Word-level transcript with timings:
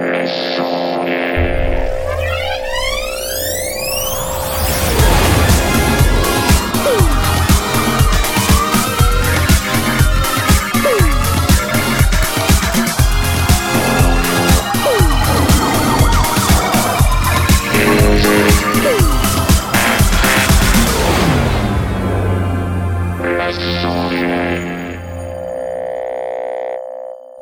Mission. 0.00 0.79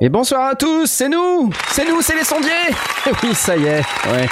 Et 0.09 0.11
bonsoir 0.11 0.49
à 0.49 0.55
tous, 0.55 0.87
c'est 0.87 1.11
nous 1.11 1.51
C'est 1.71 1.87
nous, 1.87 2.01
c'est 2.01 2.17
les 2.17 2.25
sondiers 2.25 2.49
Oui, 3.23 3.35
ça 3.35 3.59
y 3.59 3.65
est, 3.67 3.83
ouais. 4.11 4.27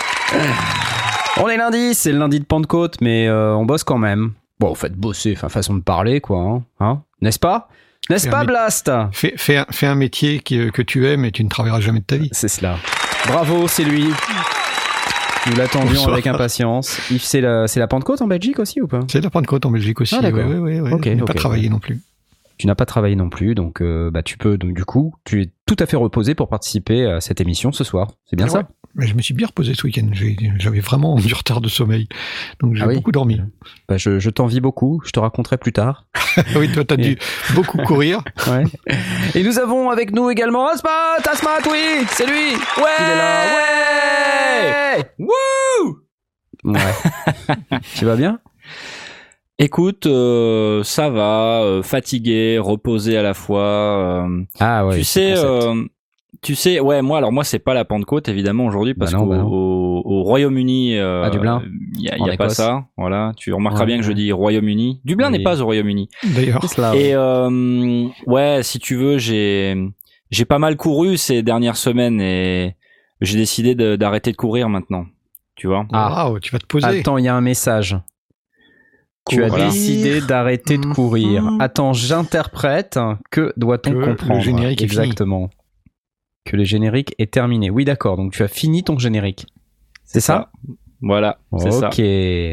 On 1.36 1.50
est 1.50 1.58
lundi, 1.58 1.92
c'est 1.92 2.12
le 2.12 2.18
lundi 2.18 2.40
de 2.40 2.46
Pentecôte, 2.46 2.94
mais 3.02 3.28
euh, 3.28 3.54
on 3.54 3.66
bosse 3.66 3.84
quand 3.84 3.98
même. 3.98 4.32
Bon, 4.58 4.70
en 4.70 4.74
fait, 4.74 4.94
bosser, 4.94 5.34
enfin, 5.36 5.50
façon 5.50 5.74
de 5.74 5.82
parler, 5.82 6.22
quoi, 6.22 6.38
hein, 6.40 6.62
hein 6.80 7.02
N'est-ce 7.20 7.38
pas? 7.38 7.68
N'est-ce 8.08 8.26
pas, 8.30 8.44
Blast? 8.44 8.90
Fais, 9.12 9.34
fais 9.36 9.58
un, 9.58 9.66
fais 9.70 9.86
un 9.86 9.96
métier 9.96 10.38
qui- 10.40 10.70
que 10.70 10.80
tu 10.80 11.06
aimes 11.06 11.26
et 11.26 11.30
tu 11.30 11.44
ne 11.44 11.50
travailleras 11.50 11.80
jamais 11.80 12.00
de 12.00 12.06
ta 12.06 12.16
vie. 12.16 12.30
C'est 12.32 12.48
cela. 12.48 12.78
Bravo, 13.26 13.68
c'est 13.68 13.84
lui. 13.84 14.08
Nous 15.46 15.56
l'attendions 15.56 16.08
avec 16.08 16.26
impatience. 16.26 16.98
Yves, 17.10 17.22
c'est 17.22 17.42
la, 17.42 17.86
Pentecôte 17.86 18.22
en 18.22 18.28
Belgique 18.28 18.60
aussi 18.60 18.80
ou 18.80 18.86
pas? 18.86 19.00
C'est 19.08 19.20
la 19.20 19.28
Pentecôte 19.28 19.66
en 19.66 19.70
Belgique 19.70 20.00
aussi. 20.00 20.16
Ah, 20.18 20.22
ouais, 20.22 20.32
ouais, 20.32 20.42
ouais, 20.42 20.80
ouais. 20.80 20.92
Ok, 20.94 21.04
Je 21.04 21.10
n'ai 21.10 21.20
ok, 21.20 21.26
pas 21.28 21.34
travaillé 21.34 21.68
non 21.68 21.80
plus. 21.80 22.00
Tu 22.58 22.66
n'as 22.66 22.74
pas 22.74 22.86
travaillé 22.86 23.16
non 23.16 23.28
plus, 23.28 23.54
donc 23.54 23.82
euh, 23.82 24.10
bah, 24.10 24.22
tu 24.22 24.38
peux, 24.38 24.56
donc 24.56 24.72
du 24.74 24.84
coup, 24.84 25.14
tu 25.24 25.42
es 25.42 25.50
tout 25.66 25.76
à 25.78 25.86
fait 25.86 25.96
reposé 25.96 26.34
pour 26.34 26.48
participer 26.48 27.04
à 27.06 27.20
cette 27.20 27.40
émission 27.40 27.70
ce 27.72 27.84
soir. 27.84 28.12
C'est 28.30 28.36
bien 28.36 28.46
Ouais. 28.46 28.52
ça 28.52 28.68
Mais 28.94 29.06
je 29.06 29.14
me 29.14 29.20
suis 29.20 29.34
bien 29.34 29.46
reposé 29.48 29.74
ce 29.74 29.86
week-end. 29.86 30.08
J'avais 30.58 30.80
vraiment 30.80 31.16
du 31.16 31.34
retard 31.34 31.60
de 31.60 31.68
sommeil. 31.68 32.08
Donc 32.60 32.74
j'ai 32.74 32.82
Ah 32.82 32.86
oui. 32.86 32.94
beaucoup 32.94 33.12
dormi. 33.12 33.40
bah, 33.88 33.98
Je, 33.98 34.18
je 34.18 34.30
t'envie 34.30 34.60
beaucoup, 34.60 35.02
je 35.04 35.10
te 35.10 35.20
raconterai 35.20 35.58
plus 35.58 35.72
tard. 35.74 36.06
oui, 36.56 36.72
toi, 36.72 36.84
t'as 36.84 36.96
dû 36.96 37.18
beaucoup 37.54 37.78
courir. 37.78 38.22
Ouais. 38.48 38.64
Et 39.34 39.42
nous 39.42 39.58
avons 39.58 39.90
avec 39.90 40.12
nous 40.12 40.30
également 40.30 40.68
Asmat 40.68 41.16
Asmat, 41.30 41.58
oui 41.70 42.06
C'est 42.10 42.26
lui 42.26 42.52
Ouais 42.78 42.96
Il 43.00 43.04
est 43.04 43.16
là, 43.16 43.44
ouais 44.96 45.10
Wouh 45.18 45.98
Ouais. 46.64 47.78
tu 47.96 48.04
vas 48.06 48.16
bien? 48.16 48.40
Écoute, 49.58 50.04
euh, 50.06 50.82
ça 50.82 51.08
va, 51.08 51.62
euh, 51.62 51.82
fatigué, 51.82 52.58
reposé 52.58 53.16
à 53.16 53.22
la 53.22 53.32
fois. 53.32 53.62
euh, 54.28 54.42
Ah 54.60 54.86
ouais. 54.86 54.98
tu 54.98 55.04
sais, 55.04 55.32
euh, 55.38 55.82
tu 56.42 56.54
sais, 56.54 56.78
ouais, 56.78 57.00
moi, 57.00 57.16
alors 57.16 57.32
moi, 57.32 57.42
c'est 57.42 57.58
pas 57.58 57.72
la 57.72 57.86
Pentecôte 57.86 58.28
évidemment 58.28 58.66
aujourd'hui 58.66 58.92
parce 58.92 59.12
Bah 59.12 59.18
qu'au 59.18 59.24
bah 59.26 59.38
non. 59.38 59.46
au, 59.50 60.02
au 60.04 60.22
Royaume-Uni, 60.24 60.98
euh, 60.98 61.22
À 61.22 61.30
Dublin, 61.30 61.62
il 61.94 62.02
y 62.02 62.10
a, 62.10 62.18
y 62.18 62.30
a 62.30 62.36
pas 62.36 62.50
ça. 62.50 62.84
Voilà, 62.98 63.32
tu 63.38 63.50
remarqueras 63.54 63.84
Ouais, 63.84 63.86
bien 63.86 63.96
que 63.96 64.02
je 64.04 64.12
dis 64.12 64.30
Royaume-Uni. 64.30 65.00
Dublin 65.06 65.32
Oui. 65.32 65.38
n'est 65.38 65.42
pas 65.44 65.62
au 65.62 65.64
Royaume-Uni. 65.64 66.10
D'ailleurs, 66.34 66.62
Et 66.94 67.14
euh, 67.14 68.04
ouais, 68.26 68.60
si 68.62 68.78
tu 68.78 68.94
veux, 68.96 69.16
j'ai 69.16 69.74
j'ai 70.30 70.44
pas 70.44 70.58
mal 70.58 70.76
couru 70.76 71.16
ces 71.16 71.42
dernières 71.42 71.76
semaines 71.76 72.20
et 72.20 72.76
j'ai 73.22 73.38
décidé 73.38 73.74
d'arrêter 73.96 74.32
de 74.32 74.36
courir 74.36 74.68
maintenant. 74.68 75.06
Tu 75.54 75.66
vois. 75.66 75.86
Ah. 75.94 76.30
Tu 76.42 76.52
vas 76.52 76.58
te 76.58 76.66
poser. 76.66 76.86
Attends, 76.86 77.16
il 77.16 77.24
y 77.24 77.28
a 77.28 77.34
un 77.34 77.40
message. 77.40 77.96
Tu 79.28 79.42
as 79.42 79.50
décidé 79.50 80.20
d'arrêter 80.20 80.78
de 80.78 80.86
courir. 80.86 81.42
Mhm. 81.42 81.60
Attends, 81.60 81.92
j'interprète. 81.92 82.98
Que 83.30 83.52
doit-on 83.56 83.90
Que 83.90 83.96
le 83.96 84.06
comprendre 84.06 84.40
générique 84.40 84.82
est 84.82 84.88
fini. 84.88 85.02
Exactement. 85.02 85.50
Que 86.44 86.56
le 86.56 86.64
générique 86.64 87.14
est 87.18 87.32
terminé. 87.32 87.70
Oui, 87.70 87.84
d'accord. 87.84 88.16
Donc 88.16 88.32
tu 88.32 88.42
as 88.42 88.48
fini 88.48 88.84
ton 88.84 88.98
générique. 88.98 89.46
C'est 90.04 90.20
ça, 90.20 90.50
Voilà, 91.00 91.38
c'est 91.58 91.72
ça. 91.72 91.88
Ok, 91.88 92.00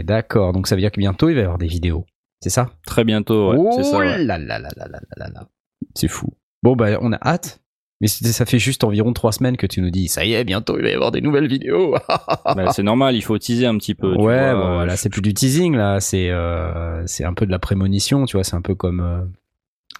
d'accord. 0.05 0.53
Donc 0.53 0.67
ça 0.67 0.75
veut 0.75 0.81
dire 0.81 0.91
que 0.91 0.99
bientôt 0.99 1.29
il 1.29 1.35
va 1.35 1.41
y 1.41 1.43
avoir 1.43 1.59
des 1.59 1.67
vidéos. 1.67 2.05
C'est 2.41 2.49
ça? 2.49 2.71
Très 2.85 3.03
bientôt, 3.03 3.53
ouais, 3.53 3.71
c'est 3.75 3.83
ça. 3.83 3.91
Oh 3.93 3.99
ouais. 3.99 4.17
là 4.17 4.37
là 4.37 4.59
là 4.59 4.69
là 4.75 4.87
là 4.87 4.99
là 5.15 5.29
là. 5.33 5.47
C'est 5.95 6.07
fou. 6.07 6.27
Bon, 6.63 6.75
bah, 6.75 6.97
on 7.01 7.13
a 7.13 7.19
hâte. 7.21 7.61
Mais 8.03 8.09
ça 8.09 8.45
fait 8.45 8.59
juste 8.59 8.83
environ 8.83 9.13
trois 9.13 9.31
semaines 9.31 9.55
que 9.55 9.65
tu 9.65 9.79
nous 9.79 9.89
dis, 9.89 10.09
ça 10.09 10.25
y 10.25 10.33
est, 10.33 10.43
bientôt 10.43 10.77
il 10.77 10.83
va 10.83 10.89
y 10.89 10.93
avoir 10.93 11.11
des 11.11 11.21
nouvelles 11.21 11.47
vidéos. 11.47 11.95
Bah, 12.45 12.73
c'est 12.73 12.83
normal, 12.83 13.15
il 13.15 13.21
faut 13.23 13.37
teaser 13.37 13.65
un 13.65 13.77
petit 13.77 13.95
peu. 13.95 14.13
tu 14.17 14.21
ouais, 14.21 14.53
vois, 14.53 14.55
bon, 14.55 14.79
euh, 14.81 14.93
c'est 14.97 15.07
plus 15.09 15.21
du 15.21 15.33
teasing 15.33 15.73
là, 15.77 16.01
c'est 16.01 16.29
euh, 16.29 17.01
c'est 17.07 17.23
un 17.23 17.33
peu 17.33 17.45
de 17.45 17.51
la 17.51 17.59
prémonition, 17.59 18.25
tu 18.25 18.35
vois, 18.35 18.43
c'est 18.43 18.55
un 18.57 18.61
peu 18.61 18.75
comme 18.75 18.99
euh, 18.99 19.23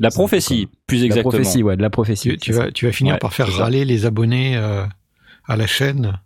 La 0.02 0.10
prophétie, 0.12 0.68
plus 0.86 0.98
de 0.98 1.04
la 1.04 1.06
exactement. 1.08 1.32
prophétie, 1.32 1.64
ouais, 1.64 1.78
de 1.78 1.82
la 1.82 1.90
prophétie. 1.90 2.38
Tu, 2.38 2.52
vas, 2.52 2.72
tu 2.72 2.86
vas 2.86 2.92
finir 2.92 3.14
Ouais, 3.14 3.20
par 3.20 3.34
faire 3.34 3.48
râler 3.48 3.86
les 3.86 4.06
abonnés 4.06 4.58
euh, 4.58 4.84
à 5.48 5.56
la 5.56 5.66
chaîne. 5.66 6.20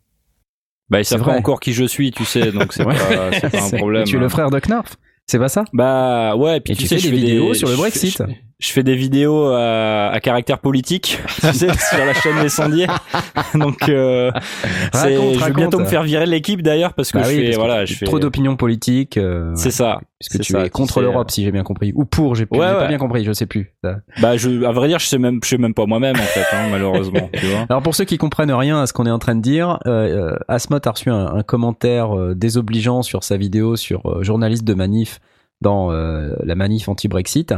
Bah, 0.90 1.00
ils 1.00 1.06
savent 1.06 1.24
pas 1.24 1.36
encore 1.38 1.60
qui 1.60 1.74
je 1.74 1.84
suis, 1.86 2.12
tu 2.12 2.26
sais, 2.26 2.52
donc 2.52 2.74
c'est 2.74 2.84
pas, 2.86 3.32
c'est 3.34 3.52
pas 3.52 3.64
un 3.64 3.70
problème. 3.72 4.06
Tu 4.06 4.16
es 4.16 4.20
le 4.20 4.30
frère 4.30 4.50
de 4.50 4.60
Knarf, 4.60 4.96
c'est 5.28 5.38
pas 5.38 5.50
ça? 5.50 5.64
Bah 5.74 6.36
ouais, 6.36 6.60
puis 6.60 6.74
Et 6.74 6.76
tu, 6.76 6.82
tu 6.84 6.88
sais, 6.88 6.96
fais 6.96 7.02
je 7.02 7.10
des 7.10 7.18
fais 7.20 7.22
vidéos 7.26 7.54
sur 7.54 7.68
le 7.68 7.74
je- 7.76 7.78
Brexit. 7.80 8.18
Je, 8.28 8.34
je 8.60 8.72
fais 8.72 8.82
des 8.84 8.96
vidéos 8.96 9.50
à, 9.50 10.08
à 10.10 10.20
caractère 10.20 10.58
politique, 10.60 11.20
tu 11.42 11.48
sais, 11.54 11.68
sur 11.96 12.06
la 12.06 12.14
chaîne 12.14 12.42
des 12.42 12.50
sondiers. 12.50 12.88
Donc 13.54 13.88
euh, 13.88 14.32
Raconte, 14.94 15.40
je 15.40 15.46
vais 15.46 15.52
bientôt 15.54 15.80
me 15.80 15.86
faire 15.86 16.04
virer 16.04 16.26
de 16.26 16.32
l'équipe 16.32 16.62
d'ailleurs 16.62 16.94
parce 16.94 17.12
que 17.12 17.20
Bah 17.20 17.26
je 17.26 17.30
oui, 17.30 17.36
fais 17.36 17.44
parce 17.46 17.56
que 17.58 17.62
voilà, 17.62 17.86
je 17.86 17.94
fais 17.94 18.06
trop 18.06 18.20
d'opinions 18.20 18.56
politiques. 18.56 19.18
euh, 19.18 19.52
C'est 19.56 19.72
ça. 19.72 20.00
Puisque 20.20 20.40
tu 20.44 20.54
ça, 20.54 20.66
es 20.66 20.70
contre 20.72 21.02
l'Europe, 21.02 21.30
si 21.30 21.44
j'ai 21.44 21.52
bien 21.52 21.62
compris. 21.64 21.92
Ou 21.96 22.06
pour, 22.06 22.34
j'ai 22.34 22.48
Ouais, 22.50 22.58
pas 22.58 22.88
bien 22.88 22.98
compris, 22.98 23.24
je 23.24 23.32
sais 23.34 23.46
plus. 23.46 23.74
Ça. 23.84 23.98
Bah 24.22 24.36
je 24.38 24.64
à 24.66 24.72
vrai 24.72 24.88
dire, 24.88 24.98
je 25.00 25.06
sais 25.06 25.20
même 25.20 25.40
je 25.44 25.50
sais 25.50 25.58
même 25.60 25.76
pas 25.76 25.86
moi-même 25.86 26.16
en 26.16 26.20
fait 26.24 26.46
hein, 26.54 26.68
malheureusement, 26.72 27.30
tu 27.34 27.46
vois. 27.46 27.66
Alors 27.70 27.84
pour 27.84 27.94
ceux 27.94 28.06
qui 28.06 28.18
comprennent 28.18 28.52
rien 28.52 28.82
à 28.82 28.88
ce 28.88 28.94
qu'on 28.94 29.06
est 29.06 29.12
en 29.12 29.20
train 29.20 29.36
de 29.36 29.42
dire, 29.42 29.78
euh, 29.86 30.32
euh, 30.32 30.38
Asmot 30.48 30.80
a 30.84 30.90
reçu 30.92 31.12
un, 31.12 31.28
un 31.28 31.44
commentaire 31.44 32.18
euh, 32.18 32.34
désobligeant 32.34 33.04
sur 33.04 33.24
sa 33.24 33.38
vidéo 33.38 33.76
sur 33.76 34.02
euh, 34.08 34.24
journaliste 34.24 34.64
de 34.64 34.74
manif 34.74 35.20
dans 35.62 35.92
euh, 35.92 36.34
la 36.44 36.56
manif 36.56 36.90
anti-Brexit. 36.90 37.54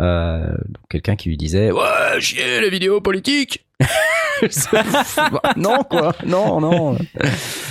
Euh, 0.00 0.46
donc 0.46 0.82
quelqu'un 0.90 1.14
qui 1.16 1.28
lui 1.28 1.36
disait 1.36 1.70
ouais 1.70 2.20
chier 2.20 2.60
les 2.60 2.70
vidéos 2.70 3.00
politiques. 3.00 3.64
Non 5.56 5.78
quoi, 5.88 6.12
non 6.26 6.60
non. 6.60 6.96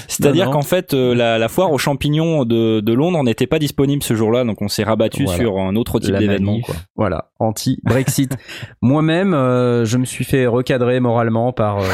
C'est-à-dire 0.07 0.49
qu'en 0.49 0.61
fait, 0.61 0.93
euh, 0.93 1.13
la, 1.13 1.37
la 1.37 1.49
foire 1.49 1.71
aux 1.71 1.77
champignons 1.77 2.45
de, 2.45 2.79
de 2.79 2.93
Londres 2.93 3.21
n'était 3.23 3.47
pas 3.47 3.59
disponible 3.59 4.03
ce 4.03 4.13
jour-là, 4.13 4.43
donc 4.43 4.61
on 4.61 4.67
s'est 4.67 4.83
rabattu 4.83 5.23
Voilà. 5.25 5.39
sur 5.39 5.57
un 5.59 5.75
autre 5.75 5.99
type 5.99 6.15
d'événement. 6.15 6.59
Voilà, 6.95 7.29
anti-Brexit. 7.39 8.37
Moi-même, 8.81 9.33
euh, 9.33 9.85
je 9.85 9.97
me 9.97 10.05
suis 10.05 10.23
fait 10.23 10.45
recadrer 10.47 10.99
moralement 10.99 11.51
par 11.51 11.79
euh, 11.79 11.87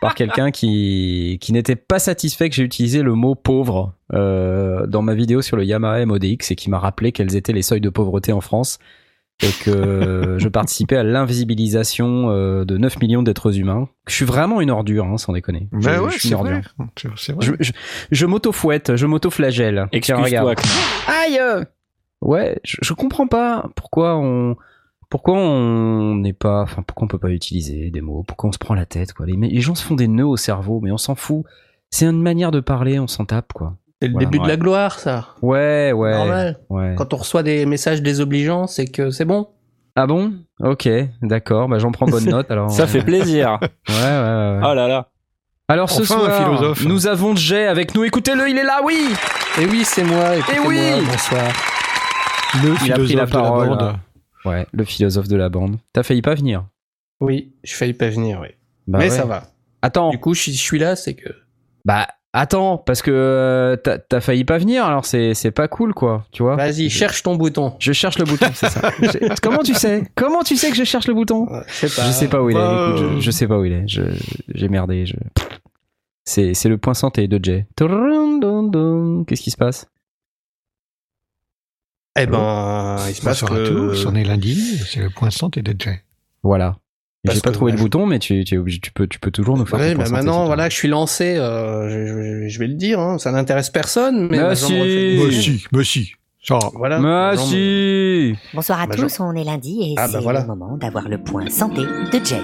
par 0.00 0.14
quelqu'un 0.14 0.50
qui 0.50 1.38
qui 1.40 1.52
n'était 1.52 1.76
pas 1.76 1.98
satisfait 1.98 2.48
que 2.48 2.54
j'ai 2.56 2.64
utilisé 2.64 3.02
le 3.02 3.14
mot 3.14 3.34
pauvre 3.34 3.94
euh, 4.12 4.86
dans 4.86 5.02
ma 5.02 5.14
vidéo 5.14 5.42
sur 5.42 5.56
le 5.56 5.64
Yamaha 5.64 6.04
MODX 6.06 6.50
et 6.50 6.56
qui 6.56 6.70
m'a 6.70 6.78
rappelé 6.78 7.12
quels 7.12 7.36
étaient 7.36 7.52
les 7.52 7.62
seuils 7.62 7.80
de 7.80 7.90
pauvreté 7.90 8.32
en 8.32 8.40
France 8.40 8.78
et 9.42 9.50
que 9.64 10.36
je 10.38 10.48
participais 10.48 10.96
à 10.96 11.02
l'invisibilisation 11.04 12.30
euh, 12.30 12.64
de 12.64 12.76
9 12.76 12.98
millions 13.00 13.22
d'êtres 13.22 13.56
humains. 13.58 13.88
Je 14.08 14.14
suis 14.14 14.24
vraiment 14.24 14.60
une 14.60 14.70
ordure, 14.70 15.04
hein, 15.04 15.16
sans 15.18 15.32
déconner. 15.32 15.68
Je, 15.78 15.84
Bah 15.88 16.02
ouais, 16.02 16.10
je 16.10 16.18
suis 16.18 16.28
c'est 16.28 16.34
une 16.34 16.40
vrai. 16.40 16.54
ordure. 16.54 16.74
Vrai. 17.34 17.46
Je, 17.46 17.52
je, 17.60 17.72
je 18.10 18.26
m'auto-fouette, 18.26 18.96
je 18.96 19.06
m'auto-flagelle. 19.06 19.88
Excuse-toi. 19.92 20.54
Aïe 21.06 21.40
Ouais, 22.20 22.58
je, 22.64 22.78
je 22.82 22.92
comprends 22.94 23.28
pas 23.28 23.68
pourquoi 23.76 24.16
on 24.16 24.56
pourquoi 25.08 25.38
on 25.38 26.16
n'est 26.16 26.32
pas 26.32 26.62
enfin 26.62 26.82
pourquoi 26.82 27.04
on 27.04 27.08
peut 27.08 27.18
pas 27.18 27.30
utiliser 27.30 27.90
des 27.90 28.00
mots, 28.00 28.24
pourquoi 28.24 28.48
on 28.48 28.52
se 28.52 28.58
prend 28.58 28.74
la 28.74 28.86
tête 28.86 29.12
quoi. 29.12 29.24
Les, 29.24 29.36
les 29.36 29.60
gens 29.60 29.76
se 29.76 29.84
font 29.84 29.94
des 29.94 30.08
nœuds 30.08 30.26
au 30.26 30.36
cerveau 30.36 30.80
mais 30.82 30.90
on 30.90 30.98
s'en 30.98 31.14
fout. 31.14 31.44
C'est 31.90 32.06
une 32.06 32.20
manière 32.20 32.50
de 32.50 32.58
parler, 32.60 32.98
on 32.98 33.06
s'en 33.06 33.24
tape 33.24 33.52
quoi. 33.54 33.76
C'est 34.00 34.08
le 34.08 34.12
Voilà, 34.14 34.28
début 34.28 34.42
de 34.42 34.48
la 34.48 34.56
gloire, 34.56 34.98
ça. 34.98 35.28
Ouais, 35.42 35.92
ouais. 35.92 36.12
Normal. 36.16 36.58
Ouais. 36.70 36.94
Quand 36.96 37.12
on 37.14 37.16
reçoit 37.16 37.42
des 37.42 37.66
messages 37.66 38.00
désobligeants, 38.02 38.66
c'est 38.66 38.86
que 38.86 39.10
c'est 39.10 39.24
bon. 39.24 39.48
Ah 39.96 40.06
bon? 40.06 40.34
OK, 40.60 40.88
d'accord, 41.22 41.68
bah 41.68 41.78
j'en 41.80 41.90
prends 41.90 42.06
bonne 42.06 42.24
note 42.30 42.48
alors. 42.50 42.70
Ça 42.70 42.82
Ouais. 42.84 42.88
fait 42.88 43.02
plaisir. 43.02 43.58
Ouais, 43.88 43.94
ouais, 43.94 44.00
ouais. 44.00 44.60
Oh 44.64 44.74
là 44.74 44.86
là. 44.86 45.08
Alors 45.68 45.90
ce 45.90 46.02
Enfin, 46.02 46.14
soir, 46.26 46.44
philosophe. 46.56 46.84
nous 46.86 47.06
avons 47.08 47.34
Jay 47.36 47.66
avec 47.66 47.94
nous. 47.94 48.04
Écoutez-le, 48.04 48.48
il 48.48 48.56
est 48.56 48.62
là, 48.64 48.80
oui. 48.84 49.08
Et 49.60 49.66
oui, 49.66 49.82
c'est 49.84 50.04
moi. 50.04 50.36
écoutez-moi, 50.36 50.68
oui. 50.68 51.04
Bonsoir. 51.04 51.42
Le 52.62 52.74
Il 52.86 52.92
a 52.92 52.94
pris 52.96 53.14
la 53.14 53.26
philosophe 53.26 53.30
de 53.30 53.36
la 53.36 53.42
parole. 53.42 53.68
bande. 53.68 53.96
Ouais, 54.44 54.66
le 54.72 54.84
philosophe 54.84 55.28
de 55.28 55.36
la 55.36 55.48
bande. 55.48 55.76
T'as 55.92 56.02
failli 56.04 56.22
pas 56.22 56.34
venir. 56.34 56.64
Oui, 57.20 57.52
je 57.64 57.74
failli 57.74 57.92
pas 57.92 58.08
venir, 58.08 58.38
oui. 58.40 58.48
Bah 58.86 58.98
Mais 58.98 59.04
ouais. 59.06 59.10
ça 59.10 59.24
va. 59.26 59.42
Attends. 59.82 60.10
Du 60.10 60.18
coup, 60.18 60.32
je 60.34 60.50
suis 60.52 60.78
là, 60.78 60.94
c'est 60.96 61.14
que. 61.14 61.28
Bah 61.84 62.06
attends, 62.32 62.78
parce 62.78 63.02
que 63.02 63.10
euh, 63.10 63.76
t'as 63.76 63.98
t'as 63.98 64.20
failli 64.20 64.44
pas 64.44 64.58
venir, 64.58 64.84
alors 64.84 65.04
c'est 65.04 65.34
c'est 65.34 65.50
pas 65.50 65.68
cool 65.68 65.94
quoi, 65.94 66.26
tu 66.32 66.42
vois. 66.42 66.56
Vas-y, 66.56 66.90
cherche 66.90 67.22
ton 67.22 67.36
bouton. 67.36 67.74
Je 67.78 67.92
cherche 67.92 68.18
le 68.18 68.24
bouton, 68.24 68.46
c'est 68.54 68.68
ça. 68.68 68.92
Comment 69.42 69.62
tu 69.62 69.74
sais? 69.74 70.04
Comment 70.14 70.42
tu 70.42 70.56
sais 70.56 70.70
que 70.70 70.76
je 70.76 70.84
cherche 70.84 71.06
le 71.08 71.14
bouton? 71.14 71.46
Je 71.66 71.86
sais 71.86 72.00
pas. 72.00 72.06
Je 72.06 72.12
sais 72.12 72.28
pas 72.28 72.42
où 72.42 72.50
il 72.50 72.56
est. 72.56 72.60
Bah, 72.60 72.88
écoute, 72.96 73.14
je, 73.16 73.20
je 73.20 73.30
sais 73.30 73.46
pas 73.46 73.58
où 73.58 73.64
il 73.64 73.72
est. 73.72 73.88
Je- 73.88 74.02
J'ai 74.54 74.68
merdé. 74.68 75.06
Je... 75.06 75.14
C'est 76.24 76.54
c'est 76.54 76.68
le 76.68 76.76
point 76.78 76.94
santé 76.94 77.26
de 77.28 77.42
Jay. 77.42 77.66
Qu'est-ce 77.76 79.42
qui 79.42 79.50
se 79.50 79.56
passe? 79.56 79.86
Eh 82.20 82.26
ben, 82.26 82.96
il 83.08 83.14
se 83.14 83.22
passe 83.22 83.40
Bonsoir 83.42 83.52
à 83.60 83.62
que. 83.64 83.68
tous, 83.68 84.06
on 84.06 84.14
est 84.16 84.24
lundi, 84.24 84.78
c'est 84.78 85.00
le 85.00 85.08
point 85.10 85.30
santé 85.30 85.62
de 85.62 85.74
Jay. 85.78 86.02
Voilà. 86.42 86.76
J'ai 87.24 87.40
pas 87.40 87.50
trouvé 87.50 87.72
le 87.72 87.78
je- 87.78 87.82
bouton, 87.82 88.06
mais 88.06 88.18
tu, 88.20 88.44
tu, 88.44 88.54
es 88.54 88.58
obligé- 88.58 88.80
tu 88.80 88.92
peux, 88.92 89.06
tu 89.06 89.18
peux 89.18 89.30
toujours 89.30 89.56
nous 89.58 89.66
faire. 89.66 89.78
Ouais, 89.80 89.92
ton 89.94 89.98
bah 90.02 90.08
maintenant, 90.10 90.46
voilà 90.46 90.68
je 90.68 90.74
suis 90.76 90.88
lancé, 90.88 91.36
euh, 91.36 91.88
je, 91.90 92.06
je- 92.44 92.48
je 92.48 92.58
vais 92.58 92.68
le 92.68 92.74
dire, 92.74 93.00
hein, 93.00 93.18
ça 93.18 93.32
n'intéresse 93.32 93.70
personne, 93.70 94.28
mais 94.30 94.38
Mais 94.38 94.42
ma 94.44 94.54
si. 94.54 94.72
Oui. 94.72 95.20
Mais 95.26 95.32
si, 95.32 95.64
mais 95.72 95.84
si. 95.84 96.12
Ça, 96.40 96.58
Voilà. 96.74 97.00
Mais 97.00 97.36
si 97.36 98.34
Bonsoir 98.54 98.80
à 98.80 98.86
Bah, 98.86 98.94
tous, 98.94 99.18
on 99.20 99.32
est 99.34 99.42
lundi 99.44 99.80
et 99.82 99.94
Ah, 99.98 100.06
bah 100.06 100.12
c'est 100.14 100.22
voilà. 100.22 100.40
le 100.42 100.46
moment 100.46 100.76
d'avoir 100.78 101.08
le 101.08 101.18
point 101.18 101.50
santé 101.50 101.82
de 101.82 102.24
Jay. 102.24 102.40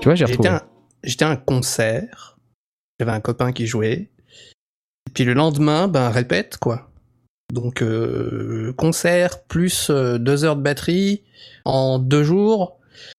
Tu 0.00 0.08
vois, 0.08 0.14
j'ai 0.14 0.26
J'étais 0.26 0.48
retrouvé. 0.48 0.58
j'étais 1.04 1.24
à 1.24 1.28
un 1.30 1.36
concert, 1.36 2.36
j'avais 2.98 3.12
un 3.12 3.20
copain 3.20 3.52
qui 3.52 3.66
jouait, 3.66 4.10
et 5.06 5.10
puis 5.14 5.24
le 5.24 5.34
lendemain, 5.34 5.88
ben 5.88 6.08
répète 6.10 6.56
quoi. 6.58 6.90
Donc 7.54 7.80
euh, 7.82 8.72
concert 8.76 9.44
plus 9.44 9.88
euh, 9.88 10.18
deux 10.18 10.44
heures 10.44 10.56
de 10.56 10.62
batterie 10.62 11.22
en 11.64 11.98
deux 12.00 12.24
jours. 12.24 12.78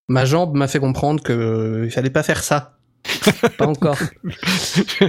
Ma 0.09 0.25
jambe 0.25 0.55
m'a 0.55 0.67
fait 0.67 0.79
comprendre 0.79 1.23
que 1.23 1.31
euh, 1.33 1.85
il 1.85 1.91
fallait 1.91 2.09
pas 2.09 2.21
faire 2.21 2.43
ça. 2.43 2.73
pas 3.57 3.67
encore. 3.67 3.97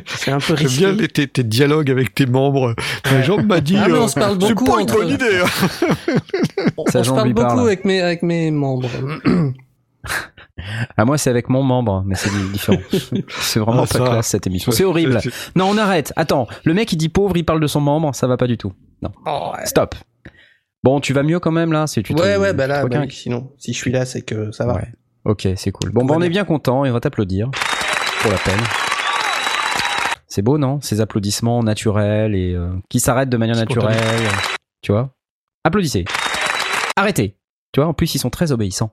C'est 0.06 0.30
un 0.30 0.38
peu 0.38 0.54
J'aime 0.54 0.66
risqué. 0.66 0.78
bien 0.78 0.92
les- 0.92 1.08
tes, 1.08 1.26
tes 1.26 1.42
dialogues 1.42 1.90
avec 1.90 2.14
tes 2.14 2.26
membres. 2.26 2.74
Ma 3.10 3.22
jambe 3.22 3.46
m'a 3.46 3.60
dit. 3.60 3.76
Ah, 3.76 3.86
mais 3.88 3.94
euh, 3.94 4.02
on 4.02 4.08
se 4.08 4.14
parle 4.14 4.38
c'est 4.40 4.48
beaucoup 4.54 4.64
pas 4.64 4.74
une 4.80 4.82
entre- 4.82 4.94
bonne 4.98 5.08
idée. 5.08 5.40
hein. 5.42 5.68
On, 6.76 6.84
se 6.86 7.10
parle 7.10 7.32
beaucoup 7.32 7.46
parle. 7.48 7.60
avec 7.66 7.84
mes 7.84 8.00
avec 8.02 8.22
mes 8.22 8.50
membres. 8.52 8.88
Ah, 10.96 11.04
moi, 11.04 11.18
c'est 11.18 11.28
avec 11.30 11.48
mon 11.50 11.62
membre, 11.62 12.02
mais 12.06 12.14
c'est 12.14 12.30
différent. 12.52 12.78
c'est 13.40 13.60
vraiment 13.60 13.82
Ah, 13.82 13.86
pas 13.86 13.98
ça. 13.98 14.04
classe 14.04 14.26
cette 14.28 14.46
émission. 14.46 14.72
C'est 14.72 14.84
horrible. 14.84 15.20
Non, 15.54 15.66
on 15.68 15.76
arrête. 15.76 16.12
Attends, 16.16 16.46
le 16.64 16.72
mec 16.74 16.90
il 16.92 16.96
dit 16.96 17.08
pauvre, 17.10 17.36
il 17.36 17.44
parle 17.44 17.60
de 17.60 17.66
son 17.66 17.80
membre, 17.80 18.14
ça 18.14 18.26
va 18.26 18.36
pas 18.38 18.46
du 18.46 18.56
tout. 18.56 18.72
Oh, 19.26 19.52
ouais. 19.56 19.66
Stop. 19.66 19.94
Bon, 20.82 21.00
tu 21.00 21.12
vas 21.12 21.22
mieux 21.22 21.40
quand 21.40 21.52
même 21.52 21.72
là, 21.72 21.86
c'est 21.86 22.02
tu 22.02 22.12
ouais 22.14 22.36
ouais 22.36 22.52
bah 22.52 22.66
là 22.68 22.86
bah 22.86 23.00
oui, 23.00 23.10
sinon 23.10 23.52
si 23.58 23.72
je 23.72 23.78
suis 23.78 23.90
là 23.90 24.04
c'est 24.04 24.22
que 24.22 24.52
ça 24.52 24.66
va. 24.66 24.74
Ouais. 24.74 24.92
Ok, 25.24 25.48
c'est 25.56 25.72
cool. 25.72 25.90
Bon, 25.90 26.04
bah, 26.04 26.14
on 26.16 26.22
est 26.22 26.28
bien. 26.28 26.44
content 26.44 26.84
et 26.84 26.90
on 26.90 26.92
va 26.92 27.00
t'applaudir 27.00 27.50
pour 28.20 28.30
la 28.30 28.38
peine. 28.38 28.60
C'est 30.28 30.42
beau, 30.42 30.56
non? 30.56 30.80
Ces 30.80 31.00
applaudissements 31.00 31.64
naturels 31.64 32.36
et 32.36 32.54
euh, 32.54 32.70
qui 32.88 33.00
s'arrêtent 33.00 33.28
de 33.28 33.36
manière 33.36 33.56
naturelle. 33.56 33.96
Tu 34.82 34.92
vois? 34.92 35.10
Applaudissez. 35.64 36.04
Arrêtez. 36.94 37.36
Tu 37.72 37.80
vois, 37.80 37.88
en 37.88 37.92
plus, 37.94 38.14
ils 38.14 38.20
sont 38.20 38.30
très 38.30 38.52
obéissants. 38.52 38.92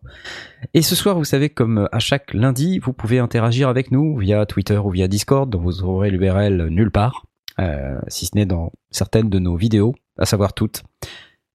Et 0.73 0.81
ce 0.81 0.95
soir, 0.95 1.17
vous 1.17 1.23
savez, 1.23 1.49
comme 1.49 1.79
euh, 1.79 1.87
à 1.91 1.99
chaque 1.99 2.33
lundi, 2.33 2.79
vous 2.79 2.93
pouvez 2.93 3.19
interagir 3.19 3.69
avec 3.69 3.91
nous 3.91 4.17
via 4.17 4.47
Twitter 4.47 4.77
ou 4.77 4.89
via 4.89 5.07
Discord, 5.07 5.47
dont 5.49 5.61
vous 5.61 5.83
aurez 5.83 6.09
l'URL 6.09 6.67
nulle 6.69 6.91
part, 6.91 7.27
euh, 7.59 7.99
si 8.07 8.25
ce 8.25 8.31
n'est 8.35 8.47
dans 8.47 8.71
certaines 8.89 9.29
de 9.29 9.37
nos 9.37 9.55
vidéos, 9.55 9.93
à 10.17 10.25
savoir 10.25 10.53
toutes. 10.53 10.83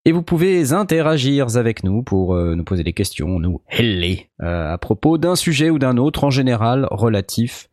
Et 0.04 0.12
vous 0.12 0.22
pouvez 0.22 0.72
interagir 0.72 1.56
avec 1.56 1.84
nous 1.84 2.02
pour 2.02 2.34
euh, 2.34 2.54
nous 2.54 2.64
poser 2.64 2.82
des 2.82 2.92
questions, 2.92 3.38
nous 3.38 3.60
heller, 3.68 4.30
euh, 4.40 4.72
à 4.72 4.78
propos 4.78 5.18
d'un 5.18 5.36
sujet 5.36 5.70
ou 5.70 5.78
d'un 5.78 5.96
autre, 5.96 6.24
en 6.24 6.30
général 6.30 6.88
relatif 6.90 7.68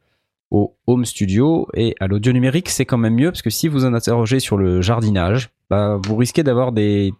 au 0.51 0.75
home 0.85 1.05
studio 1.05 1.67
et 1.73 1.95
à 1.99 2.07
l'audio 2.07 2.33
numérique. 2.33 2.69
C'est 2.69 2.85
quand 2.85 2.97
même 2.97 3.15
mieux, 3.15 3.31
parce 3.31 3.41
que 3.41 3.49
si 3.49 3.67
vous 3.67 3.85
en 3.85 3.93
interrogez 3.93 4.39
sur 4.39 4.57
le 4.57 4.81
jardinage, 4.81 5.49
bah, 5.69 5.97
vous 6.05 6.15
risquez 6.15 6.43
d'avoir 6.43 6.71
des... 6.71 7.13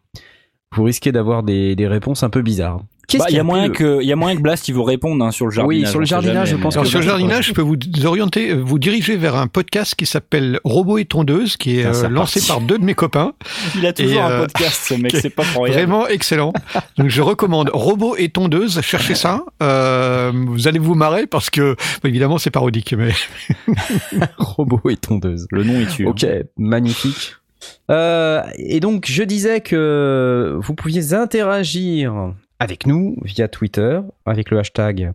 Des 1.75 1.87
réponses 1.87 2.23
un 2.23 2.29
peu 2.29 2.41
bizarres. 2.41 2.83
Qu'est-ce 3.07 3.23
Bah, 3.23 3.25
il 3.27 3.31
qu'il 3.31 3.37
y 3.37 3.39
a 3.39 3.43
moyen 3.43 3.69
que, 3.69 4.01
il 4.01 4.07
y 4.07 4.11
a 4.11 4.15
moyen 4.15 4.35
que 4.35 4.41
Blast 4.41 4.67
il 4.67 4.73
vous 4.73 4.83
réponde 4.83 5.21
hein, 5.21 5.31
sur 5.31 5.45
le 5.45 5.51
jardinage. 5.51 5.83
Oui, 5.83 5.89
sur 5.89 5.99
le 5.99 6.05
jardinage, 6.05 6.49
jamais, 6.49 6.57
je 6.59 6.63
pense 6.63 6.73
mais- 6.75 6.79
Alors 6.79 6.83
que 6.85 6.89
sur 6.89 6.99
le 6.99 7.05
jardinage, 7.05 7.47
je 7.47 7.53
peux 7.53 7.61
vous 7.61 7.77
orienter, 8.05 8.51
euh, 8.51 8.55
vous 8.55 8.79
diriger 8.79 9.15
vers 9.17 9.35
un 9.35 9.47
podcast 9.47 9.95
qui 9.95 10.05
s'appelle 10.05 10.59
Robot 10.63 10.97
et 10.97 11.05
tondeuse, 11.05 11.57
qui 11.57 11.79
est 11.79 11.83
Ça, 11.83 11.93
c'est 11.93 12.05
euh, 12.05 12.09
lancé 12.09 12.41
par 12.47 12.61
deux 12.61 12.77
de 12.77 12.83
mes 12.83 12.93
copains. 12.95 13.33
Il 13.75 13.85
a 13.85 13.93
toujours 13.93 14.13
Et, 14.13 14.19
un 14.19 14.31
euh, 14.31 14.39
podcast, 14.41 14.81
ce 14.89 14.93
mec, 14.95 15.15
c'est 15.21 15.29
pas 15.29 15.43
pour 15.53 15.63
rien. 15.63 15.73
Vraiment 15.73 16.07
excellent. 16.07 16.53
Donc 16.97 17.09
je 17.09 17.21
recommande 17.21 17.69
Robot 17.73 18.15
et 18.17 18.29
tondeuse. 18.29 18.81
Cherchez 18.81 19.15
ça. 19.15 19.43
Euh, 19.61 20.31
vous 20.33 20.67
allez 20.67 20.79
vous 20.79 20.95
marrer 20.95 21.27
parce 21.27 21.49
que 21.49 21.75
bah, 22.03 22.09
évidemment 22.09 22.37
c'est 22.37 22.51
parodique, 22.51 22.93
mais 22.97 23.11
Robot 24.37 24.89
et 24.89 24.97
tondeuse. 24.97 25.47
Le 25.51 25.63
nom 25.63 25.79
est 25.79 25.89
tue. 25.89 26.05
Ok, 26.05 26.25
magnifique. 26.57 27.35
Euh, 27.89 28.41
et 28.57 28.79
donc, 28.79 29.05
je 29.07 29.23
disais 29.23 29.61
que 29.61 30.57
vous 30.61 30.73
pouviez 30.73 31.13
interagir 31.13 32.33
avec 32.59 32.87
nous 32.87 33.17
via 33.23 33.47
Twitter 33.47 33.99
avec 34.25 34.49
le 34.49 34.59
hashtag 34.59 35.11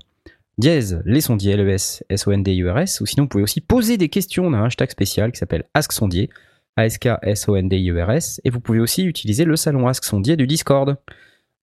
dièse 0.59 1.03
les 1.05 1.21
sondiers, 1.21 1.57
LES, 1.57 2.03
S-O-N-D-I-U-R-S, 2.09 3.01
ou 3.01 3.07
sinon 3.07 3.25
vous 3.25 3.29
pouvez 3.29 3.45
aussi 3.45 3.61
poser 3.61 3.97
des 3.97 4.09
questions. 4.09 4.47
On 4.47 4.53
a 4.53 4.59
un 4.59 4.67
hashtag 4.67 4.91
spécial 4.91 5.33
qui 5.33 5.39
s'appelle 5.39 5.65
Ask 5.75 5.93
Sondier, 5.93 6.31
A-S-K-S-O-N-D-I-U-R-S, 6.77 8.41
et 8.45 8.51
vous 8.51 8.61
pouvez 8.61 8.79
aussi 8.79 9.05
utiliser 9.05 9.45
le 9.45 9.57
salon 9.57 9.89
Ask 9.89 10.05
Sondier 10.05 10.37
du 10.37 10.47
Discord. 10.47 10.97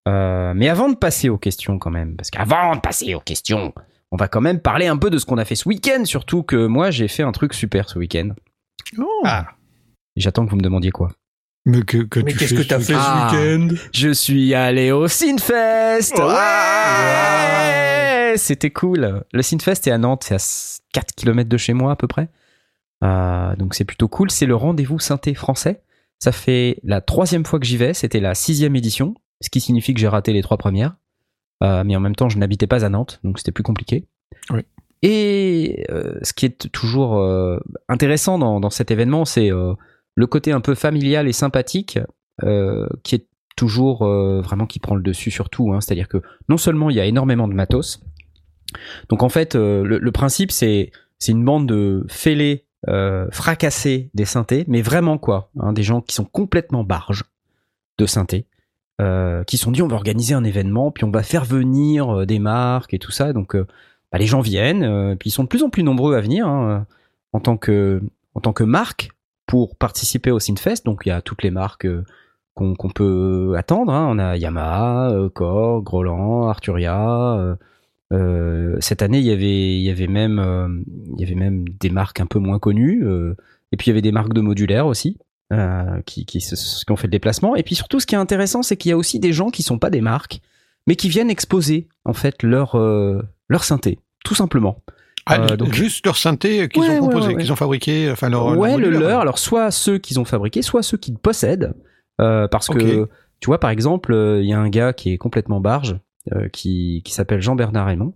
Euh, 0.06 0.52
mais 0.54 0.68
avant 0.68 0.88
de 0.88 0.96
passer 0.96 1.28
aux 1.28 1.38
questions 1.38 1.78
quand 1.78 1.90
même, 1.90 2.16
parce 2.16 2.30
qu'avant 2.30 2.74
de 2.74 2.80
passer 2.80 3.14
aux 3.14 3.20
questions, 3.20 3.72
on 4.10 4.16
va 4.16 4.28
quand 4.28 4.40
même 4.40 4.60
parler 4.60 4.86
un 4.86 4.96
peu 4.96 5.10
de 5.10 5.18
ce 5.18 5.26
qu'on 5.26 5.38
a 5.38 5.44
fait 5.44 5.54
ce 5.54 5.68
week-end, 5.68 6.04
surtout 6.04 6.42
que 6.42 6.66
moi 6.66 6.90
j'ai 6.90 7.08
fait 7.08 7.22
un 7.22 7.32
truc 7.32 7.52
super 7.54 7.88
ce 7.88 7.98
week-end. 7.98 8.30
Ah. 9.24 9.46
Et 10.16 10.20
J'attends 10.20 10.44
que 10.46 10.50
vous 10.50 10.56
me 10.56 10.62
demandiez 10.62 10.90
quoi. 10.90 11.10
Mais 11.68 11.82
que, 11.82 11.98
que 11.98 12.20
Mais 12.20 12.32
tu 12.32 12.38
qu'est-ce 12.38 12.54
fais 12.56 12.62
que 12.62 12.68
t'as 12.68 12.80
ce- 12.80 12.86
fait 12.86 12.94
Ah. 12.96 13.28
ce 13.30 13.36
week-end 13.36 13.74
Je 13.92 14.10
suis 14.10 14.54
allé 14.54 14.90
au 14.90 15.06
Sinfest 15.08 16.14
Ouais 16.18 18.34
C'était 18.36 18.70
cool. 18.70 19.22
Le 19.32 19.42
Sinfest 19.42 19.86
est 19.86 19.90
à 19.90 19.98
Nantes, 19.98 20.24
c'est 20.26 20.34
à 20.34 20.38
4 20.92 21.14
km 21.14 21.48
de 21.48 21.56
chez 21.56 21.72
moi 21.72 21.92
à 21.92 21.96
peu 21.96 22.06
près. 22.06 22.28
Euh, 23.04 23.54
donc 23.56 23.74
c'est 23.74 23.84
plutôt 23.84 24.08
cool. 24.08 24.30
C'est 24.30 24.46
le 24.46 24.56
rendez-vous 24.56 24.98
synthé 24.98 25.34
français. 25.34 25.82
Ça 26.18 26.32
fait 26.32 26.78
la 26.82 27.00
troisième 27.00 27.44
fois 27.44 27.58
que 27.60 27.66
j'y 27.66 27.76
vais. 27.76 27.94
C'était 27.94 28.20
la 28.20 28.34
sixième 28.34 28.74
édition, 28.76 29.14
ce 29.40 29.50
qui 29.50 29.60
signifie 29.60 29.94
que 29.94 30.00
j'ai 30.00 30.08
raté 30.08 30.32
les 30.32 30.42
trois 30.42 30.56
premières. 30.56 30.96
Euh, 31.62 31.82
mais 31.84 31.96
en 31.96 32.00
même 32.00 32.14
temps, 32.16 32.28
je 32.28 32.38
n'habitais 32.38 32.66
pas 32.66 32.84
à 32.84 32.88
Nantes, 32.88 33.20
donc 33.24 33.38
c'était 33.38 33.52
plus 33.52 33.64
compliqué. 33.64 34.06
Oui. 34.50 34.62
Et 35.02 35.84
euh, 35.90 36.18
ce 36.22 36.32
qui 36.32 36.46
est 36.46 36.70
toujours 36.72 37.18
euh, 37.18 37.58
intéressant 37.88 38.38
dans, 38.38 38.58
dans 38.60 38.70
cet 38.70 38.90
événement, 38.90 39.24
c'est 39.24 39.50
euh, 39.52 39.74
le 40.18 40.26
côté 40.26 40.50
un 40.50 40.60
peu 40.60 40.74
familial 40.74 41.28
et 41.28 41.32
sympathique 41.32 42.00
euh, 42.42 42.88
qui 43.04 43.14
est 43.14 43.28
toujours 43.56 44.02
euh, 44.02 44.40
vraiment 44.40 44.66
qui 44.66 44.80
prend 44.80 44.96
le 44.96 45.02
dessus 45.02 45.30
sur 45.30 45.48
tout. 45.48 45.72
hein. 45.72 45.80
C'est-à-dire 45.80 46.08
que 46.08 46.20
non 46.48 46.56
seulement 46.56 46.90
il 46.90 46.96
y 46.96 47.00
a 47.00 47.04
énormément 47.04 47.46
de 47.46 47.54
matos, 47.54 48.02
donc 49.10 49.22
en 49.22 49.28
fait 49.28 49.54
euh, 49.54 49.84
le, 49.84 50.12
principe 50.12 50.50
c'est 50.50 50.90
une 51.28 51.44
bande 51.44 51.68
de 51.68 52.04
fêlés 52.08 52.64
fracassés 53.30 54.10
des 54.14 54.24
synthés, 54.24 54.64
mais 54.66 54.82
vraiment 54.82 55.18
quoi, 55.18 55.50
hein, 55.60 55.72
des 55.72 55.84
gens 55.84 56.00
qui 56.00 56.14
sont 56.16 56.24
complètement 56.24 56.82
barges 56.82 57.24
de 57.98 58.06
synthés, 58.06 58.46
qui 59.46 59.56
sont 59.56 59.70
dit 59.70 59.82
on 59.82 59.88
va 59.88 59.96
organiser 59.96 60.34
un 60.34 60.42
événement, 60.42 60.90
puis 60.90 61.04
on 61.04 61.12
va 61.12 61.22
faire 61.22 61.44
venir 61.44 62.26
des 62.26 62.40
marques 62.40 62.92
et 62.92 62.98
tout 62.98 63.12
ça. 63.12 63.32
Donc 63.32 63.56
bah, 63.56 64.18
les 64.18 64.26
gens 64.26 64.40
viennent, 64.40 65.16
puis 65.16 65.30
ils 65.30 65.32
sont 65.32 65.44
de 65.44 65.48
plus 65.48 65.62
en 65.62 65.70
plus 65.70 65.84
nombreux 65.84 66.16
à 66.16 66.20
venir 66.20 66.46
hein, 66.48 66.86
en 67.32 67.40
tant 67.40 67.56
que 67.56 68.02
en 68.34 68.40
tant 68.40 68.52
que 68.52 68.64
marque 68.64 69.10
pour 69.48 69.74
participer 69.76 70.30
au 70.30 70.38
Synfest. 70.38 70.84
Donc 70.84 71.02
il 71.04 71.08
y 71.08 71.12
a 71.12 71.20
toutes 71.22 71.42
les 71.42 71.50
marques 71.50 71.86
euh, 71.86 72.04
qu'on 72.54 72.90
peut 72.94 73.54
attendre. 73.56 73.92
hein. 73.92 74.06
On 74.10 74.18
a 74.20 74.36
Yamaha, 74.36 75.10
euh, 75.10 75.28
Korg, 75.28 75.88
Roland, 75.88 76.48
Arturia. 76.48 77.34
euh, 77.38 77.56
euh, 78.12 78.76
cette 78.80 79.02
année, 79.02 79.18
il 79.18 79.24
y 79.26 79.90
avait, 79.90 80.06
même, 80.06 80.38
euh, 80.38 80.68
des 81.80 81.90
marques 81.90 82.20
un 82.20 82.26
peu 82.26 82.38
moins 82.38 82.58
connues. 82.60 83.04
euh, 83.04 83.34
et 83.72 83.76
puis 83.76 83.86
il 83.86 83.90
y 83.90 83.92
avait 83.92 84.02
des 84.02 84.12
marques 84.12 84.32
de 84.34 84.40
modulaires 84.40 84.86
aussi. 84.86 85.18
euh, 85.52 86.02
qui, 86.04 86.26
ont 86.90 86.96
fait 86.96 87.06
le 87.06 87.10
déplacement. 87.10 87.56
Et 87.56 87.62
puis 87.62 87.74
surtout, 87.74 88.00
ce 88.00 88.06
qui 88.06 88.14
est 88.14 88.18
intéressant, 88.18 88.62
c'est 88.62 88.76
qu'il 88.76 88.90
y 88.90 88.92
a 88.92 88.96
aussi 88.98 89.18
des 89.18 89.32
gens 89.32 89.48
qui 89.50 89.62
sont 89.62 89.78
pas 89.78 89.88
des 89.90 90.02
marques, 90.02 90.40
mais 90.86 90.94
qui 90.94 91.08
viennent 91.08 91.30
exposer 91.30 91.88
en 92.04 92.12
fait 92.12 92.42
leur 92.42 92.74
euh, 92.74 93.22
leur 93.48 93.64
synthé, 93.64 93.98
tout 94.24 94.34
simplement. 94.34 94.82
Ah, 95.30 95.40
Euh, 95.52 95.56
donc- 95.56 95.72
juste 95.74 96.04
leur 96.06 96.16
synthé 96.16 96.68
qu'ils 96.68 96.82
Ouais, 96.82 96.98
ont 96.98 97.00
composé, 97.00 97.28
ouais, 97.28 97.34
ouais. 97.34 97.42
qu'ils 97.42 97.52
ont 97.52 97.56
fabriqué, 97.56 98.10
enfin 98.10 98.28
leur. 98.30 98.56
ouais, 98.56 98.70
leur 98.70 98.78
le 98.78 98.90
leur. 98.98 99.20
Alors 99.20 99.38
soit 99.38 99.70
ceux 99.70 99.98
qu'ils 99.98 100.18
ont 100.18 100.24
fabriqués, 100.24 100.62
soit 100.62 100.82
ceux 100.82 100.96
qu'ils 100.96 101.18
possèdent, 101.18 101.74
euh, 102.20 102.48
parce 102.48 102.68
que 102.68 103.08
tu 103.40 103.46
vois, 103.46 103.60
par 103.60 103.70
exemple, 103.70 104.12
euh, 104.12 104.40
il 104.42 104.48
y 104.48 104.52
a 104.52 104.58
un 104.58 104.68
gars 104.70 104.92
qui 104.92 105.12
est 105.12 105.18
complètement 105.18 105.60
barge, 105.60 105.98
qui 106.52 107.02
qui 107.04 107.12
s'appelle 107.12 107.40
Jean-Bernard 107.40 107.86
Raymond, 107.86 108.12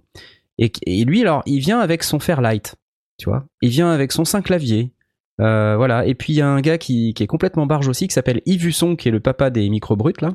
et, 0.59 0.71
lui, 1.04 1.23
alors, 1.23 1.42
il 1.47 1.61
vient 1.61 1.81
avec 1.81 2.02
son 2.02 2.19
Fairlight, 2.19 2.76
tu 3.19 3.28
vois, 3.28 3.45
il 3.62 3.71
vient 3.71 3.90
avec 3.90 4.12
son 4.12 4.25
5 4.25 4.42
clavier. 4.45 4.92
Euh, 5.40 5.76
voilà, 5.76 6.07
et 6.07 6.14
puis 6.14 6.35
il 6.35 6.37
y 6.37 6.42
a 6.42 6.47
un 6.49 6.61
gars 6.61 6.76
qui, 6.78 7.14
qui 7.14 7.23
est 7.23 7.26
complètement 7.26 7.66
barge 7.66 7.88
aussi, 7.88 8.07
qui 8.07 8.14
s'appelle 8.14 8.42
Yves 8.47 8.66
Husson, 8.66 8.97
qui 8.97 9.09
est 9.09 9.11
le 9.12 9.21
papa 9.21 9.50
des 9.50 9.69
micro 9.71 9.97
brutes 9.97 10.21
là, 10.21 10.35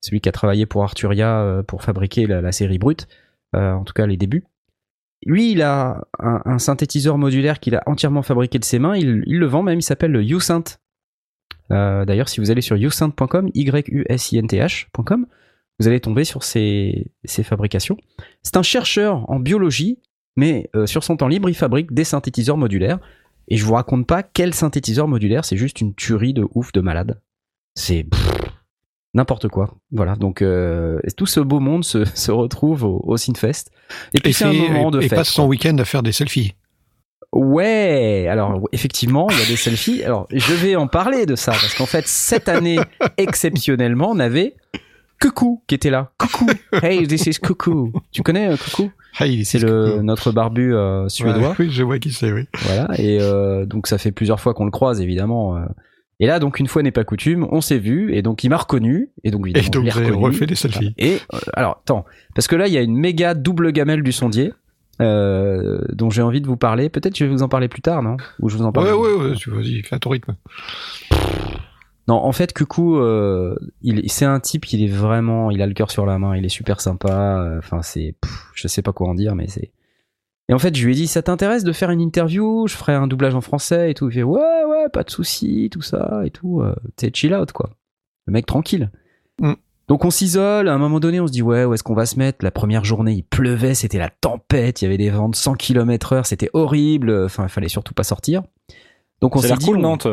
celui 0.00 0.20
qui 0.20 0.28
a 0.28 0.32
travaillé 0.32 0.64
pour 0.66 0.82
Arturia 0.84 1.62
pour 1.66 1.82
fabriquer 1.82 2.26
la, 2.26 2.40
la 2.40 2.52
série 2.52 2.78
brute, 2.78 3.08
en 3.52 3.82
tout 3.84 3.92
cas 3.92 4.06
les 4.06 4.16
débuts. 4.16 4.44
Lui, 5.24 5.52
il 5.52 5.62
a 5.62 6.06
un, 6.18 6.58
synthétiseur 6.58 7.16
modulaire 7.16 7.58
qu'il 7.60 7.74
a 7.74 7.82
entièrement 7.86 8.22
fabriqué 8.22 8.58
de 8.58 8.64
ses 8.64 8.78
mains. 8.78 8.96
Il, 8.96 9.22
le 9.26 9.46
vend 9.46 9.62
même. 9.62 9.78
Il 9.78 9.82
s'appelle 9.82 10.12
le 10.12 10.22
USynth. 10.22 10.78
Euh, 11.70 12.04
D'ailleurs, 12.04 12.28
si 12.28 12.40
vous 12.40 12.50
allez 12.50 12.60
sur 12.60 12.76
usynth.com, 12.76 13.50
y-u-s-i-n-t-h.com, 13.54 15.26
vous 15.80 15.88
allez 15.88 16.00
tomber 16.00 16.24
sur 16.24 16.42
ses, 16.42 17.06
ses 17.24 17.42
fabrications. 17.42 17.96
C'est 18.42 18.56
un 18.56 18.62
chercheur 18.62 19.28
en 19.30 19.40
biologie, 19.40 19.98
mais 20.36 20.68
euh, 20.76 20.86
sur 20.86 21.02
son 21.02 21.16
temps 21.16 21.28
libre, 21.28 21.48
il 21.48 21.54
fabrique 21.54 21.92
des 21.92 22.04
synthétiseurs 22.04 22.58
modulaires. 22.58 22.98
Et 23.48 23.56
je 23.56 23.64
vous 23.64 23.74
raconte 23.74 24.06
pas 24.06 24.22
quel 24.22 24.54
synthétiseur 24.54 25.08
modulaire, 25.08 25.44
c'est 25.44 25.56
juste 25.56 25.80
une 25.80 25.94
tuerie 25.94 26.34
de 26.34 26.46
ouf 26.54 26.72
de 26.72 26.80
malade. 26.80 27.20
C'est 27.74 28.06
n'importe 29.14 29.48
quoi. 29.48 29.74
Voilà, 29.92 30.16
donc 30.16 30.42
euh, 30.42 31.00
tout 31.16 31.26
ce 31.26 31.40
beau 31.40 31.60
monde 31.60 31.84
se, 31.84 32.04
se 32.14 32.30
retrouve 32.30 32.84
au, 32.84 33.00
au 33.04 33.16
Synfest. 33.16 33.70
Et 34.12 34.20
puis 34.20 34.30
Et, 34.30 34.32
c'est 34.32 34.44
un 34.44 34.52
moment 34.52 34.90
de 34.90 35.00
et 35.00 35.08
fête. 35.08 35.18
passe 35.18 35.30
son 35.30 35.46
week-end 35.46 35.76
à 35.78 35.84
faire 35.84 36.02
des 36.02 36.12
selfies. 36.12 36.54
Ouais, 37.32 38.28
alors 38.30 38.60
effectivement, 38.70 39.26
il 39.30 39.38
y 39.38 39.42
a 39.42 39.46
des 39.46 39.56
selfies. 39.56 40.04
Alors 40.04 40.28
je 40.30 40.54
vais 40.54 40.76
en 40.76 40.86
parler 40.86 41.26
de 41.26 41.34
ça 41.34 41.50
parce 41.50 41.74
qu'en 41.74 41.86
fait 41.86 42.06
cette 42.06 42.48
année 42.48 42.78
exceptionnellement, 43.16 44.10
on 44.10 44.20
avait 44.20 44.54
Coucou 45.20 45.62
qui 45.66 45.74
était 45.74 45.90
là. 45.90 46.12
Coucou. 46.18 46.46
Hey, 46.82 47.06
this 47.08 47.26
is 47.26 47.38
Coucou. 47.40 47.92
Tu 48.12 48.22
connais 48.22 48.52
euh, 48.52 48.56
Coucou? 48.56 48.90
Hey, 49.18 49.44
C'est 49.44 49.58
le 49.58 50.02
notre 50.02 50.32
barbu 50.32 50.74
euh, 50.74 51.08
suédois. 51.08 51.50
Ouais, 51.50 51.54
oui, 51.60 51.70
je 51.70 51.82
vois 51.82 51.98
qui 51.98 52.12
c'est, 52.12 52.30
oui. 52.32 52.46
Voilà. 52.66 52.88
Et 52.98 53.18
euh, 53.20 53.64
donc 53.64 53.86
ça 53.86 53.98
fait 53.98 54.12
plusieurs 54.12 54.38
fois 54.40 54.54
qu'on 54.54 54.64
le 54.64 54.70
croise 54.70 55.00
évidemment. 55.00 55.56
Et 56.20 56.26
là 56.26 56.38
donc 56.38 56.60
une 56.60 56.66
fois 56.68 56.82
n'est 56.82 56.92
pas 56.92 57.04
coutume, 57.04 57.46
on 57.50 57.60
s'est 57.60 57.78
vu 57.78 58.14
et 58.14 58.22
donc 58.22 58.44
il 58.44 58.48
m'a 58.50 58.56
reconnu 58.56 59.10
et 59.24 59.30
donc 59.30 59.46
Et 59.48 59.50
évidemment 59.50 59.84
donc, 59.84 59.92
vous 59.92 59.98
avez 59.98 60.06
reconnu. 60.10 60.24
refait 60.26 60.46
des 60.46 60.54
selfies. 60.54 60.94
Et 60.96 61.18
euh, 61.32 61.38
alors 61.54 61.80
attends, 61.82 62.04
parce 62.34 62.46
que 62.46 62.54
là 62.56 62.68
il 62.68 62.72
y 62.72 62.78
a 62.78 62.82
une 62.82 62.96
méga 62.96 63.34
double 63.34 63.72
gamelle 63.72 64.02
du 64.02 64.12
sondier. 64.12 64.52
Euh, 65.02 65.80
dont 65.92 66.08
j'ai 66.08 66.22
envie 66.22 66.40
de 66.40 66.46
vous 66.46 66.56
parler. 66.56 66.88
Peut-être 66.88 67.16
je 67.18 67.24
vais 67.24 67.30
vous 67.32 67.42
en 67.42 67.48
parler 67.48 67.66
plus 67.66 67.82
tard, 67.82 68.00
non? 68.00 68.16
Ou 68.38 68.48
je 68.48 68.56
vous 68.56 68.62
en 68.64 68.70
parle 68.70 68.86
Ouais, 68.86 68.92
ouais, 68.92 69.14
ouais, 69.30 69.34
tu 69.34 69.50
vas-y, 69.50 69.82
fais 69.82 69.96
à 69.96 69.98
ton 69.98 70.10
rythme. 70.10 70.36
Non, 72.06 72.14
en 72.16 72.32
fait, 72.32 72.52
Coucou, 72.52 72.98
euh, 72.98 73.56
il, 73.82 74.08
c'est 74.10 74.24
un 74.26 74.38
type, 74.38 74.70
il 74.72 74.84
est 74.84 74.88
vraiment, 74.92 75.50
il 75.50 75.62
a 75.62 75.66
le 75.66 75.72
cœur 75.74 75.90
sur 75.90 76.04
la 76.06 76.18
main, 76.18 76.36
il 76.36 76.44
est 76.44 76.48
super 76.50 76.80
sympa. 76.80 77.40
euh, 77.42 77.58
Enfin, 77.58 77.80
c'est, 77.82 78.14
je 78.54 78.68
sais 78.68 78.82
pas 78.82 78.92
quoi 78.92 79.08
en 79.08 79.14
dire, 79.14 79.34
mais 79.34 79.48
c'est. 79.48 79.72
Et 80.48 80.54
en 80.54 80.58
fait, 80.58 80.76
je 80.76 80.84
lui 80.84 80.92
ai 80.92 80.94
dit, 80.94 81.06
ça 81.06 81.22
t'intéresse 81.22 81.64
de 81.64 81.72
faire 81.72 81.90
une 81.90 82.00
interview? 82.00 82.66
Je 82.66 82.74
ferai 82.74 82.92
un 82.92 83.06
doublage 83.06 83.34
en 83.34 83.40
français 83.40 83.90
et 83.90 83.94
tout. 83.94 84.10
Il 84.10 84.12
fait, 84.12 84.22
ouais, 84.22 84.64
ouais, 84.68 84.88
pas 84.92 85.02
de 85.02 85.10
souci, 85.10 85.70
tout 85.72 85.80
ça 85.80 86.20
et 86.24 86.30
tout. 86.30 86.60
Euh, 86.60 86.74
T'es 86.96 87.10
chill 87.12 87.34
out, 87.34 87.52
quoi. 87.52 87.70
Le 88.26 88.32
mec 88.32 88.46
tranquille. 88.46 88.90
Mm. 89.40 89.54
Donc 89.88 90.04
on 90.04 90.10
s'isole. 90.10 90.68
À 90.68 90.74
un 90.74 90.78
moment 90.78 91.00
donné, 91.00 91.20
on 91.20 91.26
se 91.26 91.32
dit, 91.32 91.42
ouais, 91.42 91.64
où 91.64 91.72
est-ce 91.72 91.82
qu'on 91.82 91.94
va 91.94 92.06
se 92.06 92.18
mettre? 92.18 92.44
La 92.44 92.50
première 92.50 92.84
journée, 92.84 93.12
il 93.12 93.22
pleuvait, 93.22 93.74
c'était 93.74 93.98
la 93.98 94.10
tempête, 94.10 94.82
il 94.82 94.84
y 94.84 94.88
avait 94.88 94.98
des 94.98 95.10
vents 95.10 95.28
de 95.28 95.36
100 95.36 95.54
km/h, 95.54 96.24
c'était 96.24 96.50
horrible. 96.52 97.24
Enfin, 97.24 97.44
il 97.44 97.48
fallait 97.50 97.68
surtout 97.68 97.94
pas 97.94 98.04
sortir. 98.04 98.42
Donc 99.20 99.36
on 99.36 99.40
s'est 99.40 99.54
dit, 99.56 99.64
cool, 99.64 99.78
Nantes. 99.78 100.06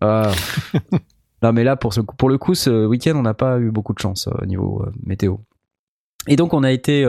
ah. 0.00 0.32
non, 1.42 1.52
mais 1.52 1.62
là, 1.62 1.76
pour, 1.76 1.92
ce, 1.92 2.00
pour 2.00 2.28
le 2.28 2.38
coup, 2.38 2.54
ce 2.54 2.86
week-end, 2.86 3.14
on 3.16 3.22
n'a 3.22 3.34
pas 3.34 3.58
eu 3.60 3.70
beaucoup 3.70 3.94
de 3.94 4.00
chance 4.00 4.26
euh, 4.26 4.42
au 4.42 4.46
niveau 4.46 4.82
euh, 4.84 4.92
météo. 5.04 5.36
Et 6.28 6.34
donc, 6.34 6.54
on 6.54 6.64
a 6.64 6.72
été, 6.72 7.04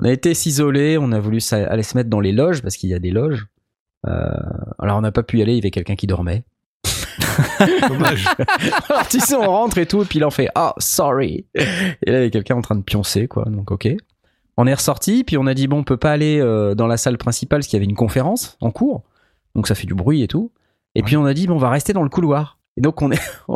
on 0.00 0.06
a 0.06 0.12
été 0.12 0.34
s'isoler, 0.34 0.98
on 0.98 1.12
a 1.12 1.20
voulu 1.20 1.40
aller 1.52 1.82
se 1.82 1.96
mettre 1.96 2.10
dans 2.10 2.20
les 2.20 2.32
loges, 2.32 2.62
parce 2.62 2.76
qu'il 2.76 2.90
y 2.90 2.94
a 2.94 2.98
des 2.98 3.10
loges. 3.10 3.46
Euh, 4.06 4.28
alors, 4.78 4.98
on 4.98 5.00
n'a 5.00 5.12
pas 5.12 5.22
pu 5.22 5.38
y 5.38 5.42
aller, 5.42 5.52
il 5.52 5.56
y 5.56 5.60
avait 5.60 5.70
quelqu'un 5.70 5.96
qui 5.96 6.06
dormait. 6.06 6.44
Dommage. 7.88 8.26
alors, 8.88 9.08
tu 9.08 9.20
sais, 9.20 9.34
on 9.34 9.46
rentre 9.46 9.78
et 9.78 9.86
tout, 9.86 10.02
et 10.02 10.04
puis 10.04 10.18
il 10.18 10.24
en 10.24 10.30
fait 10.30 10.48
Ah, 10.54 10.74
sorry. 10.78 11.46
Et 11.54 11.60
là, 11.60 11.94
il 12.06 12.12
y 12.12 12.16
avait 12.16 12.30
quelqu'un 12.30 12.56
en 12.56 12.60
train 12.60 12.74
de 12.74 12.82
pioncer, 12.82 13.28
quoi. 13.28 13.44
Donc, 13.44 13.70
ok. 13.70 13.88
On 14.56 14.66
est 14.66 14.74
ressorti, 14.74 15.24
puis 15.24 15.38
on 15.38 15.46
a 15.46 15.54
dit 15.54 15.68
Bon, 15.68 15.78
on 15.78 15.84
peut 15.84 15.96
pas 15.96 16.12
aller 16.12 16.40
euh, 16.40 16.74
dans 16.74 16.86
la 16.86 16.96
salle 16.96 17.18
principale, 17.18 17.60
parce 17.60 17.68
qu'il 17.68 17.76
y 17.76 17.82
avait 17.82 17.90
une 17.90 17.96
conférence 17.96 18.56
en 18.60 18.70
cours. 18.70 19.04
Donc, 19.54 19.68
ça 19.68 19.74
fait 19.74 19.86
du 19.86 19.94
bruit 19.94 20.22
et 20.22 20.28
tout. 20.28 20.50
Et 20.94 21.02
puis, 21.02 21.16
on 21.16 21.24
a 21.24 21.34
dit 21.34 21.46
Bon, 21.46 21.54
on 21.54 21.58
va 21.58 21.70
rester 21.70 21.92
dans 21.92 22.02
le 22.02 22.08
couloir. 22.08 22.53
Et 22.76 22.80
donc, 22.80 23.00
on 23.02 23.10
est. 23.12 23.20
on 23.48 23.54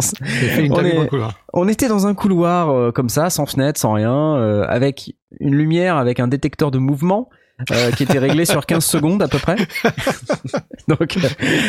On 1.52 1.68
est- 1.68 1.72
était 1.72 1.88
dans 1.88 2.06
un 2.06 2.14
couloir 2.14 2.70
euh, 2.70 2.92
comme 2.92 3.08
ça, 3.08 3.30
sans 3.30 3.46
fenêtre, 3.46 3.80
sans 3.80 3.92
rien, 3.94 4.36
euh, 4.36 4.64
avec 4.68 5.14
une 5.40 5.54
lumière, 5.54 5.96
avec 5.96 6.20
un 6.20 6.28
détecteur 6.28 6.70
de 6.70 6.78
mouvement 6.78 7.28
euh, 7.72 7.90
qui 7.90 8.04
était 8.04 8.20
réglé 8.20 8.44
sur 8.44 8.64
15 8.64 8.84
secondes 8.84 9.20
à 9.20 9.26
peu 9.28 9.38
près. 9.38 9.56
Donc, 10.88 11.16
euh, 11.16 11.20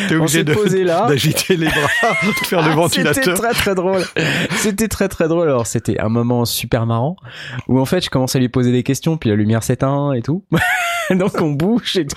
T'es 0.08 0.14
obligé 0.14 0.44
de- 0.44 0.54
posé 0.54 0.84
là. 0.84 1.06
d'agiter 1.08 1.56
les 1.56 1.66
bras, 1.66 2.12
de 2.22 2.46
faire 2.46 2.62
le 2.62 2.70
Ah, 2.70 2.74
ventilateur. 2.76 3.14
C'était 3.24 3.34
très 3.36 3.52
très 3.52 3.74
drôle. 3.74 4.02
C'était 4.52 4.88
très 4.88 5.08
très 5.08 5.26
drôle. 5.28 5.48
Alors 5.48 5.66
c'était 5.66 5.98
un 6.00 6.08
moment 6.08 6.44
super 6.44 6.86
marrant 6.86 7.16
où 7.68 7.80
en 7.80 7.84
fait 7.84 8.02
je 8.04 8.10
commence 8.10 8.36
à 8.36 8.38
lui 8.38 8.48
poser 8.48 8.70
des 8.72 8.82
questions, 8.84 9.16
puis 9.16 9.28
la 9.30 9.36
lumière 9.36 9.62
s'éteint 9.64 10.12
et 10.12 10.22
tout. 10.22 10.44
Donc 11.10 11.40
on 11.40 11.50
bouge 11.50 11.96
et 11.96 12.06
tout. 12.06 12.16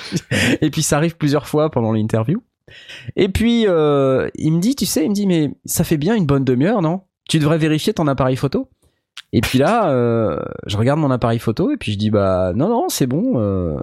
Et 0.62 0.70
puis 0.70 0.84
ça 0.84 0.98
arrive 0.98 1.18
plusieurs 1.18 1.48
fois 1.48 1.70
pendant 1.72 1.92
l'interview. 1.92 2.44
Et 3.16 3.30
puis 3.30 3.68
euh, 3.68 4.30
il 4.36 4.54
me 4.54 4.60
dit, 4.60 4.76
tu 4.76 4.86
sais, 4.86 5.04
il 5.06 5.10
me 5.10 5.14
dit 5.16 5.28
mais 5.28 5.52
ça 5.66 5.84
fait 5.84 5.98
bien 5.98 6.16
une 6.16 6.26
bonne 6.26 6.44
demi-heure, 6.46 6.82
non? 6.82 7.02
Tu 7.30 7.40
devrais 7.40 7.58
vérifier 7.58 7.94
ton 7.94 8.08
appareil 8.08 8.36
photo. 8.36 8.70
Et 9.32 9.42
puis 9.42 9.58
là, 9.60 9.90
euh, 9.90 10.40
je 10.68 10.78
regarde 10.78 11.00
mon 11.00 11.12
appareil 11.12 11.40
photo 11.40 11.72
et 11.72 11.78
puis 11.78 11.92
je 11.92 11.98
dis 11.98 12.10
bah 12.10 12.54
non 12.56 12.70
non 12.70 12.90
c'est 12.90 13.08
bon. 13.08 13.34
euh. 13.40 13.80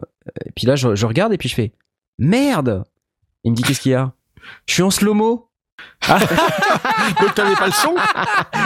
Et 0.46 0.52
puis 0.52 0.66
là 0.66 0.76
je, 0.76 0.94
je 0.94 1.06
regarde 1.06 1.32
et 1.32 1.38
puis 1.38 1.48
je 1.48 1.54
fais 1.54 1.72
merde. 2.18 2.84
Il 3.44 3.52
me 3.52 3.56
dit 3.56 3.62
qu'est-ce 3.62 3.80
qu'il 3.80 3.92
y 3.92 3.94
a? 3.94 4.12
Je 4.66 4.74
suis 4.74 4.82
en 4.82 4.90
slow 4.90 5.14
mo. 5.14 5.49
Donc 7.20 7.34
t'avais 7.34 7.54
pas 7.56 7.66
le 7.66 7.72
son 7.72 7.94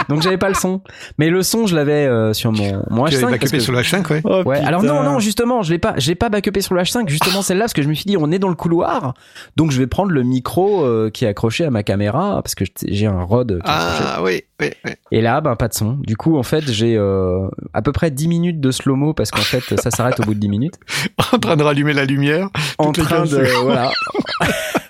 Donc 0.09 0.23
j'avais 0.23 0.39
pas 0.39 0.49
le 0.49 0.55
son. 0.55 0.81
Mais 1.19 1.31
le 1.31 1.43
son, 1.43 1.67
je 1.67 1.75
l'avais 1.75 2.07
euh, 2.07 2.33
sur 2.33 2.53
mon, 2.53 2.83
mon 2.91 3.05
Tu 3.07 3.17
H5. 3.17 3.17
avais 3.17 3.21
parce 3.23 3.33
backupé 3.33 3.57
que- 3.59 3.63
sur 3.63 3.73
le 3.73 3.81
H5, 3.81 4.11
ouais. 4.13 4.21
Oh, 4.25 4.43
Ouais, 4.47 4.59
alors 4.65 4.83
non, 4.83 5.03
non, 5.03 5.19
justement, 5.19 5.63
je 5.63 5.73
l'ai 5.73 5.79
pas, 5.79 5.95
je 5.99 6.09
l'ai 6.09 6.15
pas 6.15 6.29
backupé 6.29 6.61
sur 6.61 6.75
le 6.75 6.81
H5, 6.83 7.09
justement 7.09 7.43
celle-là, 7.43 7.65
parce 7.65 7.73
que 7.73 7.83
je 7.83 7.89
me 7.89 7.95
suis 7.95 8.05
dit, 8.05 8.17
on 8.17 8.31
est 8.31 8.39
dans 8.39 8.49
le 8.49 8.55
couloir, 8.55 9.15
donc 9.57 9.71
je 9.73 9.79
vais 9.79 9.87
prendre 9.87 10.13
le 10.13 10.23
micro 10.23 10.85
euh, 10.85 11.11
qui 11.11 11.25
est 11.25 11.29
accroché 11.29 11.65
à 11.65 11.71
ma 11.71 11.83
caméra, 11.83 12.41
parce 12.43 12.55
que 12.55 12.65
j'ai 12.87 13.07
un 13.07 13.23
rod 13.23 13.61
qui 13.65 13.71
est 13.71 13.73
accroché. 13.75 14.05
Ah 14.17 14.23
oui, 14.23 14.43
oui, 14.61 14.71
oui. 14.85 14.93
Et 15.11 15.21
là, 15.21 15.41
ben, 15.41 15.57
pas 15.57 15.69
de 15.69 15.75
son. 15.75 15.99
Du 16.03 16.17
coup, 16.17 16.39
en 16.39 16.43
fait, 16.43 16.71
j'ai 16.71 16.97
euh, 16.97 17.49
à 17.73 17.83
peu 17.83 17.93
près 17.93 18.11
10 18.11 18.29
minutes 18.29 18.61
de 18.61 18.71
slow-mo, 18.71 19.13
parce 19.15 19.31
qu'en 19.31 19.43
fait, 19.43 19.81
ça 19.81 19.91
s'arrête 19.91 20.21
au 20.21 20.23
bout 20.25 20.35
de 20.35 20.41
10 20.41 20.49
minutes. 20.49 20.75
En 21.33 21.39
train 21.39 21.57
de 21.57 21.63
rallumer 21.65 21.93
la 21.95 22.05
lumière. 22.05 22.49
en 22.79 22.93
train 22.93 23.23
15 23.23 23.31
de 23.31 23.45
voilà 23.63 23.91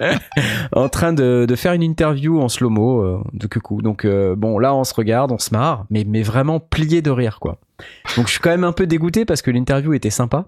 en 0.72 0.88
train 0.88 1.12
de, 1.12 1.46
de 1.48 1.54
faire 1.56 1.72
une 1.72 1.82
interview 1.82 2.40
en 2.40 2.48
slow 2.48 2.70
mo 2.70 3.22
de 3.32 3.48
donc 3.82 4.04
euh, 4.04 4.34
bon 4.36 4.58
là 4.58 4.74
on 4.74 4.84
se 4.84 4.94
regarde 4.94 5.32
on 5.32 5.38
se 5.38 5.52
marre 5.52 5.86
mais 5.90 6.04
mais 6.06 6.22
vraiment 6.22 6.60
plié 6.60 7.02
de 7.02 7.10
rire 7.10 7.38
quoi. 7.40 7.58
Donc 8.16 8.26
je 8.26 8.32
suis 8.32 8.40
quand 8.40 8.50
même 8.50 8.64
un 8.64 8.72
peu 8.72 8.86
dégoûté 8.86 9.24
parce 9.24 9.42
que 9.42 9.50
l'interview 9.50 9.92
était 9.94 10.10
sympa. 10.10 10.46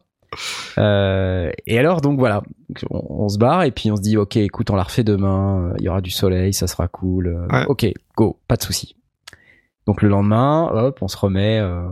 Euh, 0.78 1.50
et 1.66 1.78
alors 1.78 2.00
donc 2.00 2.18
voilà. 2.18 2.42
On, 2.90 3.24
on 3.24 3.28
se 3.28 3.38
barre 3.38 3.62
et 3.62 3.70
puis 3.70 3.90
on 3.90 3.96
se 3.96 4.02
dit 4.02 4.16
ok 4.16 4.36
écoute 4.36 4.70
on 4.70 4.76
la 4.76 4.82
refait 4.82 5.04
demain 5.04 5.70
euh, 5.70 5.74
il 5.78 5.84
y 5.84 5.88
aura 5.88 6.00
du 6.00 6.10
soleil 6.10 6.52
ça 6.52 6.66
sera 6.66 6.88
cool. 6.88 7.28
Euh, 7.28 7.46
Ouais. 7.50 7.64
ok 7.68 7.86
go 8.16 8.38
pas 8.48 8.56
de 8.56 8.62
souci. 8.62 8.96
Donc 9.86 10.02
le 10.02 10.08
lendemain 10.08 10.68
hop 10.72 10.98
on 11.00 11.08
se 11.08 11.16
remet 11.16 11.60
euh, 11.60 11.88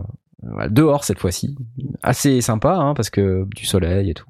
dehors 0.69 1.03
cette 1.05 1.19
fois-ci. 1.19 1.55
Assez 2.03 2.41
sympa 2.41 2.75
hein, 2.75 2.93
parce 2.93 3.09
que 3.09 3.45
du 3.55 3.65
soleil 3.65 4.09
et 4.09 4.13
tout 4.13 4.27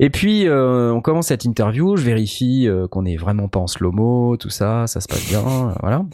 et 0.00 0.10
puis 0.10 0.46
euh, 0.46 0.92
on 0.92 1.00
commence 1.00 1.26
cette 1.26 1.44
interview, 1.44 1.96
je 1.96 2.04
vérifie 2.04 2.68
euh, 2.68 2.86
qu'on 2.88 3.04
est 3.04 3.16
vraiment 3.16 3.48
pas 3.48 3.60
en 3.60 3.66
slow-mo, 3.66 4.36
tout 4.36 4.50
ça, 4.50 4.86
ça 4.86 5.00
se 5.00 5.08
passe 5.08 5.26
bien, 5.28 5.40
euh, 5.68 5.72
voilà. 5.80 6.04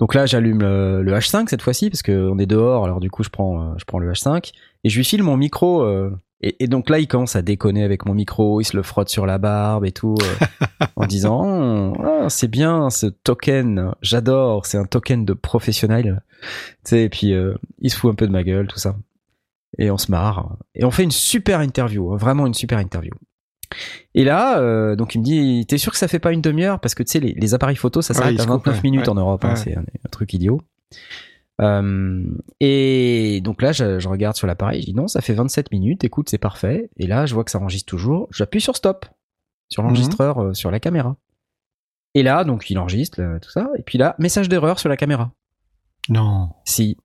Donc 0.00 0.14
là 0.14 0.24
j'allume 0.24 0.60
le, 0.60 1.02
le 1.02 1.12
H5 1.12 1.48
cette 1.48 1.60
fois-ci 1.60 1.90
parce 1.90 2.02
que 2.02 2.30
on 2.30 2.38
est 2.38 2.46
dehors, 2.46 2.84
alors 2.84 3.00
du 3.00 3.10
coup 3.10 3.22
je 3.22 3.28
prends 3.28 3.62
euh, 3.62 3.74
je 3.76 3.84
prends 3.84 3.98
le 3.98 4.10
H5 4.10 4.52
et 4.82 4.88
je 4.88 4.96
lui 4.96 5.04
file 5.04 5.22
mon 5.22 5.36
micro 5.36 5.82
euh, 5.82 6.10
et, 6.40 6.64
et 6.64 6.68
donc 6.68 6.88
là 6.88 6.98
il 6.98 7.06
commence 7.06 7.36
à 7.36 7.42
déconner 7.42 7.84
avec 7.84 8.06
mon 8.06 8.14
micro, 8.14 8.62
il 8.62 8.64
se 8.64 8.74
le 8.74 8.82
frotte 8.82 9.10
sur 9.10 9.26
la 9.26 9.36
barbe 9.36 9.84
et 9.84 9.92
tout 9.92 10.14
euh, 10.22 10.86
en 10.96 11.04
disant 11.06 11.92
Ah, 12.02 12.30
c'est 12.30 12.48
bien 12.48 12.88
ce 12.88 13.06
token, 13.06 13.92
j'adore, 14.00 14.64
c'est 14.64 14.78
un 14.78 14.86
token 14.86 15.26
de 15.26 15.34
professionnel, 15.34 16.22
tu 16.40 16.48
sais 16.84 17.04
et 17.04 17.08
puis 17.10 17.34
euh, 17.34 17.54
il 17.78 17.90
se 17.90 17.98
fout 17.98 18.10
un 18.10 18.14
peu 18.14 18.26
de 18.26 18.32
ma 18.32 18.42
gueule 18.42 18.68
tout 18.68 18.78
ça 18.78 18.96
et 19.78 19.90
on 19.90 19.98
se 19.98 20.10
marre 20.10 20.56
et 20.74 20.84
on 20.84 20.90
fait 20.90 21.04
une 21.04 21.10
super 21.10 21.60
interview, 21.60 22.12
hein, 22.12 22.16
vraiment 22.16 22.46
une 22.46 22.54
super 22.54 22.78
interview. 22.78 23.12
Et 24.14 24.24
là, 24.24 24.58
euh, 24.58 24.96
donc 24.96 25.14
il 25.14 25.18
me 25.20 25.24
dit, 25.24 25.64
t'es 25.68 25.78
sûr 25.78 25.92
que 25.92 25.98
ça 25.98 26.08
fait 26.08 26.18
pas 26.18 26.32
une 26.32 26.40
demi-heure? 26.42 26.80
Parce 26.80 26.94
que 26.96 27.02
tu 27.04 27.12
sais 27.12 27.20
les, 27.20 27.34
les 27.34 27.54
appareils 27.54 27.76
photo 27.76 28.02
ça 28.02 28.12
Ouais, 28.14 28.18
s'arrête 28.18 28.40
à 28.40 28.42
se 28.42 28.48
coupent, 28.48 28.66
29 28.66 28.74
ouais. 28.76 28.80
minutes 28.90 29.02
Ouais. 29.06 29.08
en 29.10 29.14
Europe, 29.14 29.44
hein, 29.44 29.54
c'est 29.56 29.76
un, 29.76 29.82
un 29.82 30.08
truc 30.10 30.32
idiot. 30.34 30.60
Euh, 31.60 32.24
et 32.60 33.40
donc 33.44 33.62
là, 33.62 33.70
je, 33.72 33.98
je 34.00 34.08
regarde 34.08 34.34
sur 34.34 34.46
l'appareil, 34.46 34.80
je 34.80 34.86
dis 34.86 34.94
non, 34.94 35.06
ça 35.08 35.20
fait 35.20 35.34
27 35.34 35.70
minutes, 35.72 36.04
écoute, 36.04 36.28
c'est 36.30 36.38
parfait. 36.38 36.90
Et 36.96 37.06
là, 37.06 37.26
je 37.26 37.34
vois 37.34 37.44
que 37.44 37.50
ça 37.50 37.58
enregistre 37.60 37.88
toujours. 37.88 38.28
J'appuie 38.32 38.60
sur 38.60 38.76
stop 38.76 39.06
sur 39.68 39.82
l'enregistreur 39.84 40.42
euh, 40.42 40.52
sur 40.54 40.70
la 40.72 40.80
caméra. 40.80 41.16
Et 42.14 42.24
là, 42.24 42.42
donc 42.42 42.70
il 42.70 42.78
enregistre 42.78 43.20
là, 43.22 43.38
tout 43.38 43.50
ça. 43.50 43.68
Et 43.78 43.82
puis 43.82 43.98
là, 43.98 44.16
message 44.18 44.48
d'erreur 44.48 44.80
sur 44.80 44.88
la 44.88 44.96
caméra. 44.96 45.30
Non. 46.08 46.48
Si. 46.64 46.96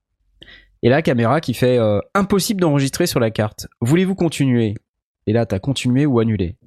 Et 0.86 0.90
là, 0.90 1.02
caméra 1.02 1.42
qui 1.42 1.56
fait 1.56 1.80
euh, 1.80 2.00
impossible 2.14 2.62
d'enregistrer 2.62 3.08
sur 3.08 3.20
la 3.20 3.32
carte. 3.32 3.68
Voulez-vous 3.82 4.14
continuer? 4.14 4.76
Et 5.26 5.34
là, 5.34 5.46
t'as 5.48 5.58
continué 5.58 6.06
ou 6.06 6.20
annulé? 6.20 6.58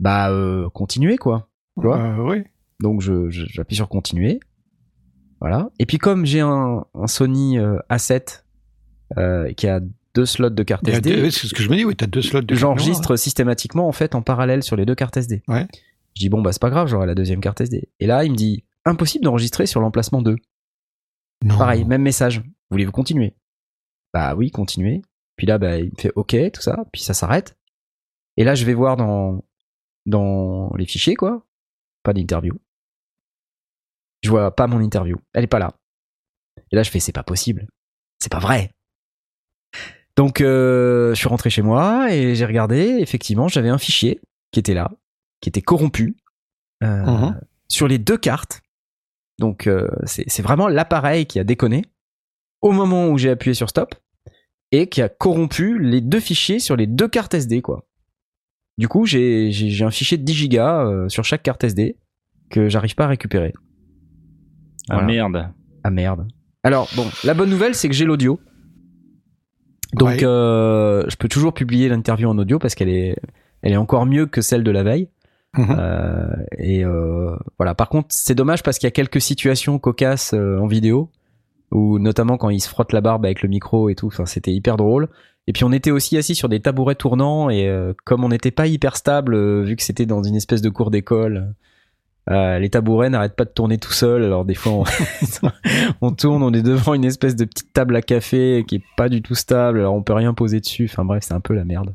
Bah, 0.00 0.30
euh, 0.30 0.68
continuer 0.70 1.16
quoi. 1.16 1.48
Tu 1.80 1.86
vois? 1.86 1.98
Euh, 1.98 2.16
oui. 2.28 2.42
Donc 2.80 3.00
je- 3.00 3.30
je- 3.30 3.46
j'appuie 3.46 3.76
sur 3.76 3.88
continuer. 3.88 4.40
Voilà. 5.40 5.70
Et 5.78 5.86
puis 5.86 5.98
comme 5.98 6.26
j'ai 6.26 6.40
un, 6.40 6.84
un 6.94 7.06
Sony 7.06 7.58
euh, 7.58 7.78
A7 7.90 8.42
euh, 9.18 9.52
qui 9.52 9.68
a 9.68 9.80
deux 10.14 10.26
slots 10.26 10.50
de 10.50 10.62
carte 10.62 10.86
SD, 10.88 11.14
deux- 11.14 11.30
C'est 11.30 11.46
ce 11.46 11.54
que 11.54 11.62
je 11.62 11.70
me 11.70 11.76
dis, 11.76 11.84
oui, 11.84 11.94
t'as 11.94 12.06
deux 12.06 12.22
slots 12.22 12.40
de 12.42 12.54
j'enregistre 12.54 13.16
systématiquement 13.16 13.86
en 13.86 13.92
fait 13.92 14.14
en 14.14 14.22
parallèle 14.22 14.62
sur 14.62 14.74
les 14.76 14.84
deux 14.84 14.94
cartes 14.94 15.16
SD. 15.16 15.42
Ouais. 15.48 15.66
Je 16.16 16.20
dis 16.22 16.28
bon 16.28 16.40
bah 16.42 16.52
c'est 16.52 16.60
pas 16.62 16.70
grave, 16.70 16.88
j'aurai 16.88 17.06
la 17.06 17.14
deuxième 17.14 17.40
carte 17.40 17.60
SD. 17.60 17.88
Et 18.00 18.06
là 18.06 18.24
il 18.24 18.32
me 18.32 18.36
dit 18.36 18.64
impossible 18.84 19.24
d'enregistrer 19.24 19.66
sur 19.66 19.80
l'emplacement 19.80 20.22
2. 20.22 20.36
Non. 21.44 21.58
Pareil, 21.58 21.84
même 21.84 22.02
message. 22.02 22.42
Voulez-vous 22.70 22.92
continuer? 22.92 23.34
Bah 24.12 24.34
oui, 24.34 24.50
continuer. 24.50 25.02
Puis 25.36 25.46
là 25.46 25.58
bah 25.58 25.78
il 25.78 25.90
me 25.90 25.96
fait 26.00 26.12
OK, 26.16 26.34
tout 26.52 26.62
ça, 26.62 26.84
puis 26.92 27.02
ça 27.02 27.14
s'arrête. 27.14 27.56
Et 28.36 28.44
là 28.44 28.54
je 28.54 28.64
vais 28.64 28.74
voir 28.74 28.96
dans 28.96 29.44
dans 30.06 30.72
les 30.76 30.86
fichiers 30.86 31.14
quoi. 31.14 31.44
Pas 32.02 32.12
d'interview. 32.12 32.54
Je 34.22 34.30
vois 34.30 34.54
pas 34.54 34.66
mon 34.66 34.80
interview. 34.80 35.16
Elle 35.34 35.44
est 35.44 35.48
pas 35.48 35.58
là. 35.58 35.74
Et 36.72 36.76
là, 36.76 36.82
je 36.82 36.90
fais, 36.90 37.00
c'est 37.00 37.12
pas 37.12 37.22
possible. 37.22 37.68
C'est 38.18 38.32
pas 38.32 38.38
vrai. 38.38 38.72
Donc, 40.16 40.40
euh, 40.40 41.10
je 41.10 41.14
suis 41.14 41.28
rentré 41.28 41.50
chez 41.50 41.62
moi 41.62 42.12
et 42.12 42.34
j'ai 42.34 42.46
regardé. 42.46 42.78
Effectivement, 43.00 43.48
j'avais 43.48 43.68
un 43.68 43.78
fichier 43.78 44.20
qui 44.52 44.58
était 44.60 44.74
là, 44.74 44.90
qui 45.40 45.48
était 45.48 45.62
corrompu 45.62 46.16
euh, 46.82 47.04
Mhm. 47.04 47.40
sur 47.68 47.86
les 47.88 47.98
deux 47.98 48.16
cartes. 48.18 48.62
Donc, 49.38 49.66
euh, 49.66 49.88
c'est 50.06 50.24
c'est 50.28 50.42
vraiment 50.42 50.66
l'appareil 50.68 51.26
qui 51.26 51.38
a 51.38 51.44
déconné 51.44 51.82
au 52.62 52.72
moment 52.72 53.08
où 53.08 53.18
j'ai 53.18 53.30
appuyé 53.30 53.54
sur 53.54 53.68
stop 53.68 53.94
et 54.72 54.88
qui 54.88 55.02
a 55.02 55.08
corrompu 55.08 55.78
les 55.78 56.00
deux 56.00 56.20
fichiers 56.20 56.58
sur 56.58 56.76
les 56.76 56.86
deux 56.86 57.08
cartes 57.08 57.34
SD, 57.34 57.62
quoi. 57.62 57.86
Du 58.78 58.88
coup, 58.88 59.06
j'ai 59.06 59.50
j'ai- 59.52 59.70
j'ai 59.70 59.84
un 59.84 59.90
fichier 59.90 60.18
de 60.18 60.22
10 60.24 60.34
gigas 60.34 60.84
euh, 60.86 61.08
sur 61.08 61.24
chaque 61.24 61.42
carte 61.42 61.62
SD 61.64 61.96
que 62.50 62.68
j'arrive 62.68 62.94
pas 62.94 63.04
à 63.04 63.08
récupérer. 63.08 63.52
Ah 64.88 65.02
merde. 65.02 65.48
Ah 65.84 65.90
merde. 65.90 66.28
Alors 66.62 66.88
bon, 66.96 67.06
la 67.24 67.34
bonne 67.34 67.50
nouvelle 67.50 67.74
c'est 67.74 67.88
que 67.88 67.94
j'ai 67.94 68.04
l'audio. 68.04 68.40
Donc 69.94 70.08
Ouais. 70.08 70.24
euh, 70.24 71.04
je 71.08 71.16
peux 71.16 71.28
toujours 71.28 71.54
publier 71.54 71.88
l'interview 71.88 72.28
en 72.28 72.36
audio 72.38 72.58
parce 72.58 72.74
qu'elle 72.74 72.88
est, 72.88 73.16
elle 73.62 73.72
est 73.72 73.76
encore 73.76 74.04
mieux 74.04 74.26
que 74.26 74.40
celle 74.40 74.64
de 74.64 74.70
la 74.70 74.82
veille. 74.82 75.08
Mhm. 75.56 75.76
Euh, 75.78 76.26
et 76.58 76.84
euh, 76.84 77.34
voilà. 77.58 77.74
Par 77.74 77.88
contre, 77.88 78.08
c'est 78.10 78.34
dommage 78.34 78.62
parce 78.62 78.78
qu'il 78.78 78.86
y 78.86 78.88
a 78.88 78.92
quelques 78.92 79.20
situations 79.22 79.78
cocasses 79.78 80.34
euh, 80.34 80.58
en 80.58 80.66
vidéo, 80.66 81.10
où 81.70 81.98
notamment 81.98 82.36
quand 82.36 82.50
il 82.50 82.60
se 82.60 82.68
frotte 82.68 82.92
la 82.92 83.00
barbe 83.00 83.24
avec 83.24 83.42
le 83.42 83.48
micro 83.48 83.88
et 83.88 83.94
tout. 83.94 84.06
Enfin, 84.06 84.26
c'était 84.26 84.52
hyper 84.52 84.76
drôle. 84.76 85.08
Et 85.46 85.52
puis 85.52 85.64
on 85.64 85.72
était 85.72 85.90
aussi 85.90 86.16
assis 86.16 86.34
sur 86.34 86.48
des 86.48 86.60
tabourets 86.60 86.96
tournants 86.96 87.50
et 87.50 87.68
euh, 87.68 87.92
comme 88.04 88.24
on 88.24 88.28
n'était 88.28 88.50
pas 88.50 88.66
hyper 88.66 88.96
stable, 88.96 89.34
euh, 89.34 89.62
vu 89.62 89.76
que 89.76 89.82
c'était 89.82 90.06
dans 90.06 90.22
une 90.22 90.34
espèce 90.34 90.60
de 90.60 90.68
cours 90.68 90.90
d'école, 90.90 91.54
euh, 92.28 92.58
les 92.58 92.68
tabourets 92.68 93.10
n'arrêtent 93.10 93.36
pas 93.36 93.44
de 93.44 93.50
tourner 93.50 93.78
tout 93.78 93.92
seuls. 93.92 94.24
Alors 94.24 94.44
des 94.44 94.56
fois, 94.56 94.82
on, 96.00 96.10
tourne, 96.10 96.42
on 96.42 96.52
est 96.52 96.62
devant 96.62 96.94
une 96.94 97.04
espèce 97.04 97.36
de 97.36 97.44
petite 97.44 97.72
table 97.72 97.94
à 97.94 98.02
café 98.02 98.64
qui 98.66 98.76
est 98.76 98.84
pas 98.96 99.08
du 99.08 99.22
tout 99.22 99.36
stable. 99.36 99.78
Alors 99.78 99.94
on 99.94 100.02
peut 100.02 100.14
rien 100.14 100.34
poser 100.34 100.58
dessus. 100.58 100.88
Enfin 100.90 101.04
bref, 101.04 101.22
c'est 101.22 101.34
un 101.34 101.40
peu 101.40 101.54
la 101.54 101.64
merde. 101.64 101.94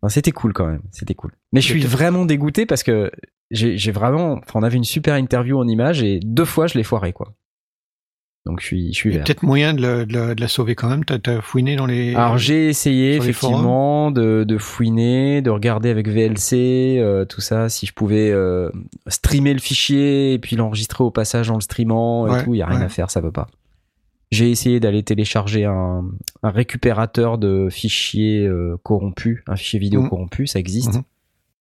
Enfin, 0.00 0.10
c'était 0.10 0.32
cool 0.32 0.52
quand 0.52 0.66
même. 0.66 0.82
C'était 0.92 1.14
cool. 1.14 1.32
Mais 1.52 1.60
je 1.60 1.66
suis 1.66 1.80
vraiment 1.80 2.24
dégoûté 2.24 2.66
parce 2.66 2.84
que 2.84 3.10
j'ai 3.50 3.90
vraiment. 3.90 4.34
Enfin, 4.34 4.60
on 4.60 4.62
avait 4.62 4.76
une 4.76 4.84
super 4.84 5.16
interview 5.16 5.58
en 5.58 5.66
image 5.66 6.04
et 6.04 6.20
deux 6.20 6.44
fois 6.44 6.68
je 6.68 6.78
l'ai 6.78 6.84
foiré 6.84 7.12
quoi. 7.12 7.32
Donc 8.46 8.60
je 8.60 8.66
suis, 8.66 8.88
je 8.92 8.98
suis 8.98 9.10
peut-être 9.18 9.42
moyen 9.42 9.72
de, 9.72 9.80
le- 9.80 10.04
de 10.06 10.12
la- 10.12 10.34
de 10.34 10.40
la 10.40 10.48
sauver 10.48 10.74
quand 10.74 10.88
même. 10.90 11.02
T'as 11.04 11.18
as 11.32 11.40
fouiné 11.40 11.76
dans 11.76 11.86
les. 11.86 12.14
Alors 12.14 12.36
j'ai 12.36 12.68
essayé 12.68 13.14
effectivement 13.16 14.10
de, 14.10 14.44
de 14.46 14.58
fouiner, 14.58 15.40
de 15.40 15.48
regarder 15.48 15.88
avec 15.88 16.08
VLC, 16.08 16.98
euh, 16.98 17.24
tout 17.24 17.40
ça, 17.40 17.70
si 17.70 17.86
je 17.86 17.94
pouvais 17.94 18.30
euh, 18.30 18.70
streamer 19.06 19.54
le 19.54 19.60
fichier 19.60 20.34
et 20.34 20.38
puis 20.38 20.56
l'enregistrer 20.56 21.02
au 21.04 21.10
passage 21.10 21.50
en 21.50 21.54
le 21.54 21.62
streamant 21.62 22.26
et 22.26 22.30
Ouais, 22.32 22.44
tout, 22.44 22.52
il 22.54 22.58
y 22.58 22.62
a 22.62 22.66
rien 22.66 22.80
ouais. 22.80 22.84
à 22.84 22.88
faire, 22.90 23.10
ça 23.10 23.22
veut 23.22 23.32
pas. 23.32 23.46
J'ai 24.30 24.50
essayé 24.50 24.78
d'aller 24.80 25.02
télécharger 25.02 25.64
un, 25.64 26.04
un 26.42 26.50
récupérateur 26.50 27.38
de 27.38 27.68
fichiers 27.70 28.46
euh, 28.46 28.76
corrompus, 28.82 29.42
un 29.46 29.56
fichier 29.56 29.78
vidéo 29.78 30.02
Mhm. 30.02 30.08
corrompu, 30.10 30.46
ça 30.46 30.58
existe. 30.58 30.94
Mhm. 30.96 31.02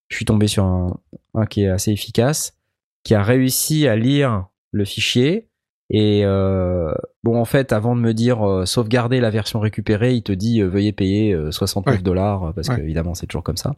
Je 0.09 0.15
suis 0.17 0.25
tombé 0.25 0.47
sur 0.47 0.65
un, 0.65 0.97
un 1.33 1.45
qui 1.45 1.63
est 1.63 1.69
assez 1.69 1.91
efficace, 1.91 2.57
qui 3.03 3.15
a 3.15 3.23
réussi 3.23 3.87
à 3.87 3.95
lire 3.95 4.47
le 4.71 4.83
fichier. 4.85 5.47
Et 5.89 6.21
euh, 6.25 6.91
bon, 7.23 7.39
en 7.39 7.45
fait, 7.45 7.71
avant 7.73 7.95
de 7.95 8.01
me 8.01 8.13
dire 8.13 8.41
euh, 8.47 8.65
sauvegarder 8.65 9.19
la 9.19 9.29
version 9.29 9.59
récupérée, 9.59 10.15
il 10.15 10.23
te 10.23 10.31
dit 10.31 10.61
euh, 10.61 10.67
veuillez 10.67 10.91
payer 10.93 11.33
euh, 11.33 11.51
69 11.51 11.95
Ouais. 11.97 12.01
dollars 12.01 12.53
parce 12.55 12.69
que 12.69 12.79
évidemment 12.81 13.13
c'est 13.13 13.27
toujours 13.27 13.43
comme 13.43 13.57
ça. 13.57 13.75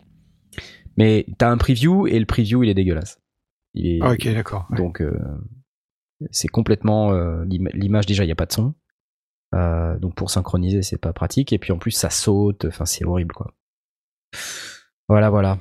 Mais 0.97 1.25
t'as 1.37 1.49
un 1.49 1.57
preview 1.57 2.07
et 2.07 2.19
le 2.19 2.25
preview 2.25 2.63
il 2.63 2.69
est 2.69 2.73
dégueulasse. 2.73 3.19
Il 3.73 3.87
est, 3.87 3.99
Ah, 4.01 4.11
ok, 4.13 4.33
d'accord. 4.33 4.67
donc 4.77 5.01
euh, 5.01 5.19
c'est 6.31 6.47
complètement 6.47 7.11
euh, 7.11 7.43
l'im- 7.45 7.69
l'image 7.73 8.05
déjà 8.05 8.23
il 8.23 8.29
y 8.29 8.31
a 8.31 8.35
pas 8.35 8.45
de 8.45 8.53
son. 8.53 8.73
Euh, 9.53 9.97
donc 9.99 10.15
pour 10.15 10.29
synchroniser 10.29 10.81
c'est 10.83 10.97
pas 10.97 11.11
pratique 11.11 11.51
et 11.53 11.59
puis 11.59 11.73
en 11.73 11.77
plus 11.77 11.91
ça 11.91 12.09
saute. 12.09 12.65
Enfin 12.65 12.85
c'est 12.85 13.03
horrible 13.03 13.33
quoi. 13.35 13.53
Voilà 15.09 15.29
voilà. 15.29 15.57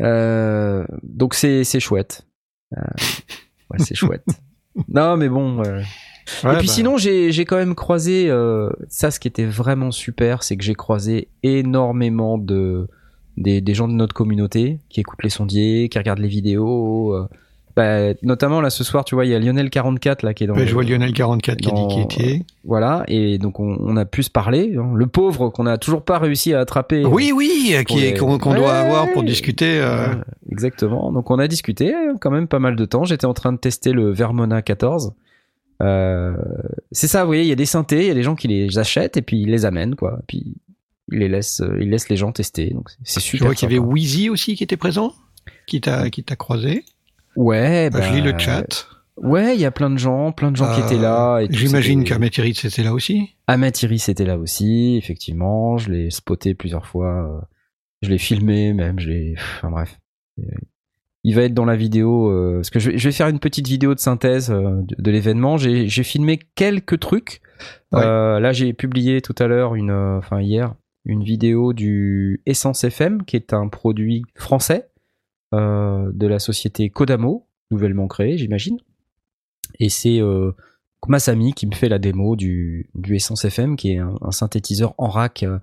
Euh, 0.00 0.84
donc 1.02 1.34
c'est 1.34 1.64
c'est 1.64 1.80
chouette. 1.80 2.26
Euh, 2.76 2.80
ouais 3.70 3.78
c'est 3.78 3.94
chouette. 3.94 4.26
Non 4.92 5.16
mais 5.16 5.28
bon. 5.28 5.62
euh, 5.64 5.80
Ouais, 6.42 6.54
et 6.54 6.56
puis 6.56 6.66
bah, 6.68 6.72
sinon, 6.72 6.96
j'ai 6.96 7.32
j'ai 7.32 7.44
quand 7.44 7.56
même 7.56 7.74
croisé 7.74 8.30
euh, 8.30 8.70
ça. 8.88 9.10
Ce 9.10 9.20
qui 9.20 9.28
était 9.28 9.44
vraiment 9.44 9.90
super, 9.90 10.42
c'est 10.42 10.56
que 10.56 10.64
j'ai 10.64 10.74
croisé 10.74 11.28
énormément 11.42 12.38
de 12.38 12.88
des, 13.36 13.60
des 13.60 13.74
gens 13.74 13.88
de 13.88 13.92
notre 13.92 14.14
communauté 14.14 14.78
qui 14.88 15.00
écoutent 15.00 15.22
les 15.22 15.28
sondiers, 15.30 15.88
qui 15.90 15.98
regardent 15.98 16.20
les 16.20 16.28
vidéos. 16.28 17.14
euh, 17.14 17.28
bah, 17.76 18.14
notamment 18.22 18.60
là 18.60 18.70
ce 18.70 18.84
soir, 18.84 19.04
tu 19.04 19.16
vois, 19.16 19.26
il 19.26 19.32
y 19.32 19.34
a 19.34 19.38
Lionel 19.40 19.68
44 19.68 20.22
là 20.22 20.32
qui 20.32 20.44
est 20.44 20.46
dans. 20.46 20.54
ouais, 20.54 20.60
le- 20.60 20.66
je 20.66 20.72
vois 20.74 20.84
Lionel 20.84 21.12
44 21.12 21.58
qui 21.60 21.68
a 21.68 21.72
dit 21.72 21.80
dans- 21.82 21.88
qu'il 21.88 22.02
était. 22.02 22.42
Voilà, 22.64 23.02
et 23.08 23.36
donc 23.38 23.58
on, 23.60 23.76
on 23.80 23.96
a 23.96 24.04
pu 24.04 24.22
se 24.22 24.30
parler. 24.30 24.74
hein. 24.78 24.92
Le 24.94 25.06
pauvre 25.08 25.48
qu'on 25.50 25.66
a 25.66 25.76
toujours 25.76 26.02
pas 26.02 26.18
réussi 26.20 26.54
à 26.54 26.60
attraper. 26.60 27.04
Oui, 27.04 27.32
oui, 27.34 27.74
qui 27.86 27.98
est- 27.98 28.12
les- 28.12 28.16
qu'on 28.18 28.38
qu'on 28.38 28.54
doit 28.54 28.62
Ouais. 28.62 28.70
avoir 28.70 29.10
pour 29.12 29.24
discuter. 29.24 29.84
Exactement. 30.54 31.12
Donc 31.12 31.30
on 31.30 31.38
a 31.38 31.48
discuté 31.48 31.92
quand 32.20 32.30
même 32.30 32.46
pas 32.48 32.60
mal 32.60 32.76
de 32.76 32.84
temps. 32.84 33.04
J'étais 33.04 33.26
en 33.26 33.34
train 33.34 33.52
de 33.52 33.58
tester 33.58 33.92
le 33.92 34.10
Vermona 34.12 34.62
14. 34.62 35.12
Euh, 35.82 36.36
c'est 36.92 37.08
ça, 37.08 37.22
vous 37.22 37.26
voyez, 37.26 37.42
il 37.42 37.48
y 37.48 37.52
a 37.52 37.56
des 37.56 37.66
synthés, 37.66 38.02
il 38.02 38.06
y 38.06 38.10
a 38.10 38.14
des 38.14 38.22
gens 38.22 38.36
qui 38.36 38.46
les 38.48 38.78
achètent 38.78 39.16
et 39.16 39.22
puis 39.22 39.40
ils 39.40 39.50
les 39.50 39.64
amènent, 39.66 39.96
quoi. 39.96 40.20
Puis 40.28 40.54
ils 41.10 41.18
les 41.18 41.28
laissent, 41.28 41.60
euh, 41.60 41.76
ils 41.80 41.90
laissent 41.90 42.08
les 42.08 42.16
gens 42.16 42.30
tester. 42.32 42.70
Donc 42.70 42.90
c'est- 42.90 42.98
c'est 43.02 43.20
Je 43.20 43.26
super. 43.26 43.46
vois 43.48 43.54
qu'il 43.54 43.68
y 43.70 43.74
avait. 43.76 43.84
Wheezy 43.84 44.30
aussi 44.30 44.54
qui 44.54 44.62
était 44.64 44.76
présent, 44.76 45.12
qui 45.66 45.80
t'a 45.80 46.08
qui 46.10 46.22
t'a 46.22 46.36
croisé. 46.36 46.84
Ouais, 47.36 47.90
Bah, 47.90 47.98
bah, 47.98 48.06
je 48.08 48.14
lis 48.14 48.22
le 48.22 48.38
chat. 48.38 48.86
Ouais, 49.16 49.54
il 49.54 49.60
y 49.60 49.64
a 49.64 49.70
plein 49.70 49.90
de 49.90 49.96
gens, 49.98 50.32
plein 50.32 50.50
de 50.50 50.56
gens 50.56 50.72
qui 50.74 50.80
étaient 50.80 51.00
là. 51.00 51.40
J'imagine 51.50 52.02
qu'Amaterit 52.04 52.54
c'était 52.54 52.82
là 52.82 52.92
aussi. 52.92 53.34
Ahmed 53.46 53.80
Iris 53.82 54.08
était 54.08 54.24
là 54.24 54.38
aussi, 54.38 54.96
effectivement. 54.96 55.76
Je 55.78 55.90
l'ai 55.92 56.10
spoté 56.10 56.54
plusieurs 56.54 56.86
fois. 56.86 57.46
Je 58.02 58.10
l'ai 58.10 58.18
filmé 58.18 58.72
même. 58.72 58.98
Je 59.00 59.10
l'ai. 59.10 59.34
Enfin 59.58 59.70
bref. 59.70 59.98
Il 61.22 61.34
va 61.34 61.42
être 61.42 61.54
dans 61.54 61.64
la 61.64 61.76
vidéo. 61.76 62.28
euh, 62.30 62.56
parce 62.56 62.70
que 62.70 62.78
je 62.78 62.90
vais, 62.90 62.98
je 62.98 63.08
vais 63.08 63.12
faire 63.12 63.28
une 63.28 63.38
petite 63.38 63.66
vidéo 63.66 63.94
de 63.94 64.00
synthèse 64.00 64.50
euh, 64.50 64.82
de, 64.82 64.96
de 64.98 65.10
l'événement. 65.10 65.56
J'ai 65.56 65.88
filmé 66.02 66.38
quelques 66.54 67.00
trucs. 67.00 67.40
Ouais. 67.92 68.00
Euh, 68.02 68.40
là, 68.40 68.52
j'ai 68.52 68.72
publié 68.72 69.22
tout 69.22 69.34
à 69.38 69.46
l'heure, 69.46 69.74
une, 69.74 69.92
enfin 69.92 70.40
hier, 70.40 70.74
une 71.04 71.22
vidéo 71.22 71.72
du 71.72 72.42
Essence 72.46 72.84
FM, 72.84 73.24
qui 73.24 73.36
est 73.36 73.52
un 73.52 73.68
produit 73.68 74.24
français 74.34 74.88
de 75.52 76.26
la 76.26 76.40
société 76.40 76.90
Kodamo, 76.90 77.46
nouvellement 77.70 78.08
créé, 78.08 78.36
j'imagine. 78.36 78.76
Et 79.78 79.88
c'est 79.88 80.20
Masami 81.08 81.52
qui 81.52 81.66
me 81.66 81.74
fait 81.74 81.88
la 81.88 81.98
démo 81.98 82.36
du, 82.36 82.88
du 82.94 83.16
Essence 83.16 83.44
FM, 83.44 83.76
qui 83.76 83.92
est 83.92 83.98
un, 83.98 84.14
un 84.20 84.30
synthétiseur 84.30 84.94
en 84.98 85.08
rack 85.08 85.42
euh, 85.42 85.58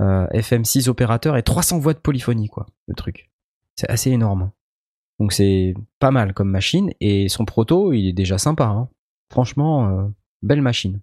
euh, 0.00 0.26
FM6 0.28 0.88
opérateur 0.88 1.36
et 1.36 1.42
300 1.42 1.78
voix 1.78 1.94
de 1.94 1.98
polyphonie, 1.98 2.48
quoi, 2.48 2.66
le 2.86 2.94
truc. 2.94 3.30
C'est 3.76 3.90
assez 3.90 4.10
énorme. 4.10 4.50
Donc 5.20 5.32
c'est 5.32 5.74
pas 6.00 6.10
mal 6.10 6.34
comme 6.34 6.50
machine, 6.50 6.92
et 7.00 7.28
son 7.28 7.44
proto, 7.44 7.92
il 7.92 8.08
est 8.08 8.12
déjà 8.12 8.38
sympa. 8.38 8.64
hein. 8.64 8.88
Franchement, 9.30 9.88
euh, 9.88 10.04
belle 10.42 10.62
machine. 10.62 11.00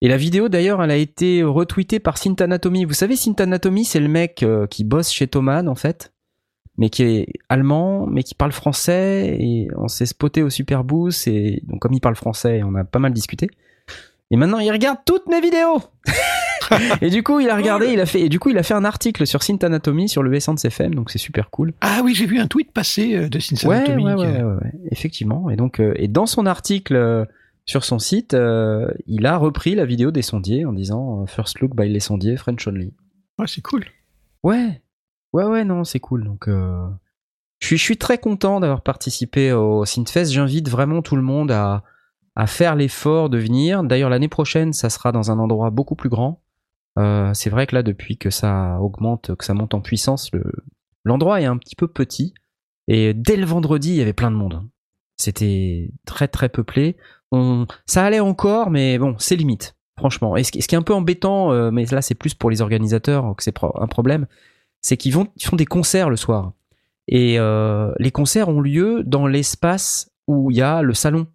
Et 0.00 0.08
la 0.08 0.16
vidéo 0.16 0.48
d'ailleurs, 0.48 0.82
elle 0.82 0.90
a 0.90 0.96
été 0.96 1.42
retweetée 1.42 2.00
par 2.00 2.16
Synth 2.18 2.40
Anatomy. 2.40 2.84
Vous 2.84 2.94
savez, 2.94 3.16
Synth 3.16 3.40
Anatomy, 3.40 3.84
c'est 3.84 4.00
le 4.00 4.08
mec 4.08 4.42
euh, 4.42 4.66
qui 4.66 4.84
bosse 4.84 5.10
chez 5.12 5.26
Thomann 5.26 5.68
en 5.68 5.74
fait, 5.74 6.14
mais 6.78 6.88
qui 6.88 7.02
est 7.02 7.26
allemand, 7.50 8.06
mais 8.06 8.22
qui 8.22 8.34
parle 8.34 8.52
français. 8.52 9.36
Et 9.38 9.68
on 9.76 9.88
s'est 9.88 10.06
spoté 10.06 10.42
au 10.42 10.48
Super 10.48 10.84
Boost. 10.84 11.28
Et 11.28 11.60
donc 11.64 11.80
comme 11.80 11.92
il 11.92 12.00
parle 12.00 12.16
français, 12.16 12.62
on 12.64 12.74
a 12.76 12.84
pas 12.84 12.98
mal 12.98 13.12
discuté. 13.12 13.48
Et 14.30 14.36
maintenant, 14.36 14.60
il 14.60 14.70
regarde 14.70 14.98
toutes 15.04 15.26
mes 15.26 15.40
vidéos. 15.40 15.82
et 17.00 17.10
du 17.10 17.22
coup, 17.22 17.40
il 17.40 17.48
a 17.48 17.56
regardé, 17.56 17.92
il 17.92 18.00
a 18.00 18.06
fait, 18.06 18.20
et 18.20 18.28
du 18.28 18.38
coup, 18.38 18.50
il 18.50 18.58
a 18.58 18.62
fait 18.62 18.74
un 18.74 18.84
article 18.84 19.26
sur 19.26 19.42
Synth 19.42 19.64
Anatomy 19.64 20.08
sur 20.08 20.22
le 20.22 20.34
Essence 20.34 20.64
FM. 20.64 20.94
Donc 20.94 21.10
c'est 21.10 21.18
super 21.18 21.50
cool. 21.50 21.72
Ah 21.80 22.00
oui, 22.04 22.14
j'ai 22.14 22.26
vu 22.26 22.38
un 22.38 22.46
tweet 22.46 22.72
passer 22.72 23.16
euh, 23.16 23.28
de 23.28 23.38
Synth 23.38 23.64
Anatomy, 23.64 24.04
ouais, 24.04 24.14
ouais, 24.14 24.26
euh, 24.40 24.54
ouais, 24.56 24.62
ouais, 24.62 24.72
effectivement. 24.90 25.50
Et 25.50 25.56
donc, 25.56 25.80
euh, 25.80 25.92
et 25.96 26.08
dans 26.08 26.26
son 26.26 26.46
article 26.46 26.94
euh, 26.96 27.24
sur 27.66 27.84
son 27.84 27.98
site, 27.98 28.34
euh, 28.34 28.90
il 29.06 29.26
a 29.26 29.36
repris 29.36 29.74
la 29.74 29.84
vidéo 29.84 30.10
des 30.10 30.22
sondiers 30.22 30.64
en 30.64 30.72
disant 30.72 31.26
First 31.26 31.60
look 31.60 31.74
by 31.76 31.88
les 31.88 32.00
sondiers 32.00 32.36
French 32.36 32.66
only. 32.66 32.92
ouais, 33.38 33.46
c'est 33.46 33.62
cool. 33.62 33.84
Ouais, 34.42 34.82
ouais, 35.32 35.44
ouais, 35.44 35.64
non, 35.64 35.84
c'est 35.84 36.00
cool. 36.00 36.24
Donc, 36.24 36.48
je 36.48 37.66
suis, 37.66 37.76
je 37.76 37.82
suis 37.82 37.98
très 37.98 38.18
content 38.18 38.58
d'avoir 38.60 38.82
participé 38.82 39.52
au 39.52 39.84
Synthfest. 39.84 40.26
J'invite 40.32 40.68
vraiment 40.68 41.02
tout 41.02 41.14
le 41.16 41.22
monde 41.22 41.50
à, 41.50 41.84
à 42.34 42.46
faire 42.46 42.74
l'effort 42.74 43.28
de 43.28 43.36
venir. 43.38 43.84
D'ailleurs, 43.84 44.08
l'année 44.08 44.28
prochaine, 44.28 44.72
ça 44.72 44.88
sera 44.88 45.12
dans 45.12 45.30
un 45.30 45.38
endroit 45.38 45.68
beaucoup 45.70 45.94
plus 45.94 46.08
grand. 46.08 46.39
Euh, 46.98 47.32
c'est 47.34 47.50
vrai 47.50 47.66
que 47.66 47.74
là, 47.74 47.82
depuis 47.82 48.16
que 48.18 48.30
ça 48.30 48.78
augmente, 48.80 49.34
que 49.36 49.44
ça 49.44 49.54
monte 49.54 49.74
en 49.74 49.80
puissance, 49.80 50.30
le, 50.32 50.44
l'endroit 51.04 51.40
est 51.40 51.46
un 51.46 51.56
petit 51.56 51.76
peu 51.76 51.88
petit. 51.88 52.34
Et 52.88 53.14
dès 53.14 53.36
le 53.36 53.46
vendredi, 53.46 53.90
il 53.90 53.96
y 53.96 54.02
avait 54.02 54.12
plein 54.12 54.30
de 54.30 54.36
monde. 54.36 54.68
C'était 55.16 55.90
très 56.06 56.28
très 56.28 56.48
peuplé. 56.48 56.96
Ça 57.86 58.04
allait 58.04 58.20
encore, 58.20 58.70
mais 58.70 58.98
bon, 58.98 59.14
c'est 59.18 59.36
limite, 59.36 59.76
franchement. 59.96 60.36
Et 60.36 60.42
ce, 60.42 60.50
qui 60.50 60.58
est 60.58 60.74
un 60.74 60.82
peu 60.82 60.94
embêtant, 60.94 61.52
euh, 61.52 61.70
mais 61.70 61.84
là 61.86 62.02
c'est 62.02 62.16
plus 62.16 62.34
pour 62.34 62.50
les 62.50 62.60
organisateurs 62.60 63.36
que 63.36 63.42
c'est 63.44 63.54
un 63.62 63.86
problème, 63.86 64.26
c'est 64.82 64.96
qu'ils 64.96 65.12
font 65.12 65.28
des 65.52 65.66
concerts 65.66 66.10
le 66.10 66.16
soir. 66.16 66.52
Et 67.06 67.38
euh, 67.38 67.92
les 67.98 68.10
concerts 68.10 68.48
ont 68.48 68.60
lieu 68.60 69.04
dans 69.04 69.26
l'espace 69.26 70.10
où 70.26 70.50
il 70.50 70.56
y 70.56 70.62
a 70.62 70.82
le 70.82 70.94
salon. 70.94 71.28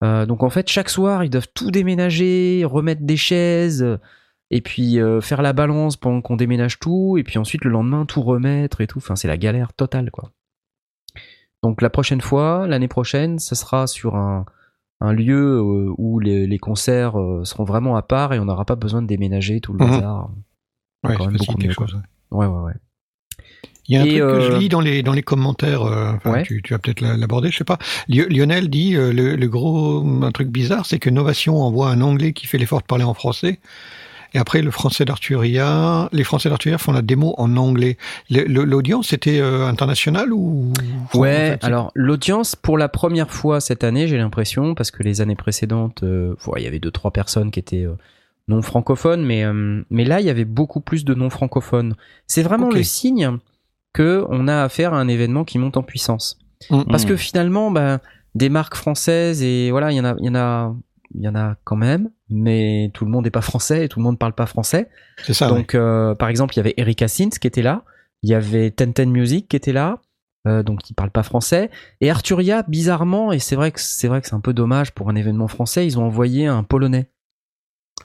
Donc 0.00 0.42
en 0.44 0.50
fait, 0.50 0.68
chaque 0.68 0.90
soir, 0.90 1.24
ils 1.24 1.30
doivent 1.30 1.48
tout 1.54 1.70
déménager, 1.70 2.64
remettre 2.64 3.02
des 3.02 3.16
chaises, 3.16 3.84
et 4.50 4.60
puis 4.60 4.98
euh, 5.00 5.20
faire 5.20 5.42
la 5.42 5.52
balance 5.52 5.96
pendant 5.96 6.20
qu'on 6.20 6.36
déménage 6.36 6.78
tout, 6.78 7.16
et 7.18 7.22
puis 7.24 7.38
ensuite 7.38 7.64
le 7.64 7.70
lendemain 7.70 8.06
tout 8.06 8.22
remettre 8.22 8.80
et 8.80 8.86
tout. 8.86 8.98
Enfin, 8.98 9.16
c'est 9.16 9.28
la 9.28 9.36
galère 9.36 9.72
totale, 9.72 10.10
quoi. 10.10 10.32
Donc 11.62 11.82
la 11.82 11.90
prochaine 11.90 12.20
fois, 12.20 12.66
l'année 12.66 12.88
prochaine, 12.88 13.38
ce 13.38 13.54
sera 13.54 13.86
sur 13.86 14.14
un, 14.16 14.46
un 15.00 15.12
lieu 15.12 15.56
euh, 15.58 15.92
où 15.98 16.20
les, 16.20 16.46
les 16.46 16.58
concerts 16.58 17.18
euh, 17.20 17.44
seront 17.44 17.64
vraiment 17.64 17.96
à 17.96 18.02
part 18.02 18.32
et 18.32 18.38
on 18.38 18.44
n'aura 18.44 18.64
pas 18.64 18.76
besoin 18.76 19.02
de 19.02 19.06
déménager 19.06 19.60
tout 19.60 19.72
le 19.72 19.84
Mhm. 19.84 19.90
bazar. 19.90 20.30
Ouais, 21.04 21.14
quand 21.16 21.26
même 21.26 21.36
beaucoup 21.36 21.58
mieux, 21.60 21.70
chose. 21.72 22.00
Ouais, 22.30 22.46
ouais, 22.46 22.60
ouais. 22.60 22.72
Il 23.88 23.94
y 23.94 23.96
a 23.98 24.02
un 24.02 24.04
Et, 24.04 24.18
truc 24.18 24.20
que 24.32 24.40
je 24.40 24.52
lis 24.58 24.68
dans 24.68 24.80
les 24.80 25.02
dans 25.02 25.14
les 25.14 25.22
commentaires. 25.22 25.82
euh, 25.82 26.12
Ouais. 26.26 26.42
tu, 26.42 26.60
tu 26.62 26.74
vas 26.74 26.78
peut-être 26.78 27.00
la- 27.00 27.16
l'aborder, 27.16 27.50
je 27.50 27.56
sais 27.58 27.64
pas. 27.64 27.78
Lio- 28.08 28.28
Lionel 28.28 28.68
dit 28.68 28.94
euh, 28.96 29.12
le, 29.12 29.34
le 29.34 29.48
gros 29.48 30.04
un 30.22 30.30
truc 30.30 30.48
bizarre, 30.48 30.84
c'est 30.86 30.98
que 30.98 31.08
Novation 31.10 31.56
envoie 31.62 31.88
un 31.90 32.00
Anglais 32.02 32.32
qui 32.34 32.46
fait 32.46 32.58
l'effort 32.58 32.80
de 32.82 32.86
parler 32.86 33.04
en 33.04 33.14
français. 33.14 33.60
Et 34.34 34.38
après, 34.38 34.60
le 34.62 34.70
français 34.70 35.04
d'Arturia, 35.04 36.08
les 36.12 36.24
français 36.24 36.48
d'Arturia 36.50 36.76
font 36.78 36.92
la 36.92 37.02
démo 37.02 37.34
en 37.38 37.56
anglais. 37.56 37.96
L'audience 38.30 39.12
était 39.12 39.40
euh, 39.40 39.66
internationale 39.66 40.32
ou? 40.32 40.72
En 41.14 41.18
Ouais, 41.18 41.50
fait, 41.52 41.64
alors 41.64 41.90
l'audience 41.94 42.54
pour 42.56 42.76
la 42.78 42.88
première 42.88 43.30
fois 43.30 43.60
cette 43.60 43.84
année, 43.84 44.06
j'ai 44.08 44.18
l'impression, 44.18 44.74
parce 44.74 44.90
que 44.90 45.02
les 45.02 45.20
années 45.20 45.36
précédentes, 45.36 46.02
euh, 46.02 46.34
ouais, 46.46 46.60
il 46.60 46.64
y 46.64 46.66
avait 46.66 46.78
deux 46.78 46.90
trois 46.90 47.10
personnes 47.10 47.50
qui 47.50 47.58
étaient 47.60 47.84
euh, 47.86 47.94
non 48.48 48.60
francophones, 48.62 49.24
mais 49.24 49.44
euh, 49.44 49.82
mais 49.90 50.04
là 50.04 50.20
il 50.20 50.26
y 50.26 50.30
avait 50.30 50.44
beaucoup 50.44 50.80
plus 50.80 51.04
de 51.04 51.14
non 51.14 51.30
francophones. 51.30 51.94
C'est 52.26 52.42
vraiment 52.42 52.70
le 52.70 52.82
signe 52.82 53.38
que 53.94 54.24
on 54.28 54.46
a 54.48 54.62
affaire 54.62 54.92
à 54.94 54.98
un 55.00 55.08
événement 55.08 55.44
qui 55.44 55.58
monte 55.58 55.76
en 55.78 55.82
puissance. 55.82 56.38
Mm. 56.70 56.82
Parce 56.90 57.04
Mm. 57.04 57.08
que 57.08 57.16
finalement, 57.16 57.70
bah, 57.70 58.00
des 58.34 58.50
marques 58.50 58.74
françaises 58.74 59.42
et 59.42 59.70
voilà, 59.70 59.90
il 59.90 59.96
y 59.96 60.00
en 60.00 60.04
a, 60.04 60.14
il 60.18 60.26
y 60.26 60.28
en 60.28 60.34
a, 60.34 60.74
il 61.14 61.22
y 61.22 61.28
en 61.28 61.34
a 61.34 61.56
quand 61.64 61.76
même, 61.76 62.10
mais 62.28 62.90
tout 62.94 63.04
le 63.04 63.10
monde 63.10 63.24
n'est 63.24 63.30
pas 63.30 63.40
français 63.40 63.84
et 63.84 63.88
tout 63.88 63.98
le 63.98 64.04
monde 64.04 64.18
parle 64.18 64.32
pas 64.32 64.46
français. 64.46 64.88
c'est 65.24 65.34
ça. 65.34 65.48
Donc, 65.48 65.74
euh, 65.74 66.14
par 66.14 66.28
exemple, 66.28 66.54
il 66.54 66.58
y 66.58 66.60
avait 66.60 66.74
Erika 66.76 67.08
Sins 67.08 67.30
qui 67.40 67.46
était 67.46 67.62
là, 67.62 67.84
il 68.22 68.30
y 68.30 68.34
avait 68.34 68.70
Tenten 68.70 69.10
Music 69.10 69.48
qui 69.48 69.56
était 69.56 69.72
là, 69.72 70.00
euh, 70.46 70.62
donc 70.62 70.90
ils 70.90 70.94
parlent 70.94 71.10
pas 71.10 71.22
français. 71.22 71.70
Et 72.00 72.10
Arturia, 72.10 72.62
bizarrement, 72.68 73.32
et 73.32 73.38
c'est 73.38 73.56
vrai 73.56 73.72
que 73.72 73.80
c'est 73.80 74.08
vrai 74.08 74.20
que 74.20 74.28
c'est 74.28 74.34
un 74.34 74.40
peu 74.40 74.52
dommage 74.52 74.92
pour 74.92 75.08
un 75.08 75.14
événement 75.14 75.48
français, 75.48 75.86
ils 75.86 75.98
ont 75.98 76.04
envoyé 76.04 76.46
un 76.46 76.62
Polonais. 76.62 77.10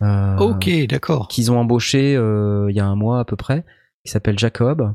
Euh, 0.02 0.38
Ok, 0.38 0.70
d'accord. 0.88 1.28
qu'ils 1.28 1.52
ont 1.52 1.60
embauché 1.60 2.14
il 2.14 2.76
y 2.76 2.80
a 2.80 2.86
un 2.86 2.96
mois 2.96 3.20
à 3.20 3.26
peu 3.26 3.36
près, 3.36 3.64
qui 4.04 4.12
s'appelle 4.12 4.40
Jacob, 4.40 4.94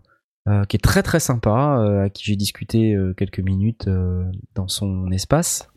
euh, 0.49 0.65
qui 0.65 0.77
est 0.77 0.81
très 0.81 1.03
très 1.03 1.21
sympa, 1.21 1.81
euh, 1.81 2.05
à 2.05 2.09
qui 2.09 2.25
j'ai 2.25 2.37
discuté 2.37 2.95
euh, 2.95 3.13
quelques 3.13 3.41
minutes 3.41 3.89
dans 4.55 4.69
son 4.69 5.11
espace. 5.11 5.69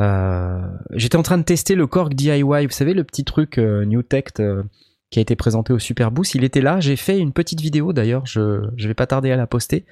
Euh, 0.00 0.60
J'étais 0.92 1.16
en 1.16 1.22
train 1.22 1.38
de 1.38 1.42
tester 1.42 1.74
le 1.74 1.86
Korg 1.86 2.14
DIY, 2.14 2.42
vous 2.42 2.70
savez 2.70 2.94
le 2.94 3.04
petit 3.04 3.24
truc 3.24 3.58
euh, 3.58 3.84
New 3.84 4.02
Tech 4.02 4.24
euh, 4.40 4.62
qui 5.10 5.18
a 5.18 5.22
été 5.22 5.36
présenté 5.36 5.72
au 5.72 5.78
Super 5.78 6.10
Boost. 6.10 6.34
Il 6.34 6.44
était 6.44 6.60
là, 6.60 6.80
j'ai 6.80 6.96
fait 6.96 7.18
une 7.18 7.32
petite 7.32 7.60
vidéo 7.60 7.92
d'ailleurs, 7.92 8.26
je 8.26 8.68
je 8.76 8.88
vais 8.88 8.94
pas 8.94 9.06
tarder 9.06 9.30
à 9.30 9.36
la 9.36 9.46
poster, 9.46 9.84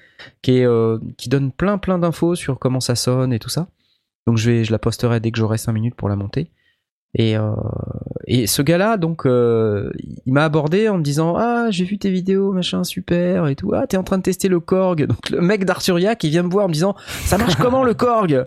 qui 0.42 0.62
qui 1.16 1.28
donne 1.28 1.52
plein 1.52 1.78
plein 1.78 1.98
d'infos 1.98 2.34
sur 2.34 2.58
comment 2.58 2.80
ça 2.80 2.94
sonne 2.94 3.32
et 3.32 3.38
tout 3.38 3.48
ça. 3.48 3.68
Donc 4.26 4.36
je 4.36 4.50
vais 4.50 4.64
je 4.64 4.72
la 4.72 4.78
posterai 4.78 5.20
dès 5.20 5.30
que 5.30 5.38
j'aurai 5.38 5.58
5 5.58 5.72
minutes 5.72 5.94
pour 5.94 6.08
la 6.08 6.16
monter. 6.16 6.50
Et, 7.18 7.36
euh, 7.36 7.50
et 8.26 8.46
ce 8.46 8.60
gars-là, 8.60 8.98
donc, 8.98 9.24
euh, 9.24 9.90
il 10.26 10.32
m'a 10.34 10.44
abordé 10.44 10.88
en 10.90 10.98
me 10.98 11.02
disant 11.02 11.34
Ah, 11.36 11.68
j'ai 11.70 11.84
vu 11.84 11.98
tes 11.98 12.10
vidéos, 12.10 12.52
machin, 12.52 12.84
super, 12.84 13.48
et 13.48 13.56
tout. 13.56 13.72
Ah, 13.74 13.86
t'es 13.86 13.96
en 13.96 14.02
train 14.02 14.18
de 14.18 14.22
tester 14.22 14.48
le 14.48 14.60
Korg. 14.60 15.06
Donc, 15.06 15.30
le 15.30 15.40
mec 15.40 15.64
d'Arturia 15.64 16.14
qui 16.14 16.28
vient 16.28 16.42
me 16.42 16.50
voir 16.50 16.66
en 16.66 16.68
me 16.68 16.74
disant 16.74 16.94
Ça 17.24 17.38
marche 17.38 17.56
comment 17.56 17.82
le 17.82 17.94
Korg? 17.94 18.46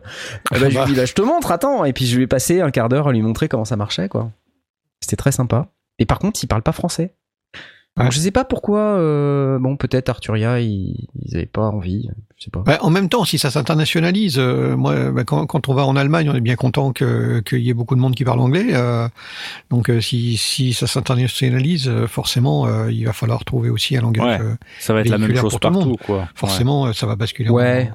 Eh 0.56 0.60
ben, 0.60 0.70
Je 0.70 0.78
lui 0.78 0.86
dis 0.86 0.94
Bah, 0.94 1.06
je 1.06 1.14
te 1.14 1.22
montre, 1.24 1.52
attends. 1.52 1.84
Et 1.84 1.94
puis, 1.94 2.06
je 2.06 2.16
lui 2.16 2.24
ai 2.24 2.28
passé 2.28 2.62
un 2.62 2.70
quart 2.70 2.90
d'heure 2.90 3.08
à 3.08 3.12
lui 3.12 3.24
montrer 3.24 3.50
comment 3.50 3.66
ça 3.66 3.76
marchait, 3.76 4.08
quoi. 4.08 4.32
C'était 5.02 5.16
très 5.16 5.32
sympa. 5.32 5.70
Et 5.98 6.06
par 6.06 6.20
contre, 6.20 6.40
il 6.44 6.48
parle 6.48 6.62
pas 6.62 6.72
français. 6.72 7.16
Donc, 7.98 8.06
Ouais. 8.06 8.12
je 8.12 8.20
sais 8.20 8.32
pas 8.32 8.46
pourquoi. 8.46 8.80
euh, 8.80 9.60
bon, 9.60 9.76
peut-être 9.76 10.08
Arturia, 10.10 10.60
ils, 10.62 11.08
ils 11.22 11.36
avaient 11.36 11.46
pas 11.46 11.64
envie. 11.70 12.10
Je 12.38 12.46
sais 12.46 12.50
pas. 12.52 12.62
Bah, 12.66 12.78
en 12.82 12.90
même 12.90 13.10
temps, 13.10 13.26
si 13.26 13.38
ça 13.38 13.52
s'internationalise, 13.52 14.38
euh, 14.40 14.78
moi, 14.78 15.12
bah, 15.12 15.26
quand, 15.26 15.46
quand 15.48 15.68
on 15.68 15.74
va 15.74 15.86
en 15.86 15.98
Allemagne, 15.98 16.30
on 16.30 16.36
est 16.36 16.40
bien 16.42 16.56
content 16.56 16.94
que- 16.94 17.42
qu'il 17.42 17.60
y 17.60 17.70
ait 17.70 17.74
beaucoup 17.74 17.96
de 17.96 18.00
monde 18.00 18.16
qui 18.16 18.24
parle 18.24 18.40
anglais. 18.40 18.68
euh, 18.72 19.10
donc, 19.70 19.90
euh, 19.90 20.00
si, 20.00 20.38
si 20.38 20.72
ça 20.72 20.88
s'internationalise, 20.88 21.90
euh, 21.90 22.08
forcément, 22.08 22.68
euh, 22.68 22.90
il 22.90 23.06
va 23.06 23.12
falloir 23.12 23.44
trouver 23.44 23.70
aussi 23.70 23.98
un 23.98 24.02
langage. 24.02 24.40
Ouais. 24.40 24.46
Ça 24.80 24.94
va 24.94 25.02
être 25.02 25.10
la 25.10 25.18
même 25.18 25.36
chose 25.36 25.52
pour 25.52 25.60
tout 25.60 25.68
le 25.68 25.74
monde. 25.74 25.98
partout, 25.98 26.06
quoi. 26.06 26.30
forcément, 26.36 26.94
ça 26.94 27.06
va 27.06 27.18
basculer. 27.18 27.50
en- 27.50 27.54
Ouais. 27.54 27.92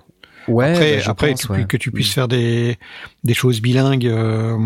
Ouais, 0.48 0.72
Après, 0.72 0.96
bah, 0.98 1.02
après 1.06 1.30
pense, 1.30 1.40
tu- 1.40 1.52
ouais. 1.52 1.64
que 1.66 1.76
tu 1.76 1.90
puisses 1.90 2.10
Mm. 2.10 2.14
faire 2.14 2.28
des, 2.28 2.76
des 3.22 3.34
choses 3.34 3.60
bilingues. 3.62 4.06
euh, 4.06 4.56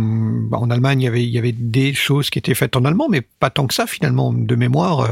bah, 0.51 0.59
en 0.59 0.71
Allemagne, 0.71 1.01
il 1.01 1.05
y 1.05 1.09
avait, 1.09 1.23
il 1.23 1.31
y 1.31 1.39
avait 1.39 1.53
des 1.53 1.93
choses 1.95 2.31
qui 2.31 2.39
étaient 2.39 2.55
faites 2.55 2.75
en 2.77 2.85
allemand, 2.85 3.07
mais 3.09 3.21
pas 3.21 3.51
tant 3.51 3.67
que 3.67 3.75
ça 3.75 3.87
finalement. 3.87 4.33
De 4.33 4.55
mémoire, 4.57 5.01
euh, 5.01 5.09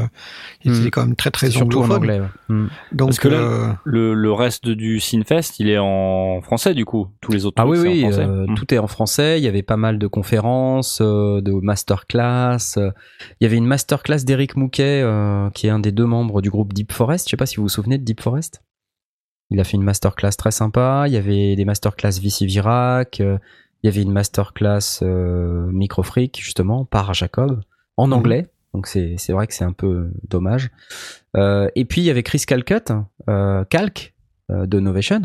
c'était 0.65 0.87
Mm. 0.87 0.91
quand 0.91 1.05
même 1.05 1.15
très 1.15 1.31
très 1.31 1.49
surtout 1.51 1.79
en 1.81 1.89
anglais. 1.89 2.19
ouais. 2.19 2.27
Mm. 2.49 2.67
Donc, 2.91 3.07
Parce 3.09 3.19
que 3.19 3.27
là, 3.29 3.37
euh, 3.37 3.67
Le, 3.85 4.13
le 4.13 4.33
reste 4.33 4.67
du 4.67 4.99
Sinfest, 4.99 5.59
il 5.59 5.69
est 5.69 5.77
en 5.77 6.41
français 6.41 6.73
du 6.73 6.83
coup. 6.85 7.07
Tous 7.21 7.31
les 7.31 7.45
autres 7.45 7.55
Ah 7.61 7.65
trucs, 7.65 7.79
oui, 7.79 7.87
oui, 7.87 8.05
en 8.05 8.09
français. 8.11 8.25
euh, 8.27 8.45
Mm. 8.47 8.55
tout 8.55 8.73
est 8.73 8.77
en 8.79 8.87
français. 8.87 9.39
Il 9.39 9.43
y 9.43 9.47
avait 9.47 9.63
pas 9.63 9.77
mal 9.77 9.97
de 9.99 10.07
conférences, 10.07 10.99
euh, 11.01 11.41
de 11.41 11.51
masterclass. 11.51 12.57
Il 12.77 13.43
y 13.43 13.45
avait 13.45 13.57
une 13.57 13.65
masterclass 13.67 14.23
d'Eric 14.25 14.55
Mouquet, 14.57 15.01
euh, 15.03 15.49
qui 15.51 15.67
est 15.67 15.69
un 15.69 15.79
des 15.79 15.91
deux 15.91 16.05
membres 16.05 16.41
du 16.41 16.49
groupe 16.49 16.73
Deep 16.73 16.91
Forest. 16.91 17.27
Je 17.27 17.31
sais 17.31 17.37
pas 17.37 17.45
si 17.45 17.57
vous 17.57 17.63
vous 17.63 17.69
souvenez 17.69 17.97
de 17.97 18.03
Deep 18.03 18.21
Forest? 18.21 18.61
Il 19.49 19.59
a 19.59 19.63
fait 19.63 19.77
une 19.77 19.83
masterclass 19.83 20.31
très 20.37 20.51
sympa. 20.51 21.05
Il 21.07 21.13
y 21.13 21.17
avait 21.17 21.55
des 21.55 21.65
masterclass 21.65 22.19
Vici 22.19 22.45
Virac. 22.45 23.21
euh, 23.21 23.37
il 23.83 23.87
y 23.87 23.89
avait 23.89 24.01
une 24.01 24.11
masterclass 24.11 24.99
euh, 25.03 25.67
Microfreak, 25.71 26.39
justement, 26.41 26.83
par 26.85 27.13
Jacob, 27.13 27.61
en 27.95 28.07
Mhm. 28.07 28.13
anglais. 28.13 28.47
Donc 28.73 28.87
c'est 28.87 29.15
c'est 29.17 29.33
vrai 29.33 29.47
que 29.47 29.53
c'est 29.53 29.63
un 29.63 29.71
peu 29.71 30.11
dommage. 30.27 30.69
Euh, 31.35 31.69
et 31.75 31.85
puis 31.85 32.01
il 32.01 32.03
y 32.05 32.09
avait 32.09 32.23
Chris 32.23 32.41
Calcutt, 32.45 32.91
euh, 33.29 33.63
Calc, 33.65 34.13
euh, 34.51 34.65
de 34.65 34.79
Novation, 34.79 35.21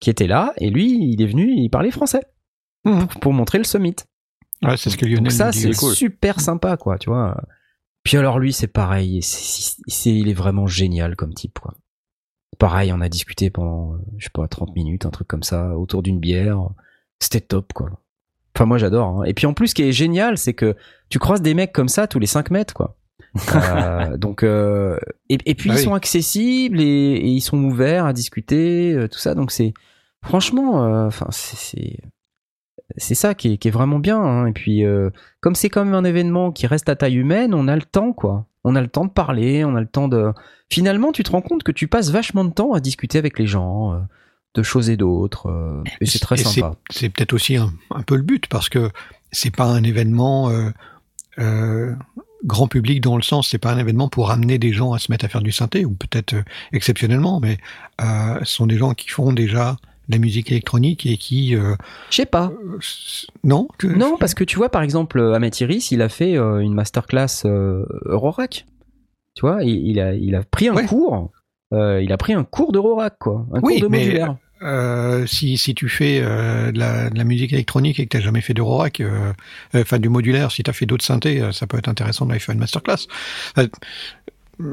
qui 0.00 0.10
était 0.10 0.26
là. 0.26 0.52
Et 0.58 0.70
lui, 0.70 0.98
il 1.12 1.22
est 1.22 1.26
venu, 1.26 1.52
il 1.56 1.68
parlait 1.70 1.90
français 1.90 2.22
Mhm. 2.84 3.06
pour, 3.06 3.20
pour 3.20 3.32
montrer 3.32 3.58
le 3.58 3.64
summit. 3.64 3.96
ouais, 4.62 4.76
c'est 4.76 4.90
ce 4.90 4.96
que 4.96 5.06
Lionel 5.06 5.22
Donc 5.24 5.32
ça, 5.32 5.50
c'est 5.52 5.72
cool. 5.74 5.94
super 5.94 6.40
sympa, 6.40 6.76
quoi, 6.76 6.98
tu 6.98 7.08
vois. 7.10 7.40
Puis 8.04 8.16
alors 8.16 8.38
lui, 8.40 8.52
c'est 8.52 8.66
pareil, 8.66 9.22
c'est- 9.22 10.10
il 10.14 10.28
est 10.28 10.34
vraiment 10.34 10.66
génial 10.66 11.14
comme 11.16 11.32
type, 11.34 11.58
quoi. 11.60 11.74
Pareil, 12.62 12.92
on 12.92 13.00
a 13.00 13.08
discuté 13.08 13.50
pendant, 13.50 13.94
euh, 13.94 13.96
je 14.18 14.24
sais 14.24 14.30
pas, 14.32 14.46
30 14.46 14.74
minutes, 14.76 15.04
un 15.04 15.10
truc 15.10 15.26
comme 15.26 15.42
ça, 15.42 15.76
autour 15.76 16.00
d'une 16.02 16.20
bière. 16.20 16.60
C'était 17.18 17.40
top, 17.40 17.72
quoi. 17.72 17.90
Enfin, 18.54 18.66
moi, 18.66 18.78
j'adore. 18.78 19.08
hein. 19.08 19.24
Et 19.24 19.34
puis 19.34 19.46
en 19.46 19.52
plus, 19.52 19.68
ce 19.68 19.74
qui 19.74 19.82
est 19.82 19.90
génial, 19.92 20.38
c'est 20.38 20.54
que 20.54 20.76
tu 21.08 21.18
croises 21.18 21.42
des 21.42 21.54
mecs 21.54 21.72
comme 21.72 21.88
ça 21.88 22.06
tous 22.06 22.20
les 22.20 22.26
5 22.26 22.50
mètres, 22.52 22.72
quoi. 22.74 22.96
Euh, 23.56 24.16
donc, 24.16 24.42
euh, 24.44 24.96
et, 25.28 25.38
et 25.46 25.54
puis 25.54 25.70
Ah 25.70 25.74
ils 25.74 25.78
oui. 25.78 25.82
sont 25.84 25.94
accessibles 25.94 26.80
et, 26.80 26.84
et 26.84 27.26
ils 27.26 27.40
sont 27.40 27.58
ouverts 27.64 28.04
à 28.06 28.12
discuter, 28.12 28.92
euh, 28.92 29.08
tout 29.08 29.18
ça. 29.18 29.34
Donc 29.34 29.50
c'est, 29.50 29.72
franchement, 30.22 31.06
enfin, 31.06 31.26
c'est, 31.30 31.96
c'est, 32.98 33.14
ça 33.14 33.34
qui 33.34 33.54
est, 33.54 33.56
qui 33.56 33.68
est 33.68 33.72
vraiment 33.72 33.98
bien. 33.98 34.20
hein. 34.20 34.46
Et 34.46 34.52
puis, 34.52 34.84
comme 35.40 35.54
c'est 35.54 35.68
quand 35.70 35.84
même 35.84 35.94
un 35.94 36.04
événement 36.04 36.52
qui 36.52 36.66
reste 36.66 36.88
à 36.90 36.94
taille 36.96 37.16
humaine, 37.16 37.54
on 37.54 37.68
a 37.68 37.74
le 37.74 37.82
temps, 37.82 38.12
quoi. 38.12 38.46
On 38.64 38.76
a 38.76 38.80
le 38.80 38.88
temps 38.88 39.04
de 39.04 39.10
parler, 39.10 39.64
on 39.64 39.74
a 39.76 39.80
le 39.80 39.86
temps 39.86 40.08
de. 40.08 40.32
Finalement, 40.70 41.12
tu 41.12 41.22
te 41.22 41.30
rends 41.30 41.42
compte 41.42 41.62
que 41.62 41.72
tu 41.72 41.88
passes 41.88 42.10
vachement 42.10 42.44
de 42.44 42.52
temps 42.52 42.72
à 42.72 42.80
discuter 42.80 43.18
avec 43.18 43.38
les 43.38 43.46
gens, 43.46 43.92
euh, 43.94 43.98
de 44.54 44.62
choses 44.62 44.88
et 44.90 44.96
d'autres. 44.96 45.46
euh, 45.48 45.82
et 46.00 46.06
c'est 46.06 46.18
très 46.20 46.40
Et 46.40 46.44
sympa. 46.44 46.76
C'est 46.90 47.08
peut-être 47.08 47.32
aussi 47.32 47.56
un, 47.56 47.72
un 47.94 48.02
peu 48.02 48.16
le 48.16 48.22
but 48.22 48.46
parce 48.46 48.68
que 48.68 48.90
c'est 49.32 49.54
pas 49.54 49.66
un 49.66 49.82
événement 49.82 50.50
euh, 51.38 51.94
grand 52.44 52.68
public 52.68 53.00
dans 53.00 53.16
le 53.16 53.22
sens, 53.22 53.48
c'est 53.48 53.58
pas 53.58 53.72
un 53.72 53.78
événement 53.78 54.08
pour 54.08 54.30
amener 54.30 54.58
des 54.58 54.72
gens 54.72 54.92
à 54.92 54.98
se 54.98 55.10
mettre 55.10 55.24
à 55.24 55.28
faire 55.28 55.42
du 55.42 55.52
synthé 55.52 55.84
ou 55.84 55.94
peut-être 55.94 56.34
exceptionnellement, 56.72 57.40
mais 57.40 57.58
ce 58.00 58.44
sont 58.44 58.66
des 58.66 58.76
gens 58.78 58.94
qui 58.94 59.08
font 59.08 59.32
déjà 59.32 59.76
la 60.08 60.18
musique 60.18 60.50
électronique 60.50 61.06
et 61.06 61.16
qui 61.16 61.54
euh, 61.56 61.74
Je 62.10 62.16
sais 62.16 62.26
pas. 62.26 62.52
euh, 62.64 62.78
non 63.44 63.68
que- 63.78 63.86
Non, 63.86 64.16
parce 64.18 64.34
que 64.34 64.44
tu 64.44 64.56
vois, 64.56 64.68
par 64.68 64.82
exemple, 64.82 65.20
Ahmet 65.34 65.50
Iris, 65.60 65.90
il 65.92 66.02
a 66.02 66.08
fait 66.08 66.36
euh, 66.36 66.58
une 66.58 66.74
masterclass 66.74 67.42
euh, 67.44 67.84
Eurorack. 68.06 68.66
Tu 69.34 69.40
vois, 69.42 69.62
il, 69.62 69.86
il 69.86 70.00
a, 70.00 70.14
il 70.14 70.34
a 70.34 70.42
pris 70.42 70.68
un 70.68 70.74
Ouais. 70.74 70.84
cours. 70.86 71.30
euh, 71.72 72.02
il 72.02 72.12
a 72.12 72.16
pris 72.18 72.34
un 72.34 72.44
cours 72.44 72.72
d'Eurorack, 72.72 73.16
quoi. 73.18 73.46
Un 73.54 73.60
Oui, 73.62 73.74
cours 73.80 73.88
de 73.88 73.92
mais- 73.92 74.04
modulaire. 74.04 74.36
Euh, 74.64 75.26
si, 75.26 75.58
si 75.58 75.74
tu 75.74 75.88
fais 75.88 76.20
euh, 76.22 76.70
de, 76.70 76.78
la, 76.78 77.10
de 77.10 77.18
la 77.18 77.24
musique 77.24 77.52
électronique 77.52 77.98
et 77.98 78.04
que 78.06 78.10
tu 78.10 78.16
n'as 78.18 78.22
jamais 78.22 78.40
fait 78.42 78.54
d'Eurorack, 78.54 79.00
euh, 79.00 79.32
euh, 79.74 79.80
enfin 79.82 79.98
du 79.98 80.08
modulaire, 80.08 80.52
si 80.52 80.62
tu 80.62 80.70
as 80.70 80.72
fait 80.72 80.86
d'autres 80.86 81.04
synthés, 81.04 81.40
euh, 81.42 81.50
ça 81.50 81.66
peut 81.66 81.78
être 81.78 81.88
intéressant 81.88 82.26
d'aller 82.26 82.38
faire 82.38 82.52
une 82.52 82.60
masterclass. 82.60 83.08
Euh, 83.58 83.66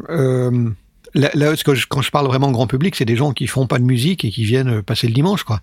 euh, 0.10 0.70
là, 1.14 1.30
là, 1.34 1.56
ce 1.56 1.64
que 1.64 1.76
je- 1.76 1.88
quand 1.88 2.02
je 2.02 2.12
parle 2.12 2.28
vraiment 2.28 2.52
grand 2.52 2.68
public, 2.68 2.96
c'est 2.96 3.06
des 3.06 3.16
gens 3.16 3.32
qui 3.32 3.48
font 3.48 3.68
pas 3.68 3.80
de 3.80 3.84
musique 3.84 4.26
et 4.26 4.30
qui 4.30 4.44
viennent 4.44 4.70
euh, 4.80 4.82
passer 4.82 5.08
le 5.08 5.14
dimanche, 5.14 5.44
quoi. 5.44 5.62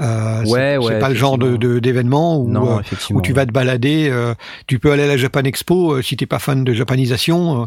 Euh, 0.00 0.44
Ouais, 0.44 0.76
c'est 0.80 0.86
ouais, 0.86 0.98
pas 0.98 1.08
le 1.08 1.14
genre 1.14 1.36
de 1.38 1.78
d'événement 1.78 2.38
où, 2.40 2.48
non, 2.48 2.78
euh, 2.78 2.82
où 3.10 3.20
tu 3.20 3.32
vas 3.32 3.44
te 3.46 3.52
balader. 3.52 4.08
euh, 4.10 4.34
tu 4.66 4.78
peux 4.78 4.92
aller 4.92 5.02
à 5.02 5.06
la 5.06 5.16
Japan 5.16 5.42
Expo 5.42 6.00
si 6.02 6.16
t'es 6.16 6.26
pas 6.26 6.38
fan 6.38 6.64
de 6.64 6.72
japanisation. 6.72 7.62
euh, 7.62 7.66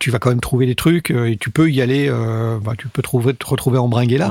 tu 0.00 0.10
vas 0.10 0.18
quand 0.18 0.30
même 0.30 0.40
trouver 0.40 0.66
des 0.66 0.74
trucs 0.74 1.10
et 1.10 1.36
tu 1.38 1.50
peux 1.50 1.70
y 1.70 1.80
aller. 1.82 2.08
bah, 2.64 2.72
tu 2.76 2.88
peux 2.88 3.02
trouver, 3.02 3.34
te 3.34 3.46
retrouver 3.46 3.78
en 3.78 3.88
là. 3.88 4.30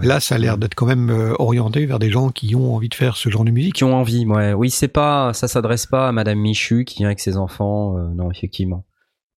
Ouais. 0.00 0.06
Là, 0.06 0.20
ça 0.20 0.34
a 0.36 0.38
l'air 0.38 0.58
d'être 0.58 0.74
quand 0.74 0.86
même 0.86 1.34
orienté 1.38 1.86
vers 1.86 1.98
des 1.98 2.10
gens 2.10 2.30
qui 2.30 2.54
ont 2.54 2.74
envie 2.74 2.88
de 2.88 2.94
faire 2.94 3.16
ce 3.16 3.28
genre 3.28 3.44
de 3.44 3.50
musique. 3.50 3.74
qui 3.74 3.84
ont 3.84 3.94
envie. 3.94 4.24
Ouais. 4.26 4.52
Oui, 4.52 4.70
c'est 4.70 4.88
pas, 4.88 5.32
ça 5.32 5.48
s'adresse 5.48 5.86
pas 5.86 6.08
à 6.08 6.12
Madame 6.12 6.38
Michu 6.38 6.84
qui 6.84 6.98
vient 6.98 7.08
avec 7.08 7.20
ses 7.20 7.36
enfants. 7.36 7.96
non, 8.14 8.30
effectivement. 8.30 8.84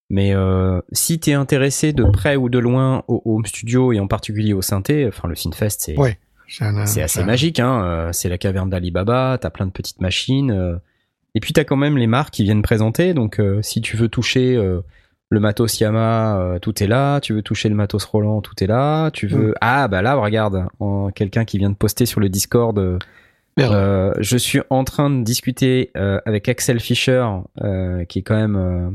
Mais 0.10 0.36
euh, 0.36 0.82
si 0.92 1.20
t'es 1.20 1.34
intéressé 1.34 1.92
de 1.94 2.04
près 2.04 2.36
ou 2.36 2.48
de 2.50 2.60
loin 2.60 3.04
au 3.08 3.22
home 3.26 3.46
studio 3.46 3.92
et 3.92 4.00
en 4.00 4.08
particulier 4.08 4.54
au 4.54 4.62
synthé, 4.62 5.08
enfin 5.08 5.28
le 5.28 5.36
Synfest, 5.36 5.78
c'est 5.80 5.98
Ouais. 5.98 6.18
C'est 6.48 7.02
assez 7.02 7.22
un- 7.22 7.26
magique. 7.26 7.60
Hein. 7.60 7.84
euh, 7.84 8.10
C'est 8.14 8.30
la 8.30 8.38
caverne 8.38 8.70
d'Alibaba. 8.70 9.38
T'as 9.42 9.50
plein 9.50 9.66
de 9.66 9.72
petites 9.72 10.00
machines. 10.02 10.52
euh, 10.52 10.76
et 11.34 11.40
puis 11.40 11.52
t'as 11.54 11.64
quand 11.64 11.76
même 11.76 11.98
les 11.98 12.06
marques 12.08 12.34
qui 12.36 12.44
viennent 12.44 12.62
présenter. 12.62 13.14
Donc 13.16 13.40
euh, 13.40 13.62
si 13.64 13.82
tu 13.82 13.98
veux 13.98 14.08
toucher 14.08 14.56
euh, 14.56 14.82
le 15.30 15.40
matos 15.40 15.80
Yamaha, 15.80 16.38
euh, 16.40 16.60
tout 16.60 16.84
est 16.84 16.88
là. 16.88 17.20
Tu 17.20 17.34
veux 17.34 17.42
toucher 17.42 17.68
le 17.68 17.76
matos 17.76 18.06
Roland, 18.06 18.42
tout 18.42 18.64
est 18.64 18.68
là. 18.68 19.10
Tu 19.12 19.26
veux 19.26 19.56
ah 19.60 19.88
bah 19.88 20.04
là 20.04 20.14
regarde, 20.16 20.68
en- 20.80 21.10
quelqu'un 21.10 21.46
qui 21.46 21.58
vient 21.58 21.72
de 21.72 21.76
poster 21.76 22.06
sur 22.06 22.20
le 22.20 22.30
Discord. 22.30 22.78
je 23.58 24.38
suis 24.38 24.62
en 24.70 24.84
train 24.84 25.10
de 25.10 25.24
discuter 25.24 25.92
euh, 25.98 26.20
avec 26.26 26.48
Axel 26.48 26.80
Fischer, 26.80 27.26
euh, 27.64 28.06
qui 28.06 28.20
est 28.20 28.22
quand 28.22 28.36
même 28.36 28.56
euh, 28.56 28.90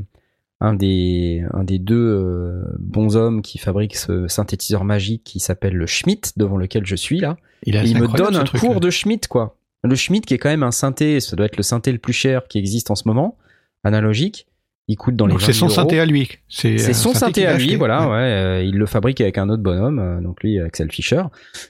un 0.60 0.74
des 0.74 1.42
un 1.52 1.64
des 1.64 1.78
deux 1.78 1.96
euh, 1.96 2.62
bons 2.78 3.16
hommes 3.16 3.40
qui 3.42 3.58
fabrique 3.58 3.96
ce 3.96 4.28
synthétiseur 4.28 4.84
magique 4.84 5.24
qui 5.24 5.40
s'appelle 5.40 5.74
le 5.74 5.86
Schmidt, 5.86 6.32
devant 6.36 6.56
lequel 6.56 6.84
je 6.86 6.96
suis 6.96 7.20
là. 7.20 7.36
Il, 7.64 7.74
il 7.84 7.98
me 7.98 8.06
donne 8.08 8.36
un 8.36 8.44
cours 8.44 8.74
là. 8.74 8.80
de 8.80 8.90
Schmidt, 8.90 9.28
quoi. 9.28 9.56
Le 9.82 9.94
Schmidt 9.94 10.26
qui 10.26 10.34
est 10.34 10.38
quand 10.38 10.50
même 10.50 10.62
un 10.62 10.70
synthé, 10.72 11.20
ça 11.20 11.36
doit 11.36 11.46
être 11.46 11.56
le 11.56 11.62
synthé 11.62 11.92
le 11.92 11.98
plus 11.98 12.12
cher 12.12 12.46
qui 12.48 12.58
existe 12.58 12.90
en 12.90 12.94
ce 12.94 13.04
moment, 13.06 13.36
analogique. 13.84 14.46
Il 14.88 14.96
coûte 14.96 15.14
dans 15.14 15.26
les 15.26 15.34
Donc 15.34 15.42
c'est 15.42 15.52
20 15.52 15.58
son 15.58 15.68
000 15.68 15.80
synthé 15.82 16.00
à 16.00 16.04
lui. 16.04 16.28
C'est 16.48 16.74
un 16.90 16.92
son 16.92 17.14
synthé 17.14 17.46
à 17.46 17.56
lui, 17.56 17.76
voilà. 17.76 18.08
Ouais. 18.08 18.16
Euh, 18.16 18.62
il 18.64 18.76
le 18.76 18.86
fabrique 18.86 19.20
avec 19.20 19.38
un 19.38 19.48
autre 19.48 19.62
bonhomme, 19.62 20.00
euh, 20.00 20.20
donc 20.20 20.42
lui, 20.42 20.58
Axel 20.58 20.90
Fischer, 20.90 21.22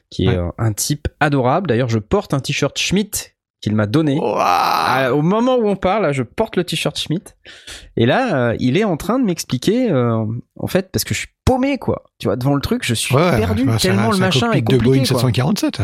qui 0.09 0.25
est 0.25 0.29
Ouais. 0.29 0.37
euh, 0.39 0.49
un 0.57 0.73
type 0.73 1.07
adorable. 1.21 1.67
D'ailleurs, 1.69 1.91
je 1.91 1.99
porte 1.99 2.33
un 2.33 2.41
t-shirt 2.41 2.79
Schmidt 2.79 3.35
qu'il 3.61 3.75
m'a 3.75 3.87
donné. 3.87 4.19
Ah, 4.39 5.11
au 5.13 5.23
moment 5.23 5.57
où 5.57 5.69
on 5.69 5.77
parle, 5.77 6.03
là, 6.03 6.13
je 6.13 6.23
porte 6.23 6.57
le 6.57 6.65
t-shirt 6.65 6.99
Schmidt. 6.99 7.35
Et 7.97 8.07
là, 8.07 8.51
euh, 8.51 8.57
il 8.59 8.77
est 8.79 8.85
en 8.85 8.97
train 8.97 9.19
de 9.19 9.25
m'expliquer, 9.25 9.91
euh, 9.91 10.25
en 10.57 10.67
fait, 10.67 10.91
parce 10.91 11.05
que 11.05 11.13
je 11.15 11.21
suis 11.21 11.29
paumé, 11.45 11.77
quoi. 11.79 12.05
Tu 12.19 12.27
vois, 12.27 12.37
devant 12.37 12.55
le 12.55 12.61
truc, 12.63 12.85
je 12.85 12.95
suis 12.95 13.15
Ouais, 13.15 13.37
perdu 13.39 13.65
bah, 13.65 13.77
tellement 13.79 14.11
un- 14.11 14.13
le 14.13 14.19
machin 14.19 14.53
est 14.53 14.63
de 14.63 14.77
Boeing 14.79 14.79
compliqué, 14.79 15.09
quoi. 15.09 15.21
747. 15.21 15.83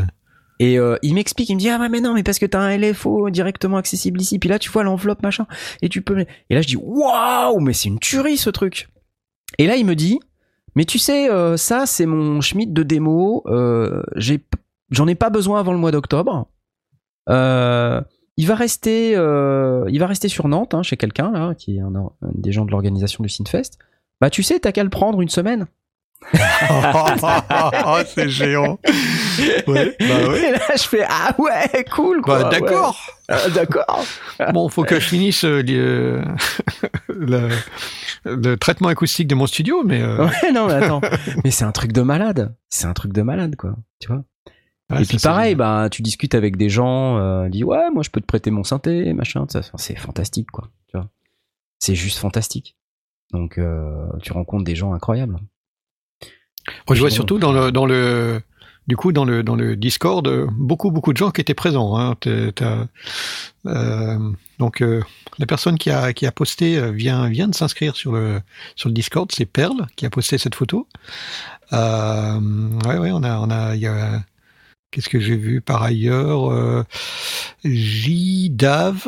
Et 0.59 0.79
euh, 0.79 0.97
il 1.03 1.13
m'explique, 1.15 1.51
il 1.51 1.57
me 1.57 1.61
dit 1.61 1.69
ah 1.69 1.79
mais 1.91 2.01
non 2.01 2.15
mais 2.15 2.23
parce 2.23 2.39
que 2.39 2.47
t'as 2.47 2.61
un 2.61 2.75
LFO 2.79 3.29
directement 3.29 3.77
accessible 3.77 4.19
ici, 4.23 4.39
puis 4.39 4.49
là 4.49 4.59
tu 4.59 4.71
vois 4.71 4.85
l'enveloppe 4.85 5.23
machin, 5.23 5.47
et 5.83 5.91
tu 5.91 6.01
peux. 6.01 6.19
Et 6.49 6.55
là 6.55 6.63
je 6.63 6.67
dis 6.67 6.79
waouh 6.81 7.61
mais 7.61 7.75
c'est 7.75 7.91
une 7.91 7.99
tuerie 7.99 8.39
ce 8.39 8.49
truc. 8.49 8.89
Et 9.59 9.67
là 9.67 9.77
il 9.77 9.85
me 9.85 9.95
dit 9.95 10.19
mais 10.75 10.87
tu 10.87 10.99
sais 10.99 11.29
ça 11.59 11.85
c'est 11.85 12.07
mon 12.07 12.41
Schmidt 12.41 12.73
de 12.73 12.83
démo, 12.83 13.45
j'ai 14.17 14.41
j'en 14.91 15.07
ai 15.07 15.15
pas 15.15 15.29
besoin 15.29 15.61
avant 15.61 15.73
le 15.73 15.79
mois 15.79 15.91
d'octobre. 15.91 16.49
Euh, 17.29 18.01
il 18.37 18.47
va 18.47 18.55
rester 18.55 19.15
euh, 19.17 19.85
il 19.89 19.99
va 19.99 20.07
rester 20.07 20.29
sur 20.29 20.47
Nantes 20.49 20.75
hein, 20.75 20.83
chez 20.83 20.97
quelqu'un 20.97 21.33
là 21.33 21.55
qui 21.55 21.77
est 21.79 21.81
un, 21.81 21.95
un 21.95 22.11
des 22.35 22.53
gens 22.53 22.65
de 22.65 22.71
l'organisation 22.71 23.23
du 23.23 23.29
Synfest. 23.31 23.79
Bah 24.21 24.31
tu 24.31 24.43
sais 24.43 24.59
t'as 24.61 24.73
qu'à 24.73 24.85
le 24.85 24.91
prendre 24.91 25.21
une 25.21 25.29
semaine. 25.29 25.67
oh, 26.33 27.99
c'est 28.07 28.29
géant. 28.29 28.79
Ouais, 29.67 29.97
bah 30.01 30.29
ouais. 30.29 30.49
Et 30.49 30.53
là 30.53 30.61
je 30.77 30.83
fais 30.83 31.05
ah 31.09 31.35
ouais 31.39 31.85
cool 31.95 32.21
quoi. 32.23 32.43
Bah, 32.43 32.51
ouais. 32.51 32.61
d'accord. 32.61 32.97
Ah, 33.29 33.49
d'accord. 33.55 34.05
Bon, 34.53 34.69
faut 34.69 34.85
que 34.85 34.99
je 35.01 35.09
finisse 35.09 35.45
euh, 35.45 35.63
le, 35.63 36.23
le, 37.09 37.49
le 38.25 38.57
traitement 38.57 38.89
acoustique 38.89 39.29
de 39.29 39.35
mon 39.35 39.47
studio, 39.47 39.83
mais 39.85 40.01
euh, 40.01 40.25
Ouais, 40.27 40.53
non, 40.53 40.67
mais 40.69 40.75
attends. 40.75 41.01
mais 41.45 41.51
c'est 41.51 41.65
un 41.65 41.73
truc 41.73 41.93
de 41.93 42.03
malade. 42.03 42.55
C'est 42.69 42.87
un 42.87 42.95
truc 42.95 43.13
de 43.13 43.23
malade, 43.23 43.57
quoi. 43.57 43.75
Tu 44.01 44.09
vois. 44.09 44.23
Ouais, 44.91 45.03
et 45.03 45.05
puis 45.05 45.19
pareil, 45.19 45.55
bah, 45.55 45.89
tu 45.91 46.03
discutes 46.03 46.35
avec 46.35 46.57
des 46.57 46.69
gens, 46.69 47.19
euh, 47.19 47.49
dis 47.49 47.65
ouais, 47.65 47.91
moi 47.93 48.03
je 48.03 48.11
peux 48.11 48.21
te 48.21 48.27
prêter 48.27 48.51
mon 48.51 48.65
synthé, 48.65 49.13
machin. 49.13 49.47
C'est 49.77 49.97
fantastique, 49.97 50.51
quoi. 50.51 50.69
Tu 50.89 50.97
vois. 50.97 51.09
C'est 51.79 51.95
juste 51.95 52.19
fantastique. 52.19 52.77
Donc, 53.33 53.59
euh, 53.59 54.07
tu 54.23 54.33
rencontres 54.33 54.65
des 54.65 54.77
gens 54.77 54.93
incroyables. 54.93 55.39
Moi, 56.89 56.95
je 56.95 57.01
vois 57.01 57.11
surtout 57.11 57.39
dans 57.39 57.53
le, 57.53 57.73
dans 57.73 57.87
le, 57.87 58.41
du 58.87 58.97
coup, 58.97 59.13
dans 59.13 59.25
le, 59.25 59.43
dans 59.43 59.57
le 59.57 59.77
Discord, 59.77 60.27
euh, 60.27 60.47
beaucoup, 60.53 60.91
beaucoup 60.91 61.13
de 61.13 61.19
gens 61.19 61.31
qui 61.31 61.41
étaient 61.41 61.55
présents. 61.55 61.99
Hein. 61.99 62.15
Euh, 63.67 64.19
donc, 64.59 64.81
euh, 64.81 65.03
la 65.39 65.47
personne 65.47 65.77
qui 65.77 65.91
a, 65.91 66.13
qui 66.13 66.27
a 66.27 66.33
posté 66.33 66.93
vient, 66.93 67.29
vient 67.29 67.49
de 67.49 67.55
s'inscrire 67.55 67.97
sur 67.97 68.13
le, 68.13 68.41
sur 68.77 68.89
le 68.89 68.95
Discord. 68.95 69.31
C'est 69.33 69.47
Perle 69.47 69.87
qui 69.97 70.07
a 70.07 70.11
posté 70.11 70.39
cette 70.39 70.55
photo. 70.55 70.89
Euh, 71.73 72.41
ouais, 72.87 72.99
ouais, 72.99 73.11
on 73.13 73.23
a, 73.25 73.39
on 73.39 73.51
a, 73.51 73.75
il 73.75 73.81
y 73.81 73.87
a, 73.87 74.23
qu'est-ce 74.97 75.11
que 75.11 75.21
j'ai 75.21 75.37
vu 75.37 75.61
par 75.61 75.83
ailleurs 75.83 76.51
euh, 76.51 76.83
J-Dav. 77.65 79.07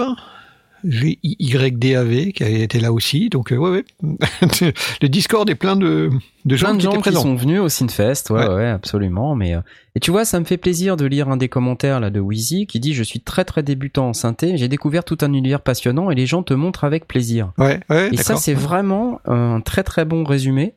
G-Y-D-A-V 0.85 2.33
qui 2.33 2.45
été 2.45 2.79
là 2.79 2.93
aussi. 2.93 3.31
Donc, 3.31 3.53
euh, 3.53 3.57
ouais, 3.57 3.71
ouais. 3.71 3.85
le 5.03 5.09
Discord 5.09 5.51
est 5.51 5.57
plein 5.57 5.75
de, 5.75 6.09
de 6.45 6.57
gens 6.57 6.67
Plein 6.67 6.75
de 6.75 6.79
qui 6.79 6.85
gens 6.85 6.91
étaient 6.91 6.99
qui 6.99 7.03
présents. 7.03 7.23
sont 7.23 7.35
venus 7.35 7.59
au 7.61 7.69
Synfest, 7.69 8.31
ouais, 8.31 8.47
Ouais. 8.47 8.55
ouais, 8.55 8.67
absolument. 8.69 9.35
Mais 9.35 9.57
euh, 9.57 9.61
et 9.97 10.01
tu 10.01 10.13
vois, 10.13 10.25
ça 10.25 10.39
me 10.39 10.45
fait 10.45 10.57
plaisir 10.57 10.97
de 10.97 11.05
lire 11.05 11.29
un 11.31 11.37
des 11.37 11.49
commentaires 11.49 11.99
là 11.99 12.11
de 12.11 12.21
Wheezy 12.21 12.69
qui 12.69 12.79
dit 12.79 12.95
je 12.95 13.03
suis 13.03 13.19
très 13.21 13.45
très 13.45 13.65
débutant 13.65 14.11
en 14.11 14.13
synthé, 14.13 14.57
j'ai 14.57 14.69
découvert 14.69 15.03
tout 15.05 15.19
un 15.23 15.33
univers 15.33 15.63
passionnant 15.63 16.13
et 16.13 16.15
les 16.15 16.27
gens 16.27 16.45
te 16.45 16.55
montrent 16.55 16.85
avec 16.85 17.09
plaisir. 17.09 17.51
Ouais, 17.59 17.81
ouais, 17.91 18.11
Et 18.13 18.17
ça, 18.17 18.37
c'est 18.37 18.55
vraiment 18.55 19.21
un 19.25 19.61
très 19.61 19.83
très 19.83 20.05
bon 20.05 20.23
résumé 20.23 20.75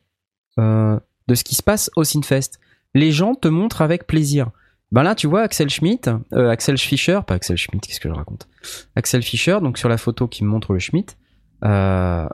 euh, 0.57 0.97
de 1.27 1.35
ce 1.35 1.43
qui 1.43 1.53
se 1.53 1.61
passe 1.61 1.91
au 1.95 2.03
Synfest. 2.03 2.59
Les 2.95 3.11
gens 3.11 3.35
te 3.35 3.47
montrent 3.47 3.83
avec 3.83 4.07
plaisir. 4.07 4.49
Ben 4.91 5.03
là, 5.03 5.15
tu 5.15 5.27
vois 5.27 5.41
Axel 5.41 5.69
Schmidt, 5.69 6.09
euh, 6.33 6.49
Axel 6.49 6.77
Fischer, 6.77 7.21
pas 7.25 7.35
Axel 7.35 7.57
Schmidt, 7.57 7.87
qu'est-ce 7.87 7.99
que 7.99 8.09
je 8.09 8.13
raconte? 8.13 8.47
Axel 8.95 9.23
Fischer, 9.23 9.59
donc 9.61 9.77
sur 9.77 9.87
la 9.87 9.97
photo 9.97 10.27
qui 10.27 10.43
me 10.43 10.49
montre 10.49 10.73
le 10.73 10.79
Schmidt, 10.79 11.15
euh, 11.63 12.27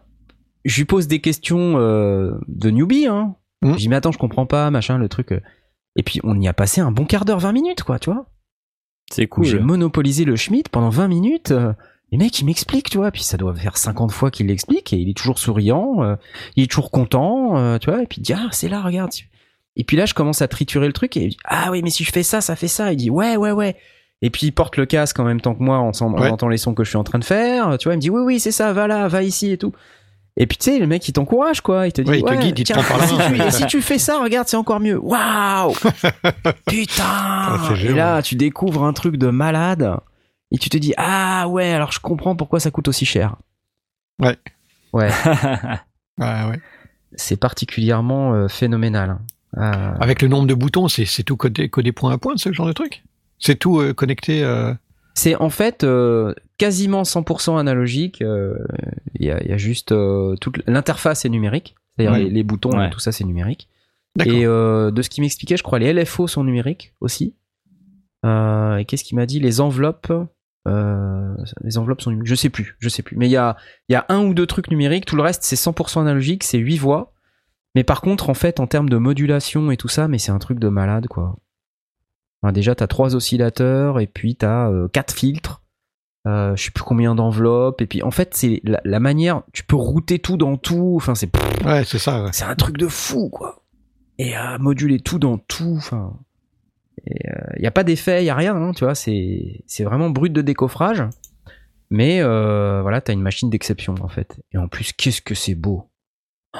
je 0.66 0.78
lui 0.78 0.86
pose 0.86 1.08
des 1.08 1.22
questions 1.22 1.78
euh, 1.78 2.32
de 2.48 2.70
newbie. 2.72 3.06
Hein. 3.08 3.36
Mhm. 3.62 3.74
Je 3.74 3.78
dis 3.78 3.90
mais 3.90 3.96
attends, 3.98 4.12
je 4.12 4.18
comprends 4.18 4.46
pas, 4.46 4.72
machin, 4.72 4.98
le 4.98 5.08
truc. 5.08 5.32
Et 5.96 6.04
puis 6.04 6.20
on 6.24 6.40
y 6.40 6.48
a 6.48 6.54
passé 6.54 6.82
un 6.82 6.92
bon 6.92 7.06
quart 7.06 7.26
d'heure, 7.26 7.40
20 7.40 7.52
minutes, 7.52 7.84
quoi, 7.84 8.00
tu 8.00 8.12
vois 8.12 8.26
C'est 9.12 9.30
où 9.38 9.44
j'ai 9.44 9.58
cool. 9.58 9.66
monopolisé 9.66 10.26
le 10.26 10.36
Schmidt 10.36 10.70
pendant 10.72 10.90
20 10.90 11.08
minutes. 11.08 11.54
les 12.12 12.18
mecs, 12.18 12.40
il 12.40 12.46
m'explique, 12.46 12.90
tu 12.90 12.98
vois. 12.98 13.12
Puis 13.12 13.24
ça 13.24 13.38
doit 13.38 13.54
faire 13.54 13.78
50 13.78 14.12
fois 14.12 14.32
qu'il 14.32 14.48
l'explique 14.48 14.94
et 14.94 14.98
il 14.98 15.10
est 15.10 15.18
toujours 15.18 15.38
souriant, 15.40 16.04
euh, 16.04 16.16
il 16.56 16.64
est 16.64 16.68
toujours 16.68 16.90
content, 16.92 17.58
euh, 17.58 17.78
tu 17.78 17.90
vois. 17.92 18.02
Et 18.02 18.08
puis 18.08 18.18
il 18.20 18.24
dit, 18.24 18.34
ah, 18.34 18.48
c'est 18.52 18.70
là, 18.70 18.82
regarde. 18.82 19.12
Et 19.80 19.84
puis 19.86 19.96
là, 19.96 20.06
je 20.06 20.14
commence 20.14 20.42
à 20.42 20.48
triturer 20.50 20.88
le 20.88 20.94
truc 20.94 21.16
et 21.16 21.22
il 21.24 21.30
dit, 21.30 21.38
ah 21.46 21.70
oui, 21.72 21.82
mais 21.84 21.90
si 21.92 22.04
je 22.04 22.12
fais 22.12 22.24
ça, 22.24 22.42
ça 22.42 22.56
fait 22.58 22.68
ça. 22.68 22.92
Il 22.92 22.98
dit, 22.98 23.10
ouais, 23.10 23.38
ouais, 23.38 23.52
ouais. 23.52 23.76
Et 24.24 24.30
puis 24.32 24.48
il 24.48 24.52
porte 24.52 24.76
le 24.76 24.86
casque 24.88 25.20
en 25.20 25.24
même 25.24 25.40
temps 25.40 25.54
que 25.54 25.62
moi, 25.64 25.80
on, 25.80 25.92
on 26.02 26.14
Ouais. 26.20 26.30
entend 26.30 26.48
les 26.50 26.58
sons 26.58 26.74
que 26.74 26.84
je 26.84 26.90
suis 26.90 26.98
en 26.98 27.04
train 27.04 27.20
de 27.20 27.24
faire. 27.24 27.78
Tu 27.78 27.86
vois, 27.88 27.94
il 27.94 27.98
me 27.98 28.02
dit, 28.02 28.10
oui, 28.10 28.22
oui, 28.26 28.40
c'est 28.40 28.52
ça, 28.52 28.74
va 28.74 28.88
là, 28.88 29.08
va 29.08 29.22
ici 29.24 29.52
et 29.52 29.58
tout. 29.58 29.72
Et 30.40 30.46
puis 30.48 30.58
tu 30.58 30.66
sais, 30.72 30.78
le 30.80 30.86
mec, 30.88 31.08
il 31.08 31.14
t'encourage, 31.14 31.62
quoi. 31.62 31.88
Il 31.88 31.94
te 31.94 32.02
dit, 32.02 32.10
Ouais, 32.12 32.20
il 32.20 32.24
te 32.24 32.30
ouais, 32.30 32.38
guide, 32.40 32.60
il 32.60 32.64
te 32.66 32.74
tiens, 32.74 32.82
prend 32.84 32.98
par 32.98 33.08
si 33.08 33.16
tu- 33.16 33.42
et 33.42 33.52
si 33.52 33.66
tu 33.68 33.82
fais 33.82 33.98
ça, 34.00 34.20
regarde, 34.22 34.48
c'est 34.48 34.58
encore 34.58 34.80
mieux. 34.80 34.98
Waouh 35.00 35.74
Putain 36.68 37.04
Ah, 37.06 37.60
c'est 37.70 37.86
Et 37.86 37.94
là, 37.94 38.22
tu 38.22 38.36
découvres 38.36 38.84
un 38.84 38.94
truc 38.94 39.18
de 39.18 39.30
malade 39.30 39.96
et 40.52 40.58
tu 40.58 40.70
te 40.70 40.78
dis 40.78 40.94
ah 40.98 41.48
ouais, 41.48 41.72
alors 41.72 41.92
je 41.92 42.00
comprends 42.00 42.36
pourquoi 42.36 42.60
ça 42.60 42.72
coûte 42.72 42.88
aussi 42.88 43.06
cher. 43.06 43.36
Ouais. 44.20 44.38
Ouais, 44.94 45.10
Ouais, 46.20 46.26
ouais. 46.50 46.60
c'est 47.16 47.38
particulièrement 47.38 48.34
euh, 48.34 48.48
phénoménal. 48.48 49.20
Euh, 49.58 49.94
Avec 50.00 50.22
le 50.22 50.28
nombre 50.28 50.48
de 50.48 50.54
boutons, 50.54 50.88
c'est 50.88 51.24
tout 51.24 51.36
codé, 51.38 51.70
codé 51.70 51.92
point 51.92 52.12
à 52.12 52.18
point, 52.18 52.38
ce 52.38 52.52
genre 52.54 52.68
de 52.68 52.74
truc? 52.74 53.04
C'est 53.40 53.56
tout 53.56 53.80
euh, 53.80 53.94
connecté 53.94 54.44
euh, 54.44 54.74
c'est 55.14 55.36
en 55.36 55.50
fait 55.50 55.84
euh, 55.84 56.34
quasiment 56.60 57.02
100% 57.04 57.58
analogique. 57.60 58.22
euh, 58.22 58.56
Il 59.16 59.26
y, 59.26 59.32
a, 59.32 59.42
il 59.44 59.50
y 59.50 59.54
a 59.54 59.58
juste 59.58 59.92
euh, 59.92 60.36
toute 60.40 60.60
l'interface 60.68 61.26
est 61.26 61.30
numérique, 61.30 61.76
c'est-à-dire 61.96 62.14
Ouais. 62.14 62.24
les, 62.26 62.30
les 62.30 62.44
boutons 62.44 62.78
Ouais. 62.78 62.90
tout 62.92 63.00
ça 63.00 63.12
c'est 63.12 63.24
numérique. 63.24 63.68
D'accord. 64.16 64.34
Et 64.34 64.46
euh, 64.46 64.92
de 64.92 65.02
ce 65.02 65.10
qu'il 65.10 65.24
m'expliquait, 65.24 65.58
je 65.58 65.64
crois 65.64 65.80
les 65.80 65.92
LFO 65.94 66.28
sont 66.28 66.44
numériques 66.44 66.94
aussi. 67.02 67.34
Euh, 68.26 68.78
et 68.78 68.86
qu'est-ce 68.86 69.04
qu'il 69.04 69.16
m'a 69.16 69.26
dit? 69.26 69.40
Les 69.40 69.60
enveloppes, 69.62 70.12
euh, 70.68 71.36
les 71.64 71.78
enveloppes 71.78 72.02
sont 72.02 72.12
numériques. 72.12 72.30
Je 72.30 72.36
sais 72.36 72.50
plus, 72.50 72.76
je 72.80 72.90
sais 72.90 73.02
plus. 73.04 73.16
Mais 73.18 73.28
il 73.28 73.32
y 73.32 73.38
a, 73.38 73.56
il 73.90 73.94
y 73.94 73.96
a 73.96 74.06
un 74.10 74.24
ou 74.24 74.34
deux 74.34 74.46
trucs 74.48 74.70
numériques. 74.70 75.06
Tout 75.06 75.16
le 75.16 75.22
reste 75.24 75.44
c'est 75.44 75.56
100% 75.56 76.02
analogique, 76.02 76.44
c'est 76.44 76.58
8 76.58 76.78
voix. 76.78 77.14
Mais 77.78 77.84
par 77.84 78.02
contre, 78.02 78.32
en 78.32 78.34
fait, 78.34 78.60
en 78.60 78.66
termes 78.66 78.90
de 78.90 78.98
modulation 78.98 79.70
et 79.70 79.78
tout 79.78 79.88
ça, 79.88 80.08
mais 80.08 80.18
c'est 80.18 80.32
un 80.32 80.40
truc 80.40 80.58
de 80.58 80.68
malade, 80.68 81.06
quoi. 81.06 81.36
Enfin, 82.42 82.52
déjà, 82.52 82.74
t'as 82.74 82.88
trois 82.88 83.16
oscillateurs 83.16 84.00
et 84.00 84.08
puis 84.08 84.36
t'as 84.36 84.72
euh, 84.72 84.88
quatre 84.88 85.14
filtres. 85.14 85.62
euh, 86.26 86.56
je 86.56 86.64
sais 86.64 86.72
plus 86.72 86.84
combien 86.84 87.14
d'enveloppes. 87.14 87.80
Et 87.84 87.86
puis 87.86 88.02
en 88.02 88.10
fait, 88.10 88.34
c'est 88.34 88.62
la, 88.64 88.82
la 88.84 89.00
manière, 89.00 89.44
tu 89.54 89.64
peux 89.64 89.76
router 89.76 90.18
tout 90.18 90.38
dans 90.38 90.58
tout. 90.58 90.94
Enfin, 90.96 91.14
c'est 91.14 91.30
Ouais, 91.64 91.84
c'est 91.86 92.00
ça. 92.00 92.24
ouais. 92.24 92.30
c'est 92.34 92.46
un 92.46 92.56
truc 92.56 92.78
de 92.78 92.88
fou, 92.88 93.30
quoi. 93.30 93.64
Et 94.18 94.34
à 94.34 94.58
moduler 94.58 95.00
tout 95.00 95.20
dans 95.20 95.38
tout. 95.38 95.76
Enfin, 95.78 96.18
il 97.06 97.62
y 97.62 97.68
a 97.68 97.72
pas 97.72 97.84
d'effet, 97.84 98.24
il 98.24 98.26
y 98.26 98.32
a 98.32 98.36
rien, 98.36 98.56
hein, 98.56 98.72
tu 98.72 98.86
vois. 98.86 98.96
C'est 98.96 99.64
c'est 99.68 99.84
vraiment 99.84 100.10
brut 100.10 100.34
de 100.34 100.42
décoffrage. 100.42 101.04
Mais 101.92 102.22
euh, 102.22 102.82
voilà, 102.82 103.02
t'as 103.02 103.14
une 103.14 103.22
machine 103.22 103.52
d'exception 103.52 103.94
en 104.02 104.08
fait. 104.08 104.42
Et 104.52 104.58
en 104.58 104.68
plus, 104.68 104.94
qu'est-ce 104.94 105.22
que 105.22 105.36
c'est 105.36 105.54
beau. 105.54 105.92
Oh, 106.56 106.60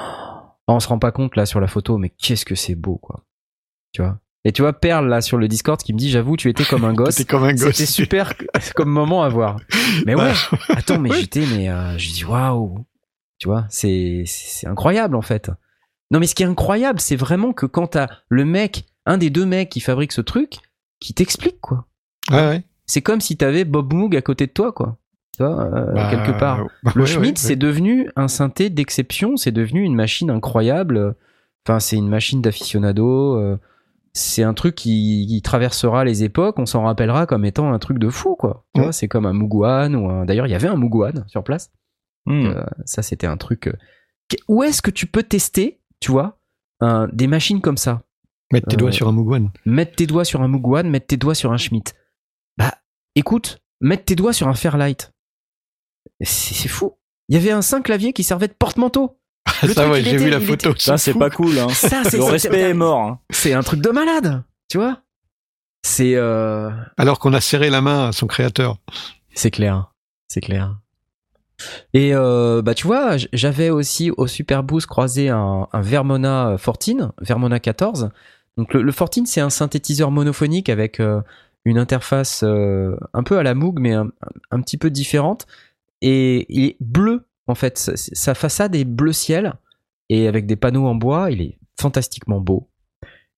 on 0.74 0.80
se 0.80 0.88
rend 0.88 0.98
pas 0.98 1.12
compte 1.12 1.36
là 1.36 1.46
sur 1.46 1.60
la 1.60 1.66
photo, 1.66 1.98
mais 1.98 2.10
qu'est-ce 2.10 2.44
que 2.44 2.54
c'est 2.54 2.74
beau, 2.74 2.96
quoi. 2.96 3.24
Tu 3.92 4.02
vois? 4.02 4.18
Et 4.44 4.52
tu 4.52 4.62
vois 4.62 4.72
Perle 4.72 5.08
là 5.08 5.20
sur 5.20 5.36
le 5.36 5.48
Discord 5.48 5.80
qui 5.82 5.92
me 5.92 5.98
dit, 5.98 6.10
j'avoue, 6.10 6.36
tu 6.36 6.48
étais 6.48 6.64
comme 6.64 6.84
un 6.84 6.92
gosse. 6.94 7.24
Comme 7.24 7.44
un 7.44 7.52
gosse. 7.54 7.74
C'était 7.76 7.86
super 7.86 8.34
comme 8.76 8.88
moment 8.90 9.22
à 9.22 9.28
voir. 9.28 9.58
Mais 10.06 10.14
ouais, 10.20 10.32
attends, 10.68 10.98
mais 10.98 11.10
Oui. 11.10 11.20
j'étais, 11.20 11.44
mais 11.46 11.68
euh, 11.68 11.96
je 11.98 12.10
dis 12.12 12.24
waouh, 12.24 12.84
tu 13.38 13.48
vois, 13.48 13.66
c'est 13.68 14.22
c'est 14.26 14.66
incroyable 14.66 15.16
en 15.16 15.22
fait. 15.22 15.50
Non, 16.10 16.20
mais 16.20 16.26
ce 16.26 16.34
qui 16.34 16.42
est 16.42 16.46
incroyable, 16.46 17.00
c'est 17.00 17.16
vraiment 17.16 17.52
que 17.52 17.66
quand 17.66 17.88
t'as 17.88 18.08
le 18.28 18.44
mec, 18.44 18.86
un 19.06 19.18
des 19.18 19.28
deux 19.30 19.44
mecs 19.44 19.68
qui 19.68 19.80
fabrique 19.80 20.12
ce 20.12 20.20
truc, 20.22 20.58
qui 21.00 21.12
t'explique 21.14 21.60
quoi. 21.60 21.86
Ouais, 22.30 22.36
ouais. 22.46 22.62
C'est 22.86 23.02
comme 23.02 23.20
si 23.20 23.36
t'avais 23.36 23.64
Bob 23.64 23.92
Moog 23.92 24.16
à 24.16 24.22
côté 24.22 24.46
de 24.46 24.52
toi 24.52 24.72
quoi. 24.72 24.96
Tu 25.38 25.44
vois, 25.44 25.64
euh, 25.72 25.92
Bah, 25.94 26.10
quelque 26.10 26.38
part. 26.38 26.66
bah, 26.82 26.92
Le 26.94 27.02
ouais, 27.02 27.06
Schmidt, 27.06 27.28
ouais, 27.40 27.46
c'est 27.48 27.56
devenu 27.56 28.10
un 28.16 28.28
synthé 28.28 28.68
d'exception, 28.70 29.36
c'est 29.38 29.52
devenu 29.52 29.82
une 29.82 29.94
machine 29.94 30.30
incroyable. 30.30 31.14
Enfin, 31.66 31.80
c'est 31.80 31.96
une 31.96 32.08
machine 32.08 32.42
d'aficionado. 32.42 33.36
euh, 33.38 33.56
C'est 34.14 34.42
un 34.42 34.52
truc 34.54 34.74
qui, 34.74 35.26
qui 35.28 35.40
traversera 35.42 36.04
les 36.04 36.24
époques. 36.24 36.58
On 36.58 36.66
s'en 36.66 36.82
rappellera 36.82 37.26
comme 37.26 37.44
étant 37.44 37.72
un 37.72 37.78
truc 37.78 37.98
de 37.98 38.08
fou, 38.08 38.34
quoi. 38.34 38.64
Tu 38.74 38.80
vois, 38.80 38.92
c'est 38.92 39.06
comme 39.06 39.26
un 39.26 39.32
Muguan 39.32 39.94
ou 39.94 40.08
un. 40.10 40.24
D'ailleurs, 40.24 40.46
il 40.46 40.50
y 40.50 40.54
avait 40.56 40.66
un 40.68 40.76
Muguan 40.76 41.24
sur 41.28 41.44
place. 41.44 41.70
Hmm. 42.26 42.46
Euh, 42.46 42.64
ça, 42.84 43.02
c'était 43.02 43.26
un 43.28 43.36
truc. 43.36 43.70
Où 44.48 44.62
est-ce 44.64 44.82
que 44.82 44.90
tu 44.90 45.06
peux 45.06 45.22
tester, 45.22 45.80
tu 46.00 46.10
vois, 46.10 46.38
un- 46.80 47.08
des 47.12 47.26
machines 47.28 47.60
comme 47.60 47.76
ça? 47.76 48.02
Mettre 48.52 48.68
tes 48.68 48.76
Euh, 48.76 48.78
doigts 48.78 48.92
sur 48.92 49.06
un 49.08 49.12
Mugwan. 49.12 49.50
Mettre 49.66 49.94
tes 49.94 50.06
doigts 50.06 50.24
sur 50.24 50.42
un 50.42 50.48
Muguan, 50.48 50.88
mettre 50.88 51.06
tes 51.06 51.16
doigts 51.18 51.34
sur 51.34 51.52
un 51.52 51.56
Schmidt. 51.58 51.92
Bah, 52.56 52.72
écoute, 53.14 53.58
mettre 53.80 54.04
tes 54.06 54.16
doigts 54.16 54.32
sur 54.32 54.48
un 54.48 54.54
Fairlight. 54.54 55.12
C'est 56.20 56.54
c'est 56.54 56.68
fou. 56.68 56.96
Il 57.28 57.34
y 57.36 57.38
avait 57.38 57.50
un 57.52 57.62
saint 57.62 57.82
clavier 57.82 58.12
qui 58.12 58.24
servait 58.24 58.48
de 58.48 58.54
porte-manteau. 58.54 59.18
Le 59.62 59.72
ça, 59.72 59.88
ouais, 59.88 60.02
j'ai 60.02 60.16
vu 60.16 60.30
la 60.30 60.40
photo. 60.40 60.74
Ça, 60.78 60.98
c'est 60.98 61.14
pas 61.14 61.30
cool. 61.30 61.58
Hein. 61.58 61.68
Ça, 61.70 62.02
c'est 62.04 62.16
Le 62.18 62.24
respect 62.24 62.70
est 62.70 62.74
mort. 62.74 62.98
hein. 63.00 63.20
C'est 63.30 63.52
un 63.54 63.62
truc 63.62 63.80
de 63.80 63.90
malade, 63.90 64.42
tu 64.68 64.78
vois. 64.78 65.02
C'est 65.84 66.14
euh, 66.16 66.70
Alors 66.96 67.18
qu'on 67.18 67.32
a 67.32 67.40
serré 67.40 67.70
la 67.70 67.80
main 67.80 68.08
à 68.08 68.12
son 68.12 68.26
créateur. 68.26 68.78
c'est 69.34 69.50
clair, 69.50 69.92
c'est 70.28 70.40
clair. 70.40 70.76
Et 71.92 72.14
euh, 72.14 72.62
bah 72.62 72.74
tu 72.74 72.86
vois, 72.86 73.16
j'avais 73.32 73.70
aussi 73.70 74.10
au 74.16 74.26
Super 74.26 74.62
Boost 74.62 74.86
croisé 74.86 75.28
un, 75.28 75.66
un 75.72 75.80
Vermona 75.80 76.56
14, 76.62 77.10
Vermona 77.20 77.58
14. 77.58 78.10
Donc 78.56 78.74
le, 78.74 78.82
le 78.82 78.92
14 78.92 79.26
c'est 79.26 79.40
un 79.40 79.50
synthétiseur 79.50 80.10
monophonique 80.10 80.68
avec 80.68 81.00
euh, 81.00 81.20
une 81.64 81.78
interface 81.78 82.42
euh, 82.44 82.96
un 83.12 83.22
peu 83.24 83.38
à 83.38 83.42
la 83.42 83.54
Moog 83.54 83.78
mais 83.80 83.92
un, 83.94 84.08
un 84.50 84.60
petit 84.60 84.76
peu 84.78 84.90
différente 84.90 85.46
et 86.02 86.46
il 86.48 86.64
est 86.64 86.76
bleu 86.80 87.28
en 87.46 87.54
fait. 87.54 87.78
Sa, 87.78 87.96
sa 87.96 88.34
façade 88.34 88.74
est 88.74 88.84
bleu 88.84 89.12
ciel 89.12 89.54
et 90.08 90.28
avec 90.28 90.46
des 90.46 90.56
panneaux 90.56 90.86
en 90.86 90.94
bois, 90.94 91.30
il 91.30 91.40
est 91.40 91.58
fantastiquement 91.78 92.40
beau. 92.40 92.68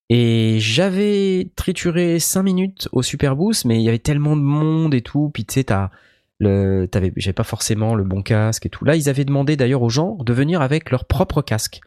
Et 0.08 0.58
j'avais 0.58 1.52
trituré 1.54 2.18
5 2.18 2.42
minutes 2.42 2.88
au 2.90 3.02
Super 3.02 3.36
Boost, 3.36 3.64
mais 3.64 3.76
il 3.76 3.82
y 3.82 3.88
avait 3.88 4.00
tellement 4.00 4.36
de 4.36 4.42
monde 4.42 4.92
et 4.92 5.02
tout. 5.02 5.30
Puis 5.32 5.44
tu 5.44 5.54
sais, 5.54 5.64
t'as 5.64 5.90
le, 6.40 6.86
t'avais, 6.86 7.12
j'avais 7.16 7.32
pas 7.34 7.44
forcément 7.44 7.94
le 7.94 8.02
bon 8.02 8.22
casque 8.22 8.66
et 8.66 8.70
tout. 8.70 8.84
Là, 8.84 8.96
ils 8.96 9.08
avaient 9.08 9.24
demandé 9.24 9.56
d'ailleurs 9.56 9.82
aux 9.82 9.88
gens 9.88 10.16
de 10.16 10.32
venir 10.32 10.62
avec 10.62 10.90
leur 10.90 11.04
propre 11.04 11.42
casque. 11.42 11.80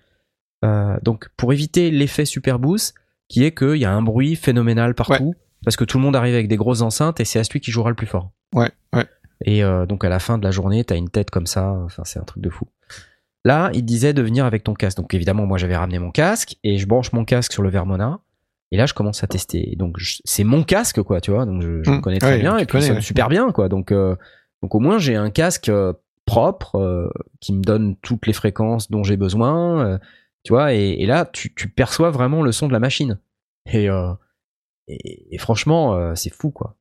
Euh, 0.63 0.97
donc, 1.01 1.29
pour 1.35 1.51
éviter 1.51 1.91
l'effet 1.91 2.23
Super 2.23 2.59
Boost, 2.59 2.95
qui 3.27 3.43
est 3.43 3.53
qu'il 3.53 3.75
y 3.75 3.85
a 3.85 3.91
un 3.91 4.01
bruit 4.01 4.37
phénoménal 4.37 4.95
partout, 4.95 5.33
parce 5.65 5.75
que 5.75 5.83
tout 5.83 5.97
le 5.97 6.03
monde 6.03 6.15
arrive 6.15 6.35
avec 6.35 6.47
des 6.47 6.55
grosses 6.55 6.81
enceintes 6.81 7.19
et 7.19 7.25
c'est 7.25 7.39
à 7.39 7.43
celui 7.43 7.59
qui 7.59 7.71
jouera 7.71 7.89
le 7.89 7.95
plus 7.95 8.07
fort. 8.07 8.31
Ouais, 8.53 8.71
ouais. 8.93 9.05
Et 9.43 9.63
euh, 9.63 9.85
donc 9.85 10.03
à 10.05 10.09
la 10.09 10.19
fin 10.19 10.37
de 10.37 10.43
la 10.43 10.51
journée, 10.51 10.83
t'as 10.83 10.95
une 10.95 11.09
tête 11.09 11.29
comme 11.29 11.45
ça. 11.47 11.71
Enfin, 11.85 12.03
c'est 12.05 12.19
un 12.19 12.23
truc 12.23 12.41
de 12.43 12.49
fou. 12.49 12.67
Là, 13.45 13.69
il 13.73 13.83
disait 13.83 14.13
de 14.13 14.21
venir 14.21 14.45
avec 14.45 14.63
ton 14.63 14.73
casque. 14.73 14.97
Donc 14.97 15.13
évidemment, 15.13 15.45
moi 15.45 15.57
j'avais 15.57 15.75
ramené 15.75 15.99
mon 15.99 16.11
casque 16.11 16.55
et 16.63 16.77
je 16.77 16.87
branche 16.87 17.11
mon 17.11 17.25
casque 17.25 17.51
sur 17.51 17.61
le 17.63 17.69
Vermona. 17.69 18.19
Et 18.71 18.77
là, 18.77 18.85
je 18.85 18.93
commence 18.93 19.23
à 19.23 19.27
tester. 19.27 19.71
Et 19.71 19.75
donc 19.75 19.97
c'est 20.23 20.43
mon 20.45 20.63
casque, 20.63 21.01
quoi, 21.03 21.19
tu 21.21 21.31
vois. 21.31 21.45
Donc 21.45 21.61
je, 21.61 21.83
je 21.83 21.91
le 21.91 21.97
Mmh, 21.97 22.01
connais 22.01 22.19
très 22.19 22.31
ouais, 22.35 22.39
bien 22.39 22.57
et 22.57 22.65
puis 22.65 22.79
connais, 22.79 22.91
ouais. 22.91 23.01
super 23.01 23.27
bien, 23.29 23.51
quoi. 23.51 23.69
Donc 23.69 23.91
euh, 23.91 24.15
donc 24.61 24.73
au 24.75 24.79
moins 24.79 24.97
j'ai 24.97 25.15
un 25.15 25.29
casque 25.29 25.69
euh, 25.69 25.93
propre 26.25 26.75
euh, 26.77 27.09
qui 27.41 27.53
me 27.53 27.61
donne 27.61 27.97
toutes 27.97 28.25
les 28.27 28.33
fréquences 28.33 28.89
dont 28.89 29.03
j'ai 29.03 29.17
besoin. 29.17 29.99
tu 30.43 30.53
vois. 30.53 30.73
Et, 30.73 30.91
et 31.01 31.05
là, 31.05 31.25
tu, 31.25 31.53
tu 31.53 31.67
perçois 31.69 32.11
vraiment 32.11 32.41
le 32.43 32.51
son 32.53 32.67
de 32.67 32.73
la 32.73 32.79
machine. 32.79 33.19
Et 33.71 33.87
et, 34.87 35.35
et 35.35 35.37
franchement, 35.37 36.15
c'est 36.15 36.33
fou, 36.33 36.51
quoi. 36.51 36.75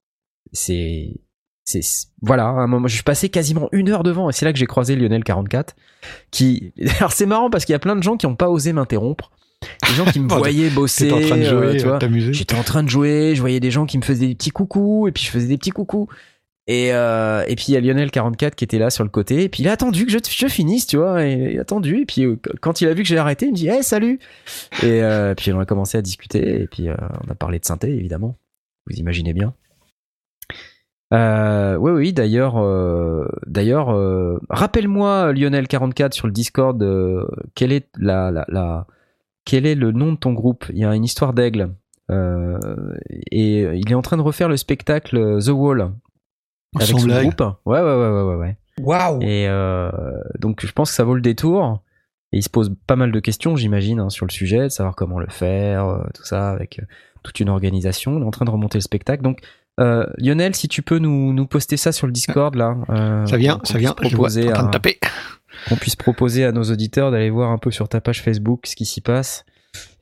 C'est 0.52 1.20
c'est 1.64 1.80
voilà 2.20 2.44
à 2.44 2.48
un 2.50 2.66
moment 2.66 2.88
je 2.88 2.94
suis 2.94 3.04
passé 3.04 3.28
quasiment 3.28 3.68
une 3.72 3.88
heure 3.88 4.02
devant 4.02 4.28
et 4.28 4.32
c'est 4.32 4.44
là 4.44 4.52
que 4.52 4.58
j'ai 4.58 4.66
croisé 4.66 4.96
Lionel 4.96 5.22
44 5.22 5.76
qui 6.30 6.72
alors 6.98 7.12
c'est 7.12 7.26
marrant 7.26 7.50
parce 7.50 7.64
qu'il 7.64 7.72
y 7.72 7.76
a 7.76 7.78
plein 7.78 7.96
de 7.96 8.02
gens 8.02 8.16
qui 8.16 8.26
n'ont 8.26 8.36
pas 8.36 8.48
osé 8.48 8.72
m'interrompre. 8.72 9.30
Des 9.88 9.94
gens 9.94 10.04
qui 10.06 10.18
me 10.18 10.26
Bon, 10.26 10.36
voyaient 10.38 10.70
bosser 10.70 11.12
en 11.12 11.20
train 11.20 11.36
de 11.36 11.42
euh, 11.42 11.78
jouer, 11.78 11.84
euh, 11.86 12.32
j'étais 12.32 12.56
en 12.56 12.64
train 12.64 12.82
de 12.82 12.88
jouer 12.88 13.34
je 13.36 13.40
voyais 13.40 13.60
des 13.60 13.70
gens 13.70 13.86
qui 13.86 13.96
me 13.96 14.02
faisaient 14.02 14.26
des 14.26 14.34
petits 14.34 14.50
coucous 14.50 15.06
et 15.06 15.12
puis 15.12 15.22
je 15.22 15.30
faisais 15.30 15.46
des 15.46 15.56
petits 15.56 15.70
coucous. 15.70 16.08
Et 16.66 16.92
euh, 16.92 17.44
et 17.46 17.54
puis 17.54 17.66
il 17.68 17.74
y 17.74 17.76
a 17.76 17.80
Lionel 17.80 18.10
44 18.10 18.56
qui 18.56 18.64
était 18.64 18.78
là 18.78 18.90
sur 18.90 19.04
le 19.04 19.10
côté 19.10 19.44
et 19.44 19.48
puis 19.48 19.62
il 19.62 19.68
a 19.68 19.72
attendu 19.72 20.06
que 20.06 20.12
je, 20.12 20.18
je 20.18 20.46
finisse 20.46 20.86
tu 20.86 20.96
vois 20.96 21.24
et 21.24 21.52
il 21.52 21.58
a 21.58 21.62
attendu 21.62 22.02
et 22.02 22.06
puis 22.06 22.24
quand 22.60 22.80
il 22.80 22.88
a 22.88 22.94
vu 22.94 23.02
que 23.02 23.08
j'ai 23.08 23.18
arrêté 23.18 23.46
il 23.46 23.52
me 23.52 23.56
dit 23.56 23.68
hey 23.68 23.84
salut. 23.84 24.18
Et 24.82 25.02
euh, 25.02 25.34
puis 25.36 25.52
on 25.52 25.60
a 25.60 25.64
commencé 25.64 25.96
à 25.98 26.02
discuter 26.02 26.62
et 26.62 26.66
puis 26.66 26.88
on 26.88 27.30
a 27.30 27.34
parlé 27.34 27.60
de 27.60 27.64
synthé 27.64 27.88
évidemment. 27.88 28.36
Vous 28.88 28.96
imaginez 28.96 29.32
bien 29.32 29.54
euh, 31.12 31.76
oui, 31.76 31.90
oui. 31.92 32.12
D'ailleurs, 32.12 32.56
euh, 32.58 33.26
d'ailleurs, 33.46 33.90
euh, 33.90 34.38
rappelle-moi 34.50 35.32
Lionel 35.32 35.68
44 35.68 36.14
sur 36.14 36.26
le 36.26 36.32
Discord. 36.32 36.82
euh, 36.82 37.26
quel 37.54 37.72
est 37.72 37.88
la, 37.98 38.30
la, 38.30 38.44
la- 38.48 38.86
quel 39.44 39.66
est 39.66 39.74
le 39.74 39.92
nom 39.92 40.12
de 40.12 40.16
ton 40.18 40.32
groupe? 40.32 40.64
Il 40.70 40.78
y 40.78 40.84
a 40.84 40.94
une 40.94 41.04
histoire 41.04 41.32
d'aigle. 41.32 41.70
Euh, 42.10 42.58
et 43.30 43.62
il 43.62 43.90
est 43.90 43.94
en 43.94 44.02
train 44.02 44.16
de 44.16 44.22
refaire 44.22 44.48
le 44.48 44.56
spectacle 44.56 45.16
euh, 45.16 45.40
The 45.40 45.48
Wall 45.50 45.92
avec 46.76 46.88
Sans 46.88 46.98
son 46.98 47.06
blague. 47.06 47.22
groupe. 47.34 47.40
Ouais, 47.66 47.80
ouais, 47.80 47.96
ouais, 47.96 48.22
ouais, 48.22 48.34
ouais. 48.36 48.56
Waouh 48.80 49.20
Et 49.22 49.46
euh, 49.48 49.90
donc, 50.38 50.64
je 50.64 50.72
pense 50.72 50.90
que 50.90 50.96
ça 50.96 51.04
vaut 51.04 51.14
le 51.14 51.20
détour. 51.20 51.82
Et 52.32 52.38
il 52.38 52.42
se 52.42 52.48
pose 52.48 52.74
pas 52.86 52.96
mal 52.96 53.12
de 53.12 53.20
questions, 53.20 53.56
j'imagine, 53.56 54.00
hein, 54.00 54.08
sur 54.08 54.24
le 54.24 54.30
sujet, 54.32 54.62
de 54.64 54.68
savoir 54.68 54.94
comment 54.96 55.18
le 55.18 55.26
faire, 55.28 56.02
tout 56.14 56.24
ça, 56.24 56.50
avec 56.50 56.80
toute 57.22 57.38
une 57.40 57.50
organisation. 57.50 58.16
Il 58.16 58.22
est 58.22 58.26
en 58.26 58.30
train 58.30 58.46
de 58.46 58.50
remonter 58.50 58.78
le 58.78 58.82
spectacle. 58.82 59.22
Donc, 59.22 59.40
euh, 59.80 60.06
Lionel, 60.18 60.54
si 60.54 60.68
tu 60.68 60.82
peux 60.82 60.98
nous, 60.98 61.32
nous 61.32 61.46
poster 61.46 61.76
ça 61.76 61.92
sur 61.92 62.06
le 62.06 62.12
Discord, 62.12 62.54
là. 62.54 62.76
euh, 62.90 63.26
Ça 63.26 63.36
vient, 63.36 63.58
ça 63.64 63.78
vient. 63.78 63.94
Je 64.02 64.08
vois, 64.08 64.10
proposer 64.10 64.48
en 64.50 64.52
train 64.52 64.62
à- 64.64 64.66
de 64.66 64.70
taper. 64.70 64.98
qu'on 65.68 65.76
puisse 65.76 65.96
proposer 65.96 66.44
à 66.44 66.52
nos 66.52 66.64
auditeurs 66.64 67.10
d'aller 67.10 67.30
voir 67.30 67.50
un 67.50 67.58
peu 67.58 67.70
sur 67.70 67.88
ta 67.88 68.00
page 68.00 68.22
Facebook 68.22 68.66
ce 68.66 68.74
qui 68.76 68.84
s'y 68.84 69.00
passe 69.00 69.44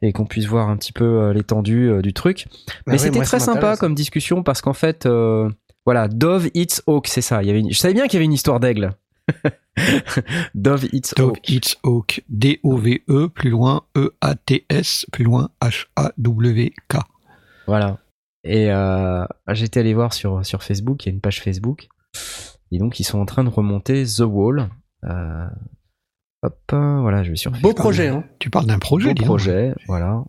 et 0.03 0.13
qu'on 0.13 0.27
puisse 0.27 0.47
voir 0.47 0.69
un 0.69 0.77
petit 0.77 0.93
peu 0.93 1.05
euh, 1.05 1.33
l'étendue 1.33 1.91
du 2.03 2.13
truc. 2.13 2.47
Bah 2.87 2.93
Mais 2.93 2.99
c'était 2.99 3.21
très 3.23 3.41
sympa 3.41 3.77
comme 3.77 3.95
discussion 3.95 4.43
parce 4.43 4.61
qu'en 4.63 4.73
fait, 4.73 5.07
euh, 5.07 5.49
voilà, 5.87 6.09
Dove 6.09 6.49
Eats 6.55 6.83
Hawk, 6.87 7.07
c'est 7.09 7.21
ça. 7.23 7.43
Il 7.43 7.47
y 7.47 7.51
avait 7.51 7.61
une... 7.61 7.73
Je 7.73 7.79
savais 7.79 7.95
bien 7.95 8.05
qu'il 8.07 8.15
y 8.15 8.17
avait 8.17 8.25
une 8.25 8.33
histoire 8.33 8.59
d'aigle. 8.61 8.91
Dove 10.55 10.87
Eats 10.93 11.15
Dove 11.17 11.29
Hawk. 11.31 11.49
Eats 11.51 11.77
Oak. 11.85 12.23
D-O-V-E, 12.29 13.29
plus 13.29 13.51
loin, 13.51 13.83
E-A-T-S, 13.97 15.07
plus 15.13 15.25
loin, 15.25 15.51
H-A-W-K. 15.63 16.97
Voilà. 17.67 17.99
Et 18.45 18.71
euh, 18.71 19.25
j'étais 19.49 19.81
allé 19.81 19.95
voir 19.95 20.13
sur, 20.13 20.45
sur 20.45 20.63
Facebook, 20.63 21.05
il 21.05 21.09
y 21.09 21.13
a 21.13 21.15
une 21.15 21.21
page 21.21 21.43
Facebook. 21.43 21.89
Et 22.73 22.79
donc, 22.79 23.01
ils 23.01 23.05
sont 23.05 23.19
en 23.19 23.27
train 23.27 23.45
de 23.45 23.49
remonter 23.49 24.05
The 24.05 24.21
Wall. 24.21 24.69
Euh, 25.05 25.47
hop, 26.43 26.59
euh, 26.73 27.01
voilà, 27.01 27.23
je 27.23 27.31
vais 27.31 27.37
sur 27.37 27.51
Beau 27.53 27.75
projet, 27.75 28.09
hein. 28.09 28.25
Tu 28.39 28.51
parles 28.51 28.67
d'un 28.67 28.79
projet, 28.79 29.09
Beau 29.09 29.15
dis 29.15 29.21
donc. 29.21 29.27
projet, 29.27 29.75
voilà. 29.87 30.23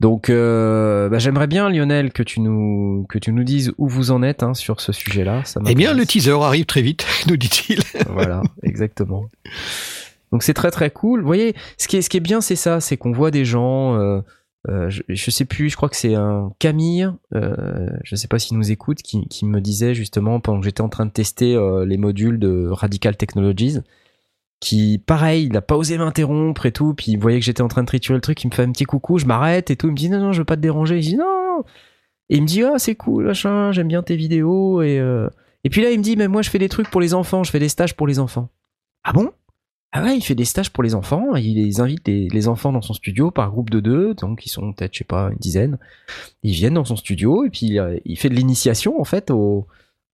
Donc, 0.00 0.28
euh, 0.28 1.08
bah, 1.08 1.18
j'aimerais 1.18 1.46
bien, 1.46 1.68
Lionel, 1.70 2.12
que 2.12 2.22
tu 2.22 2.40
nous 2.40 3.06
que 3.08 3.18
tu 3.18 3.32
nous 3.32 3.44
dises 3.44 3.72
où 3.78 3.88
vous 3.88 4.10
en 4.10 4.22
êtes 4.22 4.42
hein, 4.42 4.54
sur 4.54 4.80
ce 4.80 4.92
sujet-là. 4.92 5.42
Eh 5.66 5.74
bien, 5.74 5.94
le 5.94 6.04
teaser 6.04 6.42
arrive 6.42 6.66
très 6.66 6.82
vite, 6.82 7.06
nous 7.28 7.36
dit-il. 7.36 7.80
voilà, 8.10 8.42
exactement. 8.62 9.26
Donc 10.32 10.42
c'est 10.42 10.54
très 10.54 10.70
très 10.70 10.90
cool. 10.90 11.20
Vous 11.20 11.26
voyez, 11.26 11.54
ce 11.78 11.86
qui 11.86 11.96
est 11.96 12.02
ce 12.02 12.10
qui 12.10 12.16
est 12.16 12.20
bien, 12.20 12.40
c'est 12.40 12.56
ça, 12.56 12.80
c'est 12.80 12.96
qu'on 12.96 13.12
voit 13.12 13.30
des 13.30 13.44
gens. 13.44 14.22
Euh, 14.68 14.88
je, 14.90 15.30
sais 15.30 15.44
plus, 15.44 15.68
je 15.68 15.76
crois 15.76 15.88
que 15.88 15.96
c'est 15.96 16.14
un 16.14 16.52
Camille, 16.58 17.10
euh, 17.34 17.90
je 18.02 18.16
sais 18.16 18.28
pas 18.28 18.38
s'il 18.38 18.56
nous 18.56 18.70
écoute, 18.70 19.02
qui, 19.02 19.44
me 19.44 19.60
disait 19.60 19.94
justement 19.94 20.40
pendant 20.40 20.60
que 20.60 20.64
j'étais 20.64 20.80
en 20.80 20.88
train 20.88 21.04
de 21.04 21.10
tester 21.10 21.54
euh, 21.54 21.84
les 21.84 21.98
modules 21.98 22.38
de 22.38 22.68
Radical 22.70 23.16
Technologies, 23.16 23.78
qui 24.60 25.02
pareil, 25.04 25.46
il 25.46 25.56
a 25.56 25.60
pas 25.60 25.76
osé 25.76 25.98
m'interrompre 25.98 26.64
et 26.64 26.72
tout, 26.72 26.94
puis 26.94 27.12
il 27.12 27.18
voyait 27.18 27.38
que 27.40 27.44
j'étais 27.44 27.62
en 27.62 27.68
train 27.68 27.82
de 27.82 27.86
triturer 27.86 28.16
le 28.16 28.22
truc, 28.22 28.42
il 28.42 28.48
me 28.48 28.54
fait 28.54 28.62
un 28.62 28.72
petit 28.72 28.84
coucou, 28.84 29.18
je 29.18 29.26
m'arrête 29.26 29.70
et 29.70 29.76
tout, 29.76 29.88
il 29.88 29.92
me 29.92 29.96
dit 29.96 30.08
non 30.08 30.20
non, 30.20 30.32
je 30.32 30.38
veux 30.38 30.46
pas 30.46 30.56
te 30.56 30.62
déranger, 30.62 31.02
je 31.02 31.08
dis 31.10 31.16
non. 31.16 31.64
Et 32.30 32.36
il 32.36 32.42
me 32.42 32.46
dit 32.46 32.62
ah 32.62 32.78
c'est 32.78 32.94
cool, 32.94 33.26
machin, 33.26 33.70
j'aime 33.72 33.88
bien 33.88 34.02
tes 34.02 34.16
vidéos 34.16 34.80
et 34.80 34.98
euh, 34.98 35.28
Et 35.64 35.70
puis 35.70 35.82
là, 35.82 35.90
il 35.90 35.98
me 35.98 36.02
dit, 36.04 36.16
mais 36.16 36.28
moi, 36.28 36.42
je 36.42 36.50
fais 36.50 36.58
des 36.58 36.68
trucs 36.68 36.90
pour 36.90 37.00
les 37.00 37.14
enfants, 37.14 37.42
je 37.44 37.50
fais 37.50 37.58
des 37.58 37.70
stages 37.70 37.96
pour 37.96 38.06
les 38.06 38.18
enfants. 38.18 38.50
Ah 39.02 39.12
bon? 39.12 39.30
Ah 39.96 40.02
ouais, 40.02 40.16
il 40.16 40.22
fait 40.22 40.34
des 40.34 40.44
stages 40.44 40.70
pour 40.70 40.82
les 40.82 40.96
enfants, 40.96 41.36
il 41.36 41.54
les 41.54 41.80
invite 41.80 42.08
les, 42.08 42.28
les 42.28 42.48
enfants 42.48 42.72
dans 42.72 42.82
son 42.82 42.94
studio 42.94 43.30
par 43.30 43.52
groupe 43.52 43.70
de 43.70 43.78
deux, 43.78 44.12
donc 44.14 44.44
ils 44.44 44.48
sont 44.48 44.72
peut-être, 44.72 44.92
je 44.92 44.98
sais 44.98 45.04
pas, 45.04 45.28
une 45.30 45.38
dizaine. 45.38 45.78
Ils 46.42 46.52
viennent 46.52 46.74
dans 46.74 46.84
son 46.84 46.96
studio 46.96 47.44
et 47.44 47.50
puis 47.50 47.78
euh, 47.78 47.96
il 48.04 48.18
fait 48.18 48.28
de 48.28 48.34
l'initiation, 48.34 49.00
en 49.00 49.04
fait, 49.04 49.30
au, 49.30 49.68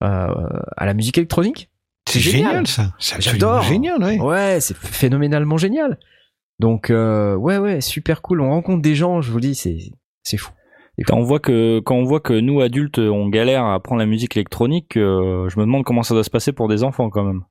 euh, 0.04 0.28
à 0.76 0.84
la 0.84 0.92
musique 0.92 1.16
électronique. 1.16 1.70
C'est 2.06 2.20
génial. 2.20 2.66
ça. 2.66 2.92
C'est 2.98 3.14
absolument 3.14 3.40
J'adore. 3.40 3.62
génial, 3.62 4.04
ouais. 4.04 4.20
Ouais, 4.20 4.58
c'est 4.60 4.76
phénoménalement 4.76 5.56
génial. 5.56 5.98
Donc, 6.58 6.90
euh, 6.90 7.34
ouais, 7.36 7.56
ouais, 7.56 7.80
super 7.80 8.20
cool. 8.20 8.42
On 8.42 8.50
rencontre 8.50 8.82
des 8.82 8.94
gens, 8.94 9.22
je 9.22 9.32
vous 9.32 9.40
dis, 9.40 9.54
c'est, 9.54 9.78
c'est 10.22 10.36
fou. 10.36 10.52
Quand 11.06 11.16
on 11.16 11.22
voit 11.22 11.40
que 11.40 11.80
quand 11.80 11.94
on 11.94 12.04
voit 12.04 12.20
que 12.20 12.34
nous 12.34 12.60
adultes 12.60 12.98
on 12.98 13.30
galère 13.30 13.64
à 13.64 13.74
apprendre 13.74 14.00
la 14.00 14.06
musique 14.06 14.36
électronique, 14.36 14.98
euh, 14.98 15.48
je 15.48 15.58
me 15.58 15.64
demande 15.64 15.84
comment 15.84 16.02
ça 16.02 16.12
doit 16.12 16.24
se 16.24 16.28
passer 16.28 16.52
pour 16.52 16.68
des 16.68 16.84
enfants 16.84 17.08
quand 17.08 17.24
même. 17.24 17.42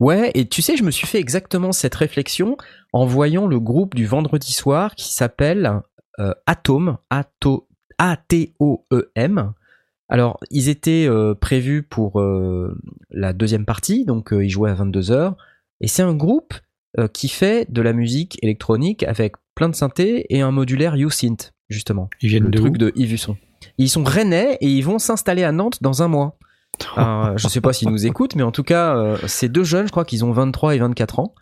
Ouais, 0.00 0.30
et 0.34 0.46
tu 0.46 0.60
sais, 0.62 0.76
je 0.76 0.82
me 0.84 0.90
suis 0.90 1.06
fait 1.06 1.18
exactement 1.18 1.72
cette 1.72 1.94
réflexion 1.94 2.56
en 2.92 3.06
voyant 3.06 3.46
le 3.46 3.58
groupe 3.60 3.94
du 3.94 4.04
vendredi 4.06 4.52
soir 4.52 4.94
qui 4.94 5.12
s'appelle 5.12 5.80
euh, 6.18 6.32
Atom, 6.46 6.98
Ato- 7.10 7.66
A-T-O-E-M. 7.98 9.52
Alors, 10.08 10.38
ils 10.50 10.68
étaient 10.68 11.06
euh, 11.08 11.34
prévus 11.34 11.82
pour 11.82 12.20
euh, 12.20 12.78
la 13.10 13.32
deuxième 13.32 13.64
partie, 13.64 14.04
donc 14.04 14.32
euh, 14.32 14.44
ils 14.44 14.50
jouaient 14.50 14.70
à 14.70 14.74
22h. 14.74 15.34
Et 15.80 15.88
c'est 15.88 16.02
un 16.02 16.14
groupe 16.14 16.54
qui 17.12 17.28
fait 17.28 17.70
de 17.70 17.82
la 17.82 17.92
musique 17.92 18.38
électronique 18.42 19.02
avec 19.02 19.34
plein 19.54 19.68
de 19.68 19.74
synthés 19.74 20.24
et 20.34 20.40
un 20.40 20.50
modulaire 20.50 20.94
U-Synth, 20.94 21.52
justement. 21.68 22.08
Ils 22.22 22.30
viennent 22.30 22.44
le 22.44 22.50
de 22.50 22.56
truc 22.58 22.74
où? 22.76 22.78
de 22.78 22.90
Yves 22.96 23.12
Husson. 23.12 23.36
Ils 23.76 23.90
sont 23.90 24.02
rennais 24.02 24.56
et 24.62 24.66
ils 24.66 24.80
vont 24.80 24.98
s'installer 24.98 25.44
à 25.44 25.52
Nantes 25.52 25.82
dans 25.82 26.02
un 26.02 26.08
mois. 26.08 26.38
Alors, 26.96 27.38
je 27.38 27.48
sais 27.48 27.60
pas 27.60 27.72
s'ils 27.72 27.90
nous 27.90 28.06
écoutent, 28.06 28.34
mais 28.34 28.42
en 28.42 28.52
tout 28.52 28.62
cas, 28.62 28.96
euh, 28.96 29.16
ces 29.26 29.48
deux 29.48 29.64
jeunes, 29.64 29.86
je 29.86 29.90
crois 29.90 30.04
qu'ils 30.04 30.24
ont 30.24 30.32
23 30.32 30.74
et 30.74 30.78
24 30.78 31.18
ans. 31.18 31.34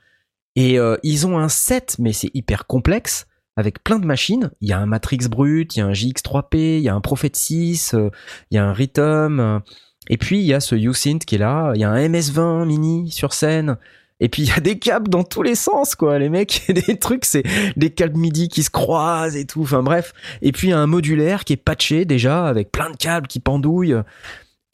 Et 0.56 0.78
euh, 0.78 0.96
ils 1.02 1.26
ont 1.26 1.38
un 1.38 1.48
set, 1.48 1.96
mais 1.98 2.12
c'est 2.12 2.30
hyper 2.34 2.66
complexe, 2.66 3.26
avec 3.56 3.82
plein 3.82 3.98
de 3.98 4.06
machines. 4.06 4.50
Il 4.60 4.68
y 4.68 4.72
a 4.72 4.78
un 4.78 4.86
Matrix 4.86 5.28
Brut, 5.28 5.74
il 5.76 5.80
y 5.80 5.82
a 5.82 5.86
un 5.86 5.92
JX3P, 5.92 6.78
il 6.78 6.80
y 6.80 6.88
a 6.88 6.94
un 6.94 7.00
Prophet 7.00 7.30
6, 7.32 7.94
euh, 7.94 8.10
il 8.50 8.56
y 8.56 8.58
a 8.58 8.64
un 8.64 8.72
Rhythm. 8.72 9.60
et 10.08 10.16
puis, 10.16 10.38
il 10.38 10.44
y 10.44 10.54
a 10.54 10.60
ce 10.60 10.74
U-Synth 10.74 11.24
qui 11.24 11.36
est 11.36 11.38
là. 11.38 11.72
Il 11.74 11.80
y 11.80 11.84
a 11.84 11.90
un 11.90 12.08
MS-20 12.08 12.66
mini 12.66 13.10
sur 13.10 13.32
scène. 13.32 13.76
Et 14.20 14.28
puis, 14.28 14.42
il 14.42 14.48
y 14.48 14.52
a 14.52 14.60
des 14.60 14.78
câbles 14.78 15.08
dans 15.08 15.24
tous 15.24 15.42
les 15.42 15.56
sens, 15.56 15.96
quoi. 15.96 16.18
Les 16.18 16.28
mecs, 16.28 16.64
des 16.68 16.98
trucs, 16.98 17.24
c'est 17.24 17.42
des 17.76 17.90
câbles 17.90 18.16
MIDI 18.16 18.48
qui 18.48 18.62
se 18.62 18.70
croisent 18.70 19.36
et 19.36 19.44
tout. 19.44 19.62
Enfin, 19.62 19.82
bref. 19.82 20.12
Et 20.40 20.52
puis, 20.52 20.68
il 20.68 20.70
y 20.70 20.74
a 20.74 20.78
un 20.78 20.86
modulaire 20.86 21.44
qui 21.44 21.52
est 21.52 21.58
patché 21.58 22.04
déjà, 22.04 22.46
avec 22.46 22.70
plein 22.70 22.90
de 22.90 22.96
câbles 22.96 23.26
qui 23.26 23.40
pendouillent. 23.40 23.96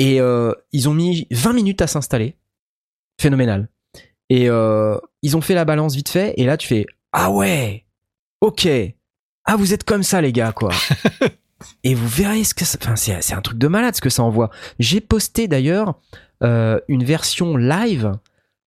Et 0.01 0.21
euh, 0.21 0.53
ils 0.73 0.89
ont 0.89 0.95
mis 0.95 1.29
20 1.31 1.53
minutes 1.53 1.83
à 1.83 1.87
s'installer. 1.87 2.35
Phénoménal. 3.21 3.69
Et 4.31 4.49
euh, 4.49 4.99
ils 5.23 5.37
ont 5.37 5.41
fait 5.41 5.55
la 5.55 5.65
balance 5.65 5.95
vite 5.95 6.09
fait. 6.09 6.35
Et 6.37 6.47
là, 6.47 6.57
tu 6.57 6.67
fais 6.67 6.87
Ah 7.13 7.31
ouais 7.31 7.85
Ok 8.41 8.67
Ah, 9.45 9.57
vous 9.57 9.73
êtes 9.75 9.85
comme 9.85 10.03
ça, 10.03 10.21
les 10.21 10.33
gars, 10.33 10.53
quoi. 10.53 10.71
et 11.85 11.95
vous 11.95 12.09
verrez 12.09 12.43
ce 12.45 12.55
que 12.55 12.65
ça. 12.65 12.79
Enfin, 12.81 12.97
c'est 12.97 13.21
c'est 13.23 13.35
un 13.35 13.43
truc 13.43 13.59
de 13.59 13.69
malade 13.69 13.95
ce 13.95 14.01
que 14.01 14.09
ça 14.11 14.23
envoie. 14.23 14.51
J'ai 14.79 15.01
posté 15.01 15.47
d'ailleurs 15.47 16.01
euh, 16.43 16.81
une 16.89 17.05
version 17.05 17.57
live 17.57 18.13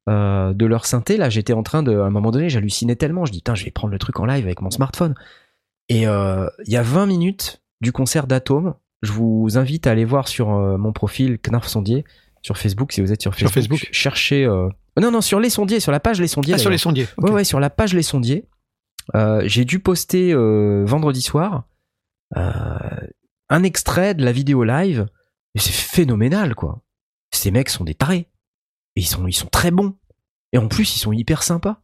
euh, 0.09 0.53
de 0.53 0.67
leur 0.67 0.85
synthé. 0.85 1.17
Là, 1.17 1.31
j'étais 1.31 1.55
en 1.55 1.63
train 1.63 1.83
de. 1.83 1.97
À 1.97 2.05
un 2.05 2.11
moment 2.11 2.31
donné, 2.31 2.51
j'hallucinais 2.51 2.97
tellement. 2.97 3.25
Je 3.25 3.33
dis 3.33 3.39
Putain, 3.39 3.55
je 3.55 3.65
vais 3.65 3.71
prendre 3.71 3.93
le 3.93 3.99
truc 3.99 4.21
en 4.21 4.27
live 4.27 4.45
avec 4.45 4.61
mon 4.61 4.71
smartphone. 4.71 5.15
Et 5.89 6.07
euh, 6.07 6.49
il 6.67 6.73
y 6.73 6.77
a 6.77 6.83
20 6.83 7.07
minutes 7.07 7.63
du 7.81 7.93
concert 7.93 8.27
d'Atome. 8.27 8.75
Je 9.03 9.13
vous 9.13 9.59
invite 9.59 9.87
à 9.87 9.91
aller 9.91 10.05
voir 10.05 10.29
sur 10.29 10.51
euh, 10.55 10.79
mon 10.79 10.93
profil 10.93 11.39
Knarf 11.39 11.67
Sondier 11.69 12.05
sur 12.43 12.57
Facebook 12.57 12.93
si 12.93 13.01
vous 13.01 13.13
êtes 13.13 13.21
sur 13.23 13.35
Sur 13.35 13.51
Facebook. 13.51 13.79
Facebook. 13.79 13.93
Cherchez. 13.95 14.45
euh, 14.45 14.69
Non, 15.01 15.11
non, 15.11 15.21
sur 15.21 15.41
les 15.41 15.51
sondiers, 15.51 15.81
sur 15.81 15.93
la 15.93 16.01
page 16.01 16.21
les 16.21 16.29
sondiers. 16.29 16.55
Ah, 16.55 16.59
sur 16.59 16.71
les 16.71 16.79
sondiers. 16.79 17.07
ok. 17.17 17.25
Ouais, 17.27 17.31
ouais, 17.33 17.45
sur 17.45 17.61
la 17.61 17.71
page 17.71 17.95
Les 17.95 18.03
Sondiers. 18.03 18.47
Euh, 19.17 19.43
j'ai 19.47 19.65
dû 19.65 19.81
poster 19.81 20.33
vendredi 20.85 21.23
soir 21.23 21.65
un 22.35 23.63
extrait 23.63 24.15
de 24.15 24.25
la 24.25 24.33
vidéo 24.33 24.65
live. 24.65 25.07
Et 25.55 25.59
c'est 25.59 25.73
phénoménal, 25.73 26.55
quoi. 26.55 26.81
Ces 27.31 27.51
mecs 27.51 27.69
sont 27.69 27.85
des 27.85 27.95
tarés. 27.95 28.29
Et 28.97 29.01
ils 29.01 29.07
sont, 29.07 29.27
ils 29.27 29.33
sont 29.35 29.49
très 29.49 29.71
bons. 29.71 29.95
Et 30.53 30.59
en 30.59 30.69
plus, 30.69 30.97
ils 30.97 30.99
sont 30.99 31.13
hyper 31.13 31.43
sympas. 31.43 31.81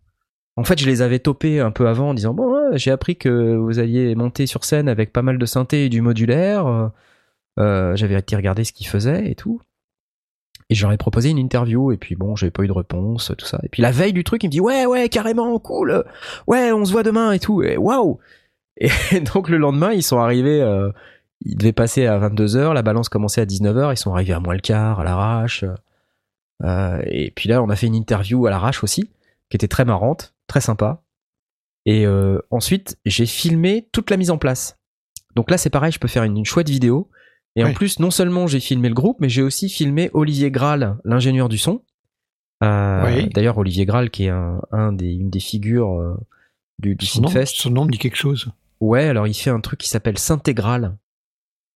En 0.56 0.64
fait, 0.64 0.78
je 0.80 0.86
les 0.86 1.02
avais 1.02 1.18
topés 1.18 1.60
un 1.60 1.70
peu 1.70 1.88
avant 1.88 2.10
en 2.10 2.14
disant 2.14 2.32
Bon, 2.34 2.50
j'ai 2.74 2.90
appris 2.90 3.16
que 3.16 3.56
vous 3.56 3.78
alliez 3.78 4.14
monter 4.14 4.46
sur 4.46 4.64
scène 4.64 4.88
avec 4.88 5.12
pas 5.12 5.22
mal 5.22 5.38
de 5.38 5.46
synthé 5.46 5.86
et 5.86 5.88
du 5.88 6.00
modulaire. 6.00 6.90
Euh, 7.58 7.96
J'avais 7.96 8.18
été 8.18 8.36
regarder 8.36 8.64
ce 8.64 8.72
qu'ils 8.72 8.86
faisaient 8.86 9.30
et 9.30 9.34
tout. 9.34 9.60
Et 10.70 10.74
je 10.74 10.86
ai 10.86 10.96
proposé 10.98 11.30
une 11.30 11.38
interview, 11.38 11.92
et 11.92 11.96
puis 11.96 12.14
bon, 12.14 12.36
j'avais 12.36 12.50
pas 12.50 12.62
eu 12.62 12.66
de 12.66 12.72
réponse, 12.72 13.32
tout 13.38 13.46
ça. 13.46 13.58
Et 13.62 13.68
puis 13.70 13.80
la 13.80 13.90
veille 13.90 14.12
du 14.12 14.22
truc, 14.22 14.42
il 14.42 14.48
me 14.48 14.52
dit 14.52 14.60
Ouais, 14.60 14.84
ouais, 14.84 15.08
carrément, 15.08 15.58
cool, 15.58 16.04
ouais, 16.46 16.72
on 16.72 16.84
se 16.84 16.92
voit 16.92 17.02
demain 17.02 17.32
et 17.32 17.38
tout, 17.38 17.62
et 17.62 17.78
waouh 17.78 18.18
Et 18.76 19.20
donc 19.20 19.48
le 19.48 19.56
lendemain, 19.56 19.92
ils 19.92 20.02
sont 20.02 20.18
arrivés, 20.18 20.60
euh, 20.60 20.90
ils 21.40 21.56
devaient 21.56 21.72
passer 21.72 22.06
à 22.06 22.18
22h, 22.18 22.74
la 22.74 22.82
balance 22.82 23.08
commençait 23.08 23.40
à 23.40 23.46
19h, 23.46 23.94
ils 23.94 23.96
sont 23.96 24.12
arrivés 24.12 24.34
à 24.34 24.40
moins 24.40 24.54
le 24.54 24.60
quart, 24.60 25.00
à 25.00 25.04
l'arrache. 25.04 25.64
Euh, 26.64 27.00
et 27.06 27.30
puis 27.30 27.48
là, 27.48 27.62
on 27.62 27.70
a 27.70 27.76
fait 27.76 27.86
une 27.86 27.94
interview 27.94 28.46
à 28.46 28.50
l'arrache 28.50 28.84
aussi, 28.84 29.10
qui 29.48 29.56
était 29.56 29.68
très 29.68 29.86
marrante, 29.86 30.34
très 30.48 30.60
sympa. 30.60 31.02
Et 31.88 32.04
euh, 32.04 32.38
ensuite, 32.50 32.98
j'ai 33.06 33.24
filmé 33.24 33.88
toute 33.92 34.10
la 34.10 34.18
mise 34.18 34.30
en 34.30 34.36
place. 34.36 34.78
Donc 35.36 35.50
là, 35.50 35.56
c'est 35.56 35.70
pareil, 35.70 35.90
je 35.90 35.98
peux 35.98 36.06
faire 36.06 36.22
une, 36.22 36.36
une 36.36 36.44
chouette 36.44 36.68
vidéo. 36.68 37.10
Et 37.56 37.64
en 37.64 37.72
plus, 37.72 37.98
non 37.98 38.10
seulement 38.10 38.46
j'ai 38.46 38.60
filmé 38.60 38.90
le 38.90 38.94
groupe, 38.94 39.16
mais 39.20 39.30
j'ai 39.30 39.40
aussi 39.40 39.70
filmé 39.70 40.10
Olivier 40.12 40.50
Graal, 40.50 40.98
l'ingénieur 41.04 41.48
du 41.48 41.56
son. 41.56 41.82
Euh, 42.62 43.04
Oui. 43.06 43.30
D'ailleurs, 43.30 43.56
Olivier 43.56 43.86
Graal, 43.86 44.10
qui 44.10 44.24
est 44.26 44.28
un, 44.28 44.60
un 44.70 44.92
des, 44.92 45.14
une 45.14 45.30
des 45.30 45.40
figures 45.40 45.98
euh, 45.98 46.14
du, 46.78 46.94
du 46.94 47.06
Son 47.06 47.22
nom, 47.22 47.30
son 47.46 47.70
nom 47.70 47.86
me 47.86 47.90
dit 47.90 47.98
quelque 47.98 48.18
chose. 48.18 48.52
Ouais, 48.80 49.04
alors 49.04 49.26
il 49.26 49.32
fait 49.32 49.48
un 49.48 49.60
truc 49.60 49.80
qui 49.80 49.88
s'appelle 49.88 50.18
Syntégral. 50.18 50.94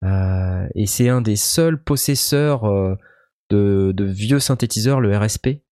Euh, 0.05 0.69
et 0.75 0.85
c'est 0.85 1.09
un 1.09 1.23
des 1.23 1.37
seuls 1.37 1.83
possesseurs 1.83 2.65
de, 3.49 3.93
de 3.97 4.05
vieux 4.05 4.41
synthétiseurs, 4.41 5.01
le 5.01 5.17
RSP. 5.17 5.63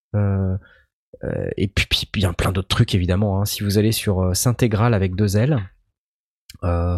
Euh, 1.23 1.49
et 1.57 1.67
puis, 1.67 1.87
il 2.15 2.21
y 2.21 2.25
a 2.25 2.33
plein 2.33 2.51
d'autres 2.51 2.67
trucs 2.67 2.95
évidemment. 2.95 3.41
hein. 3.41 3.45
Si 3.45 3.63
vous 3.63 3.77
allez 3.77 3.91
sur 3.91 4.21
euh, 4.21 4.33
Syntégral 4.33 4.93
avec 4.93 5.15
deux 5.15 5.37
L, 5.37 5.59
euh, 6.63 6.97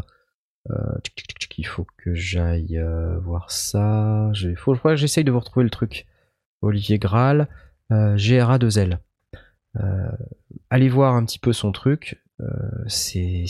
il 1.57 1.67
faut 1.67 1.85
que 1.97 2.13
j'aille 2.13 2.81
voir 3.21 3.51
ça. 3.51 4.31
Il 4.41 4.55
faut, 4.55 4.75
que 4.75 4.95
j'essaye 4.95 5.23
de 5.23 5.31
vous 5.31 5.39
retrouver 5.39 5.63
le 5.63 5.69
truc. 5.69 6.07
Olivier 6.61 6.97
Graal, 6.97 7.49
euh, 7.91 8.15
GRA2L. 8.15 8.99
Euh, 9.77 10.11
allez 10.69 10.89
voir 10.89 11.15
un 11.15 11.25
petit 11.25 11.39
peu 11.39 11.53
son 11.53 11.71
truc. 11.71 12.23
C'est 12.87 13.45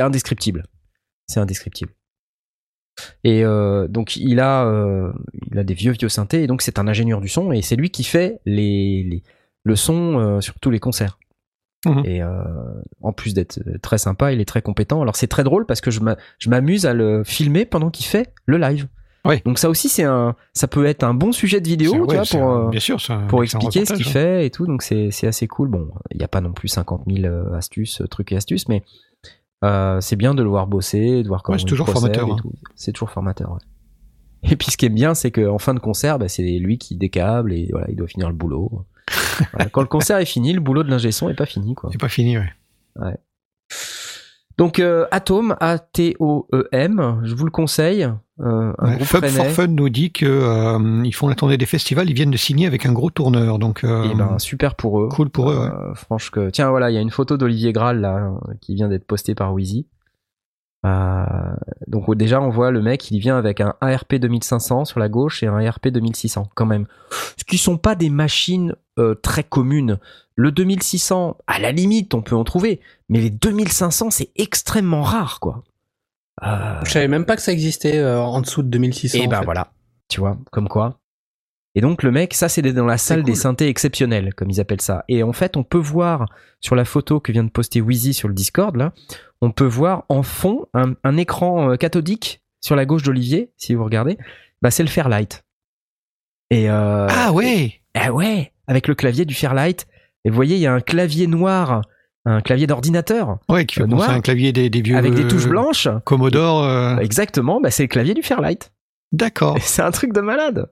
indescriptible. 0.00 0.64
C'est 1.26 1.40
indescriptible. 1.40 1.92
Et 3.24 3.44
euh, 3.44 3.88
donc 3.88 4.16
il 4.16 4.38
a 4.40 4.66
euh, 4.66 5.12
il 5.50 5.58
a 5.58 5.64
des 5.64 5.74
vieux 5.74 5.92
vieux 5.92 6.08
synthés 6.08 6.42
et 6.44 6.46
donc 6.46 6.62
c'est 6.62 6.78
un 6.78 6.86
ingénieur 6.86 7.20
du 7.20 7.28
son 7.28 7.50
et 7.52 7.60
c'est 7.62 7.76
lui 7.76 7.90
qui 7.90 8.04
fait 8.04 8.40
les, 8.46 9.02
les 9.02 9.22
le 9.64 9.76
son 9.76 10.18
euh, 10.18 10.40
sur 10.40 10.54
tous 10.60 10.70
les 10.70 10.78
concerts. 10.80 11.18
Mhm. 11.86 12.02
Et 12.06 12.22
en 13.02 13.12
plus 13.12 13.34
d'être 13.34 13.60
très 13.82 13.98
sympa, 13.98 14.32
il 14.32 14.40
est 14.40 14.46
très 14.46 14.62
compétent. 14.62 15.02
Alors 15.02 15.16
c'est 15.16 15.26
très 15.26 15.44
drôle 15.44 15.66
parce 15.66 15.82
que 15.82 15.90
je 15.90 16.00
m'a- 16.00 16.16
je 16.38 16.48
m'amuse 16.48 16.86
à 16.86 16.94
le 16.94 17.24
filmer 17.24 17.66
pendant 17.66 17.90
qu'il 17.90 18.06
fait 18.06 18.32
le 18.46 18.56
live. 18.56 18.88
Oui. 19.26 19.42
Donc 19.44 19.58
ça 19.58 19.68
aussi 19.68 19.88
c'est 19.90 20.02
un 20.04 20.34
ça 20.54 20.66
peut 20.68 20.86
être 20.86 21.02
un 21.02 21.12
bon 21.14 21.32
sujet 21.32 21.60
de 21.60 21.68
vidéo 21.68 21.92
tu 21.92 22.00
ouais, 22.00 22.16
vois, 22.16 22.24
pour 22.24 22.42
un- 22.42 22.68
bien 22.70 22.80
sûr, 22.80 22.98
pour 23.28 23.42
expliquer 23.42 23.84
ce 23.84 23.94
qu'il 23.94 24.06
hein. 24.06 24.10
fait 24.10 24.46
et 24.46 24.50
tout. 24.50 24.66
Donc 24.66 24.82
c'est 24.82 25.10
assez 25.26 25.46
cool. 25.46 25.68
Bon, 25.68 25.90
il 26.10 26.16
n'y 26.18 26.24
a 26.24 26.28
pas 26.28 26.40
non 26.40 26.52
plus 26.52 26.68
50 26.68 27.02
000 27.06 27.26
euh, 27.26 27.52
astuces, 27.54 28.00
trucs 28.10 28.32
et 28.32 28.36
astuces, 28.36 28.68
mais 28.68 28.82
euh, 29.64 30.00
c'est 30.00 30.16
bien 30.16 30.34
de 30.34 30.42
le 30.42 30.48
voir 30.48 30.66
bosser, 30.66 31.22
de 31.22 31.28
voir 31.28 31.42
comment 31.42 31.54
Ouais, 31.54 31.58
c'est 31.58 31.64
il 31.64 31.68
toujours 31.68 31.88
formateur, 31.88 32.28
et 32.28 32.32
hein. 32.32 32.36
C'est 32.76 32.92
toujours 32.92 33.10
formateur. 33.10 33.52
ouais. 33.52 33.58
Et 34.50 34.56
puis 34.56 34.70
ce 34.70 34.76
qui 34.76 34.84
est 34.86 34.90
bien, 34.90 35.14
c'est 35.14 35.30
qu'en 35.30 35.58
fin 35.58 35.72
de 35.74 35.80
concert, 35.80 36.18
bah, 36.18 36.28
c'est 36.28 36.42
lui 36.42 36.76
qui 36.78 36.96
décable 36.96 37.52
et 37.52 37.68
voilà, 37.70 37.86
il 37.88 37.96
doit 37.96 38.06
finir 38.06 38.28
le 38.28 38.34
boulot. 38.34 38.84
Voilà, 39.52 39.68
Quand 39.68 39.80
le 39.80 39.88
concert 39.88 40.18
est 40.18 40.26
fini, 40.26 40.52
le 40.52 40.60
boulot 40.60 40.84
de 40.84 40.90
l'ingé 40.90 41.10
son 41.10 41.28
est 41.28 41.34
pas 41.34 41.46
fini 41.46 41.74
quoi. 41.74 41.90
C'est 41.90 41.98
pas 42.00 42.08
fini, 42.08 42.38
ouais. 42.38 43.16
Donc 44.58 44.78
euh, 44.78 45.06
Atom, 45.10 45.56
A-T-O-E-M, 45.58 47.20
je 47.24 47.34
vous 47.34 47.44
le 47.44 47.50
conseille. 47.50 48.08
Euh, 48.40 48.72
un 48.78 48.88
Ouais, 48.88 48.94
groupe 48.96 49.06
Fub 49.06 49.24
for. 49.26 49.46
Fun 49.46 49.66
nous 49.68 49.88
dit 49.88 50.10
que 50.10 50.26
euh, 50.26 51.02
ils 51.04 51.14
font 51.14 51.28
la 51.28 51.36
tournée 51.36 51.56
des 51.56 51.66
festivals, 51.66 52.10
ils 52.10 52.14
viennent 52.14 52.32
de 52.32 52.36
signer 52.36 52.66
avec 52.66 52.84
un 52.84 52.92
gros 52.92 53.10
tourneur, 53.10 53.60
donc 53.60 53.84
euh, 53.84 54.10
Et 54.10 54.14
ben 54.14 54.38
super 54.40 54.74
pour 54.74 55.00
eux. 55.00 55.08
cool 55.08 55.30
pour 55.30 55.50
eux. 55.52 55.56
ouais. 55.58 55.70
Euh, 55.72 55.94
franche 55.94 56.30
que 56.32 56.50
tiens 56.50 56.68
voilà 56.70 56.90
il 56.90 56.94
y 56.94 56.98
a 56.98 57.00
une 57.00 57.10
photo 57.12 57.36
d'Olivier 57.36 57.72
Graal 57.72 58.00
là 58.00 58.32
qui 58.60 58.74
vient 58.74 58.88
d'être 58.88 59.06
postée 59.06 59.34
par 59.36 59.52
Wheezy 59.54 59.86
donc 61.86 62.14
déjà 62.14 62.42
on 62.42 62.50
voit 62.50 62.70
le 62.70 62.82
mec 62.82 63.10
il 63.10 63.18
vient 63.18 63.38
avec 63.38 63.60
un 63.62 63.74
ARP 63.80 64.16
2500 64.16 64.84
sur 64.84 65.00
la 65.00 65.08
gauche 65.08 65.42
et 65.42 65.46
un 65.46 65.56
ARP 65.64 65.88
2600 65.88 66.48
quand 66.54 66.66
même 66.66 66.86
ce 67.38 67.44
qui 67.44 67.56
sont 67.56 67.78
pas 67.78 67.94
des 67.94 68.10
machines 68.10 68.74
très 69.22 69.44
communes 69.44 69.98
le 70.36 70.52
2600 70.52 71.38
à 71.46 71.58
la 71.58 71.72
limite 71.72 72.12
on 72.12 72.20
peut 72.20 72.36
en 72.36 72.44
trouver 72.44 72.80
mais 73.08 73.20
les 73.20 73.30
2500 73.30 74.10
c'est 74.10 74.30
extrêmement 74.36 75.00
rare 75.02 75.40
quoi 75.40 75.62
euh, 76.42 76.80
Je 76.84 76.90
savais 76.90 77.08
même 77.08 77.24
pas 77.24 77.36
que 77.36 77.42
ça 77.42 77.52
existait 77.52 77.98
euh, 77.98 78.20
en 78.20 78.40
dessous 78.40 78.62
de 78.62 78.68
2600. 78.68 79.18
et 79.18 79.26
en 79.26 79.28
ben 79.28 79.38
fait. 79.38 79.44
voilà 79.44 79.72
Tu 80.08 80.20
vois, 80.20 80.38
comme 80.50 80.68
quoi. 80.68 80.98
Et 81.76 81.80
donc 81.80 82.02
le 82.02 82.12
mec, 82.12 82.34
ça 82.34 82.48
c'est 82.48 82.62
dans 82.62 82.86
la 82.86 82.98
salle 82.98 83.20
cool. 83.22 83.26
des 83.26 83.34
synthés 83.34 83.68
exceptionnels, 83.68 84.32
comme 84.34 84.48
ils 84.50 84.60
appellent 84.60 84.80
ça. 84.80 85.04
Et 85.08 85.22
en 85.22 85.32
fait, 85.32 85.56
on 85.56 85.64
peut 85.64 85.78
voir 85.78 86.26
sur 86.60 86.76
la 86.76 86.84
photo 86.84 87.18
que 87.18 87.32
vient 87.32 87.42
de 87.44 87.50
poster 87.50 87.80
Wheezy 87.80 88.14
sur 88.14 88.28
le 88.28 88.34
Discord, 88.34 88.76
là, 88.76 88.92
on 89.40 89.50
peut 89.50 89.66
voir 89.66 90.04
en 90.08 90.22
fond 90.22 90.66
un, 90.72 90.94
un 91.02 91.16
écran 91.16 91.70
euh, 91.70 91.76
cathodique 91.76 92.42
sur 92.60 92.76
la 92.76 92.86
gauche 92.86 93.02
d'Olivier, 93.02 93.50
si 93.56 93.74
vous 93.74 93.84
regardez. 93.84 94.18
Bah, 94.62 94.70
c'est 94.70 94.84
le 94.84 94.88
Fairlight. 94.88 95.44
Et 96.50 96.70
euh, 96.70 97.06
Ah 97.10 97.32
ouais 97.32 97.80
ah 97.96 98.12
ouais, 98.12 98.52
avec 98.66 98.88
le 98.88 98.94
clavier 98.96 99.24
du 99.24 99.34
Fairlight. 99.34 99.86
Et 100.24 100.30
vous 100.30 100.34
voyez, 100.34 100.56
il 100.56 100.60
y 100.62 100.66
a 100.66 100.72
un 100.72 100.80
clavier 100.80 101.26
noir, 101.28 101.82
un 102.26 102.40
clavier 102.40 102.66
d'ordinateur, 102.66 103.38
Ouais, 103.48 103.66
qui 103.66 103.74
fait 103.76 103.82
Euh, 103.82 103.84
penser 103.84 103.96
noir, 103.96 104.10
à 104.10 104.14
un 104.14 104.20
clavier 104.20 104.52
des, 104.52 104.70
des 104.70 104.80
vieux. 104.82 104.96
avec 104.96 105.14
des 105.14 105.24
euh, 105.24 105.28
touches 105.28 105.46
blanches. 105.48 105.88
Commodore. 106.04 106.64
euh, 106.64 106.96
Exactement, 106.98 107.60
bah, 107.60 107.70
c'est 107.70 107.82
le 107.84 107.88
clavier 107.88 108.14
du 108.14 108.22
Fairlight. 108.22 108.72
D'accord. 109.12 109.56
C'est 109.60 109.82
un 109.82 109.90
truc 109.90 110.12
de 110.12 110.20
malade. 110.20 110.70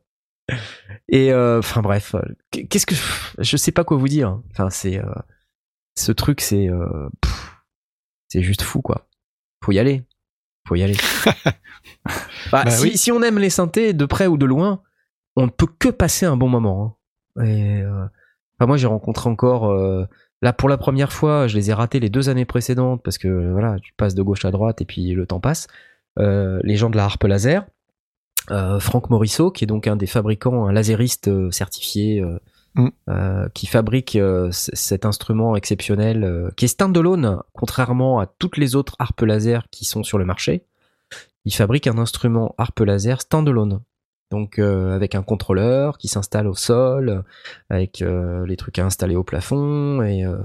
Et 1.08 1.32
euh, 1.32 1.60
enfin 1.60 1.82
bref, 1.82 2.14
euh, 2.16 2.22
qu'est-ce 2.68 2.86
que 2.86 2.94
je 3.38 3.56
sais 3.56 3.70
pas 3.72 3.84
quoi 3.84 3.96
vous 3.96 4.08
dire. 4.08 4.40
Enfin 4.50 4.70
c'est 4.70 4.98
euh, 4.98 5.04
ce 5.96 6.10
truc 6.10 6.40
c'est 6.40 6.68
euh, 6.68 7.08
c'est 8.28 8.42
juste 8.42 8.62
fou 8.62 8.82
quoi. 8.82 9.06
Faut 9.64 9.70
y 9.72 9.78
aller. 9.78 10.02
Faut 10.66 10.74
y 10.74 10.82
aller. 10.82 10.96
Bah, 12.50 12.64
Bah 12.64 12.70
si, 12.70 12.82
oui. 12.82 12.96
si 12.98 13.12
on 13.12 13.22
aime 13.22 13.38
les 13.38 13.50
synthés 13.50 13.92
de 13.92 14.04
près 14.04 14.26
ou 14.26 14.36
de 14.36 14.44
loin, 14.46 14.82
on 15.36 15.46
ne 15.46 15.50
peut 15.50 15.68
que 15.78 15.88
passer 15.88 16.26
un 16.26 16.36
bon 16.36 16.48
moment. 16.48 16.98
hein. 17.36 17.44
Et 17.44 17.80
euh, 17.82 18.04
enfin, 18.58 18.66
moi 18.66 18.76
j'ai 18.76 18.88
rencontré 18.88 19.30
encore 19.30 19.70
euh, 19.70 20.04
là 20.42 20.52
pour 20.52 20.68
la 20.68 20.76
première 20.76 21.12
fois, 21.12 21.46
je 21.46 21.56
les 21.56 21.70
ai 21.70 21.72
ratés 21.72 22.00
les 22.00 22.10
deux 22.10 22.28
années 22.28 22.44
précédentes 22.44 23.02
parce 23.02 23.18
que 23.18 23.50
voilà, 23.52 23.78
tu 23.80 23.92
passes 23.94 24.14
de 24.14 24.22
gauche 24.22 24.44
à 24.44 24.50
droite 24.50 24.80
et 24.80 24.84
puis 24.84 25.12
le 25.12 25.26
temps 25.26 25.40
passe. 25.40 25.68
Euh, 26.18 26.60
les 26.62 26.76
gens 26.76 26.90
de 26.90 26.96
la 26.96 27.04
harpe 27.04 27.24
laser, 27.24 27.64
euh, 28.50 28.78
Franck 28.78 29.08
Morisseau, 29.08 29.50
qui 29.50 29.64
est 29.64 29.66
donc 29.66 29.86
un 29.86 29.96
des 29.96 30.06
fabricants, 30.06 30.66
un 30.66 30.72
lasériste 30.72 31.28
euh, 31.28 31.50
certifié, 31.50 32.22
Mm. 32.74 32.88
qui 33.52 33.66
fabrique 33.66 34.18
cet 34.50 35.04
instrument 35.04 35.56
exceptionnel, 35.56 36.50
qui 36.56 36.64
est 36.64 36.68
standalone, 36.68 37.42
contrairement 37.52 38.18
à 38.18 38.24
toutes 38.24 38.56
les 38.56 38.76
autres 38.76 38.96
harpes 38.98 39.20
laser 39.20 39.68
qui 39.70 39.84
sont 39.84 40.02
sur 40.02 40.16
le 40.16 40.24
marché. 40.24 40.64
Il 41.44 41.52
fabrique 41.52 41.86
un 41.86 41.98
instrument 41.98 42.54
harpe 42.56 42.80
laser 42.80 43.20
standalone. 43.20 43.82
Donc 44.32 44.58
euh, 44.58 44.94
avec 44.94 45.14
un 45.14 45.22
contrôleur 45.22 45.98
qui 45.98 46.08
s'installe 46.08 46.48
au 46.48 46.54
sol, 46.54 47.22
avec 47.68 48.02
euh, 48.02 48.46
les 48.46 48.56
trucs 48.56 48.78
à 48.78 48.86
installer 48.86 49.14
au 49.14 49.22
plafond 49.22 50.02
et 50.02 50.24
euh, 50.24 50.38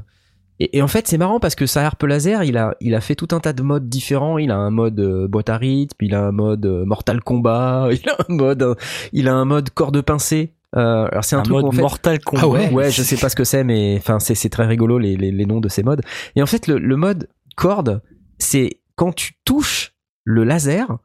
et, 0.59 0.77
et 0.77 0.81
en 0.81 0.87
fait, 0.87 1.07
c'est 1.07 1.17
marrant 1.17 1.39
parce 1.39 1.55
que 1.55 1.65
sa 1.65 1.85
harpe 1.85 2.03
laser, 2.03 2.43
il 2.43 2.57
a, 2.57 2.75
il 2.81 2.95
a 2.95 3.01
fait 3.01 3.15
tout 3.15 3.27
un 3.31 3.39
tas 3.39 3.53
de 3.53 3.61
modes 3.61 3.87
différents. 3.89 4.37
Il 4.37 4.51
a 4.51 4.57
un 4.57 4.71
mode 4.71 4.99
euh, 4.99 5.27
boîte 5.27 5.49
à 5.49 5.57
rythme, 5.57 5.95
il 6.01 6.15
a 6.15 6.25
un 6.25 6.31
mode 6.31 6.65
euh, 6.65 6.85
Mortal 6.85 7.21
Kombat, 7.21 7.89
il 7.91 8.09
a 8.09 8.17
un 8.27 8.35
mode, 8.35 8.63
euh, 8.63 8.75
il 9.13 9.27
a 9.27 9.35
un 9.35 9.45
mode 9.45 9.69
corde 9.69 10.01
pincée. 10.01 10.53
Euh, 10.75 11.07
alors 11.11 11.23
c'est 11.23 11.35
un, 11.35 11.39
Un 11.39 11.43
truc 11.43 11.57
où, 11.57 11.61
mode 11.61 11.65
en 11.65 11.71
fait, 11.71 11.81
Mortal 11.81 12.19
Kombat. 12.19 12.41
Ah 12.43 12.47
ouais 12.47 12.71
ouais, 12.71 12.91
je 12.91 13.01
sais 13.03 13.17
pas 13.17 13.29
ce 13.29 13.35
que 13.35 13.43
c'est, 13.43 13.63
mais 13.63 13.95
enfin 13.97 14.19
c'est 14.19 14.35
c'est 14.35 14.49
très 14.49 14.65
rigolo 14.65 14.97
les, 14.97 15.15
les, 15.15 15.31
les 15.31 15.45
noms 15.45 15.61
de 15.61 15.69
ces 15.69 15.83
modes. 15.83 16.01
Et 16.35 16.41
en 16.41 16.45
fait, 16.45 16.67
le, 16.67 16.77
le 16.77 16.95
mode 16.97 17.29
corde, 17.55 18.01
c'est 18.37 18.81
quand 18.95 19.13
tu 19.13 19.33
touches 19.45 19.93
le 20.23 20.43
laser 20.43 20.97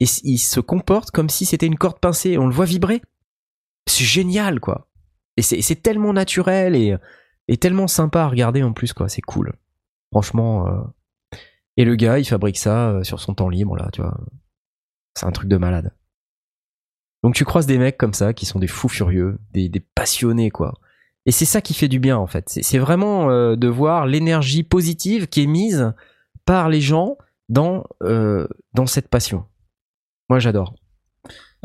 et 0.00 0.06
il 0.24 0.38
se 0.38 0.60
comporte 0.60 1.10
comme 1.10 1.28
si 1.28 1.44
c'était 1.44 1.66
une 1.66 1.78
corde 1.78 1.98
pincée. 1.98 2.38
On 2.38 2.46
le 2.46 2.54
voit 2.54 2.64
vibrer. 2.64 3.02
C'est 3.86 4.04
génial, 4.04 4.60
quoi. 4.60 4.88
Et 5.36 5.42
c'est 5.42 5.82
tellement 5.82 6.12
naturel 6.12 6.74
et 7.48 7.56
tellement 7.56 7.86
sympa 7.86 8.22
à 8.22 8.28
regarder 8.28 8.62
en 8.62 8.72
plus, 8.72 8.92
quoi. 8.92 9.08
C'est 9.08 9.22
cool. 9.22 9.54
Franchement. 10.12 10.66
euh. 10.68 10.80
Et 11.76 11.84
le 11.84 11.94
gars, 11.94 12.18
il 12.18 12.24
fabrique 12.24 12.58
ça 12.58 12.90
euh, 12.90 13.04
sur 13.04 13.20
son 13.20 13.34
temps 13.34 13.48
libre, 13.48 13.76
là, 13.76 13.88
tu 13.92 14.02
vois. 14.02 14.18
C'est 15.14 15.26
un 15.26 15.32
truc 15.32 15.48
de 15.48 15.56
malade. 15.56 15.94
Donc 17.22 17.34
tu 17.34 17.44
croises 17.44 17.66
des 17.66 17.78
mecs 17.78 17.96
comme 17.96 18.14
ça 18.14 18.32
qui 18.32 18.46
sont 18.46 18.58
des 18.58 18.66
fous 18.68 18.88
furieux, 18.88 19.38
des, 19.52 19.70
passionnés, 19.94 20.50
quoi. 20.50 20.78
Et 21.26 21.32
c'est 21.32 21.44
ça 21.44 21.60
qui 21.60 21.74
fait 21.74 21.88
du 21.88 22.00
bien, 22.00 22.16
en 22.16 22.26
fait. 22.26 22.48
C'est 22.48 22.78
vraiment 22.78 23.30
euh, 23.30 23.54
de 23.56 23.68
voir 23.68 24.06
l'énergie 24.06 24.62
positive 24.62 25.28
qui 25.28 25.42
est 25.42 25.46
mise 25.46 25.92
par 26.44 26.68
les 26.68 26.80
gens 26.80 27.16
dans 27.48 27.84
cette 28.86 29.08
passion. 29.08 29.44
Moi, 30.28 30.38
j'adore. 30.38 30.74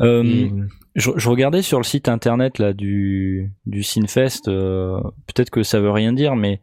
Euh, 0.00 0.48
je, 0.96 1.10
je 1.16 1.28
regardais 1.28 1.62
sur 1.62 1.78
le 1.78 1.84
site 1.84 2.08
internet 2.08 2.58
là 2.58 2.72
du 2.72 3.52
du 3.66 3.82
Sinfest. 3.82 4.48
euh, 4.48 4.98
Peut-être 5.26 5.50
que 5.50 5.62
ça 5.62 5.78
veut 5.80 5.90
rien 5.92 6.12
dire, 6.12 6.34
mais 6.34 6.60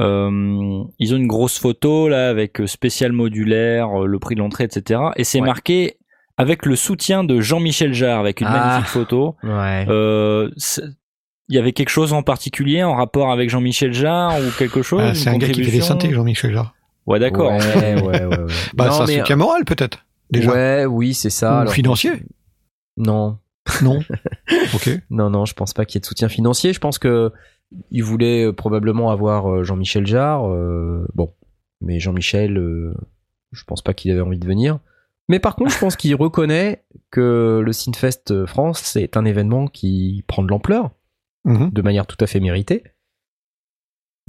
euh, 0.00 0.82
ils 0.98 1.14
ont 1.14 1.16
une 1.16 1.26
grosse 1.26 1.58
photo 1.58 2.08
là 2.08 2.28
avec 2.28 2.60
spécial 2.66 3.12
modulaire, 3.12 4.00
le 4.00 4.18
prix 4.18 4.34
de 4.34 4.40
l'entrée, 4.40 4.64
etc. 4.64 5.00
Et 5.16 5.24
c'est 5.24 5.40
Ouais. 5.40 5.46
marqué 5.46 5.96
avec 6.36 6.66
le 6.66 6.76
soutien 6.76 7.24
de 7.24 7.40
Jean-Michel 7.40 7.94
Jarre 7.94 8.20
avec 8.20 8.40
une 8.40 8.46
Ah. 8.48 8.66
magnifique 8.66 8.90
photo. 8.90 9.34
Ouais. 9.42 9.86
Euh, 9.88 10.50
il 11.48 11.56
y 11.56 11.58
avait 11.58 11.72
quelque 11.72 11.88
chose 11.88 12.12
en 12.12 12.22
particulier 12.22 12.82
en 12.84 12.94
rapport 12.94 13.32
avec 13.32 13.48
Jean-Michel 13.48 13.92
Jarre 13.94 14.38
ou 14.38 14.50
quelque 14.58 14.82
chose 14.82 15.00
Ah, 15.02 15.08
une 15.08 15.14
c'est 15.14 15.30
un 15.30 15.38
gars 15.38 15.48
qui 15.48 15.64
fait 15.64 15.70
des 15.70 15.80
synthés, 15.80 16.12
Jean-Michel 16.12 16.52
Jarre. 16.52 16.74
Ouais, 17.06 17.18
d'accord. 17.18 17.52
Ouais, 17.52 17.94
ouais, 17.94 18.02
ouais, 18.02 18.26
ouais. 18.26 18.36
Bah, 18.74 18.90
c'est 18.92 19.02
un 19.02 19.06
mais- 19.06 19.18
soutien 19.20 19.36
moral, 19.36 19.64
peut-être. 19.64 20.04
Déjà. 20.30 20.52
Ouais, 20.52 20.84
oui, 20.86 21.14
c'est 21.14 21.30
ça. 21.30 21.50
Ou 21.58 21.60
Alors, 21.62 21.72
financier? 21.72 22.12
Non, 22.96 23.38
Non? 23.82 24.00
ok. 24.74 24.90
non, 25.10 25.30
non, 25.30 25.44
je 25.44 25.54
pense 25.54 25.72
pas 25.72 25.84
qu'il 25.84 25.96
y 25.96 25.98
ait 25.98 26.00
de 26.00 26.06
soutien 26.06 26.28
financier. 26.28 26.72
Je 26.72 26.80
pense 26.80 26.98
que 26.98 27.32
il 27.90 28.02
voulait 28.02 28.44
euh, 28.46 28.52
probablement 28.52 29.10
avoir 29.10 29.50
euh, 29.50 29.62
Jean-Michel 29.62 30.06
Jarre. 30.06 30.48
euh, 30.50 31.06
bon, 31.14 31.34
mais 31.80 32.00
Jean-Michel, 32.00 32.56
euh, 32.58 32.94
je 33.52 33.62
pense 33.64 33.82
pas 33.82 33.94
qu'il 33.94 34.10
avait 34.10 34.20
envie 34.22 34.38
de 34.38 34.46
venir. 34.46 34.78
Mais 35.28 35.38
par 35.38 35.54
contre, 35.56 35.70
je 35.72 35.78
pense 35.78 35.94
qu'il 35.96 36.14
reconnaît 36.14 36.84
que 37.10 37.60
le 37.62 37.72
Synfest 37.72 38.46
France, 38.46 38.80
c'est 38.82 39.16
un 39.18 39.24
événement 39.26 39.66
qui 39.66 40.24
prend 40.26 40.42
de 40.42 40.48
l'ampleur, 40.48 40.90
Mhm. 41.44 41.70
de 41.70 41.82
manière 41.82 42.06
tout 42.06 42.16
à 42.20 42.26
fait 42.26 42.40
méritée. 42.40 42.82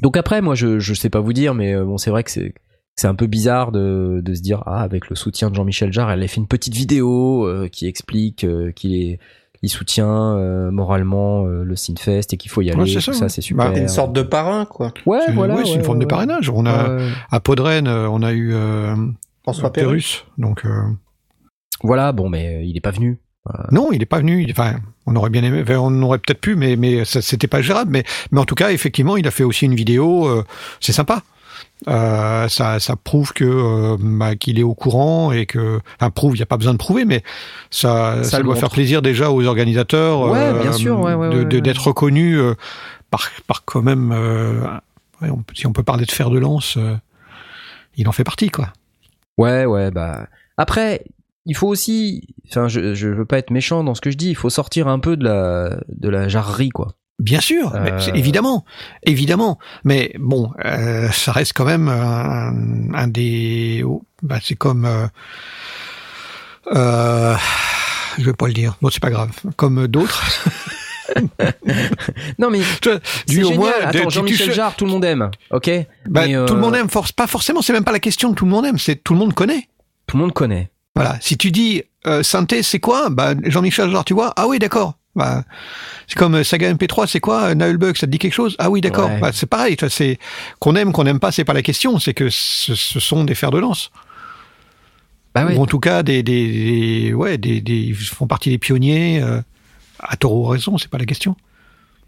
Donc 0.02 0.16
après, 0.18 0.42
moi, 0.42 0.56
je, 0.56 0.80
je 0.80 0.94
sais 0.94 1.10
pas 1.10 1.20
vous 1.22 1.34
dire, 1.34 1.54
mais 1.54 1.76
bon, 1.76 1.98
c'est 1.98 2.10
vrai 2.12 2.24
que 2.24 2.32
c'est 2.32 2.54
c'est 3.00 3.08
un 3.08 3.16
peu 3.16 3.28
bizarre 3.28 3.72
de, 3.72 4.22
de 4.24 4.34
se 4.34 4.42
dire 4.42 4.64
ah 4.66 4.82
avec 4.82 5.10
le 5.10 5.16
soutien 5.16 5.50
de 5.50 5.56
Jean-Michel 5.56 5.92
Jarre, 5.94 6.12
elle 6.12 6.22
a 6.24 6.28
fait 6.28 6.38
une 6.42 6.48
petite 6.48 6.74
vidéo 6.74 7.46
euh, 7.48 7.68
qui 7.68 7.88
explique 7.88 8.44
euh, 8.44 8.72
qu'il 8.72 8.94
est 8.96 9.20
il 9.62 9.68
soutient 9.70 10.38
euh, 10.38 10.72
moralement 10.72 11.46
euh, 11.46 11.64
le 11.66 11.76
Synfest 11.76 12.32
et 12.34 12.38
qu'il 12.38 12.50
faut 12.50 12.62
y 12.62 12.72
aller. 12.72 12.80
Ouais, 12.82 12.88
c'est 12.88 13.02
ça, 13.02 13.12
ça, 13.12 13.24
ouais. 13.24 13.30
c'est 13.30 13.42
super. 13.42 13.74
Bah, 13.74 13.78
Une 13.78 13.90
sorte 13.90 14.14
de 14.14 14.22
parrain, 14.22 14.64
quoi. 14.66 14.94
Ouais, 15.06 15.20
C'est- 15.26 15.34
voilà. 15.34 15.56
ouais, 15.56 15.66
c'est 15.66 15.72
une 15.74 15.80
ouais, 15.80 15.84
forme 15.84 15.98
ouais, 15.98 16.06
de 16.06 16.10
parrainage. 16.10 16.50
On 16.50 16.66
a, 16.66 16.98
à 17.30 17.40
Podren, 17.42 17.86
on 17.90 18.24
a 18.24 18.32
eu 18.32 18.54
euh, 18.54 18.96
François 19.44 19.74
Perrus. 19.74 19.90
Pérus. 19.90 20.26
Donc, 20.38 20.64
euh, 20.66 20.70
Voilà, 21.84 22.14
bon, 22.14 22.30
mais 22.30 22.66
il 22.68 22.78
est 22.78 22.82
pas 22.82 22.92
venu. 22.92 23.20
non, 23.72 23.90
il 23.92 24.02
est 24.02 24.06
pas 24.06 24.20
venu. 24.20 24.48
Enfin, 24.50 24.76
on 25.06 25.16
aurait 25.18 25.30
bien 25.30 25.44
aimé, 25.44 25.62
enfin, 25.64 25.78
on 25.80 26.02
aurait 26.04 26.20
peut-être 26.20 26.40
pu, 26.40 26.56
mais, 26.56 26.78
mais 26.78 27.04
c'était 27.04 27.48
pas 27.48 27.62
gérable. 27.62 27.92
Mais, 27.92 28.04
mais 28.32 28.40
en 28.40 28.46
tout 28.46 28.56
cas, 28.56 28.72
effectivement, 28.72 29.18
il 29.18 29.28
a 29.28 29.32
fait 29.32 29.44
aussi 29.44 29.66
une 29.66 29.76
vidéo. 29.76 30.26
euh, 30.28 30.44
c'est 30.80 30.94
sympa. 30.94 31.22
Euh, 31.88 32.48
ça, 32.50 32.80
ça 32.80 32.96
prouve 32.98 33.32
que 33.32 33.46
euh, 33.46 33.98
bah, 34.00 34.36
qu'il 34.36 34.60
est 34.60 34.64
au 34.64 34.74
courant 34.76 35.32
et 35.32 35.46
que, 35.46 35.80
enfin, 36.00 36.10
prouve, 36.12 36.36
il 36.36 36.40
n'y 36.40 36.44
a 36.44 36.46
pas 36.46 36.58
besoin 36.58 36.74
de 36.74 36.78
prouver, 36.78 37.06
mais 37.06 37.24
ça, 37.72 38.24
Ça 38.24 38.42
doit 38.42 38.56
faire 38.56 38.70
plaisir 38.70 39.02
déjà 39.02 39.32
aux 39.32 39.46
organisateurs, 39.46 40.24
euh, 40.26 40.32
Ouais, 40.32 40.62
bien 40.62 40.74
sûr, 40.74 41.00
ouais, 41.00 41.14
ouais, 41.14 41.30
de- 41.46 41.60
d'être 41.60 41.88
reconnus 41.88 42.38
par, 43.10 43.30
par 43.48 43.64
quand 43.64 43.82
même, 43.82 44.12
on- 45.22 45.44
si 45.54 45.68
on 45.68 45.72
peut 45.74 45.84
parler 45.84 46.06
de 46.06 46.12
fer 46.12 46.30
de 46.30 46.38
lance, 46.40 46.78
il 47.96 48.08
en 48.08 48.12
fait 48.12 48.24
partie, 48.26 48.50
quoi. 48.50 48.74
Ouais, 49.38 49.66
ouais, 49.66 49.90
bah. 49.90 50.28
Après, 50.58 51.06
il 51.46 51.56
faut 51.56 51.68
aussi. 51.68 52.28
Enfin, 52.50 52.68
je, 52.68 52.94
je 52.94 53.08
veux 53.08 53.26
pas 53.26 53.38
être 53.38 53.52
méchant 53.52 53.84
dans 53.86 53.96
ce 53.96 54.02
que 54.02 54.12
je 54.12 54.18
dis. 54.18 54.30
Il 54.30 54.36
faut 54.36 54.50
sortir 54.50 54.88
un 54.90 55.00
peu 55.00 55.16
de 55.16 55.24
la, 55.24 55.80
de 55.88 56.10
la 56.10 56.28
jarrerie, 56.28 56.70
quoi. 56.70 56.94
Bien 57.20 57.42
sûr, 57.42 57.72
mais 57.84 57.92
Euh, 57.92 58.00
c'est- 58.00 58.16
évidemment, 58.18 58.64
évidemment. 59.04 59.60
Mais 59.84 60.14
bon, 60.20 60.52
euh, 60.64 61.10
ça 61.12 61.32
reste 61.34 61.52
quand 61.54 61.66
même 61.66 61.90
un, 61.90 62.54
un 62.94 63.08
des. 63.08 63.84
oh, 63.86 64.04
bah, 64.24 64.38
c'est 64.42 64.56
comme. 64.56 64.88
Euh, 66.74 67.36
je 68.18 68.24
vais 68.24 68.34
pas 68.34 68.48
le 68.48 68.54
dire. 68.54 68.78
Bon, 68.82 68.90
c'est 68.90 69.02
pas 69.02 69.10
grave. 69.10 69.32
Comme 69.56 69.88
d'autres. 69.88 70.24
Non, 72.38 72.52
mais 72.52 72.60
du 73.28 73.44
au 73.44 73.48
génial. 73.50 73.58
moins, 73.58 73.72
Attends, 73.82 74.10
Jean-Michel 74.12 74.54
Jarre, 74.54 74.76
tout 74.76 74.86
le 74.86 74.92
monde 74.92 75.04
aime. 75.04 75.32
Ok. 75.50 75.68
bah, 76.08 76.28
Mais, 76.28 76.46
Tout 76.46 76.54
le 76.54 76.60
monde 76.62 76.76
aime. 76.76 76.88
Force, 76.88 77.12
pas 77.12 77.26
forcément. 77.26 77.64
C'est 77.64 77.74
même 77.74 77.84
pas 77.84 77.92
la 77.92 78.00
question. 78.00 78.36
Tout 78.36 78.46
le 78.46 78.52
monde 78.52 78.68
aime. 78.68 78.78
C'est 78.78 79.04
tout 79.04 79.14
le 79.14 79.20
monde 79.20 79.34
connaît. 79.34 79.70
Tout 80.06 80.18
le 80.18 80.22
monde 80.24 80.34
connaît. 80.34 80.70
Voilà. 80.96 81.18
Si 81.20 81.36
tu 81.36 81.50
dis 81.50 81.82
synthé, 82.22 82.62
c'est 82.62 82.80
quoi? 82.80 83.10
Bah 83.10 83.34
Jean-Michel 83.44 83.90
Jarre, 83.90 84.06
tu 84.06 84.14
vois? 84.14 84.34
Ah 84.36 84.46
oui, 84.48 84.60
d'accord. 84.60 84.99
Bah, 85.20 85.44
c'est 86.08 86.18
comme 86.18 86.34
euh, 86.36 86.44
Saga 86.44 86.74
MP3, 86.74 87.06
c'est 87.08 87.20
quoi 87.20 87.54
Nailbug, 87.54 87.96
ça 87.98 88.08
te 88.08 88.12
dit 88.12 88.18
quelque 88.18 88.34
chose? 88.34 88.56
Ah 88.58 88.70
oui, 88.72 88.82
d'accord. 88.82 89.10
Ouais. 89.10 89.20
Bah, 89.20 89.30
c'est 89.34 89.46
pareil. 89.46 89.78
C'est 89.90 90.18
qu'on 90.60 90.76
aime, 90.76 90.92
qu'on 90.94 91.04
n'aime 91.04 91.20
pas, 91.20 91.32
c'est 91.32 91.44
pas 91.46 91.54
la 91.54 91.62
question. 91.62 92.00
C'est 92.00 92.14
que 92.16 92.30
ce, 92.30 92.74
ce 92.74 93.00
sont 93.00 93.24
des 93.26 93.36
fers 93.36 93.52
de 93.52 93.60
lance. 93.60 93.92
Bah. 95.36 95.46
Ou 95.54 95.62
en 95.62 95.66
tout 95.68 95.80
cas, 95.80 96.02
des, 96.02 96.24
des, 96.24 96.48
des- 97.10 97.14
ouais, 97.14 97.38
des, 97.38 97.62
des, 97.62 97.76
ils 97.78 97.96
font 97.96 98.26
partie 98.26 98.50
des 98.50 98.58
pionniers. 98.58 99.22
Euh, 99.22 99.42
à 100.00 100.16
ou 100.26 100.44
raison, 100.46 100.78
c'est 100.78 100.90
pas 100.90 100.98
la 100.98 101.06
question. 101.06 101.36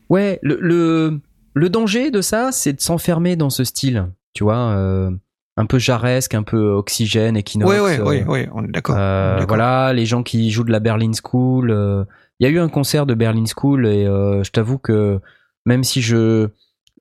Ouais, 0.09 0.39
le, 0.41 0.57
le, 0.61 1.19
le 1.53 1.69
danger 1.69 2.09
de 2.09 2.21
ça, 2.21 2.51
c'est 2.51 2.73
de 2.73 2.81
s'enfermer 2.81 3.35
dans 3.35 3.49
ce 3.49 3.63
style. 3.63 4.07
Tu 4.33 4.43
vois, 4.43 4.57
euh, 4.57 5.11
un 5.57 5.65
peu 5.65 5.77
jaresque, 5.77 6.33
un 6.33 6.43
peu 6.43 6.71
oxygène, 6.71 7.35
Equinox. 7.37 7.69
Ouais, 7.69 7.79
ouais, 7.79 7.99
euh, 7.99 8.03
ouais, 8.05 8.23
ouais, 8.25 8.49
on 8.53 8.63
est 8.63 8.71
d'accord. 8.71 8.95
euh, 8.97 9.43
voilà, 9.47 9.91
les 9.93 10.05
gens 10.05 10.23
qui 10.23 10.49
jouent 10.51 10.63
de 10.63 10.71
la 10.71 10.79
Berlin 10.79 11.11
School. 11.13 11.69
euh, 11.69 12.05
Il 12.41 12.43
y 12.43 12.47
a 12.47 12.49
eu 12.49 12.59
un 12.59 12.69
concert 12.69 13.05
de 13.05 13.13
Berlin 13.13 13.43
School 13.45 13.85
et 13.87 14.03
euh, 14.05 14.43
je 14.43 14.49
t'avoue 14.51 14.79
que 14.79 15.19
même 15.65 15.83
si 15.83 16.01
je 16.01 16.49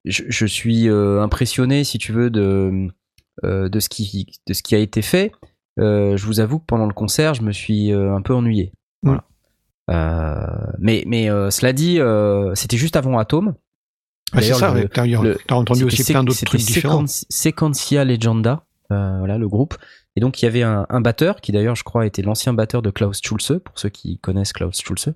je, 0.04 0.22
je 0.28 0.46
suis 0.46 0.88
euh, 0.88 1.20
impressionné, 1.22 1.82
si 1.82 1.96
tu 1.98 2.12
veux, 2.12 2.28
de 2.30 2.88
euh, 3.44 3.68
de 3.70 3.80
ce 3.80 3.88
qui 3.88 4.26
de 4.46 4.52
ce 4.52 4.62
qui 4.62 4.74
a 4.74 4.78
été 4.78 5.00
fait, 5.02 5.32
je 5.78 6.24
vous 6.26 6.40
avoue 6.40 6.58
que 6.58 6.66
pendant 6.66 6.86
le 6.86 6.92
concert, 6.92 7.32
je 7.34 7.40
me 7.42 7.52
suis 7.52 7.90
un 7.90 8.20
peu 8.20 8.34
ennuyé. 8.34 8.72
Voilà. 9.02 9.24
Euh, 9.90 10.72
mais 10.78 11.04
mais 11.06 11.26
cela 11.50 11.72
dit, 11.72 11.98
c'était 12.54 12.76
juste 12.76 12.96
avant 12.96 13.18
Atom. 13.18 13.54
Ouais, 14.34 14.42
c'est 14.42 14.52
ça, 14.54 14.72
t'as 15.48 15.54
entendu 15.54 15.80
aussi 15.86 15.96
plein 16.12 16.22
d'autres 16.22 16.44
trucs 16.44 16.60
différents. 16.60 17.04
Sequenci- 17.06 17.26
Sequencia 17.30 18.04
Legenda, 18.04 18.64
voilà 18.90 19.38
le 19.38 19.48
groupe. 19.48 19.74
Et 20.16 20.20
donc 20.20 20.42
il 20.42 20.44
y 20.44 20.48
avait 20.48 20.62
un, 20.62 20.86
un 20.88 21.00
batteur 21.00 21.40
qui 21.40 21.52
d'ailleurs 21.52 21.76
je 21.76 21.84
crois 21.84 22.06
était 22.06 22.22
l'ancien 22.22 22.52
batteur 22.52 22.82
de 22.82 22.90
Klaus 22.90 23.20
Schulze, 23.22 23.60
pour 23.64 23.78
ceux 23.78 23.88
qui 23.88 24.18
connaissent 24.18 24.52
Klaus 24.52 24.80
Schulze. 24.80 25.14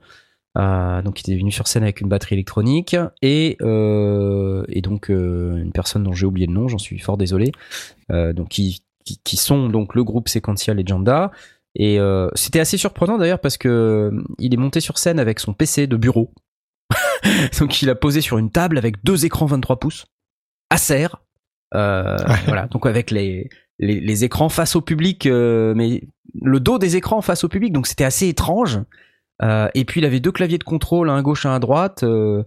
Euh, 0.56 1.02
donc 1.02 1.20
il 1.20 1.32
était 1.32 1.38
venu 1.38 1.50
sur 1.50 1.66
scène 1.66 1.82
avec 1.82 2.00
une 2.00 2.08
batterie 2.08 2.36
électronique 2.36 2.94
et, 3.22 3.56
euh, 3.60 4.64
et 4.68 4.82
donc 4.82 5.10
euh, 5.10 5.56
une 5.56 5.72
personne 5.72 6.04
dont 6.04 6.12
j'ai 6.12 6.26
oublié 6.26 6.46
le 6.46 6.52
nom, 6.52 6.68
j'en 6.68 6.78
suis 6.78 6.98
fort 6.98 7.16
désolé. 7.16 7.50
Euh, 8.12 8.32
donc 8.32 8.50
qui, 8.50 8.84
qui, 9.04 9.20
qui 9.24 9.36
sont 9.36 9.68
donc 9.68 9.94
le 9.94 10.04
groupe 10.04 10.28
Sequencia 10.28 10.74
Legenda. 10.74 11.32
Et 11.76 11.98
euh, 11.98 12.28
c'était 12.34 12.60
assez 12.60 12.76
surprenant 12.76 13.18
d'ailleurs 13.18 13.40
parce 13.40 13.58
que 13.58 14.12
il 14.38 14.54
est 14.54 14.58
monté 14.58 14.78
sur 14.80 14.98
scène 14.98 15.18
avec 15.18 15.40
son 15.40 15.54
PC 15.54 15.88
de 15.88 15.96
bureau. 15.96 16.32
donc 17.58 17.82
il 17.82 17.90
a 17.90 17.96
posé 17.96 18.20
sur 18.20 18.38
une 18.38 18.50
table 18.50 18.78
avec 18.78 19.02
deux 19.02 19.24
écrans 19.24 19.46
23 19.46 19.80
pouces, 19.80 20.06
Acer. 20.70 21.08
Euh. 21.74 22.16
Voilà, 22.46 22.68
donc 22.68 22.86
avec 22.86 23.10
les, 23.10 23.48
les, 23.78 24.24
écrans 24.24 24.48
face 24.48 24.76
au 24.76 24.80
public, 24.80 25.26
euh, 25.26 25.74
mais 25.74 26.04
le 26.40 26.60
dos 26.60 26.78
des 26.78 26.96
écrans 26.96 27.22
face 27.22 27.44
au 27.44 27.48
public, 27.48 27.72
donc 27.72 27.86
c'était 27.86 28.04
assez 28.04 28.28
étrange. 28.28 28.80
Euh, 29.42 29.68
et 29.74 29.84
puis 29.84 30.00
il 30.00 30.04
avait 30.04 30.20
deux 30.20 30.32
claviers 30.32 30.58
de 30.58 30.64
contrôle, 30.64 31.10
un 31.10 31.16
à 31.16 31.22
gauche, 31.22 31.46
un 31.46 31.54
à 31.54 31.58
droite. 31.58 32.02
euh, 32.04 32.44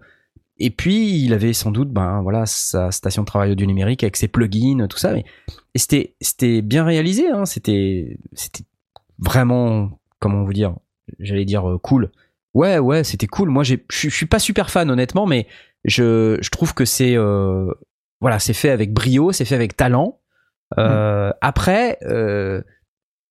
et 0.60 0.70
puis 0.70 1.20
il 1.22 1.32
avait 1.34 1.52
sans 1.52 1.70
doute, 1.70 1.90
ben 1.90 2.20
voilà, 2.22 2.44
sa 2.44 2.90
station 2.90 3.22
de 3.22 3.26
travail 3.26 3.52
audio 3.52 3.64
numérique 3.66 4.02
avec 4.02 4.16
ses 4.16 4.26
plugins, 4.26 4.88
tout 4.88 4.98
ça. 4.98 5.12
Mais 5.12 5.24
et 5.74 5.78
c'était 5.78 6.14
c'était 6.20 6.62
bien 6.62 6.84
réalisé. 6.84 7.30
Hein, 7.30 7.44
c'était 7.46 8.18
c'était 8.32 8.64
vraiment 9.20 10.00
comment 10.18 10.42
vous 10.42 10.52
dire, 10.52 10.74
j'allais 11.20 11.44
dire 11.44 11.78
cool. 11.82 12.10
Ouais 12.54 12.78
ouais, 12.80 13.04
c'était 13.04 13.28
cool. 13.28 13.50
Moi 13.50 13.62
je 13.62 13.76
suis- 13.88 14.26
pas 14.26 14.40
super 14.40 14.70
fan 14.70 14.90
honnêtement, 14.90 15.26
mais 15.26 15.46
je 15.84 16.38
je 16.40 16.50
trouve 16.50 16.74
que 16.74 16.84
c'est 16.84 17.16
voilà, 18.20 18.40
c'est 18.40 18.52
fait 18.52 18.70
avec 18.70 18.92
brio, 18.92 19.30
c'est 19.30 19.44
fait 19.44 19.54
avec 19.54 19.76
talent. 19.76 20.18
Euh, 20.78 21.32
Après, 21.40 21.98
euh, 22.02 22.62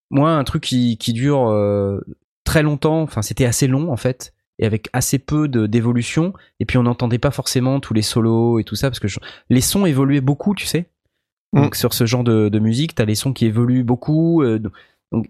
moi, 0.10 0.32
un 0.32 0.44
truc 0.44 0.64
qui, 0.64 0.98
qui 0.98 1.14
dure 1.14 1.50
euh, 1.50 2.00
très 2.44 2.64
longtemps, 2.64 3.02
enfin, 3.02 3.22
c'était 3.22 3.46
assez 3.46 3.68
long 3.68 3.92
en 3.92 3.98
fait, 3.98 4.34
et 4.60 4.66
avec 4.66 4.90
assez 4.94 5.20
peu 5.20 5.48
d'évolution. 5.48 6.34
Et 6.60 6.66
puis, 6.66 6.78
on 6.78 6.84
n'entendait 6.84 7.20
pas 7.20 7.32
forcément 7.32 7.80
tous 7.80 7.94
les 7.94 8.02
solos 8.02 8.60
et 8.60 8.64
tout 8.64 8.76
ça, 8.76 8.90
parce 8.90 9.00
que 9.00 9.08
je- 9.08 9.20
les 9.50 9.62
sons 9.62 9.86
évoluaient 9.86 10.22
beaucoup, 10.22 10.56
tu 10.56 10.66
sais. 10.66 10.90
Donc, 11.54 11.76
sur 11.76 11.94
ce 11.94 12.06
genre 12.06 12.24
de, 12.24 12.50
de 12.50 12.60
musique, 12.60 12.96
t'as 12.96 13.06
les 13.06 13.16
sons 13.16 13.34
qui 13.34 13.46
évoluent 13.46 13.84
beaucoup. 13.84 14.44
donc, 15.12 15.30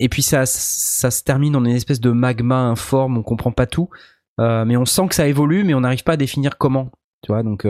et 0.00 0.08
puis, 0.08 0.22
ça, 0.22 0.44
ça 0.46 1.10
se 1.10 1.22
termine 1.22 1.54
en 1.56 1.64
une 1.64 1.70
espèce 1.74 2.00
de 2.00 2.10
magma 2.10 2.58
informe, 2.58 3.16
on 3.18 3.22
comprend 3.22 3.52
pas 3.52 3.66
tout. 3.66 3.88
Mais 4.38 4.76
on 4.76 4.84
sent 4.84 5.06
que 5.08 5.14
ça 5.14 5.28
évolue, 5.28 5.62
mais 5.64 5.74
on 5.74 5.80
n'arrive 5.80 6.02
pas 6.02 6.14
à 6.14 6.16
définir 6.16 6.58
comment. 6.58 6.90
Tu 7.22 7.32
vois, 7.32 7.42
donc, 7.42 7.64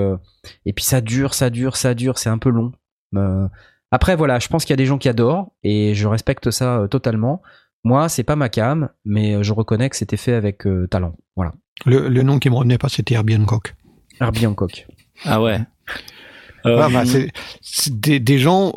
et 0.67 0.73
puis 0.73 0.85
ça 0.85 1.01
dure, 1.01 1.35
ça 1.35 1.51
dure, 1.51 1.77
ça 1.77 1.95
dure, 1.95 2.19
c'est 2.19 2.31
un 2.31 2.39
peu 2.39 2.49
long. 2.51 2.73
Euh, 3.17 3.47
après, 3.95 4.17
voilà, 4.17 4.39
je 4.39 4.49
pense 4.49 4.65
qu'il 4.65 4.73
y 4.73 4.75
a 4.75 4.77
des 4.77 4.87
gens 4.87 4.99
qui 4.99 5.09
adorent 5.09 5.53
et 5.63 5.95
je 5.95 6.07
respecte 6.09 6.51
ça 6.51 6.79
euh, 6.81 6.87
totalement. 6.89 7.43
Moi, 7.85 8.09
c'est 8.09 8.23
pas 8.25 8.37
ma 8.37 8.49
cam, 8.49 8.89
mais 9.05 9.35
euh, 9.35 9.43
je 9.43 9.53
reconnais 9.53 9.91
que 9.91 9.97
c'était 9.97 10.17
fait 10.17 10.33
avec 10.35 10.67
euh, 10.67 10.87
talent. 10.89 11.15
Voilà. 11.37 11.53
Le, 11.87 12.09
le 12.09 12.23
nom 12.23 12.39
qui 12.39 12.49
me 12.51 12.55
revenait 12.55 12.79
pas, 12.79 12.89
c'était 12.89 13.15
Herbie 13.15 13.37
Hancock. 13.37 13.75
Herbie 14.21 14.47
Hancock. 14.47 14.87
Ah 15.25 15.43
ouais. 15.43 15.61
Euh, 16.67 16.81
Ah, 16.83 16.89
bah, 16.91 17.05
c'est 17.05 17.31
c'est 17.61 18.01
des, 18.01 18.21
des 18.21 18.39
gens 18.39 18.73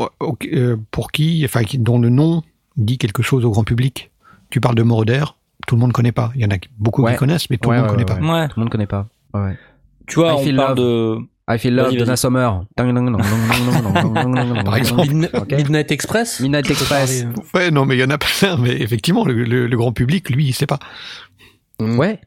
pour 0.91 1.11
qui, 1.11 1.41
enfin, 1.45 1.63
qui- 1.63 1.77
dont 1.79 1.99
le 1.99 2.09
nom 2.09 2.43
dit 2.75 2.97
quelque 2.97 3.23
chose 3.23 3.45
au 3.45 3.51
grand 3.51 3.63
public. 3.63 4.11
Tu 4.49 4.59
parles 4.59 4.75
de 4.75 4.83
Moroder, 4.83 5.23
tout 5.67 5.75
le 5.75 5.81
monde 5.81 5.93
connaît 5.93 6.11
pas. 6.11 6.31
Il 6.35 6.41
y 6.41 6.45
en 6.45 6.51
a 6.51 6.57
beaucoup 6.77 7.01
Ouais. 7.03 7.13
qui 7.13 7.17
connaissent, 7.17 7.49
mais 7.49 7.57
tout 7.57 7.69
Ouais, 7.69 7.75
le 7.77 7.81
monde 7.83 7.91
ouais, 7.91 8.03
connaît 8.05 8.19
pas. 8.19 8.33
ouais. 8.41 8.47
Tout 8.49 8.59
le 8.59 8.63
monde 8.63 8.71
connaît 8.71 8.87
pas. 8.87 9.07
Tu 10.07 10.15
vois, 10.19 10.33
I 10.41 10.51
on 10.53 10.55
parle 10.57 10.77
love. 10.77 10.77
de. 10.77 11.17
I 11.49 11.57
Feel 11.57 11.75
Love, 11.75 11.95
Donna 11.95 12.17
Summer. 12.17 12.65
Par 12.75 12.87
exemple, 14.75 15.07
Midnight 15.55 15.91
Express. 15.91 16.41
Midnight 16.41 16.69
Express. 16.69 17.25
Ouais, 17.53 17.71
non, 17.71 17.85
mais 17.85 17.95
il 17.95 18.01
y 18.01 18.03
en 18.03 18.09
a 18.09 18.17
plein. 18.17 18.57
Mais 18.57 18.81
effectivement, 18.81 19.23
le, 19.23 19.45
le, 19.45 19.67
le, 19.67 19.77
grand 19.77 19.93
public, 19.93 20.29
lui, 20.29 20.47
il 20.47 20.53
sait 20.53 20.65
pas. 20.65 20.79
Ouais. 21.79 22.19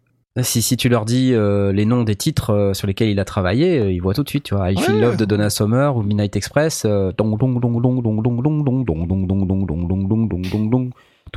Si, 0.43 0.63
si 0.63 0.77
tu 0.77 0.89
leur 0.89 1.05
dis 1.05 1.35
euh, 1.35 1.73
les 1.73 1.85
noms 1.85 2.05
des 2.05 2.15
titres 2.15 2.51
euh, 2.51 2.73
sur 2.73 2.87
lesquels 2.87 3.09
il 3.09 3.19
a 3.19 3.25
travaillé, 3.25 3.79
euh, 3.79 3.93
ils 3.93 4.01
voient 4.01 4.15
tout 4.15 4.23
de 4.23 4.29
suite, 4.29 4.45
tu 4.45 4.55
vois. 4.55 4.71
I 4.71 4.77
ouais. 4.77 4.83
Feel 4.83 5.01
Love 5.01 5.17
de 5.17 5.25
Donna 5.25 5.51
Summer 5.51 5.97
ou 5.97 6.03
Midnight 6.03 6.37
Express. 6.37 6.83
Tout 6.83 6.89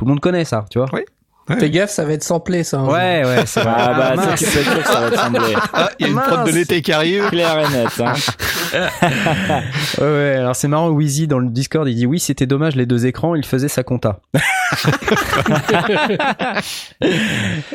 le 0.04 0.06
monde 0.06 0.20
connaît 0.20 0.44
ça, 0.44 0.64
tu 0.70 0.78
vois. 0.78 0.88
Oui. 0.92 1.00
Ouais. 1.48 1.60
Fais 1.60 1.70
gaffe, 1.70 1.90
ça 1.90 2.04
va 2.04 2.12
être 2.14 2.22
samplé, 2.22 2.64
ça. 2.64 2.78
jour. 2.78 2.88
Ouais, 2.88 3.22
ouais, 3.24 3.44
c'est 3.44 3.60
vrai. 3.60 3.72
Ah 3.76 3.92
bah, 3.94 4.14
mince. 4.16 4.40
c'est 4.40 4.46
c'est 4.46 4.62
sûr 4.62 4.82
que 4.82 4.88
ça 4.88 5.00
va 5.00 5.10
te 5.10 5.16
sembler. 5.16 5.54
Ah, 5.74 5.90
il 5.98 6.06
y 6.06 6.08
a 6.08 6.12
une 6.12 6.20
prod 6.20 6.46
de 6.46 6.52
l'été 6.52 6.80
qui 6.82 6.92
arrive. 6.92 7.28
Clair 7.28 7.58
et 7.58 7.68
net. 7.70 8.00
Hein. 8.00 8.12
Ouais, 9.98 10.04
ouais, 10.04 10.34
alors 10.38 10.56
c'est 10.56 10.66
marrant, 10.68 10.88
Wheezy 10.88 11.28
dans 11.28 11.38
le 11.38 11.48
Discord, 11.48 11.86
il 11.88 11.94
dit 11.94 12.06
oui, 12.06 12.18
c'était 12.18 12.46
dommage 12.46 12.74
les 12.74 12.86
deux 12.86 13.06
écrans, 13.06 13.34
il 13.36 13.44
faisait 13.44 13.68
sa 13.68 13.82
compta. 13.82 14.20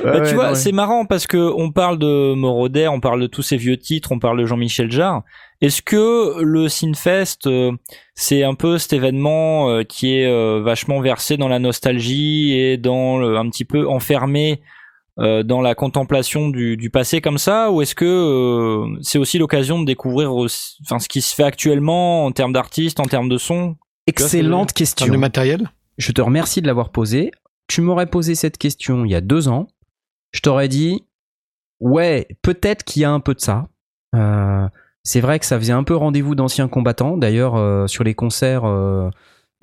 Bah, 0.04 0.22
tu 0.28 0.34
vois, 0.34 0.56
c'est 0.56 0.72
marrant 0.72 1.06
parce 1.06 1.28
que 1.28 1.38
on 1.38 1.72
parle 1.72 2.00
de 2.00 2.34
Moroder, 2.34 2.88
on 2.88 3.00
parle 3.00 3.22
de 3.22 3.28
tous 3.28 3.42
ces 3.42 3.58
vieux 3.58 3.78
titres, 3.78 4.12
on 4.12 4.20
parle 4.20 4.40
de 4.40 4.46
Jean-Michel 4.46 4.92
Jarre. 4.92 5.24
Est-ce 5.62 5.82
que 5.82 6.42
le 6.42 6.70
Sinfest, 6.70 7.48
euh, 7.48 7.72
c'est 8.16 8.44
un 8.44 8.54
peu 8.56 8.78
cet 8.78 8.94
événement 8.94 9.70
euh, 9.70 9.84
qui 9.84 10.16
est 10.16 10.26
euh, 10.26 10.62
vachement 10.64 11.02
versé 11.02 11.36
dans 11.38 11.50
la 11.50 11.60
nostalgie 11.60 12.54
et 12.54 12.78
dans 12.78 13.18
le- 13.18 13.38
un 13.38 13.50
petit 13.50 13.66
peu 13.66 13.88
enfermé 13.88 14.62
euh, 15.20 15.44
dans 15.44 15.60
la 15.62 15.76
contemplation 15.76 16.48
du, 16.48 16.78
du 16.78 16.90
passé 16.90 17.20
comme 17.20 17.38
ça, 17.38 17.72
ou 17.72 17.82
est-ce 17.82 17.94
que 17.94 18.06
euh, 18.06 18.98
c'est 19.02 19.18
aussi 19.18 19.38
l'occasion 19.38 19.78
de 19.80 19.86
découvrir 19.86 20.34
aussi- 20.34 20.78
enfin, 20.86 20.98
ce 21.00 21.10
qui 21.10 21.20
se 21.20 21.36
fait 21.36 21.44
actuellement 21.44 22.24
en 22.26 22.32
termes 22.32 22.54
d'artistes, 22.54 23.02
en 23.02 23.06
termes 23.06 23.28
de 23.28 23.38
son 23.38 23.76
Excellente 24.08 24.72
question. 24.72 25.08
de 25.12 25.18
matériel? 25.18 25.70
Je 25.98 26.14
te 26.14 26.22
remercie 26.22 26.62
de 26.62 26.68
l'avoir 26.68 26.90
posée. 26.90 27.32
Tu 27.68 27.82
m'aurais 27.82 28.06
posé 28.08 28.34
cette 28.34 28.58
question 28.58 29.04
il 29.04 29.12
y 29.12 29.16
a 29.16 29.20
deux 29.22 29.50
ans. 29.50 29.68
Je 30.32 30.40
t'aurais 30.40 30.70
dit, 30.70 31.04
ouais, 31.82 32.28
peut-être 32.42 32.84
qu'il 32.86 33.02
y 33.02 33.06
a 33.06 33.12
un 33.12 33.20
peu 33.20 33.34
de 33.34 33.42
ça. 33.42 33.68
Euh, 34.16 34.66
c'est 35.04 35.22
vrai 35.22 35.40
que 35.40 35.46
ça 35.46 35.58
faisait 35.58 35.74
un 35.74 35.84
peu 35.84 35.96
rendez-vous 35.96 36.36
d'anciens 36.36 36.68
combattants. 36.68 37.18
D'ailleurs, 37.18 37.56
euh, 37.56 37.88
sur 37.88 38.04
les 38.04 38.14
concerts, 38.14 38.66
euh, 38.66 39.10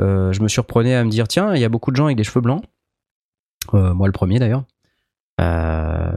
euh, 0.00 0.32
je 0.32 0.42
me 0.42 0.48
surprenais 0.48 0.94
à 0.94 1.04
me 1.04 1.10
dire, 1.10 1.28
tiens, 1.28 1.54
il 1.54 1.60
y 1.60 1.64
a 1.64 1.68
beaucoup 1.68 1.90
de 1.90 1.96
gens 1.96 2.06
avec 2.06 2.16
des 2.16 2.24
cheveux 2.24 2.40
blancs. 2.40 2.62
Moi, 3.72 4.06
le 4.06 4.12
premier 4.12 4.38
d'ailleurs. 4.38 4.64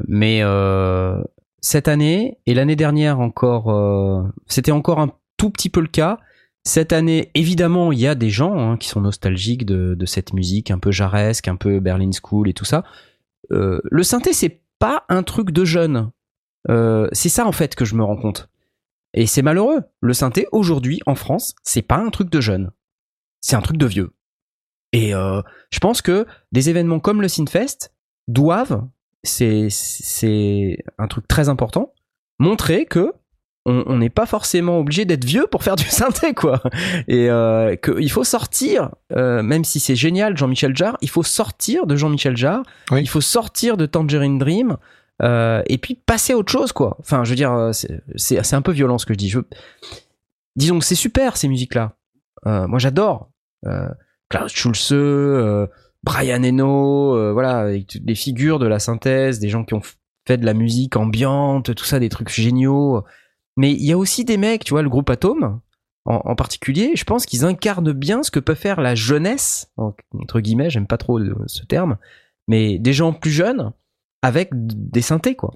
Mais 0.08 0.42
cette 1.62 1.88
année 1.88 2.38
et 2.46 2.54
l'année 2.54 2.76
dernière 2.76 3.20
encore, 3.20 4.32
c'était 4.46 4.72
encore 4.72 5.00
un 5.00 5.12
tout 5.38 5.50
petit 5.50 5.70
peu 5.70 5.82
le 5.82 5.88
cas. 5.88 6.20
Cette 6.64 6.94
année, 6.94 7.32
évidemment, 7.34 7.92
il 7.92 8.00
y 8.00 8.06
a 8.06 8.14
des 8.14 8.30
gens 8.30 8.58
hein, 8.58 8.78
qui 8.78 8.88
sont 8.88 9.02
nostalgiques 9.02 9.66
de, 9.66 10.06
cette 10.06 10.34
musique 10.34 10.70
un 10.70 10.78
peu 10.78 10.92
jaresque, 10.92 11.48
un 11.48 11.56
peu 11.56 11.80
Berlin 11.80 12.12
School 12.12 12.50
et 12.50 12.54
tout 12.54 12.66
ça. 12.66 12.84
Le 13.50 14.04
synthé, 14.04 14.32
c'est 14.32 14.62
pas 14.78 15.06
un 15.10 15.24
truc 15.24 15.50
de 15.50 15.66
jeune. 15.66 16.12
C'est 16.68 17.30
ça 17.30 17.48
en 17.48 17.52
fait 17.52 17.74
que 17.74 17.84
je 17.84 17.96
me 17.96 18.04
rends 18.04 18.18
compte. 18.18 18.48
Et 19.14 19.26
c'est 19.26 19.42
malheureux. 19.42 19.82
Le 20.02 20.14
synthé 20.14 20.48
aujourd'hui 20.52 21.00
en 21.06 21.16
France, 21.16 21.56
c'est 21.64 21.82
pas 21.82 21.98
un 21.98 22.10
truc 22.10 22.30
de 22.30 22.42
jeune. 22.42 22.72
C'est 23.42 23.56
un 23.56 23.62
truc 23.62 23.78
de 23.78 23.86
vieux. 23.86 24.12
Et 24.92 25.14
euh, 25.14 25.42
je 25.72 25.80
pense 25.80 26.02
que 26.02 26.26
des 26.52 26.70
événements 26.70 27.00
comme 27.00 27.22
le 27.22 27.28
Synfest 27.28 27.94
doivent, 28.28 28.88
c'est 29.24 30.78
un 30.98 31.08
truc 31.08 31.28
très 31.28 31.50
important, 31.50 31.94
montrer 32.40 32.86
que 32.86 33.14
on 33.66 33.84
on 33.88 33.98
n'est 33.98 34.10
pas 34.10 34.26
forcément 34.26 34.80
obligé 34.80 35.06
d'être 35.06 35.26
vieux 35.26 35.46
pour 35.46 35.64
faire 35.64 35.76
du 35.76 35.84
synthé 35.90 36.34
quoi 36.34 36.62
et 37.10 37.30
euh, 37.30 37.76
qu'il 37.76 38.10
faut 38.10 38.24
sortir 38.24 38.90
euh, 39.16 39.44
même 39.44 39.66
si 39.66 39.82
c'est 39.82 39.98
génial 39.98 40.38
Jean-Michel 40.38 40.76
Jarre 40.76 40.98
il 41.02 41.10
faut 41.10 41.24
sortir 41.24 41.86
de 41.86 41.98
Jean-Michel 41.98 42.38
Jarre 42.38 42.64
Oui. 42.92 43.02
il 43.02 43.10
faut 43.10 43.20
sortir 43.20 43.76
de 43.76 43.86
Tangerine 43.86 44.38
Dream 44.38 44.78
euh, 45.22 45.62
et 45.68 45.78
puis 45.78 45.96
passer 45.96 46.34
à 46.34 46.38
autre 46.38 46.52
chose 46.52 46.72
quoi. 46.72 46.98
Enfin 47.00 47.24
je 47.24 47.30
veux 47.30 47.36
dire 47.36 47.54
euh, 47.54 47.72
c'est 48.16 48.54
un 48.54 48.62
peu 48.62 48.72
violent 48.72 48.98
ce 48.98 49.06
que 49.06 49.14
je 49.14 49.18
dis. 49.20 49.30
Je 49.30 49.40
disons 50.56 50.80
que 50.80 50.86
c'est 50.86 50.96
super 50.96 51.38
ces 51.38 51.48
musiques 51.48 51.76
là 51.76 51.96
moi 52.46 52.80
j'adore 52.80 53.30
euh, 53.66 53.90
Klaus 54.30 54.54
Schulze 54.54 54.90
euh, 54.94 55.68
Brian 56.04 56.44
Eno 56.44 57.16
euh, 57.16 57.34
voilà 57.34 57.60
avec 57.60 57.98
les 58.06 58.16
figures 58.16 58.60
de 58.60 58.68
la 58.68 58.80
synthèse 58.80 59.40
des 59.40 59.50
gens 59.50 59.66
qui 59.66 59.74
ont 59.74 59.82
fait 60.26 60.38
de 60.38 60.46
la 60.46 60.54
musique 60.54 60.96
ambiante 60.96 61.76
tout 61.76 61.86
ça 61.86 62.00
des 62.00 62.10
trucs 62.10 62.30
géniaux. 62.30 63.04
Mais 63.58 63.72
il 63.74 63.84
y 63.84 63.92
a 63.92 63.98
aussi 63.98 64.24
des 64.24 64.38
mecs, 64.38 64.64
tu 64.64 64.74
vois, 64.74 64.84
le 64.84 64.90
groupe 64.90 65.10
Atom, 65.10 65.60
en, 66.06 66.36
particulier, 66.36 66.94
je 66.96 67.04
pense 67.04 67.26
qu'ils 67.26 67.44
incarnent 67.44 67.92
bien 67.92 68.24
ce 68.24 68.32
que 68.32 68.40
peut 68.40 68.56
faire 68.56 68.80
la 68.80 68.96
jeunesse, 68.96 69.70
en- 69.76 69.94
entre 70.18 70.40
guillemets, 70.40 70.70
j'aime 70.70 70.88
pas 70.88 70.98
trop 70.98 71.20
ce 71.48 71.66
terme, 71.66 71.98
mais 72.48 72.80
des 72.80 72.94
gens 72.94 73.12
plus 73.12 73.32
jeunes 73.32 73.74
avec 74.22 74.50
des 74.54 75.02
synthés, 75.02 75.36
quoi. 75.36 75.52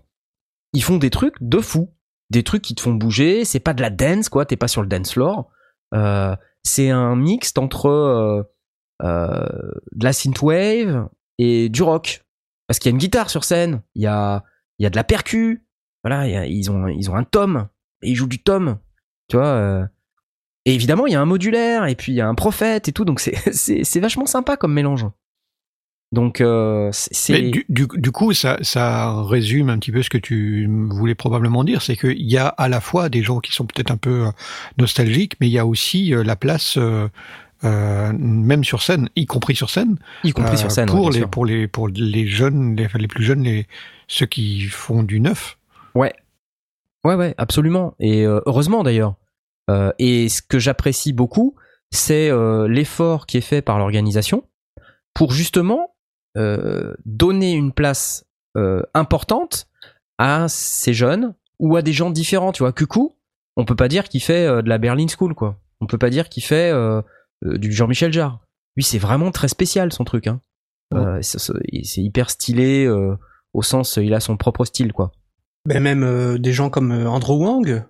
Ils 0.74 0.84
font 0.84 0.98
des 0.98 1.10
trucs 1.10 1.36
de 1.42 1.60
fou. 1.60 1.94
Des 2.30 2.44
trucs 2.44 2.64
qui 2.64 2.74
te 2.74 2.82
font 2.82 2.94
bouger, 2.94 3.46
c'est 3.46 3.60
pas 3.60 3.74
de 3.74 3.82
la 3.82 3.90
dance, 3.90 4.30
quoi, 4.30 4.46
t'es 4.46 4.56
pas 4.56 4.68
sur 4.68 4.82
le 4.82 4.88
dance 4.88 5.14
floor. 5.14 5.52
Euh, 5.94 6.36
c'est 6.64 6.90
un 6.90 7.16
mixte 7.16 7.58
entre 7.60 7.88
euh, 7.88 8.44
euh, 9.04 9.46
de 9.92 10.04
la 10.04 10.14
synthwave 10.14 11.10
et 11.38 11.70
du 11.70 11.84
rock. 11.84 12.26
Parce 12.68 12.80
qu'il 12.80 12.90
y 12.90 12.94
a 12.94 12.96
une 12.96 13.00
guitare 13.00 13.30
sur 13.30 13.44
scène, 13.44 13.84
il 13.94 14.02
y 14.02 14.08
a, 14.08 14.44
y 14.80 14.86
a 14.86 14.90
de 14.90 14.96
la 14.96 15.04
percu, 15.04 15.68
voilà, 16.04 16.48
ils, 16.48 16.72
ont, 16.72 16.88
ils 16.88 17.12
ont 17.12 17.16
un 17.16 17.24
tom, 17.24 17.68
et 18.02 18.10
ils 18.10 18.16
jouent 18.16 18.28
du 18.28 18.42
tom, 18.42 18.80
tu 19.30 19.38
vois. 19.38 19.88
et 20.66 20.74
évidemment, 20.74 21.06
il 21.06 21.14
y 21.14 21.16
a 21.16 21.22
un 21.22 21.26
modulaire, 21.26 21.86
et 21.86 21.96
puis 21.96 22.14
il 22.14 22.16
y 22.16 22.22
a 22.22 22.28
un 22.28 22.36
prophète 22.36 22.88
et 22.88 22.94
tout, 22.94 23.06
donc 23.06 23.20
c'est 23.20 24.00
vachement 24.00 24.26
sympa 24.26 24.56
comme 24.56 24.74
mélange. 24.74 25.06
Donc, 26.14 26.42
euh, 26.42 26.90
c'est. 26.92 27.42
du, 27.42 27.66
du, 27.70 27.88
du 27.92 28.12
coup, 28.12 28.34
ça, 28.34 28.60
ça 28.62 29.24
résume 29.24 29.70
un 29.70 29.80
petit 29.80 29.92
peu 29.92 30.04
ce 30.04 30.12
que 30.12 30.20
tu 30.20 30.70
voulais 30.92 31.16
probablement 31.16 31.64
dire, 31.64 31.82
c'est 31.82 31.98
qu'il 31.98 32.22
y 32.22 32.38
a 32.38 32.50
à 32.50 32.70
la 32.70 32.82
fois 32.82 33.10
des 33.10 33.24
gens 33.24 33.40
qui 33.40 33.52
sont 33.52 33.66
peut-être 33.66 33.90
un 33.90 33.98
peu 33.98 34.28
euh, 34.28 34.32
nostalgiques, 34.78 35.34
mais 35.42 35.48
il 35.48 35.54
y 35.54 35.58
a 35.58 35.66
aussi 35.66 36.14
euh, 36.14 36.24
la 36.24 36.36
place, 36.36 36.78
euh, 36.78 37.08
euh, 37.64 38.14
même 38.16 38.64
sur 38.64 38.84
scène, 38.84 39.10
y 39.16 39.26
compris 39.26 39.56
sur 39.56 39.72
scène, 39.72 39.98
y 40.24 40.34
compris 40.34 40.56
sur 40.56 40.70
scène. 40.70 40.86
pour 40.86 41.06
ouais, 41.08 41.20
les 41.20 41.26
pour 41.26 41.48
les 41.48 41.68
pour 41.68 41.88
les 41.88 42.28
jeunes, 42.28 42.76
les, 42.76 42.88
les 42.94 43.08
plus 43.08 43.24
jeunes, 43.24 43.42
les 43.42 43.66
ceux 44.08 44.28
qui 44.28 44.62
font 44.66 45.02
du 45.02 45.20
neuf. 45.20 45.58
Ouais. 45.96 46.14
Ouais, 47.04 47.16
ouais, 47.16 47.34
absolument. 47.40 47.96
Et 48.00 48.24
heureusement 48.24 48.84
d'ailleurs. 48.84 49.16
Et 49.98 50.30
ce 50.30 50.44
que 50.44 50.60
j'apprécie 50.60 51.12
beaucoup, 51.12 51.56
c'est 51.90 52.30
l'effort 52.68 53.26
qui 53.26 53.38
est 53.38 53.42
fait 53.42 53.64
par 53.64 53.80
l'organisation 53.80 54.44
pour 55.16 55.32
justement 55.32 55.93
donner 57.06 57.54
une 57.54 57.72
place 57.74 58.26
euh, 58.58 58.82
importante 58.94 59.68
à 60.18 60.48
ces 60.48 60.94
jeunes 60.94 61.34
ou 61.60 61.76
à 61.76 61.82
des 61.82 61.94
gens 61.94 62.10
différents. 62.10 62.52
Tu 62.52 62.64
vois, 62.64 62.72
Cucou, 62.74 63.16
on 63.58 63.66
peut 63.66 63.76
pas 63.76 63.88
dire 63.88 64.10
qu'il 64.10 64.22
fait 64.22 64.46
euh, 64.46 64.62
de 64.62 64.70
la 64.70 64.78
Berlin 64.78 65.06
School, 65.08 65.34
quoi. 65.36 65.58
On 65.82 65.86
peut 65.88 65.98
pas 65.98 66.10
dire 66.10 66.30
qu'il 66.30 66.44
fait 66.44 66.72
euh, 66.72 67.02
euh, 67.46 67.58
du 67.58 67.72
Jean-Michel 67.72 68.12
Jarre. 68.14 68.40
Lui, 68.76 68.84
c'est 68.84 68.98
vraiment 69.00 69.32
très 69.32 69.48
spécial 69.48 69.92
son 69.92 70.04
truc. 70.04 70.28
Hein. 70.28 70.40
Euh, 70.94 71.20
c'est 71.22 72.02
hyper 72.02 72.30
stylé 72.30 72.86
euh, 72.86 73.16
au 73.54 73.62
sens, 73.64 73.98
il 74.02 74.14
a 74.14 74.20
son 74.20 74.38
propre 74.38 74.66
style, 74.66 74.94
quoi. 74.94 75.12
Ben 75.68 75.82
même 75.82 76.04
euh, 76.04 76.38
des 76.38 76.54
gens 76.54 76.70
comme 76.70 76.92
euh, 76.92 77.08
Andrew 77.10 77.38
Wang. 77.44 77.84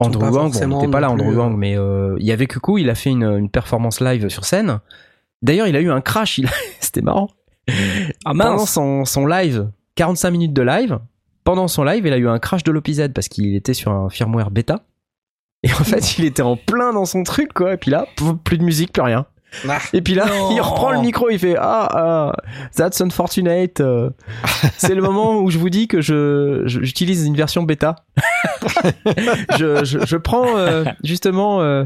Andrew 0.00 0.22
Wang, 0.24 0.52
bon, 0.52 0.58
on 0.64 0.78
n'était 0.80 0.90
pas 0.90 1.00
là, 1.00 1.10
Andrew 1.10 1.34
Wang, 1.36 1.52
euh, 1.52 1.56
mais 1.56 1.76
euh, 1.78 2.16
il 2.18 2.26
y 2.26 2.32
avait 2.32 2.46
Cuckoo, 2.46 2.78
il 2.78 2.88
a 2.90 2.94
fait 2.94 3.10
une, 3.10 3.24
une 3.24 3.50
performance 3.50 4.00
live 4.00 4.28
sur 4.28 4.44
scène. 4.44 4.80
D'ailleurs, 5.42 5.66
il 5.66 5.76
a 5.76 5.80
eu 5.80 5.90
un 5.90 6.00
crash, 6.00 6.38
il 6.38 6.46
a- 6.46 6.50
c'était 6.80 7.02
marrant. 7.02 7.28
Ah 8.24 8.32
Pendant 8.32 8.56
mince 8.56 8.70
son, 8.72 9.04
son 9.04 9.26
live, 9.26 9.68
45 9.96 10.30
minutes 10.30 10.52
de 10.52 10.62
live, 10.62 10.98
pendant 11.44 11.68
son 11.68 11.84
live, 11.84 12.06
il 12.06 12.12
a 12.12 12.16
eu 12.18 12.28
un 12.28 12.38
crash 12.38 12.62
de 12.64 12.70
l'OPZ 12.72 13.08
parce 13.14 13.28
qu'il 13.28 13.54
était 13.56 13.74
sur 13.74 13.92
un 13.92 14.08
firmware 14.10 14.50
bêta. 14.50 14.80
Et 15.62 15.70
en 15.72 15.84
fait, 15.84 16.18
il 16.18 16.24
était 16.24 16.42
en 16.42 16.56
plein 16.56 16.92
dans 16.92 17.04
son 17.04 17.22
truc, 17.22 17.52
quoi. 17.52 17.74
Et 17.74 17.76
puis 17.76 17.90
là, 17.90 18.06
plus 18.44 18.56
de 18.58 18.62
musique, 18.64 18.92
plus 18.92 19.02
rien. 19.02 19.26
Ah. 19.68 19.78
Et 19.92 20.00
puis 20.00 20.14
là, 20.14 20.26
Non. 20.26 20.50
il 20.54 20.60
reprend 20.60 20.92
le 20.92 21.00
micro, 21.00 21.28
il 21.28 21.38
fait 21.38 21.56
Ah, 21.58 21.88
ah 21.92 22.32
that's 22.76 23.00
unfortunate. 23.00 23.80
euh, 23.80 24.10
C'est 24.76 24.94
le 24.94 25.02
moment 25.02 25.38
où 25.40 25.50
je 25.50 25.58
vous 25.58 25.70
dis 25.70 25.88
que 25.88 26.00
je 26.00 26.62
je- 26.66 26.82
j'utilise 26.82 27.26
une 27.26 27.36
version 27.36 27.62
bêta. 27.64 27.96
je, 29.58 29.84
je, 29.84 29.98
je 30.06 30.16
prends 30.16 30.56
euh, 30.56 30.84
justement, 31.02 31.60
euh, 31.62 31.84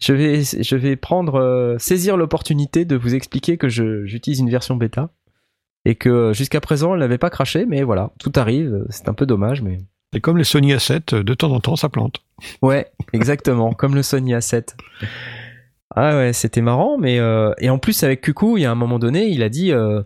je 0.00 0.12
vais 0.12 0.42
je 0.42 0.76
vais 0.76 0.96
prendre 0.96 1.40
euh, 1.40 1.78
saisir 1.78 2.16
l'opportunité 2.16 2.84
de 2.84 2.96
vous 2.96 3.14
expliquer 3.14 3.56
que 3.56 3.68
je 3.68 4.04
j'utilise 4.06 4.40
une 4.40 4.50
version 4.50 4.76
bêta 4.76 5.10
et 5.84 5.94
que 5.94 6.08
euh, 6.08 6.32
jusqu'à 6.32 6.60
présent 6.60 6.94
elle 6.94 7.00
n'avait 7.00 7.18
pas 7.18 7.30
craché, 7.30 7.66
mais 7.66 7.82
voilà, 7.82 8.10
tout 8.18 8.32
arrive. 8.36 8.84
C'est 8.90 9.08
un 9.08 9.14
peu 9.14 9.26
dommage, 9.26 9.62
mais 9.62 9.78
Et 10.14 10.20
comme 10.20 10.38
les 10.38 10.44
Sony 10.44 10.72
A7, 10.72 11.22
de 11.22 11.34
temps 11.34 11.52
en 11.52 11.60
temps, 11.60 11.76
ça 11.76 11.88
plante. 11.88 12.22
Ouais, 12.62 12.90
exactement, 13.12 13.72
comme 13.72 13.94
le 13.94 14.02
Sony 14.02 14.34
A7. 14.34 14.74
Ah 15.94 16.16
ouais, 16.16 16.32
c'était 16.32 16.60
marrant, 16.60 16.98
mais 16.98 17.18
euh, 17.18 17.52
et 17.58 17.68
en 17.68 17.78
plus 17.78 18.02
avec 18.04 18.20
Cuckoo, 18.20 18.56
il 18.56 18.62
y 18.62 18.64
a 18.64 18.70
un 18.70 18.76
moment 18.76 18.98
donné, 18.98 19.26
il 19.28 19.42
a 19.42 19.48
dit 19.48 19.72
euh, 19.72 20.02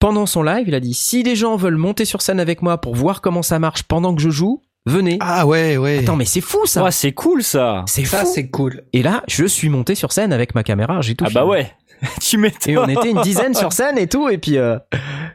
pendant 0.00 0.26
son 0.26 0.42
live, 0.42 0.66
il 0.66 0.74
a 0.74 0.80
dit 0.80 0.94
si 0.94 1.22
les 1.22 1.36
gens 1.36 1.56
veulent 1.56 1.76
monter 1.76 2.04
sur 2.04 2.22
scène 2.22 2.40
avec 2.40 2.60
moi 2.60 2.78
pour 2.78 2.96
voir 2.96 3.20
comment 3.20 3.42
ça 3.42 3.58
marche 3.60 3.84
pendant 3.84 4.14
que 4.14 4.20
je 4.20 4.30
joue, 4.30 4.62
venez. 4.86 5.16
Ah 5.20 5.46
ouais, 5.46 5.76
ouais. 5.76 5.98
Attends, 6.00 6.16
mais 6.16 6.24
c'est 6.24 6.40
fou 6.40 6.66
ça. 6.66 6.84
Ouais, 6.84 6.90
c'est 6.92 7.12
cool 7.12 7.42
ça 7.42 7.84
c'est 7.86 8.04
Ça, 8.04 8.24
fou. 8.24 8.30
c'est 8.34 8.48
cool. 8.48 8.82
Et 8.92 9.02
là, 9.02 9.22
je 9.28 9.44
suis 9.44 9.68
monté 9.68 9.94
sur 9.94 10.12
scène 10.12 10.32
avec 10.32 10.54
ma 10.54 10.62
caméra, 10.62 11.00
j'ai 11.00 11.14
tout 11.14 11.24
Ah 11.26 11.30
bah 11.32 11.44
ouais 11.46 11.70
Tu 12.20 12.36
m'étonnes 12.36 12.72
Et 12.74 12.78
on 12.78 12.88
était 12.88 13.10
une 13.10 13.20
dizaine 13.22 13.54
sur 13.54 13.72
scène 13.72 13.96
et 13.96 14.08
tout, 14.08 14.28
et 14.28 14.36
puis 14.36 14.58
euh, 14.58 14.76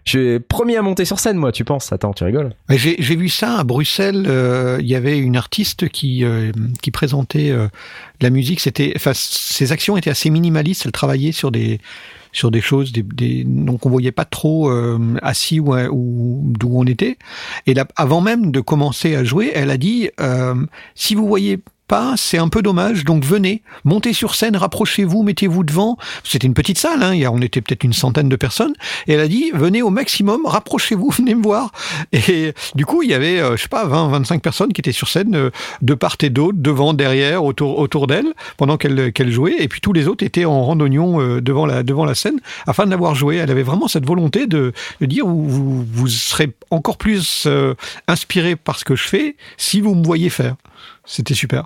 je 0.03 0.37
premier 0.37 0.75
à 0.75 0.81
monter 0.81 1.05
sur 1.05 1.17
scène, 1.17 1.37
moi, 1.37 1.53
tu 1.53 1.63
penses 1.63 1.93
Attends, 1.93 2.11
tu 2.11 2.25
rigoles 2.25 2.53
J'ai 2.69 2.97
j'ai 2.99 3.15
vu 3.15 3.29
ça 3.29 3.59
à 3.59 3.63
Bruxelles. 3.63 4.25
euh, 4.27 4.77
Il 4.81 4.87
y 4.87 4.95
avait 4.95 5.17
une 5.17 5.37
artiste 5.37 5.87
qui 5.87 6.25
euh, 6.25 6.51
qui 6.81 6.91
présentait 6.91 7.51
euh, 7.51 7.69
la 8.19 8.29
musique. 8.29 8.59
C'était, 8.59 8.91
enfin, 8.97 9.11
ses 9.13 9.71
actions 9.71 9.95
étaient 9.95 10.09
assez 10.09 10.29
minimalistes. 10.29 10.83
Elle 10.85 10.91
travaillait 10.91 11.31
sur 11.31 11.51
des 11.51 11.79
sur 12.37 12.51
des 12.51 12.61
choses, 12.61 12.91
des, 12.91 13.01
des 13.01 13.43
donc 13.43 13.85
on 13.85 13.89
voyait 13.89 14.11
pas 14.11 14.25
trop 14.25 14.69
euh, 14.69 14.99
assis 15.21 15.59
ou, 15.59 15.73
ou 15.73 16.53
d'où 16.57 16.69
on 16.73 16.85
était. 16.85 17.17
Et 17.65 17.73
là, 17.73 17.87
avant 17.95 18.21
même 18.21 18.51
de 18.51 18.59
commencer 18.59 19.15
à 19.15 19.23
jouer, 19.23 19.51
elle 19.55 19.71
a 19.71 19.77
dit 19.77 20.09
euh, 20.19 20.55
si 20.93 21.15
vous 21.15 21.27
voyez 21.27 21.59
pas, 21.87 22.13
c'est 22.17 22.37
un 22.37 22.49
peu 22.49 22.61
dommage. 22.61 23.03
Donc 23.03 23.23
venez, 23.23 23.61
montez 23.83 24.13
sur 24.13 24.35
scène, 24.35 24.55
rapprochez-vous, 24.55 25.23
mettez-vous 25.23 25.63
devant. 25.63 25.97
C'était 26.23 26.47
une 26.47 26.53
petite 26.53 26.77
salle, 26.77 27.03
hein, 27.03 27.13
on 27.31 27.41
était 27.41 27.61
peut-être 27.61 27.83
une 27.83 27.93
centaine 27.93 28.29
de 28.29 28.35
personnes. 28.35 28.73
Et 29.07 29.13
elle 29.13 29.19
a 29.19 29.27
dit 29.27 29.51
venez 29.53 29.81
au 29.81 29.89
maximum, 29.89 30.45
rapprochez-vous, 30.45 31.09
venez 31.17 31.35
me 31.35 31.43
voir. 31.43 31.71
Et 32.11 32.53
du 32.75 32.85
coup, 32.85 33.03
il 33.03 33.09
y 33.09 33.13
avait, 33.13 33.39
euh, 33.39 33.55
je 33.57 33.63
sais 33.63 33.69
pas, 33.69 33.85
20, 33.85 34.09
25 34.09 34.41
personnes 34.41 34.73
qui 34.73 34.81
étaient 34.81 34.91
sur 34.91 35.07
scène 35.07 35.35
euh, 35.35 35.49
de 35.81 35.93
part 35.93 36.17
et 36.21 36.29
d'autre, 36.29 36.57
devant, 36.59 36.93
derrière, 36.93 37.43
autour, 37.43 37.79
autour 37.79 38.07
d'elle, 38.07 38.33
pendant 38.57 38.77
qu'elle 38.77 39.11
qu'elle 39.13 39.31
jouait. 39.31 39.55
Et 39.59 39.67
puis 39.67 39.81
tous 39.81 39.93
les 39.93 40.07
autres 40.07 40.25
étaient 40.25 40.45
en 40.45 40.63
randonnion 40.63 41.21
euh, 41.21 41.41
devant 41.41 41.65
la 41.65 41.83
devant 41.83 42.05
la 42.05 42.15
scène 42.15 42.39
afin 42.65 42.85
de 42.85 42.91
l'avoir 42.91 43.15
joué. 43.15 43.37
Elle 43.37 43.51
avait 43.51 43.63
vraiment 43.63 43.87
cette 43.87 44.05
volonté 44.05 44.47
de, 44.47 44.73
de 45.01 45.05
dire 45.05 45.25
vous, 45.25 45.83
vous 45.83 46.07
serez 46.07 46.53
encore 46.71 46.97
plus 46.97 47.45
euh, 47.45 47.73
inspiré 48.07 48.55
par 48.55 48.79
ce 48.79 48.85
que 48.85 48.95
je 48.95 49.03
fais 49.03 49.35
si 49.57 49.81
vous 49.81 49.95
me 49.95 50.03
voyez 50.03 50.29
faire. 50.29 50.55
C'était 51.05 51.33
super. 51.33 51.65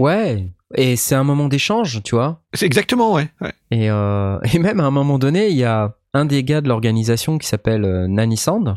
Ouais. 0.00 0.48
Et 0.76 0.96
c'est 0.96 1.14
un 1.14 1.24
moment 1.24 1.48
d'échange, 1.48 2.02
tu 2.02 2.14
vois. 2.14 2.42
C'est 2.54 2.66
exactement, 2.66 3.12
ouais. 3.12 3.28
ouais. 3.40 3.52
Et, 3.70 3.90
euh, 3.90 4.38
et 4.52 4.58
même 4.58 4.80
à 4.80 4.84
un 4.84 4.90
moment 4.90 5.18
donné, 5.18 5.48
il 5.48 5.56
y 5.56 5.64
a 5.64 5.94
un 6.14 6.24
des 6.24 6.42
gars 6.44 6.60
de 6.60 6.68
l'organisation 6.68 7.38
qui 7.38 7.46
s'appelle 7.46 7.84
euh, 7.84 8.06
Nani 8.08 8.36
Sand, 8.36 8.76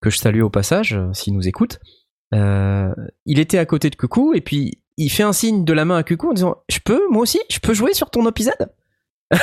que 0.00 0.10
je 0.10 0.18
salue 0.18 0.42
au 0.42 0.50
passage, 0.50 0.94
euh, 0.94 1.12
s'il 1.12 1.34
nous 1.34 1.48
écoute. 1.48 1.80
Euh, 2.34 2.92
il 3.26 3.38
était 3.38 3.58
à 3.58 3.66
côté 3.66 3.90
de 3.90 3.96
Cuckoo 3.96 4.34
et 4.34 4.40
puis 4.40 4.78
il 4.96 5.08
fait 5.10 5.24
un 5.24 5.32
signe 5.32 5.64
de 5.64 5.72
la 5.72 5.84
main 5.84 5.96
à 5.96 6.02
Cuckoo 6.02 6.30
en 6.30 6.34
disant 6.34 6.62
Je 6.68 6.78
peux, 6.78 7.02
moi 7.10 7.22
aussi, 7.22 7.40
je 7.50 7.58
peux 7.58 7.74
jouer 7.74 7.92
sur 7.94 8.10
ton 8.10 8.28
épisode? 8.28 8.70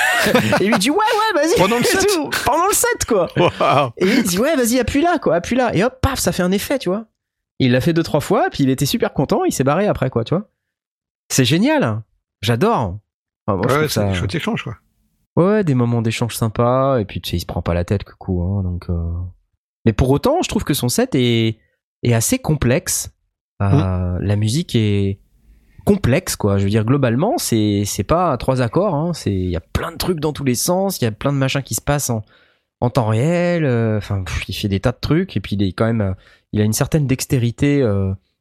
Et 0.60 0.66
il 0.66 0.72
lui 0.72 0.80
dit 0.80 0.90
Ouais, 0.90 0.98
ouais, 0.98 1.42
vas-y 1.42 1.58
Pendant 1.58 1.78
le 1.78 1.82
Et 1.82 1.86
set. 1.86 2.06
Pendant 2.46 2.68
le 2.68 2.74
set, 2.74 3.06
quoi. 3.08 3.30
Et 3.98 4.06
il 4.06 4.24
dit 4.24 4.40
Ouais, 4.40 4.56
vas-y, 4.56 4.80
appuie 4.80 5.02
là, 5.02 5.18
quoi, 5.20 5.36
appuie 5.36 5.56
là. 5.56 5.74
Et 5.76 5.84
hop, 5.84 6.00
paf, 6.02 6.20
ça 6.20 6.32
fait 6.32 6.44
un 6.44 6.52
effet, 6.52 6.80
tu 6.80 6.90
vois. 6.90 7.06
Il 7.60 7.72
l'a 7.72 7.82
fait 7.82 7.94
deux, 7.94 8.04
trois 8.04 8.20
fois, 8.20 8.50
puis 8.52 8.64
il 8.64 8.70
était 8.70 8.86
super 8.86 9.14
content, 9.14 9.44
il 9.46 9.52
s'est 9.52 9.64
barré 9.64 9.88
après, 9.88 10.10
quoi, 10.10 10.24
tu 10.24 10.36
vois. 10.36 10.50
C'est 11.30 11.46
génial 11.46 12.02
J'adore 12.42 12.98
Enfin, 13.48 13.58
moi, 13.58 13.66
je 13.70 13.76
Ouais, 13.76 13.82
c'est 13.84 13.94
ça- 13.96 14.06
des 14.10 14.14
chouettes 14.14 14.36
échanges, 14.36 14.64
quoi. 14.64 14.78
Ouais, 15.38 15.64
des 15.64 15.76
moments 15.76 16.02
d'échange 16.02 16.36
sympas, 16.36 17.00
et 17.00 17.06
puis 17.06 17.22
tu 17.22 17.30
sais, 17.32 17.38
il 17.38 17.40
se 17.42 17.46
prend 17.46 17.62
pas 17.62 17.74
la 17.74 17.86
tête, 17.86 18.04
coucou, 18.04 18.42
hein, 18.44 18.64
donc. 18.64 18.90
euh. 18.90 19.12
Mais 19.86 19.94
pour 19.94 20.10
autant, 20.10 20.42
je 20.42 20.50
trouve 20.50 20.64
que 20.64 20.74
son 20.74 20.90
set 20.90 21.16
est, 21.16 21.60
est 22.04 22.14
assez 22.14 22.40
complexe. 22.40 23.14
Euh, 23.62 24.18
La 24.20 24.36
musique 24.36 24.76
est 24.76 25.20
complexe, 25.86 26.36
quoi. 26.36 26.58
Je 26.58 26.64
veux 26.66 26.70
dire, 26.70 26.84
globalement, 26.86 27.38
c'est 27.38 27.84
c'est 27.86 28.04
pas 28.04 28.36
trois 28.38 28.62
accords. 28.62 28.96
Hein, 28.96 29.14
c'est 29.14 29.32
il 29.34 29.50
y 29.50 29.56
a 29.56 29.62
plein 29.62 29.92
de 29.92 29.98
trucs 29.98 30.20
dans 30.20 30.34
tous 30.34 30.44
les 30.44 30.56
sens. 30.56 31.00
Il 31.00 31.06
y 31.06 31.08
a 31.08 31.12
plein 31.12 31.32
de 31.32 31.38
machins 31.38 31.64
qui 31.64 31.76
se 31.76 31.82
passent 31.82 32.10
en 32.10 32.24
en 32.82 32.90
temps 32.90 33.08
réel. 33.08 33.64
euh, 33.66 33.98
Enfin, 33.98 34.24
il 34.48 34.54
fait 34.56 34.68
des 34.68 34.80
tas 34.80 34.92
de 34.92 35.00
trucs, 35.00 35.38
et 35.38 35.40
puis 35.40 35.56
il 35.56 35.64
est 35.64 35.72
quand 35.74 35.86
même, 35.86 36.16
il 36.52 36.62
a 36.62 36.64
une 36.64 36.74
certaine 36.74 37.08
dextérité 37.08 37.82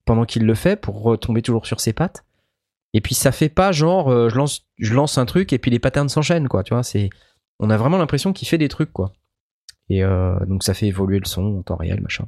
pendant 0.06 0.24
qu'il 0.24 0.44
le 0.46 0.54
fait 0.54 0.76
pour 0.76 1.02
retomber 1.02 1.42
toujours 1.42 1.66
sur 1.66 1.80
ses 1.80 1.92
pattes. 1.92 2.24
Et 2.96 3.02
puis 3.02 3.14
ça 3.14 3.30
fait 3.30 3.50
pas 3.50 3.72
genre 3.72 4.10
euh, 4.10 4.30
je 4.30 4.36
lance 4.36 4.66
je 4.78 4.94
lance 4.94 5.18
un 5.18 5.26
truc 5.26 5.52
et 5.52 5.58
puis 5.58 5.70
les 5.70 5.78
patterns 5.78 6.08
s'enchaînent 6.08 6.48
quoi, 6.48 6.62
tu 6.62 6.72
vois, 6.72 6.82
c'est 6.82 7.10
on 7.58 7.68
a 7.68 7.76
vraiment 7.76 7.98
l'impression 7.98 8.32
qu'il 8.32 8.48
fait 8.48 8.56
des 8.56 8.68
trucs 8.68 8.90
quoi. 8.90 9.12
Et 9.90 10.02
euh, 10.02 10.34
donc 10.46 10.62
ça 10.62 10.72
fait 10.72 10.86
évoluer 10.86 11.18
le 11.18 11.26
son 11.26 11.58
en 11.58 11.62
temps 11.62 11.76
réel, 11.76 12.00
machin. 12.00 12.24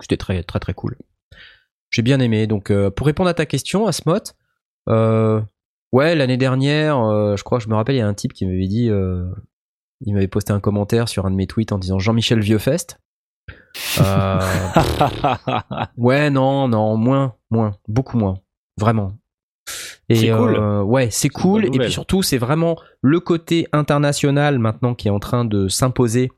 C'était 0.00 0.16
très 0.16 0.42
très 0.42 0.58
très 0.58 0.74
cool. 0.74 0.98
J'ai 1.90 2.02
bien 2.02 2.18
aimé. 2.18 2.48
Donc 2.48 2.72
euh, 2.72 2.90
pour 2.90 3.06
répondre 3.06 3.30
à 3.30 3.34
ta 3.34 3.46
question, 3.46 3.86
Asmot, 3.86 4.34
ouais 4.88 6.16
l'année 6.16 6.36
dernière, 6.36 6.96
je 7.36 7.42
crois, 7.44 7.60
je 7.60 7.68
me 7.68 7.76
rappelle, 7.76 7.94
il 7.94 7.98
y 7.98 8.02
a 8.02 8.08
un 8.08 8.14
type 8.14 8.32
qui 8.32 8.46
m'avait 8.46 8.66
dit, 8.66 8.90
il 10.00 10.14
m'avait 10.14 10.26
posté 10.26 10.52
un 10.52 10.58
commentaire 10.58 11.08
sur 11.08 11.26
un 11.26 11.30
de 11.30 11.36
mes 11.36 11.46
tweets 11.46 11.70
en 11.70 11.78
disant 11.78 12.00
Jean-Michel 12.00 12.40
Vieuxfest. 12.40 12.98
Euh, 14.00 14.40
ouais 15.96 16.30
non 16.30 16.68
non 16.68 16.96
moins 16.96 17.34
moins 17.50 17.76
beaucoup 17.88 18.16
moins 18.18 18.38
vraiment. 18.78 19.12
Et 20.08 20.16
C'est 20.16 20.30
cool. 20.30 20.54
euh, 20.54 20.82
ouais, 20.82 21.08
c'est 21.10 21.28
cool. 21.28 21.64
Et 21.66 21.70
puis 21.70 21.90
surtout, 21.90 22.22
c'est 22.22 22.38
vraiment 22.38 22.76
le 23.00 23.20
côté 23.20 23.66
international 23.72 24.58
maintenant 24.58 24.94
qui 24.94 25.08
est 25.08 25.10
en 25.10 25.18
train 25.18 25.44
de 25.44 25.68
s'imposer. 25.68 26.30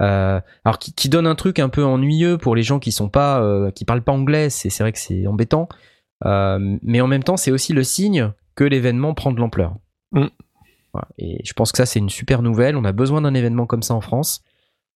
Euh, 0.00 0.40
alors 0.64 0.78
qui, 0.78 0.92
qui 0.92 1.08
donne 1.08 1.26
un 1.26 1.34
truc 1.34 1.58
un 1.58 1.68
peu 1.68 1.84
ennuyeux 1.84 2.38
pour 2.38 2.54
les 2.54 2.62
gens 2.62 2.78
qui 2.78 2.92
sont 2.92 3.08
pas, 3.08 3.42
euh, 3.42 3.70
qui 3.70 3.84
parlent 3.84 4.02
pas 4.02 4.12
anglais. 4.12 4.50
C'est 4.50 4.76
vrai 4.80 4.92
que 4.92 4.98
c'est 4.98 5.26
embêtant. 5.26 5.68
Mais 6.24 7.00
en 7.00 7.06
même 7.06 7.22
temps, 7.22 7.36
c'est 7.36 7.50
aussi 7.50 7.72
le 7.72 7.82
signe 7.82 8.32
que 8.54 8.64
l'événement 8.64 9.14
prend 9.14 9.32
de 9.32 9.40
l'ampleur. 9.40 9.76
Mm. 10.12 10.26
Voilà. 10.92 11.08
Et 11.18 11.40
je 11.44 11.52
pense 11.52 11.72
que 11.72 11.78
ça, 11.78 11.86
c'est 11.86 11.98
une 11.98 12.10
super 12.10 12.42
nouvelle. 12.42 12.76
On 12.76 12.84
a 12.84 12.92
besoin 12.92 13.22
d'un 13.22 13.34
événement 13.34 13.66
comme 13.66 13.82
ça 13.82 13.94
en 13.94 14.00
France. 14.00 14.42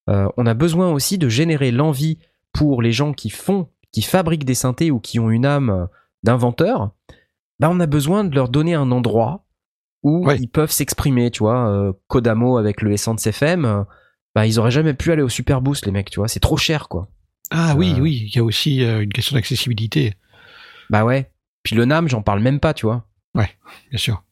On 0.09 0.47
a 0.47 0.55
besoin 0.55 0.91
aussi 0.93 1.17
de 1.17 1.29
générer 1.29 1.71
l'envie 1.71 2.19
pour 2.53 2.83
les 2.83 2.93
gens 2.93 3.13
qui 3.13 3.31
font, 3.31 3.69
qui 3.93 4.03
fabriquent 4.03 4.45
des 4.45 4.55
synthés 4.55 4.91
ou 4.91 5.01
qui 5.01 5.19
ont 5.19 5.31
une 5.31 5.47
âme 5.47 5.89
d'inventeur. 6.23 6.91
Bah, 7.63 7.71
on 7.71 7.81
a 7.81 7.87
besoin 7.87 8.25
de 8.25 8.35
leur 8.35 8.49
donner 8.49 8.75
un 8.75 8.91
endroit 8.91 9.45
où 10.03 10.27
Ouais. 10.27 10.37
ils 10.39 10.49
peuvent 10.49 10.71
s'exprimer, 10.73 11.31
tu 11.31 11.45
vois. 11.45 11.69
Euh, 11.71 11.93
Kodamo 12.09 12.59
avec 12.59 12.83
le 12.83 12.93
Essence 12.93 13.27
FM, 13.27 13.65
euh, 13.65 13.85
bah, 14.35 14.47
ils 14.47 14.59
auraient 14.59 14.71
jamais 14.73 14.95
pu 14.95 15.13
aller 15.13 15.23
au 15.23 15.29
Super 15.29 15.61
Boost, 15.63 15.87
les 15.87 15.93
mecs, 15.93 16.11
tu 16.11 16.19
vois. 16.19 16.27
C'est 16.29 16.41
trop 16.41 16.57
cher, 16.57 16.89
quoi. 16.89 17.09
Ah 17.51 17.75
oui, 17.77 17.95
Euh. 17.97 18.01
oui, 18.01 18.25
il 18.29 18.35
y 18.37 18.39
a 18.41 18.45
aussi 18.45 18.83
euh, 18.85 19.03
une 19.03 19.13
question 19.13 19.37
d'accessibilité, 19.37 20.15
Bah 20.91 21.05
ouais. 21.05 21.31
Puis 21.63 21.77
le 21.77 21.85
NAM, 21.85 22.09
j'en 22.09 22.21
parle 22.23 22.41
même 22.41 22.59
pas, 22.61 22.75
tu 22.75 22.85
vois. 22.87 23.07
bien 23.35 23.47
sûr. 23.99 24.23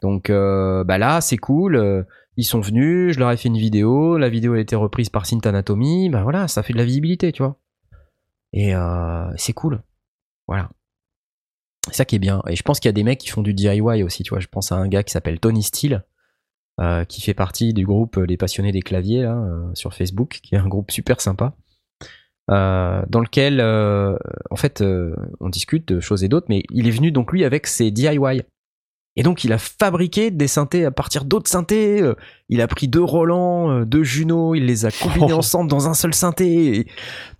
Donc 0.00 0.30
euh, 0.30 0.82
bah 0.84 0.96
là, 0.96 1.20
c'est 1.20 1.36
cool. 1.36 1.76
euh, 1.76 2.02
Ils 2.38 2.44
sont 2.44 2.60
venus, 2.60 3.14
je 3.14 3.18
leur 3.18 3.30
ai 3.30 3.36
fait 3.36 3.48
une 3.48 3.58
vidéo. 3.58 4.16
La 4.16 4.30
vidéo 4.30 4.54
a 4.54 4.58
été 4.60 4.74
reprise 4.76 5.10
par 5.10 5.26
Synth 5.26 5.44
Anatomy. 5.46 6.08
Bah 6.08 6.22
voilà, 6.22 6.48
ça 6.48 6.62
fait 6.62 6.72
de 6.72 6.78
la 6.78 6.84
visibilité, 6.86 7.32
tu 7.32 7.42
vois. 7.42 7.58
Et 8.54 8.74
euh, 8.74 9.26
c'est 9.36 9.52
cool. 9.52 9.82
Voilà. 10.48 10.70
C'est 11.88 11.94
ça 11.96 12.04
qui 12.04 12.16
est 12.16 12.20
bien. 12.20 12.42
Et 12.48 12.56
je 12.56 12.62
pense 12.62 12.78
qu'il 12.80 12.88
y 12.88 12.90
a 12.90 12.92
des 12.92 13.04
mecs 13.04 13.18
qui 13.18 13.28
font 13.28 13.42
du 13.42 13.54
DIY 13.54 14.02
aussi, 14.02 14.22
tu 14.22 14.30
vois. 14.30 14.40
Je 14.40 14.46
pense 14.48 14.70
à 14.72 14.76
un 14.76 14.88
gars 14.88 15.02
qui 15.02 15.12
s'appelle 15.12 15.40
Tony 15.40 15.62
Steele, 15.62 16.04
euh, 16.80 17.04
qui 17.04 17.20
fait 17.20 17.34
partie 17.34 17.72
du 17.72 17.86
groupe 17.86 18.16
Les 18.16 18.36
Passionnés 18.36 18.72
des 18.72 18.82
Claviers, 18.82 19.22
là, 19.22 19.34
euh, 19.36 19.70
sur 19.74 19.94
Facebook, 19.94 20.40
qui 20.42 20.54
est 20.54 20.58
un 20.58 20.68
groupe 20.68 20.90
super 20.90 21.20
sympa. 21.20 21.54
euh, 22.50 23.02
dans 23.08 23.20
lequel, 23.20 23.60
euh, 23.60 24.16
en 24.50 24.56
fait, 24.56 24.80
euh, 24.80 25.14
on 25.38 25.48
discute 25.48 25.86
de 25.88 26.00
choses 26.00 26.24
et 26.24 26.28
d'autres, 26.28 26.46
mais 26.48 26.64
il 26.70 26.88
est 26.88 26.90
venu 26.90 27.12
donc 27.12 27.32
lui 27.32 27.44
avec 27.44 27.66
ses 27.68 27.90
DIY. 27.92 28.42
Et 29.16 29.22
donc 29.22 29.44
il 29.44 29.52
a 29.52 29.58
fabriqué 29.58 30.30
des 30.30 30.48
synthés 30.48 30.84
à 30.84 30.90
partir 30.90 31.24
d'autres 31.24 31.48
synthés. 31.50 32.00
euh, 32.02 32.14
Il 32.48 32.60
a 32.60 32.66
pris 32.68 32.88
deux 32.88 33.02
Roland, 33.02 33.70
euh, 33.70 33.84
deux 33.84 34.02
Juno, 34.04 34.54
il 34.54 34.66
les 34.66 34.84
a 34.84 34.90
combinés 34.90 35.32
Oh. 35.32 35.38
ensemble 35.38 35.70
dans 35.70 35.88
un 35.88 35.94
seul 35.94 36.12
synthé. 36.14 36.86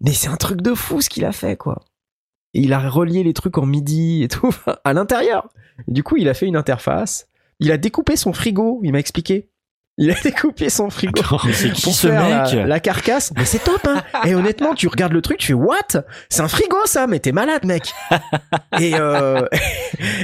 Mais 0.01 0.13
c'est 0.13 0.29
un 0.29 0.37
truc 0.37 0.61
de 0.63 0.75
fou 0.75 1.01
ce 1.01 1.09
qu'il 1.11 1.25
a 1.25 1.33
fait, 1.33 1.57
quoi. 1.57 1.83
Et 2.55 2.61
il 2.63 2.73
a 2.73 2.81
relié 2.89 3.23
les 3.23 3.33
trucs 3.33 3.59
en 3.59 3.67
midi 3.67 4.23
et 4.23 4.29
tout 4.29 4.55
à 4.85 4.93
l'intérieur. 4.93 5.49
Du 5.89 6.03
coup, 6.03 6.17
il 6.17 6.29
a 6.29 6.35
fait 6.35 6.47
une 6.47 6.57
interface. 6.57 7.27
Il 7.61 7.71
a 7.73 7.77
découpé 7.77 8.17
son 8.17 8.33
frigo, 8.33 8.81
il 8.83 8.93
m'a 8.93 8.99
expliqué. 8.99 9.49
Il 9.99 10.11
a 10.11 10.15
découpé 10.25 10.71
son 10.71 10.89
frigo 10.89 11.21
Attends. 11.21 11.41
Mais 11.45 11.53
c'est 11.53 11.71
qui 11.73 11.83
pour 11.83 11.93
ce 11.95 12.07
faire 12.09 12.23
mec? 12.45 12.53
la, 12.55 12.67
la 12.67 12.81
carcasse. 12.81 13.33
Mais 13.37 13.45
c'est 13.45 13.63
top, 13.63 13.87
hein. 13.87 14.03
Et 14.27 14.35
honnêtement, 14.35 14.75
tu 14.75 14.89
regardes 14.89 15.13
le 15.13 15.21
truc, 15.21 15.39
tu 15.39 15.49
fais 15.49 15.53
what? 15.53 15.77
C'est 16.31 16.41
un 16.43 16.49
frigo, 16.49 16.77
ça 16.87 17.07
Mais 17.07 17.19
t'es 17.19 17.33
malade, 17.33 17.65
mec. 17.67 17.93
et 18.81 18.95
euh, 18.95 19.47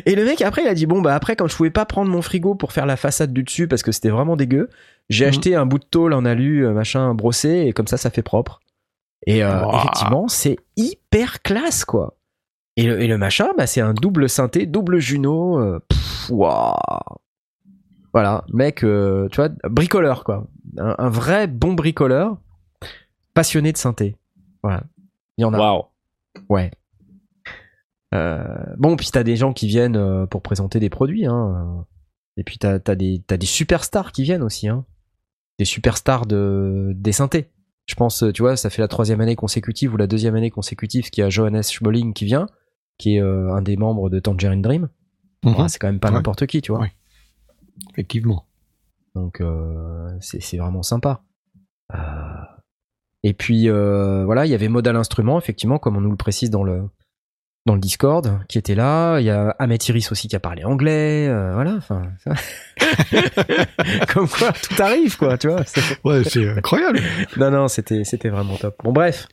et 0.06 0.14
le 0.14 0.24
mec 0.24 0.40
après, 0.42 0.62
il 0.62 0.68
a 0.68 0.74
dit 0.74 0.86
bon 0.86 1.02
bah 1.02 1.14
après, 1.14 1.36
quand 1.36 1.46
je 1.46 1.56
pouvais 1.56 1.70
pas 1.70 1.84
prendre 1.84 2.10
mon 2.10 2.22
frigo 2.22 2.54
pour 2.54 2.72
faire 2.72 2.86
la 2.86 2.96
façade 2.96 3.32
du 3.32 3.42
dessus 3.42 3.68
parce 3.68 3.82
que 3.82 3.92
c'était 3.92 4.08
vraiment 4.08 4.36
dégueu, 4.36 4.70
j'ai 5.10 5.24
Mhm. 5.24 5.28
acheté 5.28 5.54
un 5.54 5.66
bout 5.66 5.78
de 5.78 5.84
tôle 5.84 6.12
en 6.14 6.24
alu, 6.24 6.64
euh, 6.66 6.72
machin 6.72 7.14
brossé, 7.14 7.64
et 7.66 7.72
comme 7.72 7.86
ça, 7.86 7.96
ça 7.98 8.10
fait 8.10 8.22
propre. 8.22 8.60
Et 9.26 9.42
euh, 9.42 9.68
effectivement, 9.72 10.28
c'est 10.28 10.56
hyper 10.76 11.42
classe, 11.42 11.84
quoi. 11.84 12.18
Et 12.76 12.86
le, 12.86 13.00
et 13.00 13.06
le 13.06 13.18
machin, 13.18 13.48
bah, 13.56 13.66
c'est 13.66 13.80
un 13.80 13.94
double 13.94 14.28
synthé, 14.28 14.66
double 14.66 14.98
Juno. 14.98 15.58
euh, 15.58 15.80
pff. 15.88 16.30
Voilà, 18.12 18.44
mec, 18.52 18.82
euh, 18.84 19.28
tu 19.30 19.36
vois, 19.36 19.48
bricoleur, 19.64 20.24
quoi. 20.24 20.46
Un, 20.78 20.94
un 20.98 21.08
vrai 21.08 21.46
bon 21.46 21.74
bricoleur, 21.74 22.38
passionné 23.34 23.72
de 23.72 23.76
synthé. 23.78 24.16
Voilà. 24.62 24.84
Il 25.38 25.42
y 25.42 25.44
en 25.44 25.52
a. 25.54 25.58
Waouh. 25.58 25.84
Ouais. 26.48 26.70
Euh, 28.14 28.44
bon, 28.78 28.96
puis 28.96 29.08
t'as 29.10 29.22
des 29.22 29.36
gens 29.36 29.52
qui 29.52 29.66
viennent 29.66 30.26
pour 30.28 30.42
présenter 30.42 30.80
des 30.80 30.90
produits, 30.90 31.26
hein. 31.26 31.84
Et 32.36 32.44
puis 32.44 32.58
t'as 32.58 32.78
as 32.86 32.94
des 32.94 33.22
superstars 33.42 34.12
qui 34.12 34.22
viennent 34.22 34.42
aussi, 34.42 34.68
hein. 34.68 34.84
Des 35.58 35.64
superstars 35.64 36.26
de, 36.26 36.92
des 36.94 37.12
synthés. 37.12 37.50
Je 37.86 37.94
pense, 37.94 38.22
euh, 38.22 38.32
tu 38.32 38.42
vois, 38.42 38.56
ça 38.56 38.68
fait 38.70 38.82
la 38.82 38.88
troisième 38.88 39.20
année 39.20 39.36
consécutive 39.36 39.94
ou 39.94 39.96
la 39.96 40.06
deuxième 40.06 40.34
année 40.34 40.50
consécutive 40.50 41.10
qu'il 41.10 41.22
y 41.22 41.24
a 41.24 41.30
Johannes 41.30 41.62
Schmoling 41.62 42.12
qui 42.12 42.24
vient, 42.24 42.46
qui 42.98 43.16
est 43.16 43.20
euh, 43.22 43.52
un 43.54 43.62
des 43.62 43.76
membres 43.76 44.10
de 44.10 44.18
Tangerine 44.18 44.62
Dream. 44.62 44.88
Mhm, 45.44 45.54
Ouais, 45.54 45.68
c'est 45.68 45.78
quand 45.78 45.86
même 45.86 46.00
pas 46.00 46.08
Ouais. 46.08 46.14
n'importe 46.14 46.46
qui, 46.46 46.60
tu 46.62 46.72
vois. 46.72 46.80
Ouais. 46.80 46.92
Effectivement. 47.90 48.44
Donc 49.14 49.40
euh, 49.40 50.10
c'est 50.20 50.56
vraiment 50.58 50.82
sympa. 50.82 51.22
Euh, 51.94 51.98
Et 53.22 53.32
puis 53.34 53.68
euh, 53.68 54.24
voilà, 54.24 54.46
il 54.46 54.50
y 54.50 54.54
avait 54.54 54.68
Modal 54.68 54.96
Instrument, 54.96 55.38
effectivement, 55.38 55.78
comme 55.78 55.96
on 55.96 56.00
nous 56.00 56.10
le 56.10 56.16
précise 56.16 56.50
dans 56.50 56.64
le 56.64 56.88
dans 57.66 57.74
le 57.74 57.80
Discord, 57.80 58.38
qui 58.48 58.58
était 58.58 58.74
là. 58.74 59.18
Il 59.18 59.26
y 59.26 59.30
a 59.30 59.50
Ahmet 59.58 59.76
Iris 59.88 60.10
aussi 60.12 60.28
qui 60.28 60.36
a 60.36 60.40
parlé 60.40 60.64
anglais. 60.64 61.26
euh, 61.28 61.52
voilà, 61.54 61.74
enfin, 61.76 62.02
ça- 62.24 62.34
comme 64.14 64.28
quoi 64.28 64.52
tout 64.52 64.82
arrive, 64.82 65.16
quoi, 65.16 65.36
tu 65.38 65.48
vois. 65.48 65.64
c'est- 65.66 65.98
Ouais, 66.04 66.22
c'est 66.24 66.48
incroyable. 66.48 67.00
Non, 67.36 67.50
non, 67.50 67.68
c'était 67.68 68.04
c'était 68.04 68.28
vraiment 68.28 68.56
top. 68.56 68.76
Bon, 68.84 68.92
bref, 68.92 69.26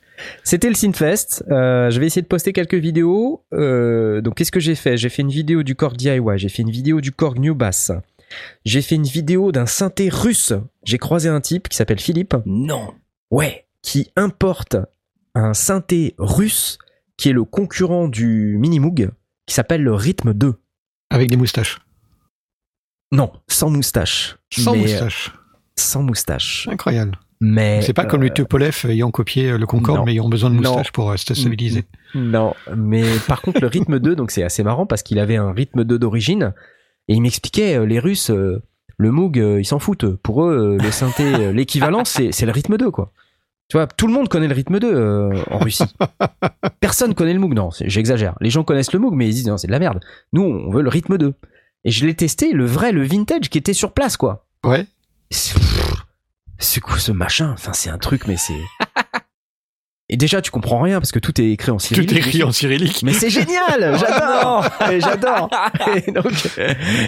c'était 0.43 0.69
le 0.69 0.75
Synfest. 0.75 1.43
Euh, 1.51 1.89
je 1.89 1.99
vais 1.99 2.07
essayer 2.07 2.21
de 2.21 2.27
poster 2.27 2.53
quelques 2.53 2.73
vidéos. 2.75 3.43
Euh, 3.53 4.21
donc, 4.21 4.35
qu'est-ce 4.35 4.51
que 4.51 4.59
j'ai 4.59 4.75
fait? 4.75 4.97
J'ai 4.97 5.09
fait 5.09 5.21
une 5.21 5.29
vidéo 5.29 5.63
du 5.63 5.75
Korg 5.75 5.95
DIY. 5.95 6.19
J'ai 6.37 6.49
fait 6.49 6.61
une 6.63 6.71
vidéo 6.71 7.01
du 7.01 7.11
Korg 7.11 7.39
New 7.39 7.55
Bass. 7.55 7.91
J'ai 8.65 8.81
fait 8.81 8.95
une 8.95 9.03
vidéo 9.03 9.51
d'un 9.51 9.67
synthé 9.67 10.09
russe. 10.09 10.53
J'ai 10.83 10.97
croisé 10.97 11.29
un 11.29 11.39
type 11.41 11.69
qui 11.69 11.77
s'appelle 11.77 11.99
Philippe. 11.99 12.35
Non. 12.45 12.93
Ouais, 13.29 13.65
qui 13.81 14.11
importe 14.15 14.75
un 15.35 15.53
synthé 15.53 16.15
russe 16.17 16.77
qui 17.23 17.29
est 17.29 17.33
le 17.33 17.45
concurrent 17.45 18.09
du 18.09 18.57
Minimoog, 18.59 19.09
qui 19.45 19.55
s'appelle 19.55 19.81
le 19.81 19.93
Rhythm 19.93 20.33
2. 20.33 20.55
Avec 21.09 21.29
des 21.29 21.37
moustaches. 21.37 21.79
Non, 23.13 23.31
sans 23.47 23.69
moustache. 23.69 24.35
Sans 24.51 24.73
Mais, 24.73 24.79
euh, 24.79 24.81
moustache. 24.81 25.31
Sans 25.77 26.03
moustache. 26.03 26.67
Incroyable. 26.69 27.17
Mais 27.39 27.81
C'est 27.81 27.93
pas 27.93 28.03
comme 28.03 28.23
euh, 28.23 28.25
les 28.25 28.33
Tupolev 28.33 28.75
ayant 28.89 29.09
copié 29.09 29.51
euh, 29.51 29.57
le 29.57 29.65
Concorde, 29.65 29.99
non. 29.99 30.05
mais 30.05 30.11
ayant 30.11 30.27
besoin 30.27 30.49
de 30.49 30.55
Non. 30.55 30.71
moustaches 30.71 30.91
pour 30.91 31.11
euh, 31.11 31.15
se 31.15 31.33
stabiliser. 31.33 31.85
Non, 32.13 32.55
mais 32.75 33.05
par 33.25 33.41
contre 33.41 33.61
le 33.61 33.67
rythme 33.67 33.99
2, 33.99 34.17
donc 34.17 34.31
c'est 34.31 34.43
assez 34.43 34.61
marrant 34.63 34.85
parce 34.85 35.01
qu'il 35.01 35.17
avait 35.17 35.37
un 35.37 35.53
rythme 35.53 35.85
2 35.85 35.97
d'origine 35.97 36.53
et 37.07 37.13
il 37.13 37.21
m'expliquait 37.21 37.77
euh, 37.77 37.85
les 37.85 37.99
Russes, 37.99 38.31
euh, 38.31 38.61
le 38.97 39.11
Moog, 39.11 39.39
euh, 39.39 39.61
ils 39.61 39.65
s'en 39.65 39.79
foutent. 39.79 40.13
Pour 40.17 40.43
eux, 40.43 40.77
euh, 40.77 40.83
le 40.83 40.91
synthé, 40.91 41.23
euh, 41.35 41.51
l'équivalent, 41.53 42.03
c'est 42.03 42.33
c'est 42.33 42.45
le 42.45 42.51
rythme 42.51 42.75
2 42.75 42.91
quoi. 42.91 43.13
Tu 43.73 43.77
vois, 43.79 43.87
tout 43.87 44.05
le 44.05 44.13
monde 44.13 44.29
connaît 44.29 44.47
le 44.47 44.53
rythme 44.53 44.77
2 44.77 44.93
euh, 44.93 45.43
en 45.49 45.57
Russie. 45.57 45.83
Personne 46.79 47.15
connaît 47.15 47.33
le 47.33 47.39
Moog, 47.39 47.55
non, 47.55 47.71
j'exagère. 47.71 48.35
Les 48.39 48.51
gens 48.51 48.63
connaissent 48.63 48.93
le 48.93 48.99
Moog, 48.99 49.15
mais 49.15 49.27
ils 49.27 49.33
disent 49.33 49.47
non, 49.47 49.57
c'est 49.57 49.65
de 49.65 49.71
la 49.71 49.79
merde. 49.79 49.99
Nous, 50.31 50.43
on 50.43 50.69
veut 50.69 50.83
le 50.83 50.89
rythme 50.89 51.17
2. 51.17 51.33
Et 51.83 51.89
je 51.89 52.05
l'ai 52.05 52.13
testé, 52.13 52.51
le 52.51 52.67
vrai, 52.67 52.91
le 52.91 53.01
vintage 53.01 53.49
qui 53.49 53.57
était 53.57 53.73
sur 53.73 53.93
place 53.93 54.15
quoi. 54.15 54.45
Ouais. 54.63 54.85
C'est 55.31 56.81
quoi 56.81 56.99
ce 56.99 57.11
machin? 57.11 57.49
Enfin, 57.51 57.73
c'est 57.73 57.89
un 57.89 57.97
truc, 57.97 58.27
mais 58.27 58.37
c'est. 58.37 58.53
Et 60.09 60.17
déjà, 60.17 60.41
tu 60.41 60.51
comprends 60.51 60.81
rien 60.81 60.99
parce 60.99 61.13
que 61.13 61.19
tout 61.19 61.39
est 61.39 61.49
écrit 61.51 61.71
en 61.71 61.77
Tout 61.77 61.85
cyrillique. 61.85 62.11
est 62.11 62.17
écrit 62.17 62.43
en 62.43 62.51
cyrillique. 62.51 63.01
Mais 63.03 63.13
c'est 63.13 63.29
génial, 63.29 63.97
j'adore, 63.97 64.65
Et 64.91 64.99
j'adore. 64.99 65.49
Et 66.05 66.11
donc, 66.11 66.31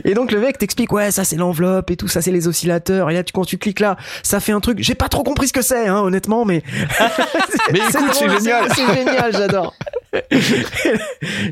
et 0.05 0.13
donc 0.13 0.31
le 0.31 0.39
mec 0.39 0.57
t'explique 0.57 0.93
ouais 0.93 1.11
ça 1.11 1.25
c'est 1.25 1.35
l'enveloppe 1.35 1.91
et 1.91 1.97
tout 1.97 2.07
ça 2.07 2.21
c'est 2.21 2.31
les 2.31 2.47
oscillateurs 2.47 3.09
et 3.09 3.13
là 3.13 3.23
tu 3.23 3.33
quand 3.33 3.43
tu 3.43 3.57
cliques 3.57 3.81
là 3.81 3.97
ça 4.23 4.39
fait 4.39 4.53
un 4.53 4.61
truc. 4.61 4.77
J'ai 4.81 4.95
pas 4.95 5.09
trop 5.09 5.23
compris 5.23 5.49
ce 5.49 5.53
que 5.53 5.61
c'est 5.61 5.87
hein, 5.87 5.99
honnêtement 5.99 6.45
mais. 6.45 6.63
Mais 7.73 7.79
écoute, 7.79 8.13
c'est 8.13 8.29
génial. 8.29 8.69
C'est 8.73 8.95
génial, 8.95 9.31
j'adore. 9.33 9.75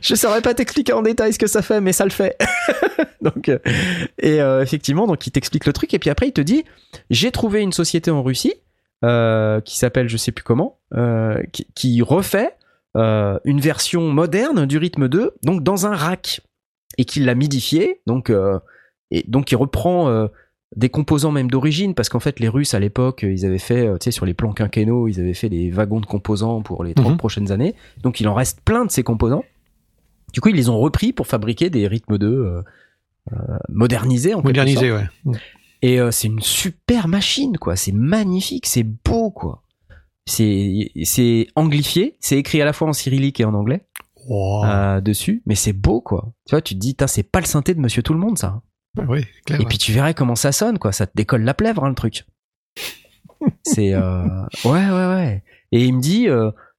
Je 0.01 0.15
saurais 0.15 0.41
pas 0.41 0.53
t'expliquer 0.53 0.93
en 0.93 1.01
détail 1.01 1.33
ce 1.33 1.39
que 1.39 1.47
ça 1.47 1.61
fait 1.61 1.81
mais 1.81 1.91
ça 1.91 2.05
le 2.05 2.11
fait. 2.11 2.37
donc 3.21 3.49
euh, 3.49 3.59
et 4.19 4.39
euh, 4.41 4.61
effectivement 4.61 5.07
donc 5.07 5.27
il 5.27 5.31
t'explique 5.31 5.65
le 5.65 5.73
truc 5.73 5.93
et 5.93 5.99
puis 5.99 6.09
après 6.09 6.27
il 6.27 6.31
te 6.33 6.41
dit 6.41 6.63
j'ai 7.09 7.31
trouvé 7.31 7.61
une 7.61 7.73
société 7.73 8.11
en 8.11 8.23
Russie 8.23 8.53
euh, 9.04 9.60
qui 9.62 9.78
s'appelle 9.78 10.08
je 10.08 10.18
sais 10.18 10.32
plus 10.32 10.43
comment 10.43 10.80
euh, 10.93 11.41
qui, 11.51 11.68
qui 11.76 12.01
refait 12.01 12.56
euh, 12.95 13.39
une 13.43 13.60
version 13.60 14.10
moderne 14.10 14.66
du 14.66 14.78
rythme 14.78 15.08
2, 15.08 15.36
donc 15.43 15.64
dans 15.64 15.86
un 15.88 15.95
rack, 15.95 16.41
et 16.97 17.06
qu'il 17.06 17.26
l'a 17.26 17.36
midifié, 17.36 18.01
donc, 18.08 18.32
et 19.12 19.24
donc 19.28 19.51
il 19.51 19.56
reprend 19.56 20.28
des 20.76 20.89
composants 20.89 21.32
même 21.32 21.49
d'origine, 21.49 21.95
parce 21.95 22.10
qu'en 22.10 22.20
fait 22.20 22.39
les 22.39 22.47
Russes 22.47 22.74
à 22.76 22.80
l'époque, 22.80 23.24
ils 23.24 23.45
avaient 23.47 23.58
fait, 23.58 23.86
tu 23.99 24.06
sais, 24.06 24.12
sur 24.12 24.26
les 24.28 24.34
plans 24.36 24.54
quinquennaux, 24.54 25.08
ils 25.08 25.20
avaient 25.20 25.34
fait 25.34 25.49
des 25.49 25.72
wagons 25.72 25.99
de 26.01 26.06
composants 26.06 26.62
pour 26.62 26.84
les 26.84 26.93
30 26.93 27.12
Mhm. 27.14 27.18
prochaines 27.18 27.51
années, 27.51 27.74
donc 28.04 28.20
il 28.20 28.28
en 28.28 28.34
reste 28.36 28.62
plein 28.62 28.86
de 28.86 28.91
ces 28.91 29.01
composants. 29.04 29.43
Du 30.34 30.41
coup, 30.41 30.49
ils 30.49 30.56
les 30.56 30.70
ont 30.70 30.80
repris 30.80 31.14
pour 31.14 31.28
fabriquer 31.28 31.70
des 31.70 31.88
rythmes 31.88 32.18
2 32.18 32.28
euh, 32.28 32.62
euh, 33.32 33.36
modernisés 33.70 34.34
en 34.34 34.41
quelque 34.41 34.56
sorte. 34.56 34.68
Modernisé, 34.68 34.91
ouais. 34.91 35.38
Et 35.84 35.99
euh, 35.99 36.11
c'est 36.11 36.27
une 36.29 36.39
super 36.39 37.09
machine, 37.09 37.57
quoi. 37.57 37.75
C'est 37.75 37.91
magnifique, 37.91 38.65
c'est 38.65 38.84
beau, 38.84 39.29
quoi. 39.29 39.63
C'est 40.25 40.89
c'est 41.03 41.47
anglifié, 41.55 42.15
c'est 42.21 42.38
écrit 42.38 42.61
à 42.61 42.65
la 42.65 42.71
fois 42.71 42.88
en 42.88 42.93
cyrillique 42.93 43.41
et 43.41 43.45
en 43.45 43.53
anglais. 43.53 43.86
Wow. 44.29 44.63
euh, 44.63 45.01
dessus, 45.01 45.43
mais 45.45 45.55
c'est 45.55 45.73
beau 45.73 45.99
quoi. 45.99 46.31
Tu 46.47 46.51
vois, 46.55 46.61
tu 46.61 46.75
te 46.75 46.79
dis, 46.79 46.95
c'est 47.07 47.29
pas 47.29 47.41
le 47.41 47.45
synthé 47.45 47.73
de 47.73 47.81
Monsieur 47.81 48.01
Tout 48.01 48.13
le 48.13 48.19
Monde 48.19 48.38
ça. 48.38 48.61
oui, 48.97 49.25
c'est 49.36 49.43
clair. 49.43 49.59
Et 49.59 49.63
ouais. 49.63 49.67
puis 49.67 49.77
tu 49.77 49.91
verrais 49.91 50.13
comment 50.13 50.38
ça 50.38 50.53
sonne 50.53 50.79
quoi, 50.79 50.93
ça 50.93 51.07
te 51.07 51.11
décolle 51.13 51.43
la 51.43 51.53
plèvre 51.53 51.84
hein, 51.84 51.89
le 51.89 51.95
truc. 51.95 52.25
c'est 53.63 53.93
euh... 53.93 54.23
ouais 54.63 54.89
ouais 54.89 55.07
ouais. 55.07 55.43
Et 55.73 55.84
il 55.84 55.93
me 55.97 55.99
dit, 56.01 56.27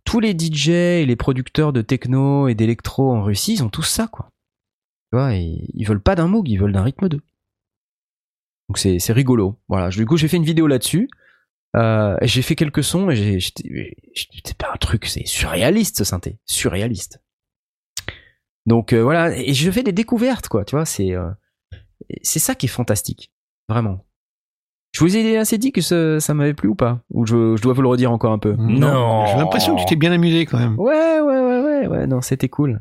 tous 0.06 0.20
les 0.20 0.32
DJ 0.32 0.70
et 0.70 1.04
les 1.04 1.16
producteurs 1.16 1.74
de 1.74 1.82
techno 1.82 2.48
et 2.48 2.54
d'électro 2.54 3.12
en 3.12 3.22
Russie, 3.22 3.52
ils 3.52 3.62
ont 3.62 3.68
tous 3.68 3.82
ça 3.82 4.06
quoi. 4.06 4.30
Tu 5.12 5.18
vois, 5.18 5.34
et 5.34 5.66
ils 5.74 5.84
veulent 5.86 6.00
pas 6.00 6.14
d'un 6.14 6.28
Moog, 6.28 6.48
ils 6.48 6.56
veulent 6.56 6.72
d'un 6.72 6.82
rythme 6.82 7.10
2. 7.10 7.20
Donc 8.68 8.78
c'est 8.78 8.98
c'est 8.98 9.12
rigolo. 9.12 9.58
Voilà, 9.68 9.88
du 9.90 10.06
coup 10.06 10.16
j'ai 10.16 10.28
fait 10.28 10.36
une 10.36 10.44
vidéo 10.44 10.66
là-dessus. 10.66 11.08
Euh, 11.76 12.16
et 12.20 12.28
j'ai 12.28 12.42
fait 12.42 12.54
quelques 12.54 12.84
sons 12.84 13.10
et 13.10 13.16
j'ai 13.16 13.40
j'étais- 13.40 13.96
j'étais- 14.14 14.40
c'est 14.44 14.56
pas 14.56 14.70
un 14.72 14.76
truc, 14.76 15.06
c'est 15.06 15.26
surréaliste 15.26 15.98
ce 15.98 16.04
synthé, 16.04 16.38
surréaliste. 16.46 17.20
Donc 18.66 18.92
euh, 18.92 19.02
voilà, 19.02 19.36
et 19.36 19.52
je 19.54 19.70
fais 19.70 19.82
des 19.82 19.92
découvertes 19.92 20.48
quoi, 20.48 20.64
tu 20.64 20.76
vois, 20.76 20.84
c'est 20.84 21.12
euh, 21.14 21.28
c'est 22.22 22.38
ça 22.38 22.54
qui 22.54 22.66
est 22.66 22.68
fantastique, 22.68 23.30
vraiment. 23.68 24.06
Je 24.92 25.00
vous 25.00 25.16
ai 25.16 25.36
assez 25.36 25.58
dit 25.58 25.72
que 25.72 25.80
ça, 25.80 26.20
ça 26.20 26.34
m'avait 26.34 26.54
plu 26.54 26.68
ou 26.68 26.76
pas? 26.76 27.00
Ou 27.10 27.26
je, 27.26 27.56
je 27.56 27.62
dois 27.62 27.72
vous 27.72 27.82
le 27.82 27.88
redire 27.88 28.12
encore 28.12 28.30
un 28.32 28.38
peu? 28.38 28.54
Non. 28.56 29.26
J'ai 29.26 29.36
l'impression 29.38 29.74
que 29.74 29.80
tu 29.80 29.86
t'es 29.86 29.96
bien 29.96 30.12
amusé 30.12 30.46
quand 30.46 30.56
même. 30.58 30.78
Ouais, 30.78 31.20
ouais, 31.20 31.40
ouais, 31.40 31.60
ouais, 31.62 31.86
ouais, 31.88 32.06
non, 32.06 32.20
c'était 32.20 32.48
cool. 32.48 32.80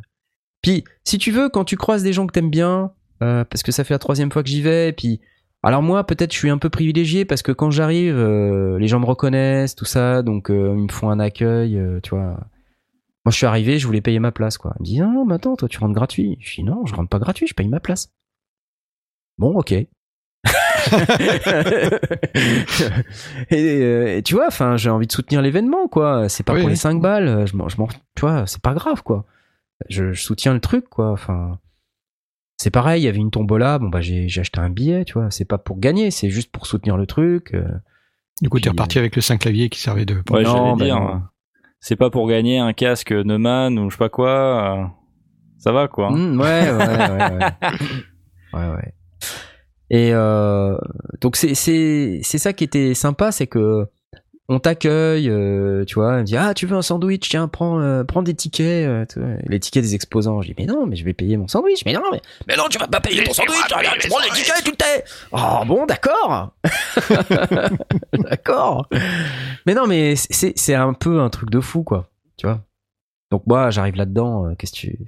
Puis, 0.61 0.84
si 1.03 1.17
tu 1.17 1.31
veux, 1.31 1.49
quand 1.49 1.63
tu 1.65 1.75
croises 1.75 2.03
des 2.03 2.13
gens 2.13 2.27
que 2.27 2.31
t'aimes 2.31 2.51
bien, 2.51 2.91
euh, 3.23 3.43
parce 3.45 3.63
que 3.63 3.71
ça 3.71 3.84
fait 3.84 3.95
la 3.95 3.99
troisième 3.99 4.31
fois 4.31 4.43
que 4.43 4.49
j'y 4.49 4.61
vais, 4.61 4.89
et 4.89 4.93
puis, 4.93 5.21
alors 5.64 5.82
moi, 5.82 6.05
peut-être 6.05 6.34
je 6.34 6.38
suis 6.38 6.49
un 6.49 6.57
peu 6.57 6.70
privilégié 6.70 7.24
parce 7.26 7.41
que 7.41 7.51
quand 7.53 7.72
j'arrive, 7.72 8.18
euh, 8.18 8.78
les 8.80 8.88
gens 8.88 8.99
me 8.99 9.05
reconnaissent, 9.05 9.76
tout 9.76 9.86
ça, 9.86 10.22
donc 10.22 10.49
euh, 10.51 10.74
ils 10.76 10.84
me 10.84 10.91
font 10.91 11.09
un 11.09 11.20
accueil, 11.20 11.78
euh, 11.78 11.99
tu 12.01 12.11
vois. 12.11 12.38
Moi, 13.26 13.32
je 13.32 13.38
suis 13.38 13.45
arrivé, 13.45 13.80
je 13.80 13.88
voulais 13.88 14.01
payer 14.01 14.20
ma 14.20 14.34
place, 14.34 14.57
quoi. 14.57 14.74
Il 14.80 14.82
me 14.82 14.86
dit, 14.86 14.99
non, 14.99 15.14
non, 15.14 15.26
mais 15.26 15.36
attends, 15.36 15.55
toi, 15.55 15.70
tu 15.70 15.80
rentres 15.80 15.93
gratuit. 15.93 16.38
Je 16.41 16.55
dis, 16.55 16.64
non, 16.64 16.86
je 16.86 16.93
rentre 16.93 17.07
pas 17.09 17.20
gratuit, 17.20 17.47
je 17.47 17.53
paye 17.53 17.70
ma 17.70 17.80
place. 17.80 18.11
Bon, 19.38 19.57
ok. 19.57 19.72
et, 19.72 19.88
euh, 23.51 24.18
et 24.18 24.22
tu 24.24 24.36
vois, 24.36 24.47
enfin, 24.47 24.76
j'ai 24.76 24.89
envie 24.89 25.07
de 25.07 25.11
soutenir 25.14 25.41
l'événement, 25.41 25.88
quoi. 25.88 26.28
C'est 26.28 26.43
pas 26.43 26.53
Oui, 26.53 26.59
pour 26.59 26.68
les 26.68 26.76
oui. 26.76 26.80
5 26.80 27.01
balles. 27.01 27.47
Je 27.47 27.55
m'en, 27.55 27.68
tu 27.70 28.20
vois, 28.20 28.45
c'est 28.47 28.61
pas 28.61 28.74
grave, 28.74 29.03
quoi. 29.03 29.26
Je, 29.88 30.11
je 30.11 30.22
soutiens 30.22 30.53
le 30.53 30.59
truc, 30.59 30.89
quoi. 30.89 31.11
Enfin, 31.11 31.59
c'est 32.58 32.72
pareil. 32.72 33.01
Il 33.01 33.06
y 33.06 33.08
avait 33.08 33.18
une 33.18 33.32
tombola. 33.32 33.80
Bon, 33.80 33.89
bah, 33.89 34.01
j'ai, 34.01 34.28
j'ai 34.28 34.41
acheté 34.41 34.60
un 34.60 34.70
billet, 34.70 35.06
tu 35.06 35.14
vois. 35.14 35.30
C'est 35.32 35.45
pas 35.45 35.58
pour 35.58 35.80
gagner, 35.80 36.12
c'est 36.12 36.30
juste 36.30 36.51
pour 36.51 36.66
soutenir 36.68 36.97
le 36.97 37.06
truc. 37.06 37.54
euh. 37.54 37.64
Du 38.41 38.49
coup, 38.49 38.60
t'es 38.60 38.70
reparti 38.70 38.97
avec 38.99 39.16
le 39.16 39.22
5 39.22 39.39
clavier 39.41 39.70
qui 39.70 39.80
servait 39.80 40.06
de. 40.06 40.16
Ouais, 40.30 40.43
Non, 40.43 40.76
j'allais 40.76 40.76
bah 40.80 40.86
dire. 40.86 40.99
non. 40.99 41.22
C'est 41.80 41.95
pas 41.97 42.10
pour 42.10 42.28
gagner 42.28 42.60
un 42.60 42.74
casque 42.74 43.12
Neumann 43.12 43.78
ou 43.78 43.89
je 43.89 43.95
sais 43.95 43.99
pas 43.99 44.10
quoi. 44.10 44.80
euh, 44.80 44.86
Ça 45.60 45.72
va 45.72 45.88
quoi. 45.88 46.12
Mm, 46.12 46.39
ouais, 46.39 46.72
ouais, 46.72 46.88
ouais, 46.88 47.32
ouais. 47.32 47.70
ouais, 48.54 48.76
ouais. 48.76 48.93
Et 49.89 50.12
euh, 50.14 50.76
donc 51.22 51.36
c'est 51.36 51.54
c'est 51.56 52.20
c'est 52.24 52.38
ça 52.38 52.54
qui 52.54 52.64
était 52.64 52.93
sympa, 52.93 53.32
c'est 53.32 53.47
que 53.47 53.86
on 54.50 54.60
t'accueille, 54.60 55.30
euh, 55.30 55.86
tu 55.86 55.96
vois, 55.96 56.18
on 56.18 56.24
dit 56.24 56.36
ah 56.36 56.54
tu 56.54 56.66
veux 56.66 56.76
un 56.76 56.82
sandwich, 56.82 57.30
tiens 57.30 57.48
prends 57.48 57.80
euh, 57.80 58.04
prends 58.04 58.24
des 58.24 58.34
tickets, 58.34 58.88
euh, 58.88 59.06
tu 59.06 59.20
vois, 59.20 59.30
les 59.48 59.60
tickets 59.60 59.84
des 59.84 59.96
exposants. 59.96 60.41
Je 60.41 60.48
dis 60.48 60.56
mais 60.58 60.66
non, 60.66 60.86
mais 60.86 60.98
je 60.98 61.06
vais 61.06 61.14
payer 61.14 61.38
mon 61.38 61.48
sandwich, 61.48 61.84
mais 61.86 61.94
non, 61.94 62.04
mais, 62.12 62.22
mais 62.48 62.58
non 62.58 62.66
tu 62.70 62.78
vas 62.78 62.88
pas 62.88 63.00
payer 63.00 63.24
ton 63.24 63.34
sandwich, 63.34 63.56
regarde, 63.74 63.98
tu 64.00 64.10
prends 64.10 64.20
les 64.20 64.30
tickets, 64.32 64.64
tu 64.64 64.72
le 64.72 64.78
tais. 64.78 65.04
Oh 65.32 65.64
bon 65.66 65.86
d'accord, 65.86 66.54
d'accord. 68.14 68.89
Mais 69.66 69.74
non 69.74 69.88
mais 69.88 70.16
c'est 70.16 70.54
c'est 70.58 70.76
un 70.76 70.94
peu 70.94 71.22
un 71.22 71.30
truc 71.30 71.50
de 71.50 71.62
fou 71.62 71.84
quoi, 71.84 72.10
tu 72.36 72.46
vois. 72.46 72.62
Donc 73.32 73.44
moi 73.48 73.70
j'arrive 73.70 73.96
là-dedans, 73.96 74.56
qu'est-ce 74.58 74.74
que 74.74 74.78
tu 74.78 75.00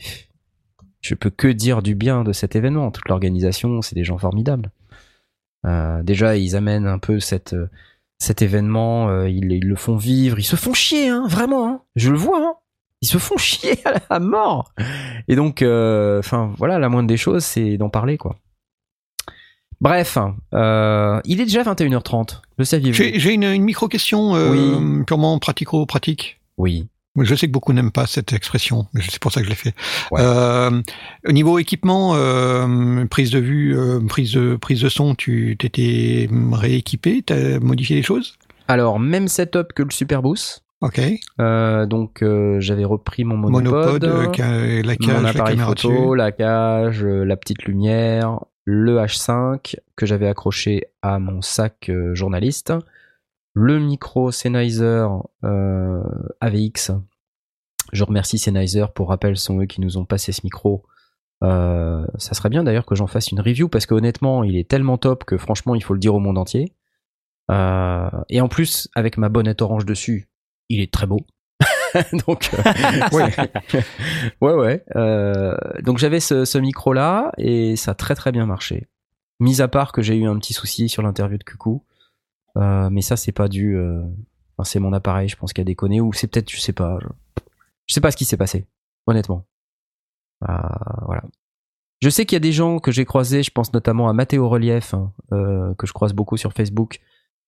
je 1.02 1.14
peux 1.14 1.30
que 1.30 1.48
dire 1.48 1.84
du 1.84 1.94
bien 1.94 2.24
de 2.24 2.34
cet 2.34 2.56
événement. 2.56 2.90
Toute 2.90 3.08
l'organisation, 3.10 3.84
c'est 3.84 3.94
des 3.94 4.04
gens 4.04 4.18
formidables. 4.18 4.72
Déjà, 6.04 6.36
ils 6.36 6.56
amènent 6.56 6.88
un 6.88 6.98
peu 6.98 7.20
cette, 7.20 7.56
cet 8.18 8.41
événement, 8.41 9.09
euh, 9.09 9.30
ils, 9.30 9.51
ils 9.51 9.68
le 9.68 9.76
font 9.76 9.97
vivre, 9.97 10.39
ils 10.39 10.43
se 10.43 10.55
font 10.55 10.74
chier, 10.74 11.09
hein, 11.09 11.26
vraiment. 11.28 11.68
hein. 11.70 11.82
je 11.95 12.11
le 12.11 12.18
vois. 12.18 12.39
hein. 12.39 12.53
Ils 13.01 13.07
se 13.07 13.18
font 13.18 13.38
chier 13.39 13.76
à, 13.86 13.93
la- 14.09 14.20
mort. 14.20 14.74
Et 15.28 15.36
donc, 15.36 15.61
euh, 15.61 16.20
enfin, 16.20 16.53
voilà, 16.57 16.80
la 16.80 16.89
moindre 16.89 17.07
des 17.09 17.18
choses, 17.18 17.43
c'est 17.43 17.78
d'en 17.78 17.89
parler, 17.89 18.18
quoi. 18.18 18.38
Bref, 19.82 20.18
euh, 20.53 21.20
il 21.26 21.41
est 21.41 21.45
déjà 21.45 21.61
21h30. 21.63 22.41
Le 22.57 22.63
saviez-vous? 22.63 22.95
J'ai 22.95 23.20
j'ai 23.20 23.34
une, 23.34 23.43
une 23.43 23.63
micro-question 23.63 24.34
euh, 24.36 25.03
purement 25.03 25.38
pratico-pratique? 25.38 26.39
Oui. 26.57 26.88
Je 27.18 27.36
sais 27.36 27.47
que 27.47 27.51
beaucoup 27.51 27.74
n'aiment 27.74 27.91
pas 27.91 28.07
cette 28.07 28.34
expression, 28.34 28.88
mais 28.93 29.01
c'est 29.07 29.20
pour 29.20 29.32
ça 29.32 29.39
que 29.39 29.45
je 29.45 29.49
l'ai 29.49 29.55
fait. 29.55 29.74
Ouais. 30.11 30.22
Euh, 30.22 30.82
au 31.28 31.32
niveau 31.32 31.59
équipement, 31.59 32.13
euh, 32.16 33.05
prise 33.05 33.32
de 33.32 33.39
vue, 33.39 33.78
euh, 33.78 33.99
prise 34.05 34.34
de 34.34 34.55
prise 34.55 34.82
de 34.82 34.89
son, 34.89 35.16
tu 35.16 35.55
t'étais 35.57 36.30
rééquipé, 36.51 37.22
t'as 37.26 37.59
modifié 37.59 37.95
les 37.95 38.03
choses? 38.03 38.38
Alors, 38.68 38.99
même 38.99 39.28
setup 39.28 39.74
que 39.74 39.84
le 39.84 39.91
Superboost. 39.91 40.63
Ok. 40.82 40.99
Euh, 41.39 41.86
donc, 41.86 42.22
euh, 42.22 42.59
j'avais 42.59 42.84
repris 42.84 43.24
mon 43.24 43.38
monopode. 43.38 44.03
Monopode, 44.03 44.03
euh, 44.03 44.84
la 44.84 44.95
cage, 44.95 45.16
mon 45.16 45.22
la 45.22 45.30
appareil 45.30 45.55
caméra 45.55 45.70
photo, 45.70 45.89
dessus. 45.89 46.18
la 46.18 46.32
cage, 46.32 47.03
la 47.03 47.38
petite 47.38 47.63
lumière, 47.63 48.39
le 48.66 48.97
H5 48.97 49.78
que 49.95 50.05
j'avais 50.05 50.28
accroché 50.28 50.84
à 51.01 51.20
mon 51.20 51.41
sac 51.41 51.89
journaliste, 52.13 52.74
le 53.56 53.80
micro 53.80 54.32
Sennheiser 54.32 55.08
euh, 55.43 56.03
AVX. 56.41 56.91
Je 57.93 58.03
remercie 58.03 58.38
Sennheiser 58.38 58.86
pour 58.93 59.10
rappel, 59.10 59.38
ce 59.38 59.45
sont 59.45 59.62
eux 59.62 59.66
qui 59.66 59.82
nous 59.82 59.97
ont 59.97 60.06
passé 60.06 60.32
ce 60.32 60.41
micro. 60.43 60.86
Euh, 61.43 62.06
ça 62.18 62.34
serait 62.34 62.49
bien 62.49 62.64
d'ailleurs 62.64 62.86
que 62.86 62.95
j'en 62.95 63.08
fasse 63.08 63.32
une 63.32 63.39
review 63.39 63.70
parce 63.70 63.86
que 63.86 63.93
honnêtement, 63.93 64.43
il 64.43 64.58
est 64.58 64.70
tellement 64.70 64.97
top 64.97 65.24
que 65.24 65.38
franchement, 65.38 65.74
il 65.74 65.84
faut 65.84 65.93
le 65.93 65.99
dire 65.99 66.14
au 66.14 66.20
monde 66.20 66.38
entier. 66.38 66.74
Euh, 67.49 68.10
et 68.30 68.41
en 68.41 68.49
plus, 68.49 68.89
avec 68.93 69.18
ma 69.18 69.30
bonnette 69.30 69.62
orange 69.62 69.86
dessus, 69.86 70.28
il 70.68 70.82
est 70.82 70.91
très 70.91 71.08
beau. 71.08 71.22
donc, 72.28 72.49
euh, 72.53 72.62
ouais, 74.41 74.53
ouais, 74.53 74.53
ouais. 74.53 75.82
Donc 75.82 75.97
j'avais 75.97 76.20
ce, 76.20 76.43
ce 76.43 76.58
micro 76.58 76.91
là 76.91 77.32
et 77.38 77.78
ça 77.78 77.91
a 77.91 77.95
très 77.95 78.16
très 78.16 78.34
bien 78.34 78.45
marché. 78.45 78.89
Mis 79.39 79.62
à 79.62 79.70
part 79.70 79.93
que 79.93 80.01
j'ai 80.01 80.18
eu 80.18 80.26
un 80.26 80.38
petit 80.39 80.53
souci 80.53 80.89
sur 80.89 81.03
l'interview 81.03 81.38
de 81.38 81.43
Cuckoo, 81.43 81.86
Euh, 82.58 82.89
mais 82.89 83.01
ça 83.01 83.18
c'est 83.18 83.32
pas 83.32 83.47
dû. 83.47 83.76
euh, 83.76 84.01
c'est 84.64 84.80
mon 84.80 84.93
appareil, 84.93 85.28
je 85.28 85.36
pense 85.36 85.51
qu'il 85.53 85.62
a 85.62 85.66
déconné 85.66 85.99
ou 86.01 86.14
c'est 86.14 86.28
peut-être, 86.28 86.49
je 86.49 86.60
sais 86.60 86.74
pas. 86.74 86.97
Je, 87.01 87.08
je 87.88 87.93
sais 87.93 88.01
pas 88.01 88.12
ce 88.12 88.18
qui 88.18 88.26
s'est 88.26 88.38
passé, 88.38 88.66
honnêtement. 89.06 89.45
Euh, 90.43 90.53
voilà. 91.06 91.24
Je 92.01 92.10
sais 92.10 92.26
qu'il 92.26 92.36
y 92.36 92.38
a 92.38 92.41
des 92.41 92.51
gens 92.51 92.80
que 92.80 92.91
j'ai 92.91 93.06
croisés, 93.06 93.43
je 93.43 93.51
pense 93.51 93.74
notamment 93.74 94.10
à 94.10 94.14
Mathéo 94.14 94.47
Relief, 94.49 94.93
hein, 94.93 95.12
que 95.32 95.88
je 95.88 95.93
croise 95.93 96.14
beaucoup 96.14 96.38
sur 96.38 96.53
Facebook, 96.53 96.99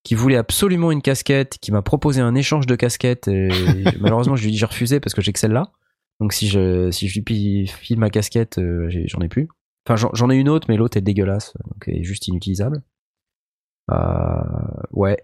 qui 0.04 0.16
voulait 0.16 0.38
absolument 0.38 0.92
une 0.92 1.02
casquette, 1.02 1.58
qui 1.60 1.72
m'a 1.72 1.82
proposé 1.82 2.22
un 2.22 2.34
échange 2.34 2.66
de 2.66 2.76
casquettes. 2.76 3.28
Et 3.28 3.50
malheureusement, 4.00 4.36
je 4.36 4.44
lui 4.44 4.50
ai 4.50 4.52
dit 4.52 4.58
j'ai 4.58 4.66
refusé 4.66 5.00
parce 5.00 5.14
que 5.14 5.22
j'ai 5.22 5.34
que 5.34 5.40
celle-là. 5.40 5.72
Donc 6.20 6.34
si 6.34 6.48
je 6.48 6.90
si 6.92 7.08
je 7.08 7.20
lui 7.20 7.68
file 7.68 8.00
ma 8.00 8.10
casquette, 8.10 8.60
j'en 8.60 9.22
ai 9.22 9.28
plus. 9.28 9.48
Enfin, 9.88 10.10
j'en 10.14 10.30
ai 10.30 10.36
une 10.36 10.50
autre, 10.50 10.68
mais 10.70 10.78
l'autre 10.78 10.98
est 10.98 11.02
dégueulasse, 11.02 11.54
donc 11.64 11.84
elle 11.88 11.98
est 11.98 12.04
juste 12.04 12.28
inutilisable. 12.28 12.82
Euh, 13.92 14.42
ouais. 14.92 15.18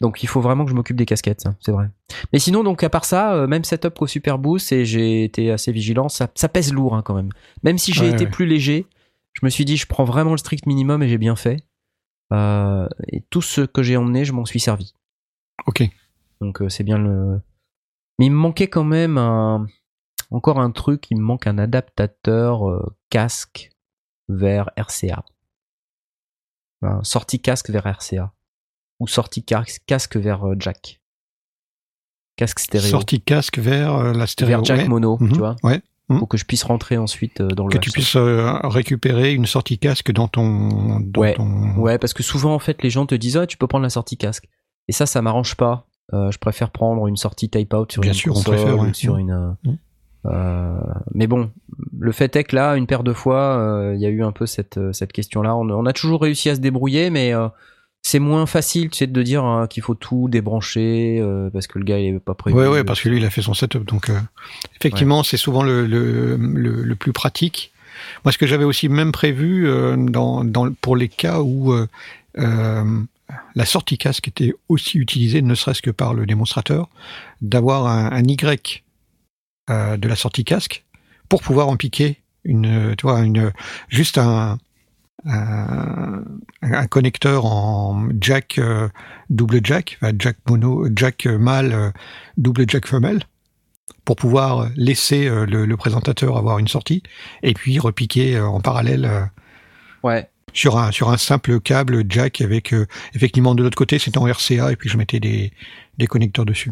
Donc 0.00 0.22
il 0.22 0.26
faut 0.26 0.40
vraiment 0.42 0.64
que 0.64 0.70
je 0.70 0.76
m'occupe 0.76 0.96
des 0.96 1.06
casquettes, 1.06 1.44
c'est 1.60 1.72
vrai. 1.72 1.88
Mais 2.32 2.38
sinon, 2.38 2.62
donc 2.62 2.82
à 2.84 2.90
part 2.90 3.06
ça, 3.06 3.34
euh, 3.34 3.46
même 3.46 3.64
setup 3.64 3.94
qu'au 3.94 4.06
Super 4.06 4.38
Boost, 4.38 4.70
et 4.72 4.84
j'ai 4.84 5.24
été 5.24 5.50
assez 5.50 5.72
vigilant. 5.72 6.08
Ça, 6.10 6.28
ça 6.34 6.48
pèse 6.50 6.72
lourd 6.72 6.94
hein, 6.94 7.02
quand 7.02 7.14
même. 7.14 7.30
Même 7.62 7.78
si 7.78 7.92
j'ai 7.94 8.02
Ouais, 8.02 8.10
été 8.12 8.24
ouais. 8.24 8.30
plus 8.30 8.44
léger, 8.46 8.86
je 9.32 9.40
me 9.44 9.48
suis 9.50 9.64
dit 9.64 9.76
je 9.78 9.86
prends 9.86 10.04
vraiment 10.04 10.32
le 10.32 10.36
strict 10.36 10.66
minimum 10.66 11.02
et 11.02 11.08
j'ai 11.08 11.16
bien 11.18 11.34
fait. 11.36 11.62
Euh, 12.32 12.86
et 13.08 13.22
tout 13.30 13.40
ce 13.40 13.62
que 13.62 13.82
j'ai 13.82 13.96
emmené, 13.96 14.24
je 14.26 14.32
m'en 14.34 14.44
suis 14.44 14.60
servi. 14.60 14.92
Ok. 15.66 15.82
Donc 16.42 16.60
euh, 16.60 16.68
c'est 16.68 16.84
bien 16.84 16.98
le. 16.98 17.40
Mais 18.18 18.26
il 18.26 18.30
me 18.32 18.36
manquait 18.36 18.68
quand 18.68 18.84
même 18.84 19.16
un 19.16 19.66
encore 20.30 20.60
un 20.60 20.72
truc. 20.72 21.10
Il 21.10 21.16
me 21.18 21.22
manque 21.22 21.46
un 21.46 21.56
adaptateur 21.56 22.68
euh, 22.68 22.84
casque 23.08 23.70
vers 24.28 24.68
RCA. 24.76 25.24
Enfin, 26.82 27.00
sortie 27.02 27.40
casque 27.40 27.70
vers 27.70 27.86
RCA 27.86 28.32
ou 29.00 29.06
sortie 29.08 29.44
casque 29.44 30.16
vers 30.16 30.46
euh, 30.46 30.54
jack. 30.58 31.00
Casque 32.36 32.58
stéréo 32.60 32.90
Sortie 32.90 33.20
casque 33.20 33.58
vers 33.58 33.94
euh, 33.94 34.12
la 34.12 34.26
stéréo. 34.26 34.56
vers 34.58 34.64
jack 34.64 34.78
ouais. 34.80 34.88
mono, 34.88 35.16
Mhm. 35.20 35.32
tu 35.32 35.38
vois, 35.38 35.56
Ouais. 35.62 35.80
Mhm. 36.08 36.18
pour 36.18 36.28
que 36.28 36.36
je 36.36 36.44
puisse 36.44 36.62
rentrer 36.64 36.98
ensuite 36.98 37.40
euh, 37.40 37.48
dans 37.48 37.66
le. 37.66 37.72
Que 37.72 37.78
tu 37.78 37.88
H5. 37.90 37.92
puisses 37.94 38.16
euh, 38.16 38.52
récupérer 38.64 39.32
une 39.32 39.46
sortie 39.46 39.78
casque 39.78 40.12
dans 40.12 40.28
ton. 40.28 41.00
Dans 41.00 41.20
Ouais. 41.20 41.34
ton... 41.34 41.76
Ouais, 41.78 41.98
parce 41.98 42.12
que 42.12 42.22
souvent 42.22 42.54
en 42.54 42.58
fait 42.58 42.82
les 42.82 42.90
gens 42.90 43.06
te 43.06 43.14
disent 43.14 43.38
ah 43.38 43.46
tu 43.46 43.56
peux 43.56 43.66
prendre 43.66 43.82
la 43.84 43.90
sortie 43.90 44.16
casque. 44.18 44.46
Et 44.88 44.92
ça, 44.92 45.06
ça 45.06 45.20
m'arrange 45.22 45.56
pas. 45.56 45.88
Euh, 46.12 46.30
je 46.30 46.38
préfère 46.38 46.70
prendre 46.70 47.08
une 47.08 47.16
sortie 47.16 47.48
type 47.50 47.74
out 47.74 47.90
sur 47.90 48.02
Bien 48.02 48.12
une 48.12 48.16
sûr, 48.18 48.36
on 48.36 48.42
préfère, 48.42 48.78
ou 48.78 48.82
ouais. 48.82 48.94
sur 48.94 49.16
Mm. 49.16 49.20
une. 49.20 49.56
Euh, 50.30 50.76
mais 51.14 51.26
bon, 51.26 51.50
le 51.98 52.12
fait 52.12 52.34
est 52.36 52.44
que 52.44 52.56
là, 52.56 52.76
une 52.76 52.86
paire 52.86 53.02
de 53.02 53.12
fois, 53.12 53.58
euh, 53.58 53.94
il 53.94 54.00
y 54.00 54.06
a 54.06 54.10
eu 54.10 54.22
un 54.22 54.32
peu 54.32 54.46
cette 54.46 54.78
euh, 54.78 54.92
cette 54.92 55.12
question-là. 55.12 55.56
On, 55.56 55.68
on 55.70 55.86
a 55.86 55.92
toujours 55.92 56.22
réussi 56.22 56.48
à 56.50 56.54
se 56.54 56.60
débrouiller, 56.60 57.10
mais 57.10 57.32
c'est 58.02 58.20
moins 58.20 58.46
facile, 58.46 58.90
tu 58.90 58.98
sais, 58.98 59.08
de 59.08 59.22
dire 59.22 59.44
hein, 59.44 59.66
qu'il 59.66 59.82
faut 59.82 59.96
tout 59.96 60.28
débrancher 60.28 61.18
euh, 61.20 61.50
parce 61.50 61.66
que 61.66 61.80
le 61.80 61.84
gars 61.84 61.98
il 61.98 62.14
est 62.14 62.20
pas 62.20 62.34
prévu. 62.34 62.56
Ouais, 62.56 62.68
ouais, 62.68 62.84
parce 62.84 63.00
que 63.00 63.08
lui, 63.08 63.16
il 63.16 63.24
a 63.24 63.30
fait 63.30 63.42
son 63.42 63.52
setup. 63.52 63.84
Donc, 63.84 64.10
euh, 64.10 64.18
effectivement, 64.80 65.24
c'est 65.24 65.36
souvent 65.36 65.64
le, 65.64 65.86
le, 65.86 66.36
le, 66.36 66.82
le 66.84 66.94
plus 66.94 67.12
pratique. 67.12 67.72
Moi, 68.24 68.30
ce 68.30 68.38
que 68.38 68.46
j'avais 68.46 68.62
aussi 68.62 68.88
même 68.88 69.10
prévu 69.10 69.66
euh, 69.66 69.96
dans, 69.96 70.44
dans, 70.44 70.72
pour 70.72 70.94
les 70.94 71.08
cas 71.08 71.40
où 71.40 71.74
la 72.36 73.64
sortie 73.64 73.98
casque 73.98 74.28
était 74.28 74.54
aussi 74.68 74.98
utilisée, 74.98 75.42
ne 75.42 75.56
serait-ce 75.56 75.82
que 75.82 75.90
par 75.90 76.14
le 76.14 76.26
démonstrateur, 76.26 76.88
d'avoir 77.40 77.88
un, 77.88 78.12
un 78.12 78.22
Y 78.22 78.84
euh, 79.70 79.96
de 79.96 80.08
la 80.08 80.16
sortie 80.16 80.44
casque 80.44 80.84
pour 81.28 81.42
pouvoir 81.42 81.68
en 81.68 81.76
piquer 81.76 82.22
une, 82.44 82.94
tu 82.96 83.02
vois, 83.06 83.20
une, 83.20 83.52
juste 83.88 84.18
un, 84.18 84.58
un, 85.24 86.22
un 86.62 86.86
connecteur 86.86 87.44
en 87.46 88.08
jack 88.20 88.58
euh, 88.58 88.88
double 89.30 89.60
jack, 89.64 89.98
jack 90.18 90.36
mono, 90.48 90.86
jack 90.94 91.26
mâle, 91.26 91.72
euh, 91.72 91.90
double 92.36 92.64
jack 92.68 92.86
femelle, 92.86 93.24
pour 94.04 94.16
pouvoir 94.16 94.68
laisser 94.76 95.26
euh, 95.26 95.46
le, 95.46 95.66
le 95.66 95.76
présentateur 95.76 96.36
avoir 96.36 96.58
une 96.60 96.68
sortie 96.68 97.02
et 97.42 97.54
puis 97.54 97.78
repiquer 97.80 98.36
euh, 98.36 98.46
en 98.46 98.60
parallèle 98.60 99.04
euh, 99.04 99.22
Ouais. 100.04 100.28
sur 100.52 100.78
un 100.78 100.92
sur 100.92 101.10
un 101.10 101.16
simple 101.16 101.58
câble 101.60 102.04
jack 102.08 102.40
avec 102.40 102.72
euh, 102.72 102.86
effectivement 103.14 103.56
de 103.56 103.64
l'autre 103.64 103.76
côté 103.76 103.98
c'était 103.98 104.18
en 104.18 104.26
RCA 104.30 104.70
et 104.70 104.76
puis 104.76 104.88
je 104.88 104.96
mettais 104.98 105.18
des 105.18 105.52
des 105.98 106.06
connecteurs 106.06 106.44
dessus. 106.44 106.70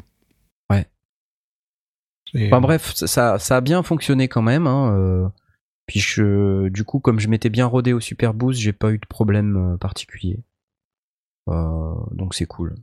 Ouais. 2.35 2.47
Enfin 2.47 2.61
bref, 2.61 2.93
ça, 2.95 3.39
ça 3.39 3.57
a 3.57 3.61
bien 3.61 3.83
fonctionné 3.83 4.29
quand 4.29 4.43
même. 4.43 4.67
Hein, 4.67 4.95
euh, 4.97 5.29
puis 5.87 6.01
je, 6.01 6.69
du 6.69 6.85
coup, 6.85 6.99
comme 6.99 7.21
je 7.21 7.29
m'étais 7.29 7.51
bien 7.51 7.67
rodé 7.67 7.93
au 7.93 8.01
Super 8.01 8.35
Boost, 8.35 8.61
j'ai 8.61 8.73
pas 8.73 8.91
eu 8.91 8.99
de 8.99 9.07
problème 9.07 9.75
euh, 9.75 9.77
particulier. 9.77 10.41
Euh, 11.49 11.95
donc 12.13 12.35
c'est 12.35 12.47
cool. 12.47 12.75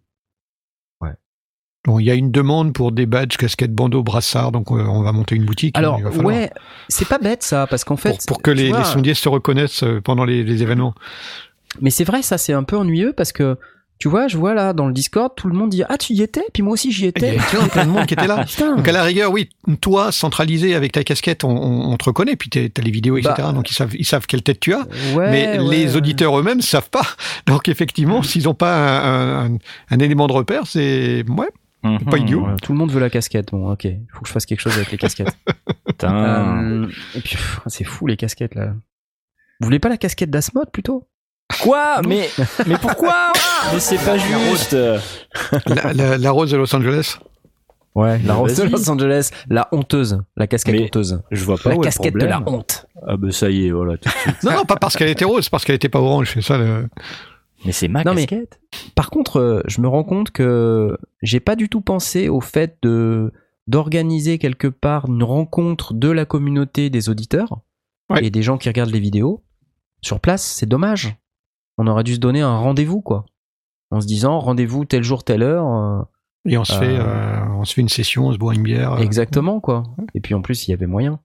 Bon, 1.84 1.98
il 1.98 2.06
y 2.06 2.12
a 2.12 2.14
une 2.14 2.30
demande 2.30 2.74
pour 2.74 2.92
des 2.92 3.08
badges, 3.08 3.38
casquettes, 3.38 3.74
bandeaux, 3.74 4.04
brassards, 4.04 4.52
donc 4.52 4.72
euh, 4.72 4.86
on 4.86 5.02
va 5.02 5.12
monter 5.14 5.36
une 5.36 5.46
boutique. 5.46 5.76
Alors 5.76 6.00
falloir. 6.00 6.26
ouais, 6.26 6.52
c'est 6.90 7.08
pas 7.08 7.18
bête 7.18 7.42
ça, 7.42 7.66
parce 7.66 7.84
qu'en 7.84 7.98
fait, 7.98 8.18
pour, 8.28 8.36
pour 8.36 8.42
que 8.44 8.52
les, 8.52 8.70
vois, 8.70 8.78
les 8.78 8.86
sondiers 8.86 9.16
se 9.16 9.28
reconnaissent 9.28 9.84
pendant 10.04 10.24
les, 10.24 10.44
les 10.44 10.62
événements. 10.62 10.94
Mais 11.82 11.90
c'est 11.90 12.04
vrai, 12.04 12.22
ça 12.22 12.38
c'est 12.38 12.54
un 12.54 12.62
peu 12.62 12.78
ennuyeux 12.78 13.14
parce 13.14 13.32
que 13.32 13.58
tu 14.02 14.10
vois, 14.10 14.28
je 14.28 14.36
vois 14.36 14.56
là 14.56 14.74
dans 14.74 14.88
le 14.88 14.94
Discord, 14.94 15.32
tout 15.36 15.48
le 15.48 15.54
monde 15.54 15.70
dit 15.70 15.84
ah 15.88 15.96
tu 15.96 16.14
y 16.14 16.24
étais, 16.24 16.44
puis 16.52 16.64
moi 16.64 16.74
aussi 16.74 16.92
j'y 16.92 17.04
Il 17.04 17.06
y 17.06 17.08
étais. 17.10 17.38
a 17.38 17.68
plein, 17.68 17.86
de 17.86 17.92
monde 17.92 18.08
qui 18.08 18.16
était 18.16 18.26
là. 18.26 18.44
Putain. 18.50 18.76
Donc 18.76 18.88
à 18.88 18.92
la 18.92 19.04
rigueur, 19.04 19.32
oui, 19.32 19.48
toi, 19.80 20.12
centralisé 20.12 20.74
avec 20.74 20.92
ta 20.92 21.04
casquette, 21.04 21.44
on, 21.44 21.50
on, 21.56 21.92
on 21.94 21.98
te 21.98 22.06
reconnaît, 22.06 22.36
puis 22.36 22.50
t'as 22.50 22.82
les 22.82 22.90
vidéos, 22.90 23.18
etc. 23.18 23.36
Bah, 23.38 23.52
donc 23.52 23.70
ils 23.70 23.76
savent, 23.76 23.96
ils 23.96 24.04
savent 24.06 24.26
quelle 24.26 24.42
tête 24.42 24.60
tu 24.60 24.74
as. 24.74 24.88
Ouais, 25.16 25.30
mais 25.30 25.60
ouais, 25.60 25.70
les 25.70 25.92
ouais. 25.92 25.96
auditeurs 25.98 26.40
eux-mêmes 26.40 26.62
savent 26.62 26.90
pas. 26.90 27.06
Donc 27.46 27.70
effectivement, 27.70 28.24
s'ils 28.24 28.46
n'ont 28.46 28.56
pas 28.56 28.76
un, 29.06 29.46
un- 29.54 29.58
un 29.92 30.00
élément 30.00 30.26
de 30.26 30.34
repère, 30.34 30.66
c'est 30.66 31.24
ouais. 31.30 31.50
Pas 32.10 32.18
idiot. 32.18 32.46
Ouais, 32.46 32.56
Tout 32.64 32.72
le 32.74 32.80
monde 32.80 32.92
veut 32.92 33.00
la 33.00 33.10
casquette. 33.12 33.52
Bon, 33.52 33.72
ok, 33.72 33.84
il 33.86 34.00
faut 34.14 34.22
que 34.22 34.28
je 34.28 34.34
fasse 34.34 34.46
quelque 34.48 34.60
chose 34.62 34.74
avec 34.76 34.92
les 34.92 34.98
casquettes. 34.98 35.36
Putain. 35.88 36.14
Euh, 36.84 36.88
et 37.16 37.22
puis, 37.22 37.38
c'est 37.68 37.84
fou 37.84 38.08
les 38.08 38.18
casquettes 38.18 38.56
là. 38.56 38.74
Vous 39.60 39.66
voulez 39.66 39.80
pas 39.80 39.90
la 39.90 39.98
casquette 39.98 40.30
d'Asmod 40.32 40.72
plutôt? 40.72 41.08
Quoi 41.62 42.02
Mais 42.08 42.30
mais 42.68 42.78
pourquoi 42.78 43.32
Mais 43.74 43.80
c'est 43.80 43.98
pas 43.98 44.18
juste. 44.18 44.76
La, 45.68 45.94
la- 45.94 46.18
la 46.18 46.32
rose 46.32 46.52
de 46.52 46.58
Los 46.58 46.74
Angeles. 46.76 47.18
Ouais, 47.94 48.20
la 48.26 48.36
rose 48.36 48.56
de. 48.56 48.64
Los 48.64 48.90
Angeles, 48.90 49.32
la 49.50 49.68
honteuse, 49.72 50.22
la 50.38 50.48
casquette 50.48 50.76
Mais 50.76 50.84
honteuse. 50.86 51.22
Je 51.32 51.44
vois 51.44 51.58
pas 51.58 51.70
La 51.72 51.76
où 51.76 51.80
est 51.82 51.82
le 51.82 51.84
casquette 51.86 52.14
de 52.14 52.20
la 52.26 52.40
problème. 52.40 52.60
honte. 52.60 52.86
Ah 53.06 53.18
bah 53.18 53.32
ça 53.32 53.50
y 53.50 53.68
est, 53.68 53.72
voilà. 53.72 53.98
tout 53.98 54.08
de 54.10 54.14
suite. 54.14 54.44
Non, 54.44 54.52
non, 54.54 54.66
pas 54.66 54.78
parce 54.78 54.96
qu'elle 54.96 55.10
était 55.10 55.26
rose, 55.26 55.50
parce 55.50 55.66
qu'elle 55.66 55.76
était 55.76 55.90
pas 55.90 56.00
orange. 56.00 56.32
C'est 56.34 56.42
ça. 56.42 56.58
Le... 56.58 56.88
Mais 57.66 57.74
c'est 57.74 57.88
ma 57.90 58.04
Non, 58.04 58.14
mais- 58.14 58.26
casquette. 58.28 58.60
Par 58.96 59.10
contre, 59.10 59.40
euh, 59.40 59.62
je 59.68 59.82
me 59.82 59.88
rends 59.90 60.04
compte 60.06 60.32
que 60.32 60.98
j'ai 61.22 61.40
pas 61.42 61.56
du 61.58 61.68
tout 61.70 61.82
pensé 61.82 62.30
au 62.30 62.40
fait 62.42 62.78
de 62.82 63.32
d'organiser 63.68 64.38
quelque 64.40 64.68
part 64.68 65.06
une 65.08 65.24
rencontre 65.24 65.94
de 65.94 66.10
la 66.10 66.26
communauté 66.26 66.90
des 66.90 67.10
auditeurs 67.10 67.60
Ouais. 68.10 68.26
et 68.26 68.30
des 68.30 68.42
gens 68.42 68.58
qui 68.58 68.68
regardent 68.68 68.92
les 68.92 69.00
vidéos 69.00 69.44
sur 70.02 70.20
place. 70.20 70.44
C'est 70.44 70.66
dommage. 70.66 71.16
On 71.78 71.88
aurait 71.88 72.04
dû 72.04 72.16
se 72.16 72.20
donner 72.20 72.42
un 72.42 72.58
rendez-vous, 72.58 73.02
quoi. 73.02 73.26
En 73.92 74.00
se 74.02 74.08
disant 74.08 74.40
rendez-vous 74.40 74.86
tel 74.86 75.04
jour, 75.04 75.24
telle 75.24 75.44
heure. 75.44 75.68
euh, 75.68 76.02
Et 76.46 76.58
on 76.58 76.64
se 76.64 76.74
Euh. 76.74 76.80
fait, 76.80 76.98
euh, 76.98 77.46
on 77.60 77.66
se 77.66 77.74
fait 77.74 77.82
une 77.82 77.90
session, 77.90 78.28
on 78.28 78.34
se 78.34 78.38
boit 78.38 78.54
une 78.56 78.64
bière. 78.64 78.94
euh. 78.94 78.98
Exactement, 78.98 79.60
quoi. 79.60 79.84
Et 80.16 80.22
puis 80.22 80.34
en 80.34 80.42
plus, 80.42 80.68
il 80.68 80.72
y 80.72 80.74
avait 80.74 80.88
moyen. 80.88 81.20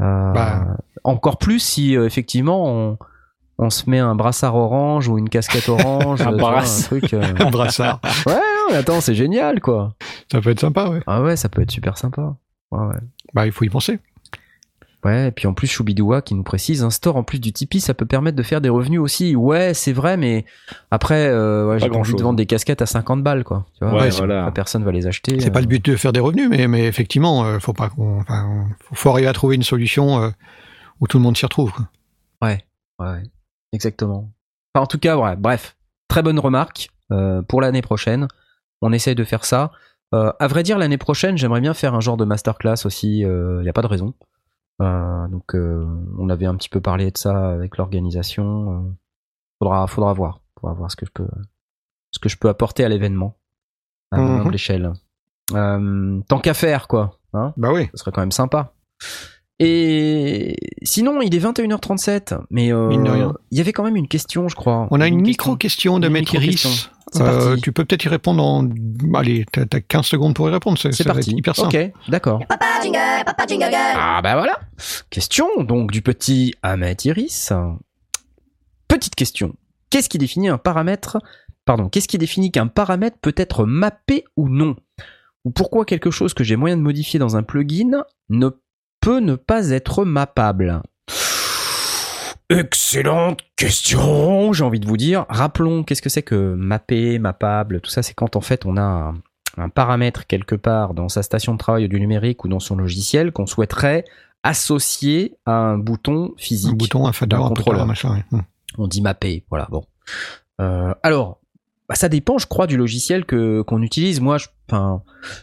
Euh, 0.00 0.32
Bah. 0.32 0.76
Encore 1.04 1.38
plus 1.38 1.58
si 1.60 1.96
euh, 1.96 2.04
effectivement 2.06 2.66
on, 2.66 2.98
on 3.58 3.70
se 3.70 3.88
met 3.88 3.98
un 3.98 4.14
brassard 4.14 4.54
orange 4.54 5.08
ou 5.08 5.18
une 5.18 5.28
casquette 5.28 5.68
orange, 5.68 6.20
Un 6.22 6.30
vois, 6.32 6.38
brasse. 6.52 6.84
truc. 6.84 7.12
euh, 7.14 7.22
Un 7.38 7.50
brassard. 7.50 8.00
Ouais, 8.26 8.34
non, 8.70 8.76
attends, 8.76 9.00
c'est 9.00 9.14
génial, 9.14 9.60
quoi. 9.60 9.94
ça 10.30 10.40
peut 10.40 10.50
être 10.50 10.60
sympa, 10.60 10.88
ouais. 10.88 11.02
Ah 11.06 11.22
ouais, 11.22 11.36
ça 11.36 11.48
peut 11.48 11.60
être 11.62 11.70
super 11.70 11.98
sympa. 11.98 12.36
Ouais, 12.70 12.86
ouais. 12.86 13.00
Bah, 13.34 13.46
il 13.46 13.52
faut 13.52 13.64
y 13.64 13.68
penser. 13.68 13.98
Ouais, 15.02 15.28
et 15.28 15.30
puis 15.30 15.46
en 15.46 15.54
plus, 15.54 15.66
Choubidoua 15.66 16.20
qui 16.20 16.34
nous 16.34 16.42
précise, 16.42 16.82
un 16.84 16.90
store 16.90 17.16
en 17.16 17.22
plus 17.22 17.38
du 17.38 17.52
Tipeee, 17.54 17.80
ça 17.80 17.94
peut 17.94 18.04
permettre 18.04 18.36
de 18.36 18.42
faire 18.42 18.60
des 18.60 18.68
revenus 18.68 19.00
aussi. 19.00 19.34
Ouais, 19.34 19.72
c'est 19.72 19.94
vrai, 19.94 20.18
mais 20.18 20.44
après, 20.90 21.26
euh, 21.28 21.68
ouais, 21.68 21.78
j'ai 21.78 21.88
pas 21.88 21.96
envie 21.96 22.14
de 22.14 22.22
vendre 22.22 22.36
des 22.36 22.44
casquettes 22.44 22.82
à 22.82 22.86
50 22.86 23.22
balles, 23.22 23.42
quoi. 23.42 23.64
Tu 23.78 23.84
vois, 23.86 23.98
Ouais, 23.98 24.10
voilà. 24.10 24.50
personne 24.50 24.84
va 24.84 24.92
les 24.92 25.06
acheter. 25.06 25.40
C'est 25.40 25.48
euh. 25.48 25.52
pas 25.52 25.62
le 25.62 25.66
but 25.66 25.82
de 25.82 25.96
faire 25.96 26.12
des 26.12 26.20
revenus, 26.20 26.50
mais, 26.50 26.68
mais 26.68 26.84
effectivement, 26.84 27.44
euh, 27.46 27.58
faut 27.60 27.72
pas 27.72 27.88
qu'on, 27.88 28.20
enfin, 28.20 28.66
faut, 28.88 28.94
faut 28.94 29.10
arriver 29.10 29.28
à 29.28 29.32
trouver 29.32 29.56
une 29.56 29.62
solution 29.62 30.22
euh, 30.22 30.30
où 31.00 31.06
tout 31.06 31.16
le 31.16 31.22
monde 31.22 31.34
s'y 31.36 31.46
retrouve. 31.46 31.72
quoi. 31.72 31.88
Ouais, 32.42 32.62
ouais, 32.98 33.22
exactement. 33.72 34.30
Enfin, 34.74 34.84
en 34.84 34.86
tout 34.86 34.98
cas, 34.98 35.16
ouais, 35.16 35.34
bref, 35.36 35.76
très 36.08 36.22
bonne 36.22 36.38
remarque 36.38 36.90
euh, 37.10 37.40
pour 37.40 37.62
l'année 37.62 37.82
prochaine. 37.82 38.28
On 38.82 38.92
essaye 38.92 39.14
de 39.14 39.24
faire 39.24 39.46
ça. 39.46 39.72
Euh, 40.14 40.30
à 40.38 40.46
vrai 40.46 40.62
dire, 40.62 40.76
l'année 40.76 40.98
prochaine, 40.98 41.38
j'aimerais 41.38 41.60
bien 41.62 41.72
faire 41.72 41.94
un 41.94 42.00
genre 42.00 42.16
de 42.18 42.24
masterclass 42.26 42.84
aussi. 42.84 43.20
Il 43.20 43.60
n'y 43.62 43.68
a 43.68 43.72
pas 43.72 43.82
de 43.82 43.86
raison. 43.86 44.12
Euh, 44.80 45.28
donc, 45.28 45.54
euh, 45.54 45.84
on 46.18 46.28
avait 46.30 46.46
un 46.46 46.54
petit 46.56 46.68
peu 46.68 46.80
parlé 46.80 47.10
de 47.10 47.18
ça 47.18 47.50
avec 47.50 47.76
l'organisation. 47.76 48.72
Euh, 48.86 48.90
faudra, 49.58 49.86
faudra 49.86 50.12
voir, 50.12 50.40
faudra 50.58 50.74
voir 50.74 50.90
ce 50.90 50.96
que 50.96 51.04
je 51.06 51.10
peux, 51.12 51.28
ce 52.12 52.18
que 52.18 52.28
je 52.28 52.36
peux 52.38 52.48
apporter 52.48 52.84
à 52.84 52.88
l'événement 52.88 53.36
à 54.10 54.18
mon 54.18 54.34
Mhm. 54.36 54.40
humble 54.40 54.54
échelle. 54.54 54.92
Euh, 55.54 56.20
tant 56.28 56.38
qu'à 56.40 56.54
faire, 56.54 56.88
quoi. 56.88 57.18
Hein 57.34 57.52
Bah 57.56 57.70
oui. 57.72 57.88
ce 57.92 57.98
serait 57.98 58.10
quand 58.12 58.22
même 58.22 58.32
sympa. 58.32 58.72
Et 59.62 60.56
sinon, 60.82 61.20
il 61.20 61.34
est 61.34 61.38
21h37, 61.38 62.38
mais 62.50 62.72
euh, 62.72 62.90
il 63.50 63.58
y 63.58 63.60
avait 63.60 63.74
quand 63.74 63.84
même 63.84 63.94
une 63.96 64.08
question, 64.08 64.48
je 64.48 64.56
crois. 64.56 64.88
On 64.90 65.02
a 65.02 65.06
une, 65.06 65.16
question. 65.16 65.28
micro-question 65.28 65.98
de 65.98 66.06
Une 66.06 66.12
Maître 66.14 66.34
Iris. 66.34 66.64
micro-question. 66.64 66.90
C'est 67.12 67.22
Euh, 67.22 67.56
tu 67.62 67.70
peux 67.72 67.84
peut-être 67.84 68.04
y 68.04 68.08
répondre 68.08 68.42
en, 68.42 68.66
allez, 69.14 69.44
t'as 69.52 69.66
t'as 69.66 69.80
15 69.80 70.06
secondes 70.06 70.34
pour 70.34 70.48
y 70.48 70.52
répondre. 70.52 70.78
C'est 70.78 71.04
parti. 71.04 71.32
hyper 71.32 71.56
simple. 71.56 71.76
Ok, 71.76 71.92
d'accord. 72.08 72.42
Papa 72.48 72.66
jingle, 72.82 72.98
papa 73.26 73.46
jingle. 73.46 73.68
Ah 73.74 74.20
bah 74.22 74.34
voilà. 74.34 74.58
Question 75.10 75.48
donc 75.62 75.90
du 75.90 76.00
petit 76.00 76.54
Ahmed 76.62 77.04
Iris. 77.04 77.52
Petite 78.88 79.14
question. 79.14 79.56
Qu'est-ce 79.90 80.08
qui 80.08 80.18
définit 80.18 80.48
un 80.48 80.56
paramètre? 80.58 81.18
Pardon. 81.66 81.88
Qu'est-ce 81.90 82.08
qui 82.08 82.16
définit 82.16 82.50
qu'un 82.50 82.68
paramètre 82.68 83.18
peut 83.20 83.34
être 83.36 83.66
mappé 83.66 84.24
ou 84.36 84.48
non? 84.48 84.76
Ou 85.44 85.50
pourquoi 85.50 85.84
quelque 85.84 86.10
chose 86.10 86.32
que 86.32 86.44
j'ai 86.44 86.56
moyen 86.56 86.76
de 86.76 86.82
modifier 86.82 87.18
dans 87.18 87.36
un 87.36 87.42
plugin 87.42 88.04
ne 88.30 88.48
peut 88.48 88.58
ne 89.08 89.34
pas 89.34 89.70
être 89.70 90.04
mappable 90.04 90.82
Excellente 92.50 93.40
question, 93.56 94.52
j'ai 94.52 94.64
envie 94.64 94.80
de 94.80 94.86
vous 94.86 94.96
dire. 94.96 95.24
Rappelons, 95.28 95.84
qu'est-ce 95.84 96.02
que 96.02 96.08
c'est 96.08 96.22
que 96.22 96.54
mapper, 96.54 97.18
mappable, 97.18 97.80
tout 97.80 97.90
ça, 97.90 98.02
c'est 98.02 98.14
quand 98.14 98.34
en 98.34 98.40
fait 98.40 98.66
on 98.66 98.76
a 98.76 98.82
un, 98.82 99.14
un 99.56 99.68
paramètre 99.68 100.26
quelque 100.26 100.56
part 100.56 100.94
dans 100.94 101.08
sa 101.08 101.22
station 101.22 101.52
de 101.52 101.58
travail 101.58 101.88
du 101.88 102.00
numérique 102.00 102.44
ou 102.44 102.48
dans 102.48 102.58
son 102.58 102.76
logiciel 102.76 103.30
qu'on 103.30 103.46
souhaiterait 103.46 104.04
associer 104.42 105.36
à 105.46 105.52
un 105.52 105.78
bouton 105.78 106.32
physique. 106.36 106.72
Un 106.72 106.76
bouton, 106.76 107.06
un 107.06 107.12
fader, 107.12 107.36
un 107.36 107.38
contrôleur. 107.48 107.56
contrôleur, 107.56 107.86
machin. 107.86 108.14
ouais. 108.14 108.24
Hmm. 108.32 108.42
On 108.78 108.88
dit 108.88 109.00
mapper, 109.00 109.44
voilà, 109.48 109.68
bon. 109.70 109.84
Euh, 110.60 110.92
alors, 111.02 111.39
bah, 111.90 111.96
ça 111.96 112.08
dépend, 112.08 112.38
je 112.38 112.46
crois, 112.46 112.68
du 112.68 112.76
logiciel 112.76 113.24
que 113.24 113.62
qu'on 113.62 113.82
utilise. 113.82 114.20
Moi, 114.20 114.38
je, 114.38 114.46
enfin, 114.68 115.02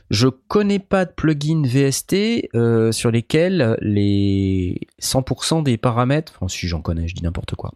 je 0.10 0.30
connais 0.30 0.80
pas 0.80 1.04
de 1.04 1.12
plugin 1.12 1.62
VST 1.66 2.48
euh, 2.56 2.94
sur 2.94 3.12
lesquels 3.12 3.78
les 3.82 4.80
100% 5.02 5.64
des 5.64 5.76
paramètres, 5.76 6.32
enfin, 6.34 6.48
si 6.48 6.70
j'en 6.70 6.82
connais, 6.82 7.10
je 7.10 7.16
dis 7.16 7.24
n'importe 7.24 7.56
quoi. 7.56 7.74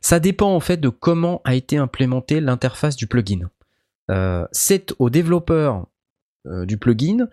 Ça 0.00 0.20
dépend 0.20 0.54
en 0.54 0.60
fait 0.60 0.76
de 0.76 0.90
comment 0.90 1.42
a 1.44 1.56
été 1.56 1.76
implémentée 1.76 2.40
l'interface 2.40 2.94
du 2.94 3.08
plugin. 3.08 3.50
Euh, 4.12 4.46
c'est 4.52 4.94
au 5.00 5.10
développeur 5.10 5.88
euh, 6.46 6.66
du 6.66 6.78
plugin 6.78 7.26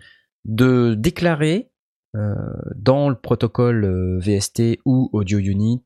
de 0.46 0.96
déclarer 0.98 1.70
dans 2.78 3.10
le 3.10 3.16
protocole 3.16 4.20
VST 4.22 4.80
ou 4.86 5.10
Audio 5.12 5.38
Unit 5.38 5.84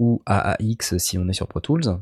ou 0.00 0.20
AAX 0.26 0.96
si 0.96 1.18
on 1.18 1.28
est 1.28 1.32
sur 1.34 1.46
Pro 1.46 1.60
Tools, 1.60 2.00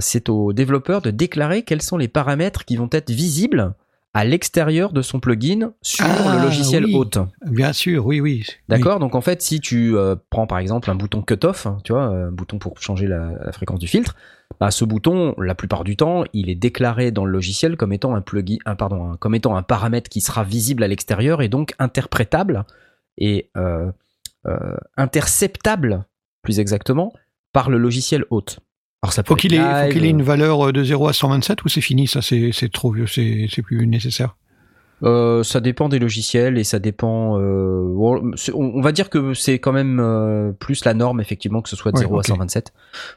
c'est 0.00 0.28
au 0.28 0.52
développeur 0.52 1.02
de 1.02 1.10
déclarer 1.10 1.62
quels 1.62 1.82
sont 1.82 1.96
les 1.96 2.08
paramètres 2.08 2.64
qui 2.64 2.76
vont 2.76 2.88
être 2.92 3.10
visibles 3.10 3.74
à 4.14 4.24
l'extérieur 4.26 4.92
de 4.92 5.00
son 5.00 5.20
plugin 5.20 5.72
sur 5.80 6.04
Ah, 6.06 6.36
le 6.36 6.42
logiciel 6.42 6.84
oui. 6.84 6.94
hôte. 6.94 7.18
Bien 7.46 7.72
sûr, 7.72 8.04
oui, 8.06 8.20
oui. 8.20 8.44
D'accord 8.68 8.98
Donc 8.98 9.14
en 9.14 9.22
fait, 9.22 9.40
si 9.40 9.58
tu 9.60 9.96
euh, 9.96 10.16
prends 10.28 10.46
par 10.46 10.58
exemple 10.58 10.90
un 10.90 10.94
bouton 10.94 11.22
cutoff, 11.22 11.64
hein, 11.66 11.78
tu 11.82 11.92
vois, 11.92 12.02
un 12.04 12.30
bouton 12.30 12.58
pour 12.58 12.78
changer 12.80 13.06
la, 13.06 13.32
la 13.42 13.52
fréquence 13.52 13.78
du 13.78 13.86
filtre, 13.88 14.14
bah, 14.60 14.70
ce 14.70 14.84
bouton, 14.84 15.34
la 15.38 15.54
plupart 15.54 15.82
du 15.82 15.96
temps, 15.96 16.24
il 16.34 16.50
est 16.50 16.54
déclaré 16.54 17.10
dans 17.10 17.24
le 17.24 17.32
logiciel 17.32 17.78
comme 17.78 17.94
étant 17.94 18.14
un 18.14 18.20
plugin, 18.20 18.58
un, 18.66 18.74
pardon, 18.76 19.12
un- 19.12 19.16
comme 19.16 19.34
étant 19.34 19.56
un 19.56 19.62
paramètre 19.62 20.10
qui 20.10 20.20
sera 20.20 20.44
visible 20.44 20.82
à 20.82 20.88
l'extérieur 20.88 21.40
et 21.40 21.48
donc 21.48 21.72
interprétable 21.78 22.66
et 23.16 23.50
euh, 23.56 23.90
euh, 24.46 24.76
interceptable, 24.98 26.04
plus 26.42 26.60
exactement, 26.60 27.12
par 27.52 27.70
le 27.70 27.78
logiciel 27.78 28.24
hôte. 28.30 28.60
Alors 29.02 29.12
ça 29.12 29.22
peut 29.22 29.28
Faut 29.30 29.36
qu'il 29.36 29.52
ait, 29.54 29.58
faut 29.58 29.64
live, 29.64 29.92
qu'il 29.92 30.04
ait 30.04 30.10
une 30.10 30.22
valeur 30.22 30.68
euh, 30.68 30.72
de 30.72 30.84
0 30.84 31.08
à 31.08 31.12
127 31.12 31.64
ou 31.64 31.68
c'est 31.68 31.80
fini, 31.80 32.06
ça 32.06 32.22
c'est 32.22 32.50
c'est 32.52 32.70
trop 32.72 32.92
vieux, 32.92 33.06
c'est 33.08 33.46
c'est 33.50 33.62
plus 33.62 33.86
nécessaire? 33.88 34.36
Euh, 35.02 35.42
ça 35.42 35.58
dépend 35.60 35.88
des 35.88 35.98
logiciels 35.98 36.56
et 36.56 36.62
ça 36.62 36.78
dépend. 36.78 37.36
euh, 37.40 37.82
on, 37.98 38.30
on 38.54 38.80
va 38.80 38.92
dire 38.92 39.10
que 39.10 39.34
c'est 39.34 39.58
quand 39.58 39.72
même 39.72 39.98
euh, 40.00 40.52
plus 40.52 40.84
la 40.84 40.94
norme 40.94 41.20
effectivement 41.20 41.60
que 41.62 41.68
ce 41.68 41.74
soit 41.74 41.90
de 41.90 41.96
Ouais, 41.96 42.02
0 42.04 42.14
ok. 42.14 42.20
à 42.20 42.28
127. 42.28 42.72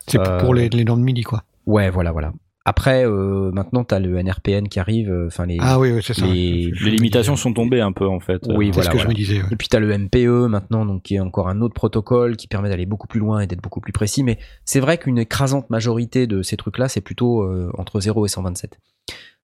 C'est 0.07 0.19
Euh, 0.19 0.39
pour 0.39 0.55
les, 0.55 0.69
les 0.69 0.83
normes 0.85 1.03
MIDI 1.03 1.21
quoi. 1.21 1.43
Ouais, 1.67 1.91
voilà, 1.91 2.11
voilà. 2.11 2.33
Après, 2.67 3.05
euh, 3.05 3.51
maintenant 3.51 3.83
t'as 3.83 3.99
le 3.99 4.17
NRPN 4.17 4.67
qui 4.69 4.79
arrive. 4.79 5.11
euh, 5.11 5.27
Enfin 5.27 5.45
les. 5.45 5.57
Ah 5.61 5.77
oui, 5.79 5.91
oui 5.91 6.01
c'est 6.03 6.15
ça. 6.15 6.25
les- 6.25 6.71
limitations 6.71 7.35
sont 7.35 7.53
tombées 7.53 7.79
un 7.81 7.91
peu 7.91 8.07
en 8.07 8.19
fait. 8.19 8.41
Oui, 8.47 8.67
C'est 8.67 8.71
voilà, 8.73 8.83
ce 8.83 8.89
que 8.89 8.93
voilà. 8.97 9.03
je 9.03 9.07
me 9.09 9.13
disais. 9.13 9.41
ouais. 9.41 9.47
Et 9.51 9.55
puis 9.55 9.67
t'as 9.67 9.79
le 9.79 9.95
MPE 9.95 10.47
maintenant, 10.49 10.83
donc 10.85 11.03
qui 11.03 11.15
est 11.15 11.19
encore 11.19 11.47
un 11.47 11.61
autre 11.61 11.75
protocole 11.75 12.35
qui 12.37 12.47
permet 12.47 12.69
d'aller 12.69 12.87
beaucoup 12.87 13.07
plus 13.07 13.19
loin 13.19 13.41
et 13.41 13.47
d'être 13.47 13.61
beaucoup 13.61 13.81
plus 13.81 13.93
précis. 13.93 14.23
Mais 14.23 14.39
c'est 14.65 14.79
vrai 14.79 14.97
qu'une 14.97 15.19
écrasante 15.19 15.69
majorité 15.69 16.25
de 16.25 16.41
ces 16.41 16.57
trucs-là, 16.57 16.87
c'est 16.89 17.01
plutôt 17.01 17.43
euh, 17.43 17.71
entre 17.77 17.99
0 17.99 18.25
et 18.25 18.29
127. 18.29 18.79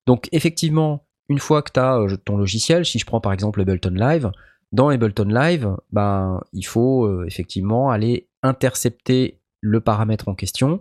Donc 0.08 0.28
effectivement, 0.32 1.06
une 1.30 1.38
fois 1.40 1.62
que 1.62 1.72
tu 1.72 1.80
as 1.80 2.00
ton 2.26 2.38
logiciel, 2.38 2.86
si 2.86 2.98
je 2.98 3.06
prends 3.06 3.22
par 3.22 3.34
exemple 3.34 3.62
Ableton 3.62 3.94
Live, 3.94 4.32
dans 4.72 4.90
Ableton 4.90 5.26
Live, 5.30 5.70
ben, 5.92 6.42
il 6.54 6.64
faut 6.66 7.06
euh, 7.06 7.26
effectivement 7.28 7.92
aller 7.92 8.30
intercepter 8.42 9.40
le 9.60 9.80
paramètre 9.80 10.28
en 10.28 10.34
question 10.34 10.80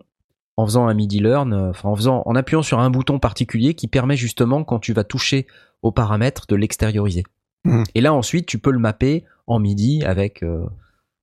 en 0.60 0.66
faisant 0.66 0.86
un 0.86 0.94
MIDI 0.94 1.20
learn, 1.20 1.52
euh, 1.52 1.70
enfin 1.70 1.88
en 1.88 1.96
faisant, 1.96 2.22
en 2.26 2.34
appuyant 2.34 2.62
sur 2.62 2.78
un 2.78 2.90
bouton 2.90 3.18
particulier 3.18 3.74
qui 3.74 3.88
permet 3.88 4.16
justement 4.16 4.62
quand 4.64 4.78
tu 4.78 4.92
vas 4.92 5.04
toucher 5.04 5.46
au 5.82 5.92
paramètre 5.92 6.46
de 6.48 6.56
l'extérioriser. 6.56 7.24
Mhm. 7.64 7.84
Et 7.94 8.00
là 8.00 8.12
ensuite, 8.12 8.46
tu 8.46 8.58
peux 8.58 8.70
le 8.70 8.78
mapper 8.78 9.24
en 9.46 9.58
MIDI 9.58 10.04
avec 10.04 10.42
euh, 10.42 10.64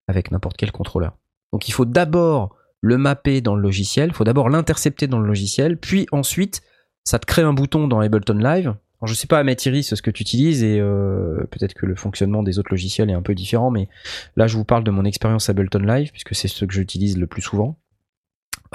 avec 0.07 0.31
n'importe 0.31 0.57
quel 0.57 0.71
contrôleur. 0.71 1.17
Donc 1.53 1.67
il 1.67 1.71
faut 1.71 1.85
d'abord 1.85 2.55
le 2.81 2.97
mapper 2.97 3.41
dans 3.41 3.55
le 3.55 3.61
logiciel, 3.61 4.09
il 4.09 4.13
faut 4.13 4.23
d'abord 4.23 4.49
l'intercepter 4.49 5.07
dans 5.07 5.19
le 5.19 5.27
logiciel, 5.27 5.77
puis 5.77 6.07
ensuite 6.11 6.61
ça 7.03 7.19
te 7.19 7.25
crée 7.25 7.41
un 7.41 7.53
bouton 7.53 7.87
dans 7.87 7.99
Ableton 7.99 8.37
Live. 8.37 8.75
Alors, 8.99 9.07
je 9.07 9.13
sais 9.13 9.27
pas, 9.27 9.43
Iris, 9.43 9.93
ce 9.93 10.01
que 10.01 10.09
tu 10.09 10.23
utilises 10.23 10.63
et 10.63 10.79
euh, 10.79 11.45
peut-être 11.51 11.75
que 11.75 11.85
le 11.85 11.95
fonctionnement 11.95 12.41
des 12.41 12.57
autres 12.57 12.71
logiciels 12.71 13.11
est 13.11 13.13
un 13.13 13.21
peu 13.21 13.35
différent, 13.35 13.69
mais 13.69 13.87
là 14.35 14.47
je 14.47 14.57
vous 14.57 14.65
parle 14.65 14.83
de 14.83 14.91
mon 14.91 15.05
expérience 15.05 15.49
Ableton 15.49 15.79
Live 15.79 16.11
puisque 16.11 16.33
c'est 16.33 16.47
ce 16.47 16.65
que 16.65 16.73
j'utilise 16.73 17.17
le 17.17 17.27
plus 17.27 17.43
souvent. 17.43 17.77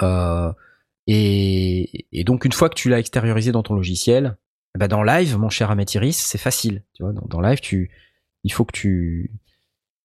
Euh, 0.03 0.51
et, 1.07 2.05
et 2.11 2.23
donc 2.23 2.45
une 2.45 2.51
fois 2.51 2.69
que 2.69 2.75
tu 2.75 2.89
l'as 2.89 2.99
extériorisé 2.99 3.51
dans 3.51 3.63
ton 3.63 3.75
logiciel, 3.75 4.37
eh 4.75 4.79
ben 4.79 4.87
dans 4.87 5.03
Live, 5.03 5.37
mon 5.37 5.49
cher 5.49 5.69
Ahmet 5.71 5.85
Iris, 5.93 6.17
c'est 6.17 6.37
facile. 6.37 6.83
Tu 6.93 7.03
vois, 7.03 7.13
dans, 7.13 7.25
dans 7.27 7.41
Live, 7.41 7.59
tu, 7.61 7.91
il 8.43 8.51
faut 8.51 8.65
que 8.65 8.71
tu, 8.71 9.31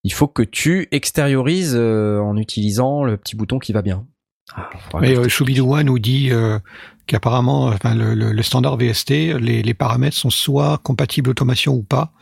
il 0.05 0.13
faut 0.13 0.29
que 0.29 0.43
tu 0.43 0.89
extériorises 0.91 1.75
euh, 1.77 2.19
en 2.21 2.37
utilisant 2.37 3.05
le 3.05 3.17
petit 3.17 3.37
bouton 3.37 3.59
qui 3.59 3.73
va 3.73 3.83
bien. 3.83 4.07
Ah, 4.55 4.71
Mais 5.01 5.17
euh, 5.17 5.29
Choubidoua 5.29 5.85
nous 5.85 5.99
dit 5.99 6.31
euh, 6.33 6.59
qu'apparemment, 7.07 7.67
enfin, 7.67 7.95
le, 7.95 8.15
le- 8.15 8.33
le 8.33 8.43
standard 8.43 8.77
VST, 8.79 9.11
les, 9.39 9.63
les 9.63 9.75
paramètres 9.75 10.17
sont 10.17 10.31
soit 10.31 10.79
compatibles 10.79 11.29
automation 11.31 11.75
ou 11.75 11.83
pas. 11.83 12.13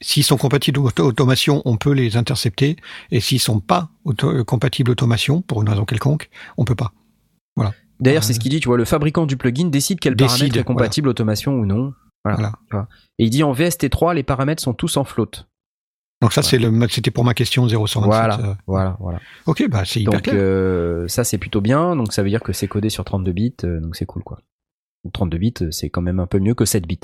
S'ils 0.00 0.22
sont 0.24 0.36
compatibles 0.36 0.78
auto- 0.78 1.04
automation, 1.04 1.60
on 1.64 1.76
peut 1.76 1.92
les 1.92 2.16
intercepter. 2.16 2.76
Et 3.10 3.20
s'ils 3.20 3.40
sont 3.40 3.58
pas 3.60 3.90
auto- 4.04 4.44
compatibles 4.44 4.92
automation, 4.92 5.42
pour 5.42 5.60
une 5.62 5.68
raison 5.68 5.84
quelconque, 5.84 6.30
on 6.56 6.64
peut 6.64 6.76
pas. 6.76 6.92
D'ailleurs, 8.00 8.24
c'est 8.24 8.32
ce 8.32 8.40
qu'il 8.40 8.50
dit, 8.50 8.58
tu 8.58 8.68
vois, 8.68 8.76
le 8.76 8.84
fabricant 8.84 9.26
du 9.26 9.36
plugin 9.36 9.68
décide 9.68 10.00
quel 10.00 10.16
Décide, 10.16 10.38
paramètre 10.38 10.56
est 10.58 10.64
compatible 10.64 11.08
automation 11.08 11.52
ou 11.54 11.66
non. 11.66 11.94
Voilà. 12.24 12.52
Voilà. 12.70 12.88
Et 13.18 13.26
il 13.26 13.30
dit 13.30 13.42
en 13.44 13.52
VST3, 13.52 14.14
les 14.14 14.22
paramètres 14.24 14.62
sont 14.62 14.74
tous 14.74 14.96
en 14.96 15.04
float. 15.04 15.30
Donc 16.20 16.32
ça, 16.32 16.42
c'est 16.42 16.58
le, 16.58 16.88
c'était 16.88 17.10
pour 17.10 17.24
ma 17.24 17.34
question 17.34 17.66
0,127. 17.66 18.06
Voilà, 18.06 18.40
euh. 18.40 18.54
voilà, 18.66 18.96
voilà. 19.00 19.20
Ok, 19.46 19.68
bah 19.68 19.84
c'est 19.84 20.00
hyper 20.00 20.12
Donc 20.12 20.22
clair. 20.22 20.36
euh, 20.38 21.08
ça 21.08 21.24
c'est 21.24 21.38
plutôt 21.38 21.60
bien, 21.60 21.96
donc 21.96 22.12
ça 22.12 22.22
veut 22.22 22.28
dire 22.28 22.40
que 22.42 22.52
c'est 22.52 22.68
codé 22.68 22.90
sur 22.90 23.04
32 23.04 23.32
bits, 23.32 23.54
euh, 23.64 23.80
donc 23.80 23.96
c'est 23.96 24.06
cool 24.06 24.22
quoi. 24.22 24.38
Donc 25.02 25.12
32 25.12 25.38
bits, 25.38 25.54
euh, 25.62 25.70
c'est 25.72 25.90
quand 25.90 26.00
même 26.00 26.20
un 26.20 26.28
peu 26.28 26.38
mieux 26.38 26.54
que 26.54 26.64
7 26.64 26.86
bits. 26.86 27.00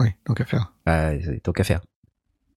Oui, 0.00 0.08
donc 0.26 0.40
à 0.40 0.44
faire. 0.44 0.72
Bah, 0.86 1.10
tant 1.42 1.52
qu'à 1.52 1.64
faire. 1.64 1.80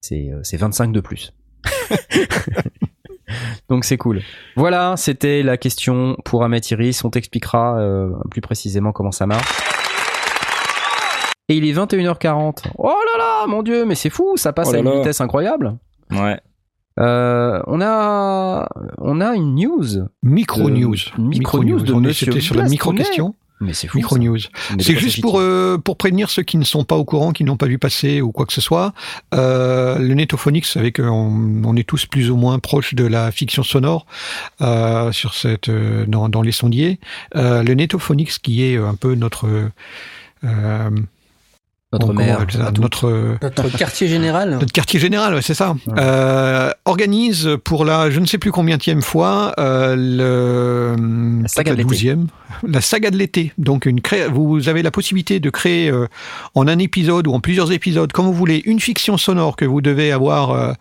C'est 0.01 0.31
euh, 0.31 0.41
c'est 0.43 0.57
25 0.57 0.91
de 0.91 1.01
plus. 1.01 1.33
donc 3.69 3.85
c'est 3.85 3.97
cool. 3.97 4.21
Voilà, 4.55 4.95
c'était 4.97 5.43
la 5.43 5.57
question 5.57 6.17
pour 6.25 6.43
Ahmet 6.43 6.61
Iris. 6.71 7.03
On 7.03 7.09
t'expliquera 7.09 7.77
euh, 7.79 8.09
plus 8.29 8.41
précisément 8.41 8.91
comment 8.91 9.11
ça 9.11 9.25
marche. 9.27 9.47
Et 11.49 11.55
il 11.57 11.65
est 11.65 11.73
21h40. 11.73 12.63
Oh 12.77 12.87
là 12.87 13.17
là, 13.17 13.47
mon 13.47 13.61
dieu, 13.63 13.83
mais 13.85 13.95
c'est 13.95 14.09
fou, 14.09 14.37
ça 14.37 14.53
passe 14.53 14.69
Oh 14.71 14.75
à 14.75 14.77
une 14.79 14.85
là. 14.85 14.95
vitesse 14.97 15.19
incroyable. 15.21 15.75
Ouais. 16.11 16.39
Euh, 16.99 17.61
on 17.67 17.81
a 17.81 18.67
on 18.97 19.21
a 19.21 19.35
une 19.35 19.55
news. 19.55 20.07
Micro 20.23 20.69
de- 20.69 20.75
news. 20.75 20.95
micro 21.17 21.63
news 21.63 21.79
de 21.81 21.93
On 21.93 22.01
Monsieur 22.01 22.27
C'était 22.27 22.41
sur 22.41 22.55
la 22.55 22.65
micro 22.65 22.91
question. 22.93 23.33
Mais 23.61 23.73
c'est 23.73 23.87
fou. 23.87 23.97
Micro 23.97 24.17
news. 24.17 24.39
C'est 24.79 24.97
juste 24.97 25.21
pour 25.21 25.39
euh, 25.39 25.77
pour 25.77 25.95
prévenir 25.95 26.29
ceux 26.31 26.41
qui 26.41 26.57
ne 26.57 26.63
sont 26.63 26.83
pas 26.83 26.95
au 26.95 27.05
courant, 27.05 27.31
qui 27.31 27.43
n'ont 27.43 27.57
pas 27.57 27.67
vu 27.67 27.77
passer 27.77 28.19
ou 28.19 28.31
quoi 28.31 28.45
que 28.47 28.53
ce 28.53 28.61
soit. 28.61 28.93
Euh, 29.35 29.99
le 29.99 30.15
Netophonics, 30.15 30.65
vous 30.65 30.71
savez 30.71 30.91
qu'on 30.91 31.61
on 31.63 31.75
est 31.75 31.87
tous 31.87 32.07
plus 32.07 32.31
ou 32.31 32.35
moins 32.35 32.57
proches 32.57 32.95
de 32.95 33.05
la 33.05 33.31
fiction 33.31 33.61
sonore 33.61 34.07
euh, 34.61 35.11
sur 35.11 35.35
cette 35.35 35.69
euh, 35.69 36.05
dans, 36.07 36.27
dans 36.27 36.41
les 36.41 36.51
sondiers. 36.51 36.99
Euh, 37.35 37.61
le 37.61 37.75
Netophonics, 37.75 38.41
qui 38.41 38.63
est 38.63 38.77
un 38.77 38.95
peu 38.95 39.13
notre 39.13 39.69
euh, 40.43 40.89
notre 41.91 42.61
à 42.61 42.71
tout. 42.71 42.81
notre 42.81 43.37
Notre 43.41 43.69
quartier 43.77 44.07
général. 44.07 44.51
notre 44.59 44.71
quartier 44.71 44.99
général, 44.99 45.33
ouais, 45.33 45.41
c'est 45.41 45.53
ça. 45.53 45.71
Ouais. 45.87 45.93
Euh, 45.97 46.71
organise 46.85 47.49
pour 47.63 47.85
la 47.85 48.09
je 48.09 48.19
ne 48.19 48.25
sais 48.25 48.37
plus 48.37 48.51
combienième 48.51 49.01
fois 49.01 49.53
euh, 49.59 49.95
le 49.95 51.41
La 51.41 51.47
saga 51.47 51.73
de 51.73 51.77
l'été. 51.77 51.95
12e, 51.95 52.27
la 52.67 52.81
saga 52.81 53.11
de 53.11 53.17
l'été. 53.17 53.53
Donc 53.57 53.85
une 53.85 54.01
cré... 54.01 54.27
vous 54.27 54.69
avez 54.69 54.83
la 54.83 54.91
possibilité 54.91 55.39
de 55.39 55.49
créer 55.49 55.89
euh, 55.89 56.07
en 56.55 56.67
un 56.67 56.79
épisode 56.79 57.27
ou 57.27 57.33
en 57.33 57.39
plusieurs 57.39 57.71
épisodes, 57.71 58.11
comme 58.11 58.25
vous 58.25 58.33
voulez, 58.33 58.61
une 58.65 58.79
fiction 58.79 59.17
sonore 59.17 59.55
que 59.55 59.65
vous 59.65 59.81
devez 59.81 60.11
avoir 60.11 60.51
euh, 60.51 60.73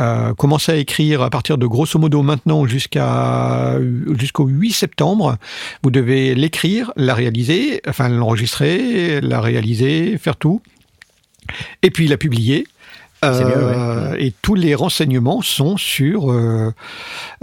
euh, 0.00 0.34
commencé 0.34 0.72
à 0.72 0.76
écrire 0.76 1.22
à 1.22 1.30
partir 1.30 1.58
de 1.58 1.66
grosso 1.66 1.98
modo 1.98 2.22
maintenant 2.22 2.66
jusqu'à 2.66 3.76
jusqu'au 4.18 4.46
8 4.46 4.72
septembre. 4.72 5.36
Vous 5.82 5.90
devez 5.90 6.34
l'écrire, 6.34 6.92
la 6.96 7.14
réaliser, 7.14 7.80
enfin 7.88 8.08
l'enregistrer, 8.08 9.20
la 9.20 9.40
réaliser, 9.40 10.18
faire 10.18 10.36
tout, 10.36 10.57
et 11.82 11.90
puis 11.90 12.06
la 12.08 12.16
publier. 12.16 12.66
C'est 13.20 13.44
mieux, 13.44 13.52
Euh, 13.56 14.14
Et 14.16 14.32
tous 14.42 14.54
les 14.54 14.76
renseignements 14.76 15.42
sont 15.42 15.76
sur 15.76 16.30
euh, 16.30 16.72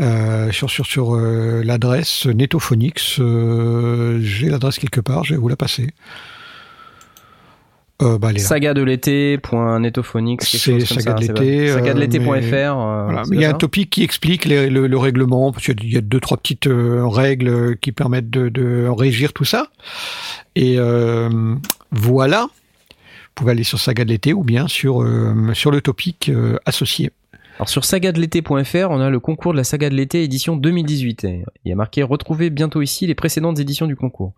euh, 0.02 0.49
sur 0.53 0.69
sur 0.69 0.86
sur 0.86 1.15
euh, 1.15 1.64
l'adresse 1.65 2.27
Netophonix. 2.27 3.19
Euh, 3.19 4.19
J'ai 4.22 4.48
l'adresse 4.48 4.80
quelque 4.80 5.02
part, 5.02 5.26
je 5.26 5.34
vais 5.34 5.40
vous 5.40 5.49
la 5.49 5.57
passer. 5.57 5.90
Euh, 8.02 8.18
bah. 8.18 8.30
Saga 8.38 8.73
de 8.73 8.82
l'été, 8.84 9.40
C'est 10.41 10.80
saga 10.82 11.14
de 11.14 11.22
l'été, 11.22 11.68
Saga 11.72 11.94
de 11.94 11.98
euh, 11.98 12.02
l'été.fr. 12.02 12.26
euh, 12.77 13.03
Voilà. 13.06 13.23
il 13.32 13.40
y 13.40 13.45
a 13.45 13.49
un 13.49 13.53
topic 13.53 13.90
qui 13.90 14.03
explique 14.03 14.44
les- 14.45 14.69
le, 14.69 14.88
le 14.88 14.98
règlement, 14.98 15.53
parce 15.53 15.65
qu'il 15.65 15.91
y 15.94 15.98
a 15.98 16.02
deux, 16.02 16.19
trois 16.19 16.36
petites 16.38 16.68
euh, 16.68 17.06
règles 17.07 17.77
qui 17.77 17.94
permettent 17.94 18.30
de, 18.30 18.49
de 18.49 18.88
régir 18.90 19.32
tout 19.32 19.45
ça. 19.45 19.68
Et 20.56 20.76
euh, 20.77 21.56
voilà. 21.91 22.48
Vous 23.36 23.41
pouvez 23.41 23.52
aller 23.52 23.66
sur 23.66 23.82
Saga 23.82 24.06
de 24.06 24.10
l'été 24.12 24.32
ou 24.32 24.45
bien 24.45 24.70
sur, 24.70 25.03
euh, 25.03 25.53
sur 25.53 25.70
le 25.70 25.82
topic 25.82 26.30
euh, 26.30 26.57
associé. 26.66 27.12
Alors 27.57 27.68
sur 27.68 27.84
sagadelété.fr, 27.84 28.88
on 28.90 29.02
a 29.02 29.10
le 29.10 29.20
concours 29.20 29.52
de 29.52 29.57
la 29.57 29.66
saga 29.66 29.90
de 29.90 29.95
l'été 29.95 30.24
édition 30.24 30.56
2018. 30.56 31.26
Et 31.26 31.44
il 31.66 31.70
y 31.70 31.72
a 31.74 31.76
marqué 31.76 32.02
retrouvez 32.03 32.49
bientôt 32.49 32.82
ici 32.82 33.07
les 33.07 33.16
précédentes 33.16 33.60
éditions 33.60 33.88
du 33.88 33.98
concours. 33.98 34.34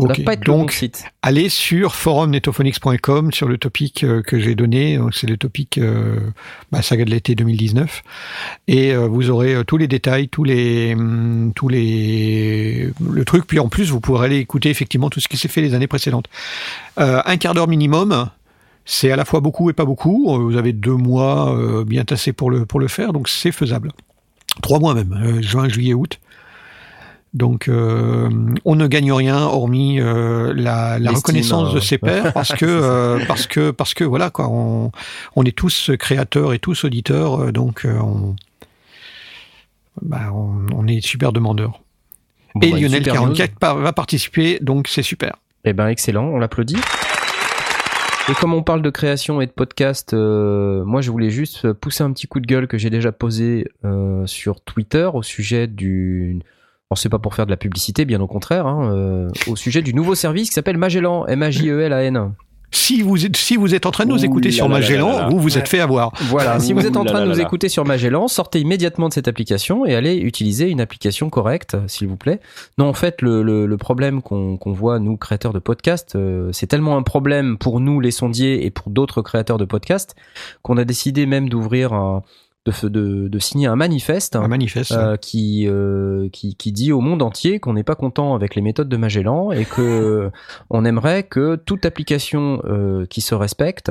Ça 0.00 0.06
pas 0.24 0.34
être 0.34 0.46
le 0.46 0.52
bon 0.52 0.58
Donc, 0.60 0.70
site. 0.70 1.04
allez 1.20 1.48
sur 1.48 1.96
forumnetophonix.com 1.96 3.32
sur 3.32 3.48
le 3.48 3.58
topic 3.58 4.04
euh, 4.04 4.22
que 4.22 4.38
j'ai 4.38 4.54
donné. 4.54 5.00
C'est 5.12 5.28
le 5.28 5.36
topic 5.36 5.78
euh, 5.78 6.20
bah, 6.70 6.80
Saga 6.80 7.04
de 7.04 7.10
l'été 7.10 7.34
2019. 7.34 8.04
Et 8.68 8.92
euh, 8.92 9.08
vous 9.08 9.30
aurez 9.30 9.64
tous 9.66 9.76
les 9.76 9.88
détails, 9.88 10.28
tous 10.28 10.44
les, 10.44 10.94
hum, 10.94 11.52
tous 11.56 11.66
les, 11.66 12.92
le 13.00 13.24
truc. 13.24 13.48
Puis 13.48 13.58
en 13.58 13.68
plus, 13.68 13.90
vous 13.90 13.98
pourrez 13.98 14.26
aller 14.26 14.38
écouter 14.38 14.70
effectivement 14.70 15.10
tout 15.10 15.18
ce 15.18 15.26
qui 15.26 15.36
s'est 15.36 15.48
fait 15.48 15.60
les 15.60 15.74
années 15.74 15.88
précédentes. 15.88 16.26
Euh, 17.00 17.20
un 17.24 17.36
quart 17.36 17.54
d'heure 17.54 17.68
minimum. 17.68 18.30
C'est 18.92 19.12
à 19.12 19.14
la 19.14 19.24
fois 19.24 19.38
beaucoup 19.38 19.70
et 19.70 19.72
pas 19.72 19.84
beaucoup. 19.84 20.34
Euh, 20.34 20.38
Vous 20.38 20.56
avez 20.56 20.72
deux 20.72 20.96
mois 20.96 21.56
euh, 21.56 21.84
bien 21.84 22.04
tassés 22.04 22.32
pour 22.32 22.50
le, 22.50 22.66
pour 22.66 22.80
le 22.80 22.88
faire, 22.88 23.12
donc 23.12 23.28
c'est 23.28 23.52
faisable. 23.52 23.92
Trois 24.62 24.80
mois 24.80 24.94
même, 24.94 25.12
euh, 25.12 25.40
juin, 25.40 25.68
juillet, 25.68 25.94
août. 25.94 26.18
Donc, 27.32 27.68
euh, 27.68 28.28
on 28.64 28.74
ne 28.74 28.88
gagne 28.88 29.12
rien 29.12 29.42
hormis 29.42 30.00
euh, 30.00 30.52
la, 30.56 30.98
reconnaissance 31.12 31.72
de 31.72 31.78
ses 31.78 31.98
pairs, 31.98 32.32
parce 32.32 32.52
que 32.52 32.64
euh, 32.68 33.20
parce 33.28 33.46
que 33.46 33.70
parce 33.70 33.94
que 33.94 34.02
voilà 34.02 34.30
quoi, 34.30 34.48
on, 34.48 34.90
on 35.36 35.44
est 35.44 35.56
tous 35.56 35.92
créateurs 35.96 36.52
et 36.52 36.58
tous 36.58 36.82
auditeurs, 36.82 37.52
donc 37.52 37.86
on, 37.86 38.34
bah, 40.02 40.32
on, 40.34 40.66
on 40.74 40.88
est 40.88 41.00
super 41.00 41.32
demandeurs. 41.32 41.80
Bon, 42.56 42.62
et 42.62 42.72
bah, 42.72 42.78
Lionel 42.80 43.04
super 43.04 43.14
44 43.14 43.54
par- 43.60 43.76
va 43.76 43.92
participer, 43.92 44.58
donc 44.60 44.88
c'est 44.88 45.04
super. 45.04 45.36
Eh 45.64 45.74
ben 45.74 45.86
excellent, 45.86 46.24
on 46.24 46.38
l'applaudit. 46.40 46.78
Et 48.30 48.34
comme 48.34 48.54
on 48.54 48.62
parle 48.62 48.80
de 48.80 48.90
création 48.90 49.40
et 49.40 49.46
de 49.46 49.50
podcast, 49.50 50.14
euh, 50.14 50.84
moi 50.84 51.00
je 51.00 51.10
voulais 51.10 51.30
juste 51.30 51.72
pousser 51.72 52.04
un 52.04 52.12
petit 52.12 52.28
coup 52.28 52.38
de 52.38 52.46
gueule 52.46 52.68
que 52.68 52.78
j'ai 52.78 52.88
déjà 52.88 53.10
posé 53.10 53.66
euh, 53.84 54.24
sur 54.24 54.60
Twitter 54.60 55.10
au 55.12 55.24
sujet 55.24 55.66
du... 55.66 56.38
Alors 56.88 56.98
c'est 56.98 57.08
pas 57.08 57.18
pour 57.18 57.34
faire 57.34 57.46
de 57.46 57.50
la 57.50 57.56
publicité, 57.56 58.04
bien 58.04 58.20
au 58.20 58.28
contraire, 58.28 58.68
hein, 58.68 58.94
euh, 58.94 59.28
au 59.48 59.56
sujet 59.56 59.82
du 59.82 59.94
nouveau 59.94 60.14
service 60.14 60.48
qui 60.48 60.54
s'appelle 60.54 60.78
Magellan, 60.78 61.26
M-A-J-E-L-A-N. 61.26 62.32
Si 62.72 63.02
vous 63.02 63.26
êtes, 63.26 63.36
si 63.36 63.56
vous 63.56 63.74
êtes 63.74 63.84
en 63.86 63.90
train 63.90 64.04
de 64.04 64.10
nous 64.10 64.20
Ouh 64.22 64.24
écouter 64.24 64.48
là 64.50 64.54
sur 64.54 64.68
là 64.68 64.74
Magellan, 64.74 65.10
là 65.12 65.18
là. 65.22 65.28
vous 65.28 65.38
vous 65.38 65.48
Ouais. 65.54 65.58
êtes 65.58 65.68
fait 65.68 65.80
avoir. 65.80 66.12
Voilà, 66.28 66.60
si 66.60 66.72
vous 66.72 66.86
êtes 66.86 66.96
en 66.96 67.04
train 67.04 67.22
de 67.24 67.26
nous 67.30 67.40
écouter 67.40 67.68
sur 67.68 67.84
Magellan, 67.84 68.28
sortez 68.28 68.60
immédiatement 68.60 69.08
de 69.08 69.12
cette 69.14 69.26
application 69.28 69.84
et 69.86 69.94
allez 69.94 70.16
utiliser 70.16 70.68
une 70.68 70.80
application 70.80 71.30
correcte, 71.30 71.76
s'il 71.88 72.06
vous 72.08 72.16
plaît. 72.16 72.40
Non, 72.78 72.86
en 72.88 72.92
fait, 72.94 73.22
le, 73.22 73.42
le, 73.42 73.66
le 73.66 73.76
problème 73.76 74.22
qu'on 74.22 74.56
qu'on 74.56 74.72
voit, 74.72 74.98
nous, 75.00 75.16
créateurs 75.16 75.52
de 75.52 75.58
podcasts, 75.58 76.14
euh, 76.16 76.50
c'est 76.52 76.66
tellement 76.68 76.96
un 76.96 77.02
problème 77.02 77.58
pour 77.58 77.80
nous, 77.80 77.98
les 78.00 78.12
sondiers, 78.12 78.64
et 78.64 78.70
pour 78.70 78.90
d'autres 78.90 79.22
créateurs 79.22 79.58
de 79.58 79.64
podcasts, 79.64 80.14
qu'on 80.62 80.76
a 80.76 80.84
décidé 80.84 81.26
même 81.26 81.48
d'ouvrir 81.48 81.92
un... 81.92 82.22
De, 82.66 82.88
de, 82.88 83.28
de 83.28 83.38
signer 83.38 83.68
un 83.68 83.76
manifeste 83.76 84.36
Un 84.36 84.46
manifeste. 84.46 84.92
euh, 84.92 85.16
qui, 85.16 85.66
euh, 85.66 86.28
qui, 86.30 86.56
qui 86.56 86.72
dit 86.72 86.92
au 86.92 87.00
monde 87.00 87.22
entier 87.22 87.58
qu'on 87.58 87.72
n'est 87.72 87.84
pas 87.84 87.94
content 87.94 88.34
avec 88.34 88.54
les 88.54 88.60
méthodes 88.60 88.90
de 88.90 88.96
Magellan 88.98 89.50
et 89.50 89.64
que 89.64 90.30
on 90.70 90.84
aimerait 90.84 91.22
que 91.22 91.56
toute 91.56 91.86
application 91.86 92.60
euh, 92.66 93.06
qui 93.06 93.22
se 93.22 93.34
respecte 93.34 93.90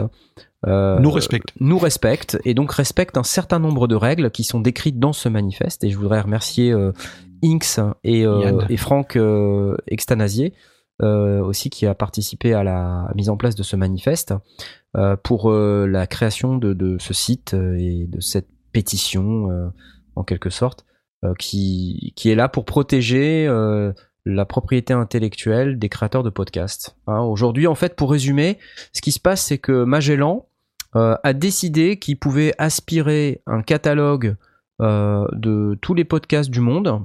nous 0.67 1.09
respecte. 1.11 1.53
nous 1.59 1.79
respecte 1.79 2.37
et 2.45 2.53
donc 2.53 2.71
respecte 2.71 3.17
un 3.17 3.23
certain 3.23 3.57
nombre 3.59 3.87
de 3.87 3.95
règles 3.95 4.29
qui 4.29 4.43
sont 4.43 4.59
décrites 4.59 4.99
dans 4.99 5.13
ce 5.13 5.29
manifeste. 5.29 5.83
Et 5.83 5.89
je 5.89 5.97
voudrais 5.97 6.21
remercier 6.21 6.71
Inks 7.43 7.79
et, 8.03 8.25
et 8.69 8.77
Franck 8.77 9.17
Extanasier 9.87 10.53
euh, 11.01 11.41
aussi 11.41 11.69
qui 11.69 11.85
a 11.85 11.95
participé 11.95 12.53
à 12.53 12.61
la 12.63 13.09
mise 13.15 13.29
en 13.29 13.37
place 13.37 13.55
de 13.55 13.63
ce 13.63 13.77
manifeste 13.77 14.33
euh, 14.97 15.15
pour 15.15 15.49
euh, 15.49 15.87
la 15.87 16.07
création 16.07 16.57
de, 16.57 16.73
de 16.73 16.97
ce 16.99 17.13
site 17.13 17.53
et 17.53 18.05
de 18.07 18.19
cette 18.19 18.49
pétition 18.71 19.49
euh, 19.49 19.69
en 20.15 20.23
quelque 20.23 20.49
sorte 20.49 20.85
euh, 21.23 21.33
qui, 21.37 22.13
est 22.25 22.35
là 22.35 22.49
pour 22.49 22.65
protéger 22.65 23.45
euh, 23.47 23.93
la 24.25 24.45
propriété 24.45 24.93
intellectuelle 24.93 25.79
des 25.79 25.89
créateurs 25.89 26.23
de 26.23 26.29
podcasts. 26.29 26.95
Hein, 27.07 27.21
Aujourd'hui, 27.21 27.67
en 27.67 27.75
fait, 27.75 27.95
pour 27.95 28.11
résumer, 28.11 28.57
ce 28.93 29.01
qui 29.01 29.11
se 29.11 29.19
passe, 29.19 29.43
c'est 29.43 29.57
que 29.57 29.83
Magellan 29.83 30.45
a 30.95 31.33
décidé 31.33 31.99
qu'il 31.99 32.17
pouvait 32.17 32.51
aspirer 32.57 33.43
un 33.45 33.61
catalogue 33.61 34.35
de 34.79 35.77
tous 35.81 35.93
les 35.93 36.03
podcasts 36.03 36.49
du 36.49 36.61
monde 36.61 37.03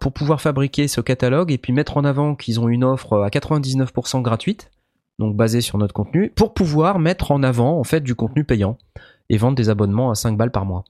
pour 0.00 0.12
pouvoir 0.12 0.40
fabriquer 0.40 0.88
ce 0.88 1.00
catalogue 1.00 1.52
et 1.52 1.58
puis 1.58 1.72
mettre 1.72 1.98
en 1.98 2.04
avant 2.04 2.34
qu'ils 2.34 2.58
ont 2.58 2.68
une 2.68 2.82
offre 2.82 3.22
à 3.22 3.28
99% 3.28 4.22
gratuite, 4.22 4.72
donc 5.20 5.36
basée 5.36 5.60
sur 5.60 5.78
notre 5.78 5.94
contenu, 5.94 6.30
pour 6.30 6.52
pouvoir 6.52 6.98
mettre 6.98 7.30
en 7.30 7.44
avant 7.44 7.78
en 7.78 7.84
fait 7.84 8.00
du 8.00 8.16
contenu 8.16 8.42
payant 8.42 8.76
et 9.30 9.38
vendre 9.38 9.54
des 9.56 9.70
abonnements 9.70 10.10
à 10.10 10.14
5 10.14 10.36
balles 10.36 10.50
par 10.50 10.66
mois. 10.66 10.84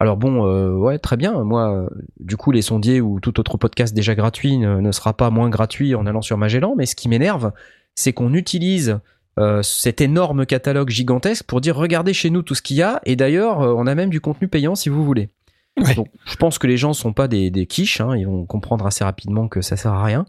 Alors 0.00 0.16
bon, 0.16 0.46
euh, 0.46 0.72
ouais, 0.72 0.98
très 0.98 1.16
bien. 1.16 1.44
Moi, 1.44 1.88
du 2.18 2.36
coup, 2.36 2.50
les 2.50 2.62
sondiers 2.62 3.00
ou 3.00 3.20
tout 3.20 3.38
autre 3.38 3.58
podcast 3.58 3.94
déjà 3.94 4.14
gratuit 4.14 4.56
ne, 4.56 4.80
ne 4.80 4.90
sera 4.92 5.12
pas 5.14 5.28
moins 5.30 5.50
gratuit 5.50 5.94
en 5.94 6.06
allant 6.06 6.22
sur 6.22 6.38
Magellan. 6.38 6.74
Mais 6.76 6.86
ce 6.86 6.96
qui 6.96 7.08
m'énerve, 7.08 7.52
c'est 7.94 8.12
qu'on 8.12 8.32
utilise 8.34 8.98
euh, 9.38 9.62
cet 9.62 10.00
énorme 10.00 10.44
catalogue 10.44 10.90
gigantesque 10.90 11.44
pour 11.44 11.60
dire 11.60 11.76
regardez 11.76 12.14
chez 12.14 12.30
nous 12.30 12.42
tout 12.42 12.54
ce 12.54 12.62
qu'il 12.62 12.76
y 12.78 12.82
a. 12.82 13.00
Et 13.04 13.14
d'ailleurs, 13.16 13.60
euh, 13.60 13.74
on 13.76 13.86
a 13.86 13.94
même 13.94 14.10
du 14.10 14.20
contenu 14.20 14.48
payant 14.48 14.74
si 14.74 14.88
vous 14.88 15.04
voulez. 15.04 15.28
Ouais. 15.80 15.94
Donc, 15.94 16.08
je 16.24 16.36
pense 16.36 16.58
que 16.58 16.66
les 16.66 16.76
gens 16.76 16.92
sont 16.94 17.12
pas 17.12 17.28
des, 17.28 17.50
des 17.50 17.66
quiches. 17.66 18.00
hein. 18.00 18.16
ils 18.16 18.26
vont 18.26 18.44
comprendre 18.44 18.86
assez 18.86 19.04
rapidement 19.04 19.46
que 19.48 19.60
ça 19.60 19.76
sert 19.76 19.92
à 19.92 20.04
rien. 20.04 20.26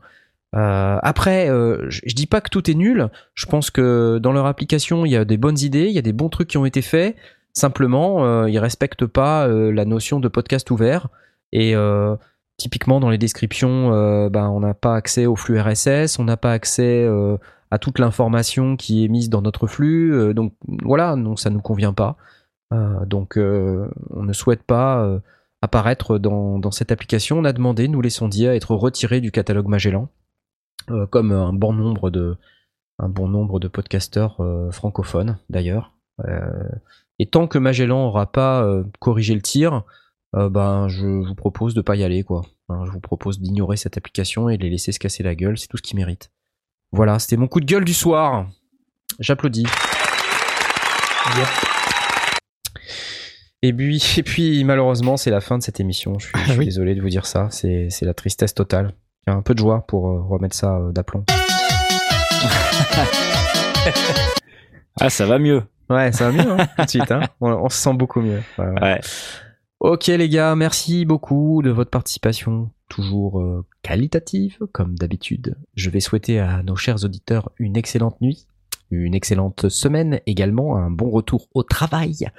Euh, 0.56 1.00
après, 1.02 1.50
euh, 1.50 1.90
je, 1.90 2.02
je 2.06 2.14
dis 2.14 2.28
pas 2.28 2.42
que 2.42 2.50
tout 2.50 2.70
est 2.70 2.76
nul. 2.76 3.10
Je 3.34 3.48
pense 3.48 3.72
que 3.72 4.20
dans 4.22 4.32
leur 4.32 4.46
application, 4.46 5.04
il 5.06 5.12
y 5.12 5.16
a 5.18 5.26
des 5.26 5.38
bonnes 5.38 5.58
idées, 5.60 5.88
il 5.88 5.94
y 5.94 5.98
a 5.98 6.04
des 6.04 6.14
bons 6.14 6.30
trucs 6.30 6.48
qui 6.48 6.58
ont 6.58 6.66
été 6.66 6.82
faits. 6.84 7.16
Simplement, 7.54 8.26
euh, 8.26 8.50
ils 8.50 8.58
respectent 8.58 9.06
pas 9.06 9.48
euh, 9.48 9.72
la 9.72 9.86
notion 9.86 10.20
de 10.20 10.28
podcast 10.28 10.72
ouvert. 10.72 11.10
Et 11.52 11.76
euh, 11.76 12.16
typiquement, 12.58 13.00
dans 13.00 13.12
les 13.12 13.20
descriptions, 13.20 13.90
ben, 14.30 14.50
on 14.50 14.60
n'a 14.60 14.74
pas 14.74 14.96
accès 14.96 15.28
au 15.28 15.36
flux 15.36 15.60
RSS, 15.60 16.18
on 16.18 16.24
n'a 16.24 16.38
pas 16.38 16.52
accès 16.52 17.08
à 17.70 17.78
toute 17.78 18.00
l'information 18.00 18.76
qui 18.76 19.06
est 19.06 19.08
mise 19.08 19.30
dans 19.30 19.44
notre 19.44 19.68
flux. 19.68 20.34
donc 20.34 20.54
voilà, 20.84 21.16
non, 21.16 21.36
ça 21.36 21.52
nous 21.52 21.62
convient 21.62 21.94
pas. 21.94 22.18
Donc, 23.06 23.38
on 23.38 24.24
ne 24.24 24.34
souhaite 24.34 24.64
pas 24.64 25.20
apparaître 25.62 26.18
dans, 26.18 26.72
cette 26.72 26.92
application. 26.92 27.38
On 27.38 27.46
a 27.46 27.54
demandé, 27.54 27.88
nous 27.88 28.02
les 28.02 28.10
sondiers, 28.10 28.50
à 28.50 28.56
être 28.56 28.74
retirés 28.74 29.22
du 29.22 29.32
catalogue 29.32 29.68
Magellan, 29.68 30.10
comme 31.12 31.32
un 31.32 31.54
bon 31.54 31.74
nombre 31.74 32.10
de 32.10 32.36
un 32.98 33.12
podcasteurs 33.12 34.40
francophones 34.72 35.38
d'ailleurs. 35.52 35.94
Et 37.20 37.26
tant 37.28 37.48
que 37.48 37.58
Magellan 37.58 38.06
aura 38.08 38.32
pas 38.32 38.64
euh, 38.64 38.84
corrigé 39.00 39.34
le 39.36 39.42
tir, 39.42 39.84
euh, 40.36 40.50
ben 40.50 40.88
je 40.88 41.06
vous 41.06 41.36
propose 41.36 41.74
de 41.74 41.82
pas 41.82 41.96
y 41.96 42.04
aller 42.04 42.24
quoi. 42.24 42.42
Hein, 42.70 42.84
je 42.86 42.92
vous 42.92 43.00
propose 43.00 43.40
d'ignorer 43.40 43.78
cette 43.78 43.98
application 43.98 44.50
et 44.50 44.58
de 44.58 44.64
les 44.64 44.70
laisser 44.70 44.92
se 44.92 45.00
casser 45.00 45.22
la 45.24 45.36
gueule, 45.36 45.58
c'est 45.58 45.68
tout 45.68 45.78
ce 45.78 45.82
qu'ils 45.84 45.98
méritent. 45.98 46.32
Voilà, 46.92 47.20
c'était 47.20 47.38
mon 47.38 47.48
coup 47.48 47.60
de 47.60 47.66
gueule 47.66 47.86
du 47.86 47.94
soir. 47.94 48.48
J'applaudis. 49.20 49.66
Et 53.62 53.72
puis, 53.74 54.04
et 54.18 54.24
puis 54.24 54.64
malheureusement, 54.64 55.16
c'est 55.18 55.32
la 55.32 55.40
fin 55.42 55.58
de 55.58 55.64
cette 55.64 55.80
émission. 55.80 56.20
Je 56.20 56.28
suis, 56.28 56.38
je 56.38 56.44
suis 56.44 56.52
Ah 56.54 56.56
oui. 56.60 56.66
désolé 56.66 56.96
de 56.96 57.02
vous 57.02 57.10
dire 57.10 57.26
ça. 57.26 57.48
C'est 57.52 57.88
c'est 57.90 58.06
la 58.06 58.14
tristesse 58.14 58.54
totale. 58.54 58.94
Il 59.26 59.30
y 59.30 59.34
a 59.34 59.38
un 59.38 59.42
peu 59.42 59.54
de 59.54 59.60
joie 59.60 59.86
pour 59.88 60.10
euh, 60.10 60.22
remettre 60.22 60.56
ça 60.56 60.80
d'aplomb. 60.92 61.24
Ah, 65.00 65.10
ça 65.10 65.26
va 65.26 65.40
mieux. 65.40 65.64
Ouais, 65.90 66.12
ça 66.12 66.30
va 66.30 66.44
mieux, 66.44 66.52
hein, 66.52 66.68
tout 66.78 66.86
de 66.86 66.90
suite. 66.90 67.12
Hein 67.12 67.22
on, 67.42 67.52
on 67.52 67.70
se 67.70 67.78
sent 67.78 67.94
beaucoup 67.94 68.22
mieux. 68.22 68.42
Ouais, 68.58 68.66
ouais. 68.68 68.82
Ouais. 68.82 69.02
Ok 69.84 70.08
les 70.08 70.30
gars, 70.30 70.56
merci 70.56 71.04
beaucoup 71.04 71.62
de 71.62 71.70
votre 71.70 71.90
participation, 71.90 72.72
toujours 72.88 73.42
euh, 73.42 73.66
qualitative 73.82 74.58
comme 74.72 74.98
d'habitude. 74.98 75.58
Je 75.76 75.90
vais 75.90 76.00
souhaiter 76.00 76.40
à 76.40 76.64
nos 76.64 76.78
chers 76.78 77.04
auditeurs 77.04 77.52
une 77.60 77.76
excellente 77.76 78.22
nuit, 78.22 78.48
une 78.92 79.14
excellente 79.14 79.68
semaine 79.68 80.22
également, 80.26 80.78
un 80.78 80.90
bon 80.90 81.10
retour 81.10 81.50
au 81.54 81.64
travail 81.64 82.30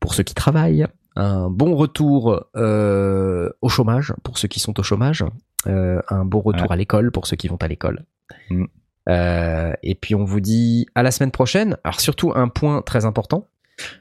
pour 0.00 0.12
ceux 0.12 0.24
qui 0.24 0.34
travaillent, 0.34 0.88
un 1.14 1.48
bon 1.50 1.76
retour 1.76 2.46
euh, 2.56 3.48
au 3.60 3.68
chômage 3.68 4.12
pour 4.24 4.36
ceux 4.36 4.48
qui 4.48 4.58
sont 4.58 4.80
au 4.80 4.82
chômage, 4.82 5.24
euh, 5.68 6.02
un 6.08 6.24
bon 6.24 6.40
retour 6.40 6.72
à 6.72 6.76
l'école 6.76 7.12
pour 7.12 7.28
ceux 7.28 7.36
qui 7.36 7.46
vont 7.46 7.58
à 7.60 7.68
l'école. 7.68 8.06
Mm. 8.50 8.64
Euh, 9.08 9.72
et 9.82 9.94
puis 9.94 10.14
on 10.14 10.24
vous 10.24 10.40
dit 10.40 10.86
à 10.94 11.02
la 11.02 11.10
semaine 11.10 11.30
prochaine. 11.30 11.76
Alors 11.84 12.00
surtout 12.00 12.32
un 12.34 12.48
point 12.48 12.82
très 12.82 13.04
important, 13.04 13.46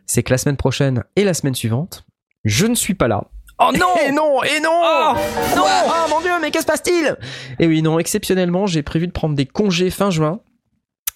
c'est 0.06 0.24
que 0.24 0.32
la 0.32 0.38
semaine 0.38 0.58
prochaine 0.58 1.04
et 1.16 1.24
la 1.24 1.34
semaine 1.34 1.56
suivante, 1.56 2.06
je 2.44 2.66
ne 2.66 2.76
suis 2.76 2.94
pas 2.94 3.08
là. 3.08 3.26
Oh 3.60 3.72
non 3.74 3.96
Et 4.08 4.12
non 4.12 4.44
Et 4.44 4.60
non 4.60 5.16
Non 5.56 5.64
Oh 5.66 6.10
mon 6.10 6.22
dieu, 6.22 6.32
mais 6.42 6.52
que 6.52 6.62
se 6.62 6.66
passe-t-il? 6.66 7.16
Et 7.60 7.68
oui, 7.68 7.82
non, 7.82 8.00
exceptionnellement, 8.00 8.68
j'ai 8.68 8.84
prévu 8.84 9.08
de 9.08 9.12
prendre 9.12 9.36
des 9.36 9.46
congés 9.46 9.90
fin 9.90 10.12
juin. 10.12 10.42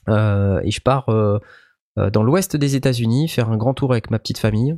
Euh, 0.09 0.59
et 0.63 0.71
je 0.71 0.81
pars 0.81 1.09
euh, 1.09 1.39
dans 2.11 2.23
l'ouest 2.23 2.55
des 2.55 2.75
États-Unis 2.75 3.27
faire 3.27 3.49
un 3.49 3.57
grand 3.57 3.73
tour 3.73 3.91
avec 3.91 4.09
ma 4.09 4.19
petite 4.19 4.39
famille. 4.39 4.77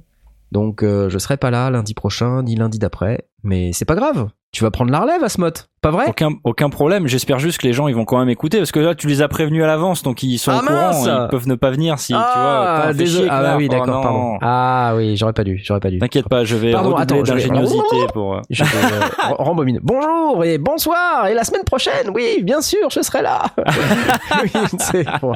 Donc 0.52 0.84
euh, 0.84 1.10
je 1.10 1.18
serai 1.18 1.38
pas 1.38 1.50
là 1.52 1.70
lundi 1.70 1.94
prochain 1.94 2.44
ni 2.44 2.56
lundi 2.56 2.80
d'après. 2.80 3.28
Mais 3.44 3.72
c'est 3.74 3.86
pas 3.86 3.96
grave. 3.96 4.30
Tu 4.54 4.64
vas 4.64 4.70
prendre 4.70 4.92
la 4.92 5.00
relève, 5.00 5.24
Asmot. 5.24 5.50
Pas 5.82 5.90
vrai? 5.90 6.06
Aucun, 6.08 6.30
aucun 6.44 6.70
problème. 6.70 7.08
J'espère 7.08 7.40
juste 7.40 7.58
que 7.60 7.66
les 7.66 7.74
gens 7.74 7.88
ils 7.88 7.96
vont 7.96 8.06
quand 8.06 8.20
même 8.20 8.30
écouter 8.30 8.60
parce 8.60 8.72
que 8.72 8.80
là 8.80 8.94
tu 8.94 9.08
les 9.08 9.24
as 9.24 9.28
prévenus 9.28 9.64
à 9.64 9.68
l'avance 9.68 10.04
donc 10.04 10.22
ils 10.22 10.38
sont 10.38 10.52
Ah, 10.52 10.60
au 10.62 10.68
courant. 10.68 11.24
Ils 11.26 11.28
peuvent 11.32 11.48
ne 11.48 11.56
pas 11.56 11.72
venir 11.72 11.98
si 11.98 12.14
tu 12.14 12.20
vois. 12.20 12.24
Ah, 12.28 12.84
fais 12.90 12.94
désolé. 12.94 13.24
chier, 13.24 13.30
Ah 13.34 13.42
bah 13.42 13.56
oui, 13.58 13.68
Oh, 13.68 13.74
d'accord, 13.74 14.02
pardon. 14.04 14.38
Ah 14.44 14.94
oui, 14.96 15.18
j'aurais 15.18 15.34
pas 15.34 15.44
dû, 15.44 15.60
j'aurais 15.66 15.80
pas 15.80 15.90
dû. 15.90 15.98
T'inquiète 15.98 16.30
pas, 16.30 16.44
je 16.46 16.56
vais 16.56 16.72
Pardon, 16.72 16.96
attends, 16.96 17.16
je 17.26 17.34
vais- 17.34 17.40
d'ingéniosité 17.40 17.98
pour. 18.14 18.36
euh, 18.36 18.42
Je 18.52 18.64
vais, 18.64 18.70
euh, 18.70 19.34
rembobine. 19.40 19.80
Bonjour 19.82 20.44
et 20.46 20.60
bonsoir 20.60 21.26
et 21.28 21.34
la 21.34 21.44
semaine 21.44 21.64
prochaine, 21.64 22.12
oui, 22.14 22.44
bien 22.44 22.62
sûr, 22.62 22.92
je 22.92 23.02
serai 23.02 23.24
là. 23.24 23.42
Oui, 24.44 24.52
c'est 24.80 25.06
bon. 25.20 25.34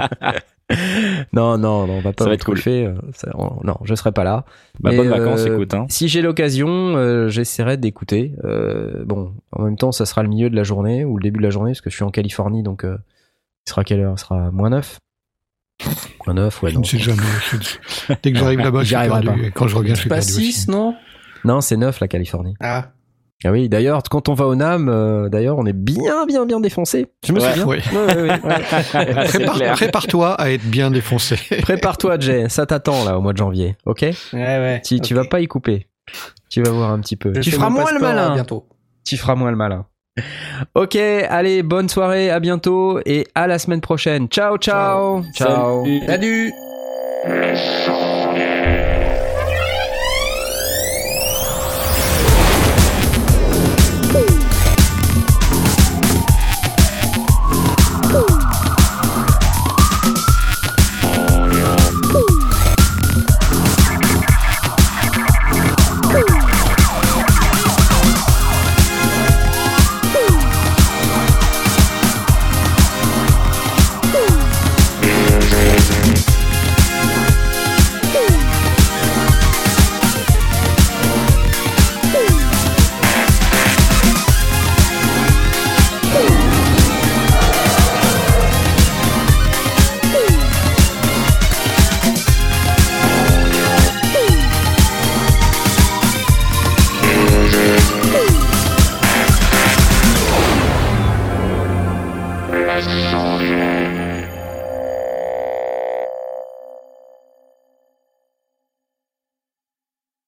Non, 1.32 1.58
non, 1.58 1.88
non, 1.88 1.94
on 1.94 2.02
va 2.02 2.12
pas 2.12 2.24
Ça 2.26 2.30
va 2.30 2.36
être 2.36 2.44
cool. 2.44 2.60
euh, 2.68 2.94
ça- 3.16 3.32
on- 3.36 3.64
non, 3.66 3.76
je 3.84 3.96
serai 3.96 4.12
pas 4.12 4.24
là. 4.26 4.44
Bah, 4.82 4.92
bonnes 4.96 5.08
vacances, 5.10 5.42
euh, 5.46 5.54
écoute. 5.56 5.74
Hein. 5.74 5.86
Si 5.90 6.08
j'ai 6.10 6.22
l'occasion, 6.22 6.68
euh, 6.70 7.30
j'essaierai 7.30 7.78
d'écouter. 7.78 8.34
Euh, 8.44 9.04
bon, 9.08 9.34
en 9.52 9.64
même 9.64 9.78
temps, 9.78 9.92
ça 9.92 10.06
sera 10.06 10.22
le 10.22 10.30
milieu 10.30 10.50
de 10.52 10.56
la 10.56 10.64
journée 10.64 11.04
ou 11.06 11.18
le 11.18 11.24
début 11.24 11.40
de 11.40 11.44
la 11.44 11.50
journée 11.50 11.72
parce 11.72 11.82
que 11.82 11.90
je 11.90 11.96
suis 11.96 12.04
en 12.04 12.12
Californie, 12.12 12.62
donc 12.62 12.84
euh, 12.86 12.98
il 13.66 13.70
sera 13.70 13.84
quelle 13.84 14.02
heure? 14.02 14.14
Il 14.16 14.20
sera 14.20 14.52
moins 14.52 14.70
9 14.70 15.00
Moins 16.26 16.34
9, 16.36 16.64
ouais, 16.64 16.70
Je 16.72 16.76
non. 16.76 16.82
ne 16.82 16.86
sais 16.86 16.98
jamais. 16.98 17.22
Je- 17.52 18.14
Dès 18.24 18.32
que 18.34 18.38
j'arrive 18.38 18.60
là-bas, 18.60 18.82
je 18.82 18.88
suis 18.88 18.96
perdu. 18.96 19.28
pas. 19.28 19.36
Et 19.44 19.52
quand 19.52 19.68
je 19.68 19.76
reviens, 19.76 19.94
je 19.96 20.00
suis 20.02 20.10
Pas 20.10 20.16
perdu 20.16 20.32
6, 20.32 20.60
aussi. 20.64 20.72
non? 20.72 20.96
Non, 21.46 21.62
c'est 21.62 21.78
9 21.78 22.00
la 22.00 22.08
Californie. 22.08 22.56
Ah, 22.60 22.88
Ah 23.46 23.52
oui, 23.52 23.70
d'ailleurs, 23.70 24.02
quand 24.10 24.30
on 24.30 24.34
va 24.34 24.48
au 24.48 24.56
NAM, 24.56 24.90
euh, 24.90 25.30
d'ailleurs, 25.30 25.60
on 25.60 25.66
est 25.68 25.74
bien, 25.74 26.26
bien, 26.26 26.48
bien 26.48 26.60
défoncé. 26.60 27.06
Je 27.24 27.32
me 27.34 27.40
Ouais. 27.40 27.54
souviens. 27.54 27.68
Oui. 27.68 27.78
Ouais, 27.94 28.06
ouais, 28.16 28.22
ouais, 28.24 28.42
ouais. 28.44 28.62
C'est 29.28 29.38
Prépare- 29.38 29.56
clair. 29.56 29.74
Prépare-toi 29.74 30.34
à 30.42 30.50
être 30.50 30.66
bien 30.66 30.90
défoncé. 30.90 31.38
Prépare-toi, 31.62 32.18
Jay. 32.20 32.50
Ça 32.50 32.66
t'attend 32.66 33.06
là 33.06 33.16
au 33.20 33.22
mois 33.22 33.34
de 33.34 33.38
janvier, 33.38 33.76
ok? 33.86 34.02
Ouais, 34.02 34.12
ouais. 34.34 34.82
tu, 34.82 35.14
vas 35.14 35.26
pas 35.26 35.40
y 35.42 35.48
couper. 35.48 35.86
Tu 36.50 36.64
vas 36.64 36.72
voir 36.72 36.90
un 36.92 37.00
petit 37.00 37.16
peu. 37.16 37.32
Je 37.36 37.42
tu 37.42 37.52
feras 37.52 37.70
moins 37.70 37.92
le 37.94 38.00
malin. 38.00 38.34
Bientôt. 38.34 38.66
Tu 39.08 39.16
feras 39.16 39.36
moins 39.36 39.52
le 39.52 39.58
malin. 39.58 39.86
Ok, 40.76 40.98
allez, 40.98 41.64
bonne 41.64 41.88
soirée, 41.88 42.30
à 42.30 42.42
bientôt 42.42 43.00
et 43.06 43.26
à 43.36 43.48
la 43.48 43.58
semaine 43.58 43.80
prochaine. 43.80 44.28
Ciao, 44.28 44.58
ciao. 44.58 45.24
Ciao. 45.34 45.86
Salut. 46.06 46.52
Salut 47.26 48.47